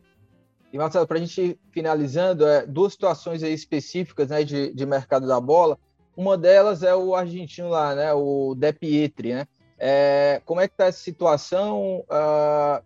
E 0.71 0.77
Marcelo, 0.77 1.07
para 1.07 1.17
a 1.17 1.19
gente 1.21 1.57
finalizando, 1.71 2.45
é, 2.45 2.65
duas 2.65 2.93
situações 2.93 3.41
específicas 3.41 4.29
né, 4.29 4.43
de, 4.43 4.73
de 4.73 4.85
mercado 4.85 5.27
da 5.27 5.39
bola. 5.39 5.77
Uma 6.15 6.37
delas 6.37 6.83
é 6.83 6.95
o 6.95 7.15
argentino 7.15 7.69
lá, 7.69 7.95
né, 7.95 8.13
o 8.13 8.55
De 8.55 8.73
Pietri, 8.73 9.33
né? 9.33 9.47
É, 9.79 10.41
como 10.43 10.59
é 10.59 10.67
que 10.67 10.73
está 10.73 10.85
essa 10.85 10.99
situação 10.99 12.03
uh, 12.09 12.83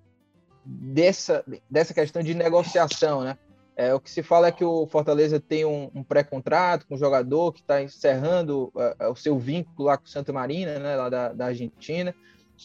dessa, 0.66 1.44
dessa 1.70 1.94
questão 1.94 2.22
de 2.22 2.34
negociação, 2.34 3.22
né? 3.22 3.38
É, 3.76 3.94
o 3.94 4.00
que 4.00 4.12
se 4.12 4.22
fala 4.22 4.48
é 4.48 4.52
que 4.52 4.66
o 4.66 4.86
Fortaleza 4.86 5.40
tem 5.40 5.64
um, 5.64 5.90
um 5.96 6.04
pré-contrato 6.04 6.86
com 6.86 6.96
o 6.96 6.98
jogador 6.98 7.54
que 7.54 7.62
está 7.62 7.82
encerrando 7.82 8.72
uh, 8.76 9.10
o 9.10 9.16
seu 9.16 9.40
vínculo 9.40 9.88
lá 9.88 9.98
com 9.98 10.06
o 10.06 10.10
Santa 10.10 10.34
Marina, 10.34 10.78
né, 10.78 10.96
lá 10.96 11.10
da, 11.10 11.34
da 11.34 11.46
Argentina. 11.46 12.14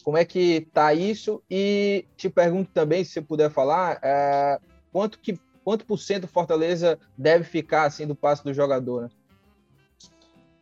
Como 0.02 0.16
é 0.16 0.24
que 0.24 0.68
tá 0.72 0.92
isso? 0.94 1.42
E 1.50 2.04
te 2.16 2.28
pergunto 2.28 2.70
também, 2.72 3.04
se 3.04 3.12
você 3.12 3.22
puder 3.22 3.50
falar, 3.50 3.98
é, 4.02 4.58
quanto 4.92 5.18
que 5.18 5.38
quanto 5.64 5.84
por 5.84 5.98
cento 5.98 6.28
Fortaleza 6.28 6.96
deve 7.18 7.42
ficar 7.42 7.86
assim 7.86 8.06
do 8.06 8.14
passe 8.14 8.44
do 8.44 8.54
jogador, 8.54 9.02
né? 9.02 9.08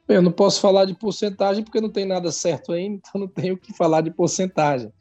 Eu 0.08 0.22
não 0.22 0.32
posso 0.32 0.60
falar 0.60 0.84
de 0.84 0.94
porcentagem 0.94 1.64
porque 1.64 1.80
não 1.80 1.90
tem 1.90 2.04
nada 2.04 2.30
certo 2.30 2.72
ainda, 2.72 2.96
então 3.08 3.20
não 3.20 3.28
tenho 3.28 3.56
que 3.56 3.72
falar 3.74 4.00
de 4.00 4.10
porcentagem. 4.10 4.92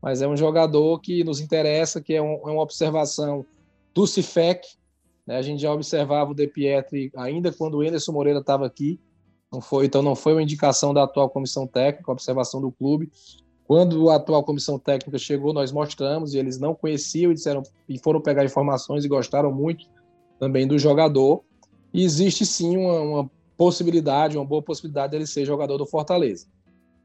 Mas 0.00 0.20
é 0.20 0.26
um 0.26 0.36
jogador 0.36 0.98
que 1.00 1.22
nos 1.22 1.40
interessa, 1.40 2.00
que 2.00 2.14
é, 2.14 2.20
um, 2.20 2.48
é 2.48 2.50
uma 2.50 2.62
observação 2.62 3.46
do 3.94 4.06
Cifec. 4.06 4.66
Né? 5.26 5.36
A 5.36 5.42
gente 5.42 5.62
já 5.62 5.72
observava 5.72 6.32
o 6.32 6.34
De 6.34 6.46
Pietri 6.48 7.10
ainda 7.16 7.52
quando 7.52 7.74
o 7.74 7.80
Anderson 7.82 8.12
Moreira 8.12 8.40
estava 8.40 8.66
aqui. 8.66 8.98
Não 9.52 9.60
foi, 9.60 9.86
então 9.86 10.02
não 10.02 10.16
foi 10.16 10.32
uma 10.32 10.42
indicação 10.42 10.94
da 10.94 11.04
atual 11.04 11.28
comissão 11.28 11.66
técnica, 11.66 12.10
observação 12.10 12.60
do 12.60 12.72
clube. 12.72 13.12
Quando 13.72 14.10
a 14.10 14.16
atual 14.16 14.44
comissão 14.44 14.78
técnica 14.78 15.16
chegou, 15.16 15.54
nós 15.54 15.72
mostramos 15.72 16.34
e 16.34 16.38
eles 16.38 16.58
não 16.58 16.74
conheciam 16.74 17.32
e 17.32 17.34
disseram 17.34 17.62
e 17.88 17.98
foram 17.98 18.20
pegar 18.20 18.44
informações 18.44 19.02
e 19.02 19.08
gostaram 19.08 19.50
muito 19.50 19.86
também 20.38 20.66
do 20.66 20.78
jogador. 20.78 21.42
E 21.90 22.04
existe 22.04 22.44
sim 22.44 22.76
uma, 22.76 23.00
uma 23.00 23.30
possibilidade, 23.56 24.36
uma 24.36 24.44
boa 24.44 24.60
possibilidade 24.60 25.12
dele 25.12 25.26
ser 25.26 25.46
jogador 25.46 25.78
do 25.78 25.86
Fortaleza. 25.86 26.48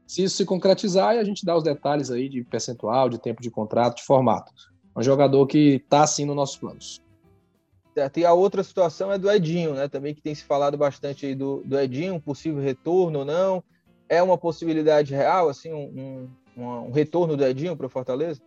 Se 0.06 0.24
isso 0.24 0.36
se 0.36 0.44
concretizar, 0.44 1.16
a 1.16 1.24
gente 1.24 1.42
dá 1.42 1.56
os 1.56 1.64
detalhes 1.64 2.10
aí 2.10 2.28
de 2.28 2.44
percentual, 2.44 3.08
de 3.08 3.18
tempo 3.18 3.40
de 3.40 3.50
contrato, 3.50 3.96
de 3.96 4.02
formato. 4.02 4.52
Um 4.94 5.02
jogador 5.02 5.46
que 5.46 5.76
está 5.82 6.06
sim 6.06 6.26
nos 6.26 6.36
nossos 6.36 6.58
planos. 6.58 7.00
Certo. 7.94 8.18
E 8.18 8.26
a 8.26 8.34
outra 8.34 8.62
situação 8.62 9.10
é 9.10 9.16
do 9.16 9.30
Edinho, 9.30 9.72
né? 9.72 9.88
Também 9.88 10.14
que 10.14 10.20
tem 10.20 10.34
se 10.34 10.44
falado 10.44 10.76
bastante 10.76 11.24
aí 11.24 11.34
do, 11.34 11.62
do 11.64 11.78
Edinho, 11.78 12.20
possível 12.20 12.62
retorno 12.62 13.20
ou 13.20 13.24
não. 13.24 13.64
É 14.06 14.22
uma 14.22 14.36
possibilidade 14.36 15.14
real, 15.14 15.48
assim, 15.48 15.72
um, 15.72 15.84
um, 15.84 16.28
um 16.58 16.90
retorno 16.90 17.36
do 17.36 17.44
Edinho 17.44 17.76
para 17.76 17.86
o 17.86 17.90
Fortaleza? 17.90 18.40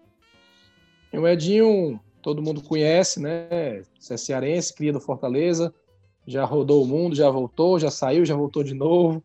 O 1.13 1.27
Edinho, 1.27 1.99
todo 2.21 2.41
mundo 2.41 2.61
conhece, 2.61 3.19
né? 3.19 3.47
É 3.49 3.83
cearense, 4.17 4.73
cria 4.73 4.93
do 4.93 4.99
Fortaleza, 4.99 5.73
já 6.25 6.45
rodou 6.45 6.83
o 6.83 6.87
mundo, 6.87 7.15
já 7.15 7.29
voltou, 7.29 7.79
já 7.79 7.89
saiu, 7.89 8.25
já 8.25 8.35
voltou 8.35 8.63
de 8.63 8.73
novo. 8.73 9.23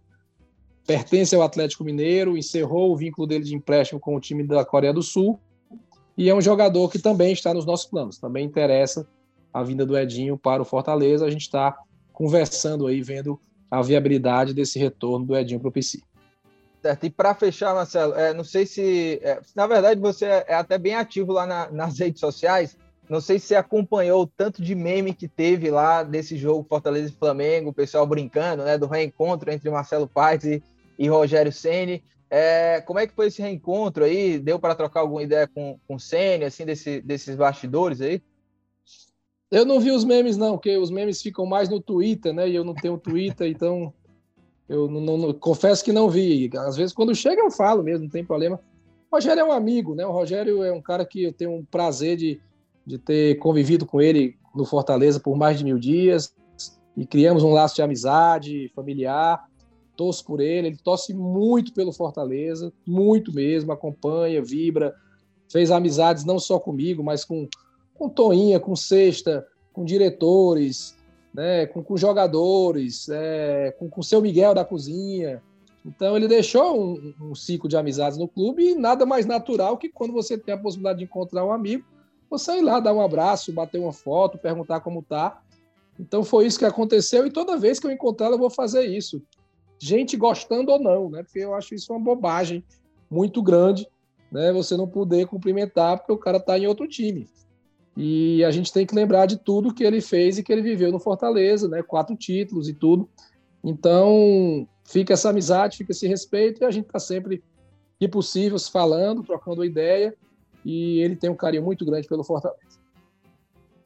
Pertence 0.86 1.34
ao 1.34 1.42
Atlético 1.42 1.84
Mineiro, 1.84 2.36
encerrou 2.36 2.92
o 2.92 2.96
vínculo 2.96 3.26
dele 3.26 3.44
de 3.44 3.54
empréstimo 3.54 3.98
com 3.98 4.14
o 4.14 4.20
time 4.20 4.44
da 4.44 4.64
Coreia 4.64 4.92
do 4.92 5.02
Sul 5.02 5.38
e 6.16 6.30
é 6.30 6.34
um 6.34 6.40
jogador 6.40 6.88
que 6.90 6.98
também 6.98 7.32
está 7.32 7.52
nos 7.52 7.66
nossos 7.66 7.86
planos. 7.86 8.18
Também 8.18 8.46
interessa 8.46 9.06
a 9.52 9.62
vinda 9.62 9.84
do 9.84 9.96
Edinho 9.98 10.38
para 10.38 10.62
o 10.62 10.64
Fortaleza. 10.64 11.26
A 11.26 11.30
gente 11.30 11.42
está 11.42 11.76
conversando 12.12 12.86
aí, 12.86 13.02
vendo 13.02 13.38
a 13.70 13.82
viabilidade 13.82 14.54
desse 14.54 14.78
retorno 14.78 15.26
do 15.26 15.36
Edinho 15.36 15.60
para 15.60 15.68
o 15.68 15.72
PC. 15.72 16.00
Certo. 16.82 17.04
E 17.06 17.10
para 17.10 17.34
fechar, 17.34 17.74
Marcelo, 17.74 18.14
é, 18.14 18.32
não 18.32 18.44
sei 18.44 18.66
se. 18.66 19.20
É, 19.22 19.40
na 19.54 19.66
verdade, 19.66 20.00
você 20.00 20.26
é 20.26 20.54
até 20.54 20.78
bem 20.78 20.94
ativo 20.94 21.32
lá 21.32 21.46
na, 21.46 21.70
nas 21.70 21.98
redes 22.00 22.20
sociais. 22.20 22.76
Não 23.08 23.20
sei 23.20 23.38
se 23.38 23.46
você 23.46 23.54
acompanhou 23.54 24.22
o 24.22 24.26
tanto 24.26 24.60
de 24.60 24.74
meme 24.74 25.14
que 25.14 25.28
teve 25.28 25.70
lá 25.70 26.02
desse 26.02 26.36
jogo 26.36 26.66
Fortaleza 26.68 27.08
e 27.08 27.16
Flamengo, 27.16 27.70
o 27.70 27.74
pessoal 27.74 28.06
brincando, 28.06 28.64
né? 28.64 28.76
Do 28.76 28.86
reencontro 28.86 29.50
entre 29.50 29.70
Marcelo 29.70 30.08
Paes 30.08 30.44
e, 30.44 30.62
e 30.98 31.08
Rogério 31.08 31.52
Ceni. 31.52 32.02
É, 32.28 32.80
como 32.80 32.98
é 32.98 33.06
que 33.06 33.14
foi 33.14 33.28
esse 33.28 33.40
reencontro 33.40 34.04
aí? 34.04 34.38
Deu 34.38 34.58
para 34.58 34.74
trocar 34.74 35.00
alguma 35.00 35.22
ideia 35.22 35.46
com, 35.46 35.78
com 35.86 35.94
o 35.94 36.00
Ceni, 36.00 36.44
assim, 36.44 36.64
desse, 36.64 37.00
desses 37.00 37.36
bastidores 37.36 38.00
aí? 38.00 38.20
Eu 39.50 39.64
não 39.64 39.78
vi 39.78 39.92
os 39.92 40.04
memes, 40.04 40.36
não, 40.36 40.52
porque 40.52 40.76
os 40.76 40.90
memes 40.90 41.22
ficam 41.22 41.46
mais 41.46 41.68
no 41.68 41.80
Twitter, 41.80 42.32
né? 42.32 42.48
E 42.48 42.56
eu 42.56 42.64
não 42.64 42.74
tenho 42.74 42.98
Twitter, 42.98 43.48
então 43.48 43.94
eu 44.68 44.88
não, 44.88 45.16
não, 45.16 45.32
confesso 45.32 45.84
que 45.84 45.92
não 45.92 46.08
vi. 46.08 46.50
Às 46.56 46.76
vezes, 46.76 46.94
quando 46.94 47.14
chega, 47.14 47.40
eu 47.42 47.50
falo 47.50 47.82
mesmo, 47.82 48.04
não 48.04 48.10
tem 48.10 48.24
problema. 48.24 48.60
O 49.10 49.16
Rogério 49.16 49.40
é 49.40 49.44
um 49.44 49.52
amigo, 49.52 49.94
né? 49.94 50.06
O 50.06 50.12
Rogério 50.12 50.62
é 50.62 50.72
um 50.72 50.82
cara 50.82 51.04
que 51.04 51.24
eu 51.24 51.32
tenho 51.32 51.52
um 51.52 51.64
prazer 51.64 52.16
de, 52.16 52.40
de 52.84 52.98
ter 52.98 53.38
convivido 53.38 53.86
com 53.86 54.00
ele 54.00 54.36
no 54.54 54.64
Fortaleza 54.64 55.20
por 55.20 55.36
mais 55.36 55.58
de 55.58 55.64
mil 55.64 55.78
dias 55.78 56.34
e 56.96 57.06
criamos 57.06 57.42
um 57.42 57.52
laço 57.52 57.76
de 57.76 57.82
amizade 57.82 58.70
familiar. 58.74 59.44
Torço 59.96 60.24
por 60.24 60.40
ele, 60.40 60.68
ele 60.68 60.76
torce 60.76 61.14
muito 61.14 61.72
pelo 61.72 61.92
Fortaleza, 61.92 62.72
muito 62.86 63.32
mesmo, 63.32 63.72
acompanha, 63.72 64.42
vibra, 64.42 64.94
fez 65.50 65.70
amizades 65.70 66.24
não 66.24 66.38
só 66.38 66.58
comigo, 66.58 67.02
mas 67.02 67.24
com 67.24 67.48
com 67.98 68.08
Toinha, 68.08 68.60
com 68.60 68.76
Sexta, 68.76 69.46
com 69.72 69.84
diretores, 69.84 70.96
né, 71.36 71.66
com, 71.66 71.82
com 71.82 71.98
jogadores, 71.98 73.10
é, 73.10 73.70
com 73.78 73.90
o 73.94 74.02
seu 74.02 74.22
Miguel 74.22 74.54
da 74.54 74.64
cozinha. 74.64 75.42
Então 75.84 76.16
ele 76.16 76.26
deixou 76.26 76.80
um, 76.80 77.14
um, 77.20 77.34
ciclo 77.34 77.68
de 77.68 77.76
amizades 77.76 78.18
no 78.18 78.26
clube 78.26 78.70
e 78.70 78.74
nada 78.74 79.04
mais 79.04 79.26
natural 79.26 79.76
que 79.76 79.90
quando 79.90 80.14
você 80.14 80.38
tem 80.38 80.54
a 80.54 80.58
possibilidade 80.58 81.00
de 81.00 81.04
encontrar 81.04 81.44
um 81.44 81.52
amigo, 81.52 81.84
você 82.30 82.56
ir 82.56 82.62
lá 82.62 82.80
dar 82.80 82.94
um 82.94 83.02
abraço, 83.02 83.52
bater 83.52 83.78
uma 83.78 83.92
foto, 83.92 84.38
perguntar 84.38 84.80
como 84.80 85.02
tá. 85.02 85.42
Então 86.00 86.24
foi 86.24 86.46
isso 86.46 86.58
que 86.58 86.64
aconteceu 86.64 87.26
e 87.26 87.30
toda 87.30 87.58
vez 87.58 87.78
que 87.78 87.86
eu 87.86 87.90
encontrar 87.90 88.30
eu 88.30 88.38
vou 88.38 88.50
fazer 88.50 88.86
isso. 88.86 89.22
Gente 89.78 90.16
gostando 90.16 90.72
ou 90.72 90.80
não, 90.80 91.10
né? 91.10 91.22
Porque 91.22 91.40
eu 91.40 91.54
acho 91.54 91.74
isso 91.74 91.92
uma 91.92 92.00
bobagem 92.00 92.64
muito 93.10 93.42
grande, 93.42 93.86
né? 94.32 94.50
Você 94.54 94.74
não 94.74 94.88
poder 94.88 95.26
cumprimentar 95.26 95.98
porque 95.98 96.12
o 96.12 96.18
cara 96.18 96.40
tá 96.40 96.58
em 96.58 96.66
outro 96.66 96.88
time. 96.88 97.28
E 97.96 98.44
a 98.44 98.50
gente 98.50 98.72
tem 98.72 98.84
que 98.84 98.94
lembrar 98.94 99.26
de 99.26 99.38
tudo 99.38 99.72
que 99.72 99.82
ele 99.82 100.00
fez 100.00 100.36
e 100.36 100.42
que 100.42 100.52
ele 100.52 100.60
viveu 100.60 100.92
no 100.92 101.00
Fortaleza, 101.00 101.66
né? 101.66 101.82
Quatro 101.82 102.14
títulos 102.14 102.68
e 102.68 102.74
tudo. 102.74 103.08
Então, 103.64 104.68
fica 104.84 105.14
essa 105.14 105.30
amizade, 105.30 105.78
fica 105.78 105.92
esse 105.92 106.06
respeito 106.06 106.62
e 106.62 106.64
a 106.64 106.70
gente 106.70 106.86
está 106.86 106.98
sempre, 106.98 107.42
que 107.98 108.06
possível, 108.06 108.58
se 108.58 108.70
falando, 108.70 109.22
trocando 109.22 109.64
ideia. 109.64 110.14
E 110.64 111.00
ele 111.00 111.16
tem 111.16 111.30
um 111.30 111.36
carinho 111.36 111.62
muito 111.62 111.84
grande 111.86 112.06
pelo 112.06 112.22
Fortaleza. 112.22 112.78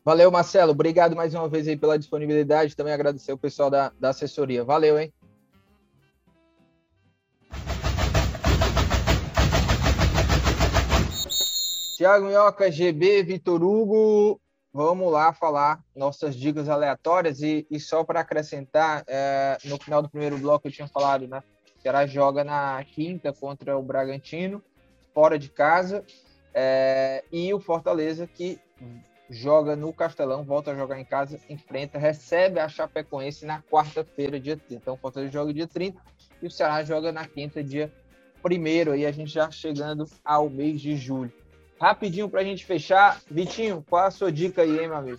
Valeu, 0.04 0.30
Marcelo. 0.30 0.72
Obrigado 0.72 1.14
mais 1.14 1.34
uma 1.34 1.48
vez 1.48 1.68
aí 1.68 1.76
pela 1.76 1.98
disponibilidade. 1.98 2.74
Também 2.74 2.92
agradecer 2.92 3.32
o 3.32 3.38
pessoal 3.38 3.70
da, 3.70 3.92
da 4.00 4.08
assessoria. 4.08 4.64
Valeu, 4.64 4.98
hein? 4.98 5.12
Tiago 12.00 12.24
Minhoca, 12.24 12.72
GB, 12.72 13.22
Vitor 13.24 13.62
Hugo, 13.62 14.40
vamos 14.72 15.12
lá 15.12 15.34
falar 15.34 15.84
nossas 15.94 16.34
dicas 16.34 16.66
aleatórias 16.66 17.42
e, 17.42 17.66
e 17.70 17.78
só 17.78 18.02
para 18.02 18.20
acrescentar, 18.20 19.04
é, 19.06 19.58
no 19.66 19.76
final 19.76 20.00
do 20.00 20.08
primeiro 20.08 20.38
bloco 20.38 20.66
eu 20.66 20.72
tinha 20.72 20.88
falado, 20.88 21.28
né? 21.28 21.42
Ceará 21.82 22.06
joga 22.06 22.42
na 22.42 22.82
quinta 22.84 23.34
contra 23.34 23.76
o 23.76 23.82
Bragantino, 23.82 24.64
fora 25.12 25.38
de 25.38 25.50
casa, 25.50 26.02
é, 26.54 27.22
e 27.30 27.52
o 27.52 27.60
Fortaleza 27.60 28.26
que 28.26 28.58
joga 29.28 29.76
no 29.76 29.92
Castelão, 29.92 30.42
volta 30.42 30.70
a 30.70 30.74
jogar 30.74 30.98
em 30.98 31.04
casa, 31.04 31.38
enfrenta, 31.50 31.98
recebe 31.98 32.60
a 32.60 32.66
Chapecoense 32.66 33.44
na 33.44 33.60
quarta-feira, 33.60 34.40
dia 34.40 34.56
30. 34.56 34.74
Então 34.74 34.94
o 34.94 34.96
Fortaleza 34.96 35.32
joga 35.32 35.52
dia 35.52 35.66
30 35.66 36.00
e 36.40 36.46
o 36.46 36.50
Ceará 36.50 36.82
joga 36.82 37.12
na 37.12 37.28
quinta, 37.28 37.62
dia 37.62 37.92
primeiro, 38.42 38.92
aí 38.92 39.04
a 39.04 39.12
gente 39.12 39.30
já 39.30 39.50
chegando 39.50 40.06
ao 40.24 40.48
mês 40.48 40.80
de 40.80 40.96
julho. 40.96 41.39
Rapidinho 41.80 42.28
para 42.28 42.42
a 42.42 42.44
gente 42.44 42.66
fechar. 42.66 43.22
Vitinho, 43.30 43.82
qual 43.88 44.04
a 44.04 44.10
sua 44.10 44.30
dica 44.30 44.60
aí, 44.60 44.78
hein, 44.78 44.88
meu 44.88 44.96
amigo? 44.96 45.18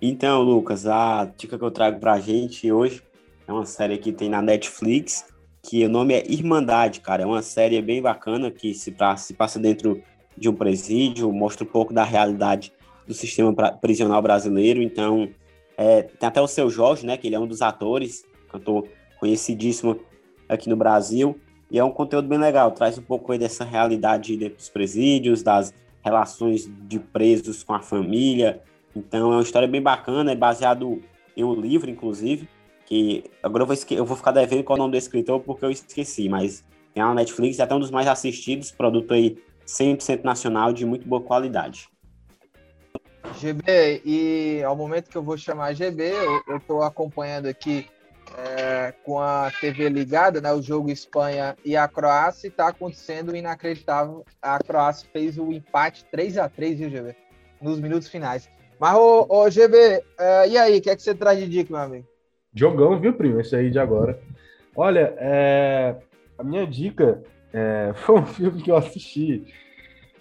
Então, 0.00 0.42
Lucas, 0.42 0.86
a 0.86 1.24
dica 1.24 1.56
que 1.56 1.64
eu 1.64 1.70
trago 1.70 1.98
para 1.98 2.12
a 2.12 2.20
gente 2.20 2.70
hoje 2.70 3.02
é 3.48 3.52
uma 3.52 3.64
série 3.64 3.96
que 3.96 4.12
tem 4.12 4.28
na 4.28 4.42
Netflix, 4.42 5.24
que 5.62 5.82
o 5.86 5.88
nome 5.88 6.12
é 6.12 6.30
Irmandade, 6.30 7.00
cara. 7.00 7.22
É 7.22 7.26
uma 7.26 7.40
série 7.40 7.80
bem 7.80 8.02
bacana 8.02 8.50
que 8.50 8.74
se, 8.74 8.94
se 9.16 9.34
passa 9.34 9.58
dentro 9.58 10.02
de 10.36 10.50
um 10.50 10.54
presídio, 10.54 11.32
mostra 11.32 11.64
um 11.64 11.70
pouco 11.70 11.94
da 11.94 12.04
realidade 12.04 12.70
do 13.06 13.14
sistema 13.14 13.54
prisional 13.80 14.20
brasileiro. 14.20 14.82
Então, 14.82 15.30
é, 15.78 16.02
tem 16.02 16.28
até 16.28 16.42
o 16.42 16.46
seu 16.46 16.68
Jorge, 16.68 17.06
né, 17.06 17.16
que 17.16 17.26
ele 17.26 17.36
é 17.36 17.40
um 17.40 17.46
dos 17.46 17.62
atores, 17.62 18.24
cantor 18.50 18.86
conhecidíssimo 19.18 19.98
aqui 20.46 20.68
no 20.68 20.76
Brasil. 20.76 21.40
E 21.70 21.78
é 21.78 21.84
um 21.84 21.90
conteúdo 21.90 22.28
bem 22.28 22.38
legal, 22.38 22.70
traz 22.70 22.98
um 22.98 23.02
pouco 23.02 23.32
aí 23.32 23.38
dessa 23.38 23.64
realidade 23.64 24.36
dentro 24.36 24.56
dos 24.56 24.68
presídios, 24.68 25.42
das 25.42 25.72
relações 26.04 26.70
de 26.86 26.98
presos 26.98 27.62
com 27.62 27.74
a 27.74 27.80
família. 27.80 28.62
Então 28.94 29.32
é 29.32 29.36
uma 29.36 29.42
história 29.42 29.66
bem 29.66 29.82
bacana, 29.82 30.32
é 30.32 30.36
baseado 30.36 31.00
em 31.36 31.42
um 31.42 31.54
livro, 31.54 31.90
inclusive, 31.90 32.48
que 32.86 33.24
agora 33.42 33.62
eu 33.62 33.66
vou, 33.66 33.76
eu 33.90 34.04
vou 34.04 34.16
ficar 34.16 34.30
devendo 34.30 34.62
qual 34.62 34.76
é 34.76 34.80
o 34.80 34.82
nome 34.82 34.92
do 34.92 34.98
escritor 34.98 35.40
porque 35.40 35.64
eu 35.64 35.70
esqueci, 35.70 36.28
mas 36.28 36.64
tem 36.92 37.02
na 37.02 37.14
Netflix, 37.14 37.58
é 37.58 37.62
até 37.62 37.74
um 37.74 37.80
dos 37.80 37.90
mais 37.90 38.06
assistidos, 38.06 38.70
produto 38.70 39.14
aí 39.14 39.36
100% 39.66 40.22
nacional 40.22 40.72
de 40.72 40.86
muito 40.86 41.08
boa 41.08 41.20
qualidade. 41.20 41.88
GB, 43.40 44.02
e 44.04 44.62
ao 44.62 44.76
momento 44.76 45.10
que 45.10 45.16
eu 45.16 45.22
vou 45.22 45.36
chamar 45.36 45.72
GB, 45.72 46.12
eu 46.46 46.58
estou 46.58 46.82
acompanhando 46.82 47.46
aqui 47.46 47.86
é, 48.36 48.92
com 49.04 49.20
a 49.20 49.50
TV 49.60 49.88
ligada, 49.88 50.40
né, 50.40 50.52
o 50.52 50.62
jogo 50.62 50.90
Espanha 50.90 51.56
e 51.64 51.76
a 51.76 51.86
Croácia, 51.86 52.48
está 52.48 52.68
acontecendo 52.68 53.34
inacreditável. 53.34 54.24
A 54.40 54.58
Croácia 54.58 55.08
fez 55.12 55.38
o 55.38 55.52
empate 55.52 56.04
3 56.10 56.38
a 56.38 56.48
3 56.48 56.78
viu, 56.78 56.90
GB? 56.90 57.16
Nos 57.60 57.80
minutos 57.80 58.08
finais. 58.08 58.48
Mas, 58.78 58.96
ô, 58.96 59.26
ô 59.28 59.48
GB, 59.48 59.76
é, 60.18 60.48
e 60.48 60.58
aí, 60.58 60.78
o 60.78 60.82
que 60.82 60.90
é 60.90 60.96
que 60.96 61.02
você 61.02 61.14
traz 61.14 61.38
de 61.38 61.48
dica, 61.48 61.72
meu 61.72 61.82
amigo? 61.82 62.06
Jogão, 62.54 63.00
viu, 63.00 63.14
primo? 63.14 63.40
Esse 63.40 63.56
aí 63.56 63.70
de 63.70 63.78
agora. 63.78 64.20
Olha, 64.76 65.14
é, 65.18 65.96
a 66.38 66.44
minha 66.44 66.66
dica 66.66 67.22
é, 67.52 67.92
foi 68.04 68.16
um 68.16 68.26
filme 68.26 68.62
que 68.62 68.70
eu 68.70 68.76
assisti. 68.76 69.46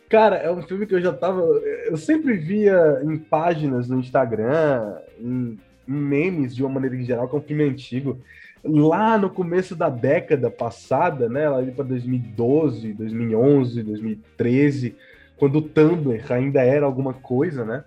Cara, 0.09 0.35
é 0.37 0.51
um 0.51 0.61
filme 0.61 0.85
que 0.85 0.93
eu 0.93 1.01
já 1.01 1.11
tava. 1.11 1.41
Eu 1.41 1.97
sempre 1.97 2.37
via 2.37 3.01
em 3.03 3.17
páginas 3.17 3.89
no 3.89 3.99
Instagram, 3.99 4.97
em 5.19 5.57
memes 5.87 6.55
de 6.55 6.63
uma 6.63 6.73
maneira 6.73 6.95
em 6.95 7.03
geral, 7.03 7.27
que 7.27 7.35
é 7.35 7.39
um 7.39 7.43
filme 7.43 7.63
antigo. 7.63 8.19
Lá 8.63 9.17
no 9.17 9.29
começo 9.29 9.75
da 9.75 9.89
década 9.89 10.49
passada, 10.49 11.27
né, 11.27 11.49
lá 11.49 11.61
para 11.63 11.83
2012, 11.83 12.93
2011, 12.93 13.83
2013, 13.83 14.95
quando 15.37 15.57
o 15.57 15.61
Tumblr 15.61 16.31
ainda 16.31 16.61
era 16.61 16.85
alguma 16.85 17.13
coisa, 17.13 17.65
né? 17.65 17.83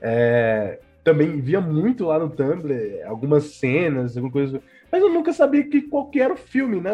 É, 0.00 0.80
também 1.04 1.40
via 1.40 1.60
muito 1.60 2.06
lá 2.06 2.18
no 2.18 2.28
Tumblr 2.28 3.02
algumas 3.06 3.44
cenas, 3.54 4.16
alguma 4.16 4.32
coisa, 4.32 4.60
mas 4.90 5.00
eu 5.00 5.08
nunca 5.08 5.32
sabia 5.32 5.62
que 5.62 5.82
qual 5.82 6.06
que 6.06 6.20
era 6.20 6.32
o 6.32 6.36
filme, 6.36 6.80
né? 6.80 6.90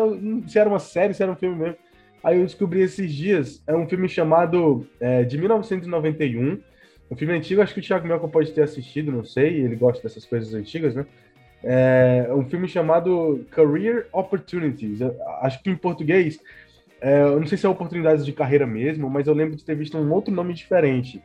Se 0.47 0.59
era 0.59 0.69
uma 0.69 0.79
série, 0.79 1.15
se 1.15 1.23
era 1.23 1.33
um 1.33 1.37
filme 1.37 1.57
mesmo. 1.57 1.77
Aí 2.23 2.39
eu 2.39 2.45
descobri 2.45 2.83
esses 2.83 3.13
dias, 3.13 3.63
é 3.67 3.75
um 3.75 3.89
filme 3.89 4.09
chamado 4.09 4.87
é, 5.01 5.25
de 5.25 5.37
1991, 5.39 6.61
um 7.13 7.17
filme 7.17 7.35
antigo, 7.35 7.61
acho 7.61 7.75
que 7.75 7.81
o 7.81 7.83
Thiago 7.83 8.09
Melco 8.09 8.27
pode 8.27 8.53
ter 8.53 8.63
assistido, 8.63 9.13
não 9.13 9.23
sei, 9.23 9.61
ele 9.61 9.77
gosta 9.77 10.03
dessas 10.03 10.25
coisas 10.25 10.55
antigas, 10.55 10.95
né? 10.95 11.05
É 11.63 12.27
um 12.33 12.43
filme 12.49 12.67
chamado 12.67 13.47
Career 13.51 14.07
Opportunities. 14.11 15.01
Acho 15.43 15.63
que 15.63 15.69
em 15.69 15.77
português, 15.77 16.41
é, 17.03 17.21
eu 17.21 17.39
não 17.39 17.47
sei 17.47 17.59
se 17.59 17.67
é 17.67 17.69
oportunidades 17.69 18.25
de 18.25 18.33
carreira 18.33 18.67
mesmo, 18.67 19.11
mas 19.11 19.27
eu 19.27 19.35
lembro 19.35 19.57
de 19.57 19.63
ter 19.63 19.77
visto 19.77 19.99
um 19.99 20.11
outro 20.11 20.33
nome 20.33 20.55
diferente. 20.55 21.23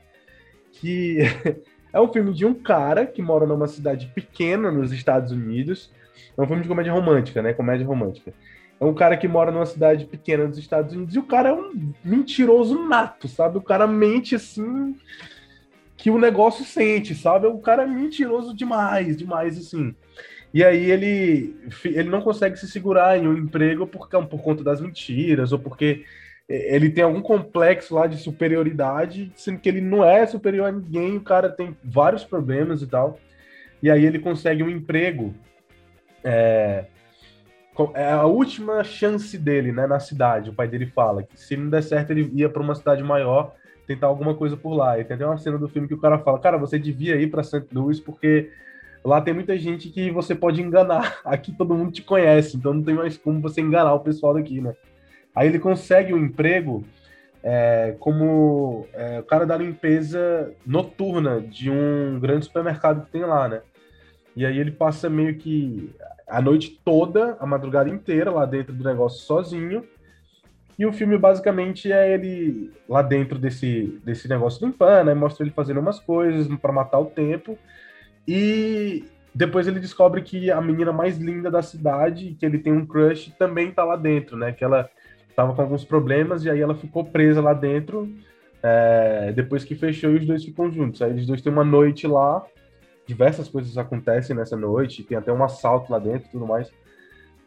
Que 0.73 1.19
é 1.93 2.01
um 2.01 2.11
filme 2.11 2.33
de 2.33 2.45
um 2.45 2.53
cara 2.53 3.05
que 3.05 3.21
mora 3.21 3.45
numa 3.47 3.67
cidade 3.69 4.11
pequena 4.13 4.69
nos 4.69 4.91
Estados 4.91 5.31
Unidos. 5.31 5.89
É 6.37 6.41
um 6.41 6.47
filme 6.47 6.63
de 6.63 6.67
comédia 6.67 6.91
romântica, 6.91 7.41
né? 7.41 7.53
Comédia 7.53 7.87
romântica. 7.87 8.33
É 8.77 8.83
um 8.83 8.93
cara 8.93 9.15
que 9.15 9.27
mora 9.27 9.51
numa 9.53 9.65
cidade 9.65 10.03
pequena 10.03 10.47
dos 10.47 10.57
Estados 10.57 10.93
Unidos 10.93 11.15
e 11.15 11.19
o 11.19 11.23
cara 11.23 11.49
é 11.49 11.53
um 11.53 11.93
mentiroso 12.03 12.77
nato, 12.85 13.29
sabe? 13.29 13.57
O 13.57 13.61
cara 13.61 13.87
mente 13.87 14.35
assim 14.35 14.93
que 15.97 16.11
o 16.11 16.19
negócio 16.19 16.63
sente, 16.63 17.15
sabe? 17.15 17.47
O 17.47 17.57
cara 17.57 17.83
é 17.83 17.87
mentiroso 17.87 18.55
demais, 18.55 19.17
demais, 19.17 19.57
assim. 19.57 19.95
E 20.53 20.63
aí 20.63 20.89
ele, 20.91 21.55
ele 21.83 22.09
não 22.09 22.21
consegue 22.21 22.57
se 22.57 22.67
segurar 22.67 23.17
em 23.17 23.27
um 23.27 23.35
emprego 23.35 23.85
por, 23.87 24.07
por 24.07 24.41
conta 24.41 24.63
das 24.63 24.79
mentiras, 24.79 25.51
ou 25.51 25.59
porque 25.59 26.05
ele 26.47 26.89
tem 26.89 27.03
algum 27.03 27.21
complexo 27.21 27.93
lá 27.93 28.07
de 28.07 28.17
superioridade, 28.17 29.31
sendo 29.35 29.59
que 29.59 29.67
ele 29.67 29.81
não 29.81 30.05
é 30.05 30.25
superior 30.25 30.67
a 30.67 30.71
ninguém, 30.71 31.17
o 31.17 31.21
cara 31.21 31.49
tem 31.49 31.75
vários 31.83 32.23
problemas 32.23 32.81
e 32.81 32.87
tal. 32.87 33.19
E 33.83 33.91
aí 33.91 34.05
ele 34.05 34.19
consegue 34.19 34.63
um 34.63 34.69
emprego. 34.69 35.35
É, 36.23 36.85
é 37.93 38.11
a 38.11 38.25
última 38.25 38.83
chance 38.83 39.37
dele, 39.37 39.71
né, 39.71 39.85
na 39.85 39.99
cidade. 39.99 40.49
O 40.49 40.53
pai 40.53 40.67
dele 40.67 40.85
fala 40.87 41.23
que 41.23 41.39
se 41.39 41.57
não 41.57 41.69
der 41.69 41.83
certo 41.83 42.11
ele 42.11 42.31
ia 42.33 42.49
para 42.49 42.61
uma 42.61 42.75
cidade 42.75 43.03
maior 43.03 43.53
tentar 43.87 44.07
alguma 44.07 44.35
coisa 44.35 44.57
por 44.57 44.75
lá. 44.75 44.99
E 44.99 45.03
tem 45.03 45.15
até 45.15 45.25
uma 45.25 45.37
cena 45.37 45.57
do 45.57 45.69
filme 45.69 45.87
que 45.87 45.93
o 45.93 45.99
cara 45.99 46.19
fala: 46.19 46.39
"Cara, 46.39 46.57
você 46.57 46.77
devia 46.77 47.15
ir 47.15 47.31
para 47.31 47.43
St. 47.43 47.65
Louis 47.73 47.99
porque 47.99 48.51
lá 49.03 49.21
tem 49.21 49.33
muita 49.33 49.57
gente 49.57 49.89
que 49.89 50.11
você 50.11 50.35
pode 50.35 50.61
enganar. 50.61 51.19
Aqui 51.25 51.51
todo 51.51 51.73
mundo 51.73 51.91
te 51.91 52.01
conhece, 52.01 52.57
então 52.57 52.73
não 52.73 52.83
tem 52.83 52.93
mais 52.93 53.17
como 53.17 53.41
você 53.41 53.61
enganar 53.61 53.93
o 53.93 54.01
pessoal 54.01 54.33
daqui, 54.33 54.61
né?" 54.61 54.75
Aí 55.33 55.47
ele 55.47 55.59
consegue 55.59 56.13
um 56.13 56.17
emprego 56.17 56.83
é, 57.43 57.95
como 57.99 58.87
é, 58.93 59.19
o 59.19 59.23
cara 59.23 59.45
da 59.45 59.55
limpeza 59.55 60.51
noturna 60.65 61.39
de 61.39 61.69
um 61.69 62.19
grande 62.19 62.45
supermercado 62.45 63.05
que 63.05 63.11
tem 63.11 63.21
lá, 63.23 63.47
né? 63.47 63.61
E 64.35 64.45
aí 64.45 64.57
ele 64.57 64.71
passa 64.71 65.09
meio 65.09 65.35
que 65.37 65.95
a 66.27 66.41
noite 66.41 66.79
toda, 66.83 67.37
a 67.39 67.45
madrugada 67.45 67.89
inteira 67.89 68.29
lá 68.29 68.45
dentro 68.45 68.73
do 68.73 68.83
negócio 68.83 69.19
sozinho. 69.19 69.83
E 70.77 70.85
o 70.85 70.93
filme 70.93 71.17
basicamente 71.17 71.91
é 71.91 72.13
ele 72.13 72.71
lá 72.87 73.01
dentro 73.01 73.39
desse, 73.39 73.99
desse 74.03 74.29
negócio 74.29 74.65
limpando, 74.65 75.07
né? 75.07 75.13
mostra 75.13 75.43
ele 75.43 75.53
fazendo 75.53 75.79
umas 75.79 75.99
coisas 75.99 76.47
para 76.59 76.71
matar 76.71 76.99
o 76.99 77.05
tempo. 77.05 77.57
E 78.27 79.05
depois 79.33 79.67
ele 79.67 79.79
descobre 79.79 80.21
que 80.21 80.51
a 80.51 80.61
menina 80.61 80.91
mais 80.91 81.17
linda 81.17 81.49
da 81.49 81.61
cidade, 81.61 82.35
que 82.39 82.45
ele 82.45 82.59
tem 82.59 82.73
um 82.73 82.85
crush, 82.85 83.33
também 83.39 83.71
tá 83.71 83.83
lá 83.83 83.95
dentro, 83.95 84.37
né? 84.37 84.51
Que 84.51 84.63
ela 84.63 84.89
tava 85.35 85.53
com 85.53 85.61
alguns 85.61 85.83
problemas 85.83 86.43
e 86.43 86.49
aí 86.49 86.61
ela 86.61 86.75
ficou 86.75 87.05
presa 87.05 87.41
lá 87.41 87.53
dentro. 87.53 88.07
É, 88.61 89.31
depois 89.35 89.63
que 89.63 89.75
fechou 89.75 90.11
e 90.11 90.17
os 90.17 90.25
dois 90.27 90.43
ficam 90.43 90.71
juntos. 90.71 91.01
Aí 91.01 91.13
os 91.13 91.25
dois 91.25 91.41
têm 91.41 91.51
uma 91.51 91.63
noite 91.63 92.05
lá 92.05 92.45
diversas 93.07 93.47
coisas 93.47 93.77
acontecem 93.77 94.35
nessa 94.35 94.57
noite, 94.57 95.01
tem 95.01 95.17
até 95.17 95.31
um 95.31 95.43
assalto 95.43 95.91
lá 95.91 95.97
dentro 95.97 96.27
e 96.27 96.31
tudo 96.31 96.45
mais. 96.45 96.69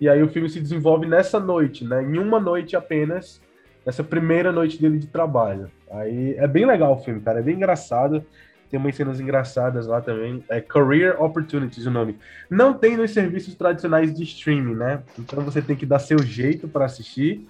E 0.00 0.08
aí 0.08 0.22
o 0.22 0.28
filme 0.28 0.48
se 0.48 0.60
desenvolve 0.60 1.06
nessa 1.06 1.38
noite, 1.38 1.84
né? 1.84 2.02
Em 2.02 2.18
uma 2.18 2.40
noite 2.40 2.74
apenas, 2.74 3.40
nessa 3.84 4.02
primeira 4.02 4.50
noite 4.50 4.80
dele 4.80 4.98
de 4.98 5.06
trabalho. 5.06 5.70
Aí 5.90 6.34
é 6.36 6.46
bem 6.46 6.64
legal 6.64 6.94
o 6.94 7.02
filme, 7.02 7.20
cara, 7.20 7.40
é 7.40 7.42
bem 7.42 7.56
engraçado. 7.56 8.24
Tem 8.70 8.78
umas 8.78 8.94
cenas 8.94 9.18
engraçadas 9.18 9.88
lá 9.88 10.00
também. 10.00 10.44
É 10.48 10.60
Career 10.60 11.20
Opportunities 11.20 11.86
o 11.86 11.90
nome. 11.90 12.16
Não 12.48 12.72
tem 12.72 12.96
nos 12.96 13.10
serviços 13.10 13.56
tradicionais 13.56 14.14
de 14.14 14.22
streaming, 14.22 14.76
né? 14.76 15.02
Então 15.18 15.42
você 15.42 15.60
tem 15.60 15.74
que 15.74 15.84
dar 15.84 15.98
seu 15.98 16.22
jeito 16.22 16.68
para 16.68 16.84
assistir. 16.84 17.48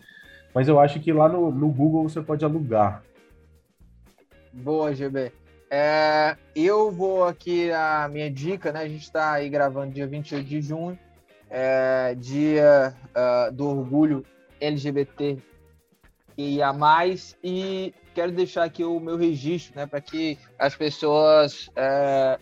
Mas 0.54 0.66
eu 0.66 0.80
acho 0.80 0.98
que 0.98 1.12
lá 1.12 1.28
no, 1.28 1.52
no 1.52 1.68
Google 1.68 2.08
você 2.08 2.22
pode 2.22 2.42
alugar. 2.42 3.02
Boa, 4.52 4.94
GB. 4.94 5.30
É, 5.70 6.36
eu 6.56 6.90
vou 6.90 7.24
aqui 7.24 7.70
a 7.70 8.08
minha 8.10 8.30
dica, 8.30 8.72
né? 8.72 8.80
A 8.80 8.88
gente 8.88 9.02
está 9.02 9.32
aí 9.32 9.48
gravando 9.48 9.92
dia 9.92 10.06
28 10.06 10.44
de 10.44 10.60
junho, 10.60 10.98
é, 11.50 12.14
dia 12.14 12.94
uh, 13.10 13.52
do 13.52 13.68
orgulho 13.68 14.24
LGBT 14.60 15.38
e 16.36 16.62
a 16.62 16.72
mais 16.72 17.36
e 17.42 17.92
quero 18.14 18.32
deixar 18.32 18.64
aqui 18.64 18.84
o 18.84 18.98
meu 19.00 19.16
registro, 19.16 19.76
né, 19.76 19.86
para 19.86 20.00
que 20.00 20.38
as 20.58 20.74
pessoas 20.74 21.68
é, 21.76 22.38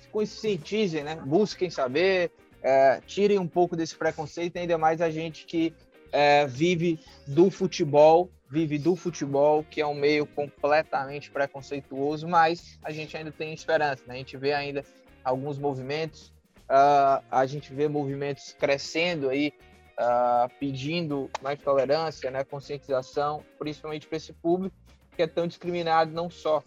se 0.00 0.08
conscientizem, 0.08 1.02
né, 1.02 1.16
busquem 1.16 1.70
saber, 1.70 2.30
é, 2.62 3.00
tirem 3.06 3.38
um 3.38 3.48
pouco 3.48 3.74
desse 3.74 3.96
preconceito, 3.96 4.56
ainda 4.56 4.78
mais 4.78 5.00
a 5.00 5.10
gente 5.10 5.44
que 5.46 5.74
é, 6.12 6.46
vive 6.46 7.00
do 7.26 7.50
futebol 7.50 8.30
vive 8.52 8.78
do 8.78 8.94
futebol, 8.94 9.64
que 9.64 9.80
é 9.80 9.86
um 9.86 9.94
meio 9.94 10.26
completamente 10.26 11.30
preconceituoso, 11.30 12.28
mas 12.28 12.78
a 12.84 12.92
gente 12.92 13.16
ainda 13.16 13.32
tem 13.32 13.54
esperança, 13.54 14.02
né? 14.06 14.14
A 14.14 14.18
gente 14.18 14.36
vê 14.36 14.52
ainda 14.52 14.84
alguns 15.24 15.58
movimentos, 15.58 16.30
uh, 16.72 17.22
a 17.30 17.46
gente 17.46 17.72
vê 17.72 17.86
movimentos 17.86 18.52
crescendo 18.58 19.28
aí, 19.28 19.52
uh, 19.98 20.50
pedindo 20.58 21.30
mais 21.42 21.60
tolerância, 21.60 22.30
né? 22.30 22.42
conscientização, 22.42 23.44
principalmente 23.58 24.06
para 24.08 24.16
esse 24.16 24.32
público 24.32 24.74
que 25.14 25.22
é 25.22 25.26
tão 25.26 25.46
discriminado 25.46 26.10
não 26.10 26.30
só 26.30 26.64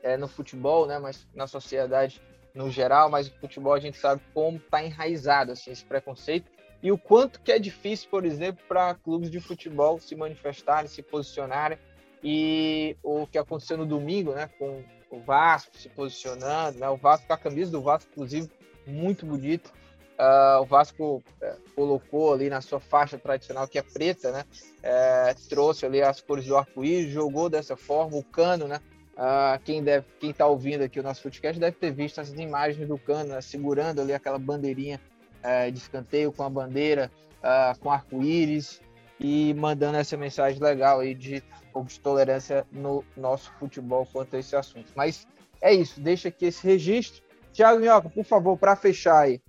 é, 0.00 0.16
no 0.16 0.28
futebol, 0.28 0.86
né? 0.86 0.96
Mas 1.00 1.26
na 1.34 1.48
sociedade 1.48 2.22
no 2.54 2.70
geral, 2.70 3.10
mas 3.10 3.28
no 3.28 3.36
futebol 3.38 3.74
a 3.74 3.80
gente 3.80 3.98
sabe 3.98 4.22
como 4.32 4.58
está 4.58 4.82
enraizado 4.82 5.52
assim, 5.52 5.72
esse 5.72 5.84
preconceito 5.84 6.48
e 6.82 6.92
o 6.92 6.98
quanto 6.98 7.40
que 7.40 7.50
é 7.50 7.58
difícil, 7.58 8.08
por 8.08 8.24
exemplo, 8.24 8.62
para 8.68 8.94
clubes 8.94 9.30
de 9.30 9.40
futebol 9.40 9.98
se 9.98 10.14
manifestarem, 10.14 10.88
se 10.88 11.02
posicionarem. 11.02 11.78
E 12.22 12.96
o 13.02 13.26
que 13.26 13.38
aconteceu 13.38 13.76
no 13.76 13.86
domingo, 13.86 14.32
né, 14.32 14.48
com 14.58 14.84
o 15.10 15.20
Vasco 15.20 15.76
se 15.76 15.88
posicionando, 15.88 16.78
né, 16.78 16.88
o 16.88 16.96
Vasco 16.96 17.26
com 17.26 17.32
a 17.32 17.38
camisa 17.38 17.72
do 17.72 17.80
Vasco, 17.80 18.10
inclusive, 18.12 18.50
muito 18.88 19.26
bonito. 19.26 19.72
Uh, 20.18 20.62
o 20.62 20.64
Vasco 20.64 21.16
uh, 21.16 21.72
colocou 21.76 22.34
ali 22.34 22.50
na 22.50 22.60
sua 22.60 22.80
faixa 22.80 23.16
tradicional, 23.16 23.68
que 23.68 23.78
é 23.78 23.82
preta, 23.82 24.32
né, 24.32 24.44
uh, 24.80 25.48
trouxe 25.48 25.86
ali 25.86 26.02
as 26.02 26.20
cores 26.20 26.44
do 26.44 26.56
arco-íris, 26.56 27.12
jogou 27.12 27.48
dessa 27.48 27.76
forma, 27.76 28.16
o 28.16 28.24
cano, 28.24 28.66
né, 28.66 28.80
Uh, 29.18 29.58
quem 29.64 29.82
deve, 29.82 30.06
quem 30.20 30.30
está 30.30 30.46
ouvindo 30.46 30.84
aqui 30.84 31.00
o 31.00 31.02
nosso 31.02 31.20
podcast 31.24 31.58
deve 31.58 31.76
ter 31.76 31.90
visto 31.90 32.20
as 32.20 32.32
imagens 32.34 32.86
do 32.86 32.96
Cano 32.96 33.30
né, 33.30 33.40
segurando 33.40 34.00
ali 34.00 34.14
aquela 34.14 34.38
bandeirinha 34.38 35.00
é, 35.42 35.72
de 35.72 35.78
escanteio 35.78 36.30
com 36.30 36.44
a 36.44 36.48
bandeira, 36.48 37.10
uh, 37.38 37.76
com 37.80 37.90
arco-íris 37.90 38.80
e 39.18 39.52
mandando 39.54 39.98
essa 39.98 40.16
mensagem 40.16 40.62
legal 40.62 41.00
aí 41.00 41.16
de, 41.16 41.42
de 41.42 42.00
tolerância 42.00 42.64
no 42.70 43.04
nosso 43.16 43.52
futebol 43.58 44.06
quanto 44.06 44.36
a 44.36 44.38
esse 44.38 44.54
assunto. 44.54 44.92
Mas 44.94 45.26
é 45.60 45.74
isso, 45.74 46.00
deixa 46.00 46.28
aqui 46.28 46.46
esse 46.46 46.64
registro. 46.64 47.20
Tiago 47.58 47.80
Minhoca, 47.80 48.08
por 48.08 48.24
favor, 48.24 48.56
para 48.56 48.76
fechar 48.76 49.18
aí. 49.18 49.40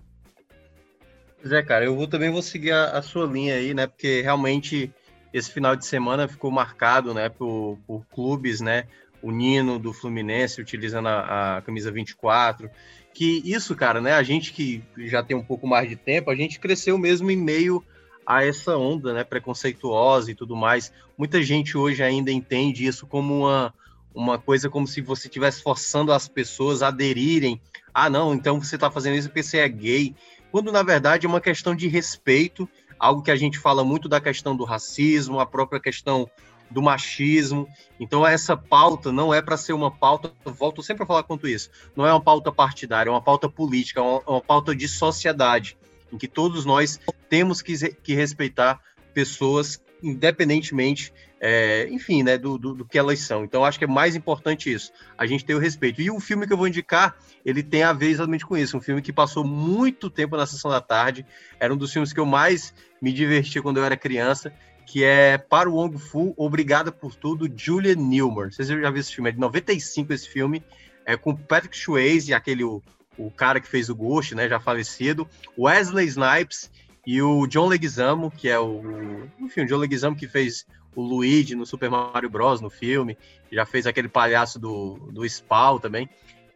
Pois 1.40 1.52
é, 1.52 1.62
cara, 1.62 1.84
eu 1.84 1.94
vou, 1.94 2.08
também 2.08 2.28
vou 2.28 2.42
seguir 2.42 2.72
a, 2.72 2.98
a, 2.98 3.02
sua 3.02 3.24
linha 3.24 3.54
aí, 3.54 3.72
né? 3.72 3.86
Porque 3.86 4.20
realmente 4.20 4.92
esse 5.32 5.48
final 5.48 5.76
de 5.76 5.86
semana 5.86 6.26
ficou 6.26 6.50
marcado, 6.50 7.14
né, 7.14 7.28
por, 7.28 7.78
por 7.86 8.04
clubes, 8.06 8.60
né? 8.60 8.88
O 9.22 9.30
Nino 9.30 9.78
do 9.78 9.92
Fluminense 9.92 10.60
utilizando 10.60 11.06
a, 11.06 11.58
a 11.58 11.62
camisa 11.62 11.92
24, 11.92 12.68
que 13.14 13.42
isso, 13.44 13.76
cara, 13.76 14.00
né? 14.00 14.14
A 14.14 14.24
gente 14.24 14.52
que 14.52 14.82
já 15.06 15.22
tem 15.22 15.36
um 15.36 15.44
pouco 15.44 15.68
mais 15.68 15.88
de 15.88 15.94
tempo, 15.94 16.32
a 16.32 16.34
gente 16.34 16.58
cresceu 16.58 16.98
mesmo 16.98 17.30
em 17.30 17.36
meio 17.36 17.80
a 18.26 18.44
essa 18.44 18.76
onda, 18.76 19.14
né, 19.14 19.22
preconceituosa 19.22 20.32
e 20.32 20.34
tudo 20.34 20.56
mais. 20.56 20.92
Muita 21.16 21.40
gente 21.40 21.78
hoje 21.78 22.02
ainda 22.02 22.32
entende 22.32 22.84
isso 22.84 23.06
como 23.06 23.42
uma, 23.42 23.72
uma 24.14 24.38
coisa 24.38 24.68
como 24.68 24.86
se 24.86 25.00
você 25.00 25.28
estivesse 25.28 25.62
forçando 25.62 26.12
as 26.12 26.28
pessoas 26.28 26.82
a 26.82 26.88
aderirem. 26.88 27.60
Ah, 27.92 28.10
não, 28.10 28.34
então 28.34 28.60
você 28.60 28.74
está 28.74 28.90
fazendo 28.90 29.16
isso 29.16 29.28
porque 29.28 29.42
você 29.42 29.58
é 29.58 29.68
gay. 29.68 30.14
Quando 30.50 30.72
na 30.72 30.82
verdade 30.82 31.26
é 31.26 31.28
uma 31.28 31.40
questão 31.40 31.74
de 31.74 31.86
respeito, 31.88 32.68
algo 32.98 33.22
que 33.22 33.30
a 33.30 33.36
gente 33.36 33.58
fala 33.58 33.84
muito 33.84 34.08
da 34.08 34.20
questão 34.20 34.56
do 34.56 34.64
racismo, 34.64 35.40
a 35.40 35.46
própria 35.46 35.80
questão 35.80 36.28
do 36.70 36.80
machismo. 36.80 37.68
Então, 37.98 38.26
essa 38.26 38.56
pauta 38.56 39.10
não 39.10 39.34
é 39.34 39.42
para 39.42 39.56
ser 39.56 39.72
uma 39.72 39.90
pauta, 39.90 40.32
volto 40.44 40.82
sempre 40.82 41.02
a 41.02 41.06
falar 41.06 41.24
quanto 41.24 41.48
isso, 41.48 41.70
não 41.96 42.06
é 42.06 42.12
uma 42.12 42.20
pauta 42.20 42.52
partidária, 42.52 43.10
é 43.10 43.12
uma 43.12 43.20
pauta 43.20 43.48
política, 43.48 44.00
é 44.00 44.02
uma, 44.02 44.20
uma 44.26 44.40
pauta 44.40 44.74
de 44.74 44.86
sociedade, 44.86 45.76
em 46.12 46.16
que 46.16 46.28
todos 46.28 46.64
nós 46.64 47.00
temos 47.28 47.60
que, 47.60 47.76
que 47.94 48.14
respeitar 48.14 48.80
pessoas 49.12 49.82
independentemente, 50.02 51.12
é, 51.40 51.88
enfim, 51.90 52.22
né, 52.22 52.36
do, 52.36 52.58
do, 52.58 52.74
do, 52.74 52.84
que 52.84 52.98
elas 52.98 53.18
são. 53.20 53.44
Então, 53.44 53.64
acho 53.64 53.78
que 53.78 53.84
é 53.84 53.88
mais 53.88 54.14
importante 54.14 54.72
isso, 54.72 54.92
a 55.16 55.26
gente 55.26 55.44
ter 55.44 55.54
o 55.54 55.58
respeito. 55.58 56.00
E 56.00 56.10
o 56.10 56.20
filme 56.20 56.46
que 56.46 56.52
eu 56.52 56.56
vou 56.56 56.68
indicar, 56.68 57.16
ele 57.44 57.62
tem 57.62 57.82
a 57.82 57.92
ver 57.92 58.10
exatamente 58.10 58.44
com 58.44 58.56
isso. 58.56 58.76
Um 58.76 58.80
filme 58.80 59.02
que 59.02 59.12
passou 59.12 59.44
muito 59.44 60.10
tempo 60.10 60.36
na 60.36 60.46
sessão 60.46 60.70
da 60.70 60.80
tarde, 60.80 61.24
era 61.58 61.72
um 61.72 61.76
dos 61.76 61.92
filmes 61.92 62.12
que 62.12 62.20
eu 62.20 62.26
mais 62.26 62.74
me 63.00 63.12
diverti 63.12 63.60
quando 63.60 63.78
eu 63.78 63.84
era 63.84 63.96
criança, 63.96 64.52
que 64.86 65.04
é 65.04 65.38
Para 65.38 65.70
o 65.70 65.74
Wong 65.74 65.98
Fu, 65.98 66.34
Obrigada 66.36 66.90
por 66.90 67.14
Tudo, 67.14 67.50
Julia 67.54 67.94
Newmar. 67.94 68.52
Vocês 68.52 68.68
já 68.68 68.74
viram 68.74 68.96
esse 68.96 69.14
filme? 69.14 69.30
É 69.30 69.32
de 69.32 69.38
95 69.38 70.12
esse 70.12 70.28
filme, 70.28 70.62
é 71.06 71.16
com 71.16 71.34
Patrick 71.34 71.76
Swayze, 71.76 72.34
aquele 72.34 72.64
o, 72.64 72.82
o 73.16 73.30
cara 73.30 73.60
que 73.60 73.68
fez 73.68 73.88
o 73.88 73.94
Ghost, 73.94 74.34
né, 74.34 74.48
já 74.48 74.58
falecido, 74.58 75.28
Wesley 75.58 76.06
Snipes 76.06 76.70
e 77.06 77.20
o 77.22 77.46
John 77.46 77.66
Leguizamo, 77.66 78.30
que 78.30 78.48
é 78.48 78.58
o, 78.58 79.24
enfim, 79.38 79.62
o 79.62 79.66
John 79.66 79.78
Leguizamo 79.78 80.16
que 80.16 80.28
fez 80.28 80.66
o 80.94 81.02
Luigi 81.02 81.54
no 81.54 81.64
Super 81.64 81.90
Mario 81.90 82.28
Bros. 82.28 82.60
no 82.60 82.70
filme, 82.70 83.16
já 83.50 83.64
fez 83.64 83.86
aquele 83.86 84.08
palhaço 84.08 84.58
do, 84.58 84.96
do 85.12 85.28
Spawn 85.28 85.78
também. 85.78 86.08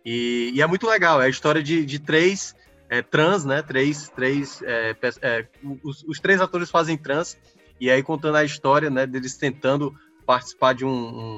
E, 0.05 0.53
e 0.55 0.61
é 0.61 0.66
muito 0.66 0.87
legal, 0.87 1.23
é 1.23 1.27
a 1.27 1.31
história 1.31 1.62
de, 1.62 1.85
de 1.85 1.99
três 1.99 2.55
é, 2.89 3.01
trans, 3.01 3.45
né? 3.45 3.62
Três, 3.62 4.09
três, 4.11 4.61
é, 4.62 4.95
é, 5.23 5.47
os, 5.83 6.05
os, 6.05 6.21
três 6.21 6.41
atores 6.41 6.71
fazem 6.71 6.97
trans, 6.97 7.39
e 7.81 7.91
aí 7.91 8.03
contando 8.03 8.37
a 8.37 8.45
história, 8.45 8.91
né, 8.91 9.07
deles 9.07 9.37
tentando 9.37 9.95
participar 10.27 10.75
de 10.75 10.85
um, 10.85 10.91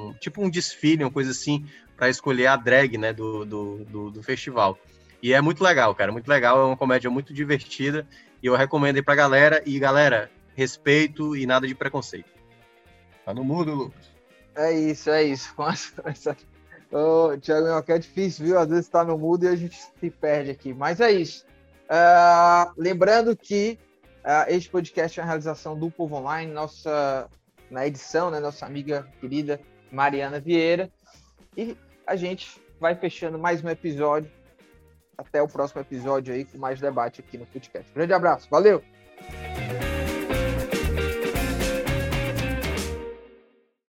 um 0.09 0.13
tipo 0.19 0.43
um 0.43 0.49
desfile, 0.49 1.03
uma 1.03 1.11
coisa 1.11 1.31
assim, 1.31 1.65
para 1.95 2.09
escolher 2.09 2.47
a 2.47 2.55
drag, 2.55 2.97
né, 2.97 3.13
do, 3.13 3.45
do, 3.45 3.85
do, 3.85 4.11
do 4.11 4.23
festival. 4.23 4.77
E 5.21 5.33
é 5.33 5.41
muito 5.41 5.63
legal, 5.63 5.95
cara, 5.95 6.11
muito 6.11 6.27
legal, 6.27 6.59
é 6.59 6.63
uma 6.63 6.77
comédia 6.77 7.09
muito 7.09 7.33
divertida, 7.33 8.07
e 8.41 8.47
eu 8.47 8.55
recomendo 8.55 8.97
aí 8.97 9.01
pra 9.01 9.15
galera, 9.15 9.61
e 9.65 9.79
galera, 9.79 10.29
respeito 10.55 11.35
e 11.35 11.45
nada 11.45 11.67
de 11.67 11.75
preconceito. 11.75 12.29
Tá 13.25 13.33
no 13.33 13.43
mudo, 13.43 13.73
Lucas. 13.73 14.11
É 14.55 14.71
isso, 14.71 15.09
é 15.09 15.23
isso. 15.23 15.53
Essa... 16.05 16.35
Ô, 16.91 17.37
Thiago 17.37 17.91
é 17.91 17.99
difícil, 17.99 18.45
viu? 18.45 18.59
Às 18.59 18.69
vezes 18.69 18.87
tá 18.87 19.03
no 19.03 19.17
mudo 19.17 19.43
e 19.43 19.47
a 19.49 19.55
gente 19.55 19.77
se 19.77 20.09
perde 20.09 20.51
aqui. 20.51 20.73
Mas 20.73 20.99
é 20.99 21.11
isso. 21.11 21.45
Uh, 21.85 22.73
lembrando 22.77 23.35
que 23.35 23.77
uh, 24.23 24.49
este 24.49 24.69
podcast 24.69 25.19
é 25.19 25.23
uma 25.23 25.27
realização 25.27 25.77
do 25.77 25.91
Povo 25.91 26.15
Online, 26.15 26.51
nossa 26.51 27.29
na 27.69 27.85
edição, 27.85 28.31
né, 28.31 28.39
nossa 28.39 28.65
amiga 28.65 29.07
querida 29.19 29.59
Mariana 29.91 30.39
Vieira. 30.39 30.89
E 31.55 31.75
a 32.05 32.15
gente 32.15 32.61
vai 32.79 32.95
fechando 32.95 33.37
mais 33.37 33.63
um 33.63 33.69
episódio. 33.69 34.31
Até 35.17 35.41
o 35.41 35.47
próximo 35.47 35.81
episódio 35.81 36.33
aí 36.33 36.45
com 36.45 36.57
mais 36.57 36.79
debate 36.79 37.21
aqui 37.21 37.37
no 37.37 37.45
podcast. 37.45 37.91
Grande 37.93 38.13
abraço, 38.13 38.47
valeu! 38.49 38.83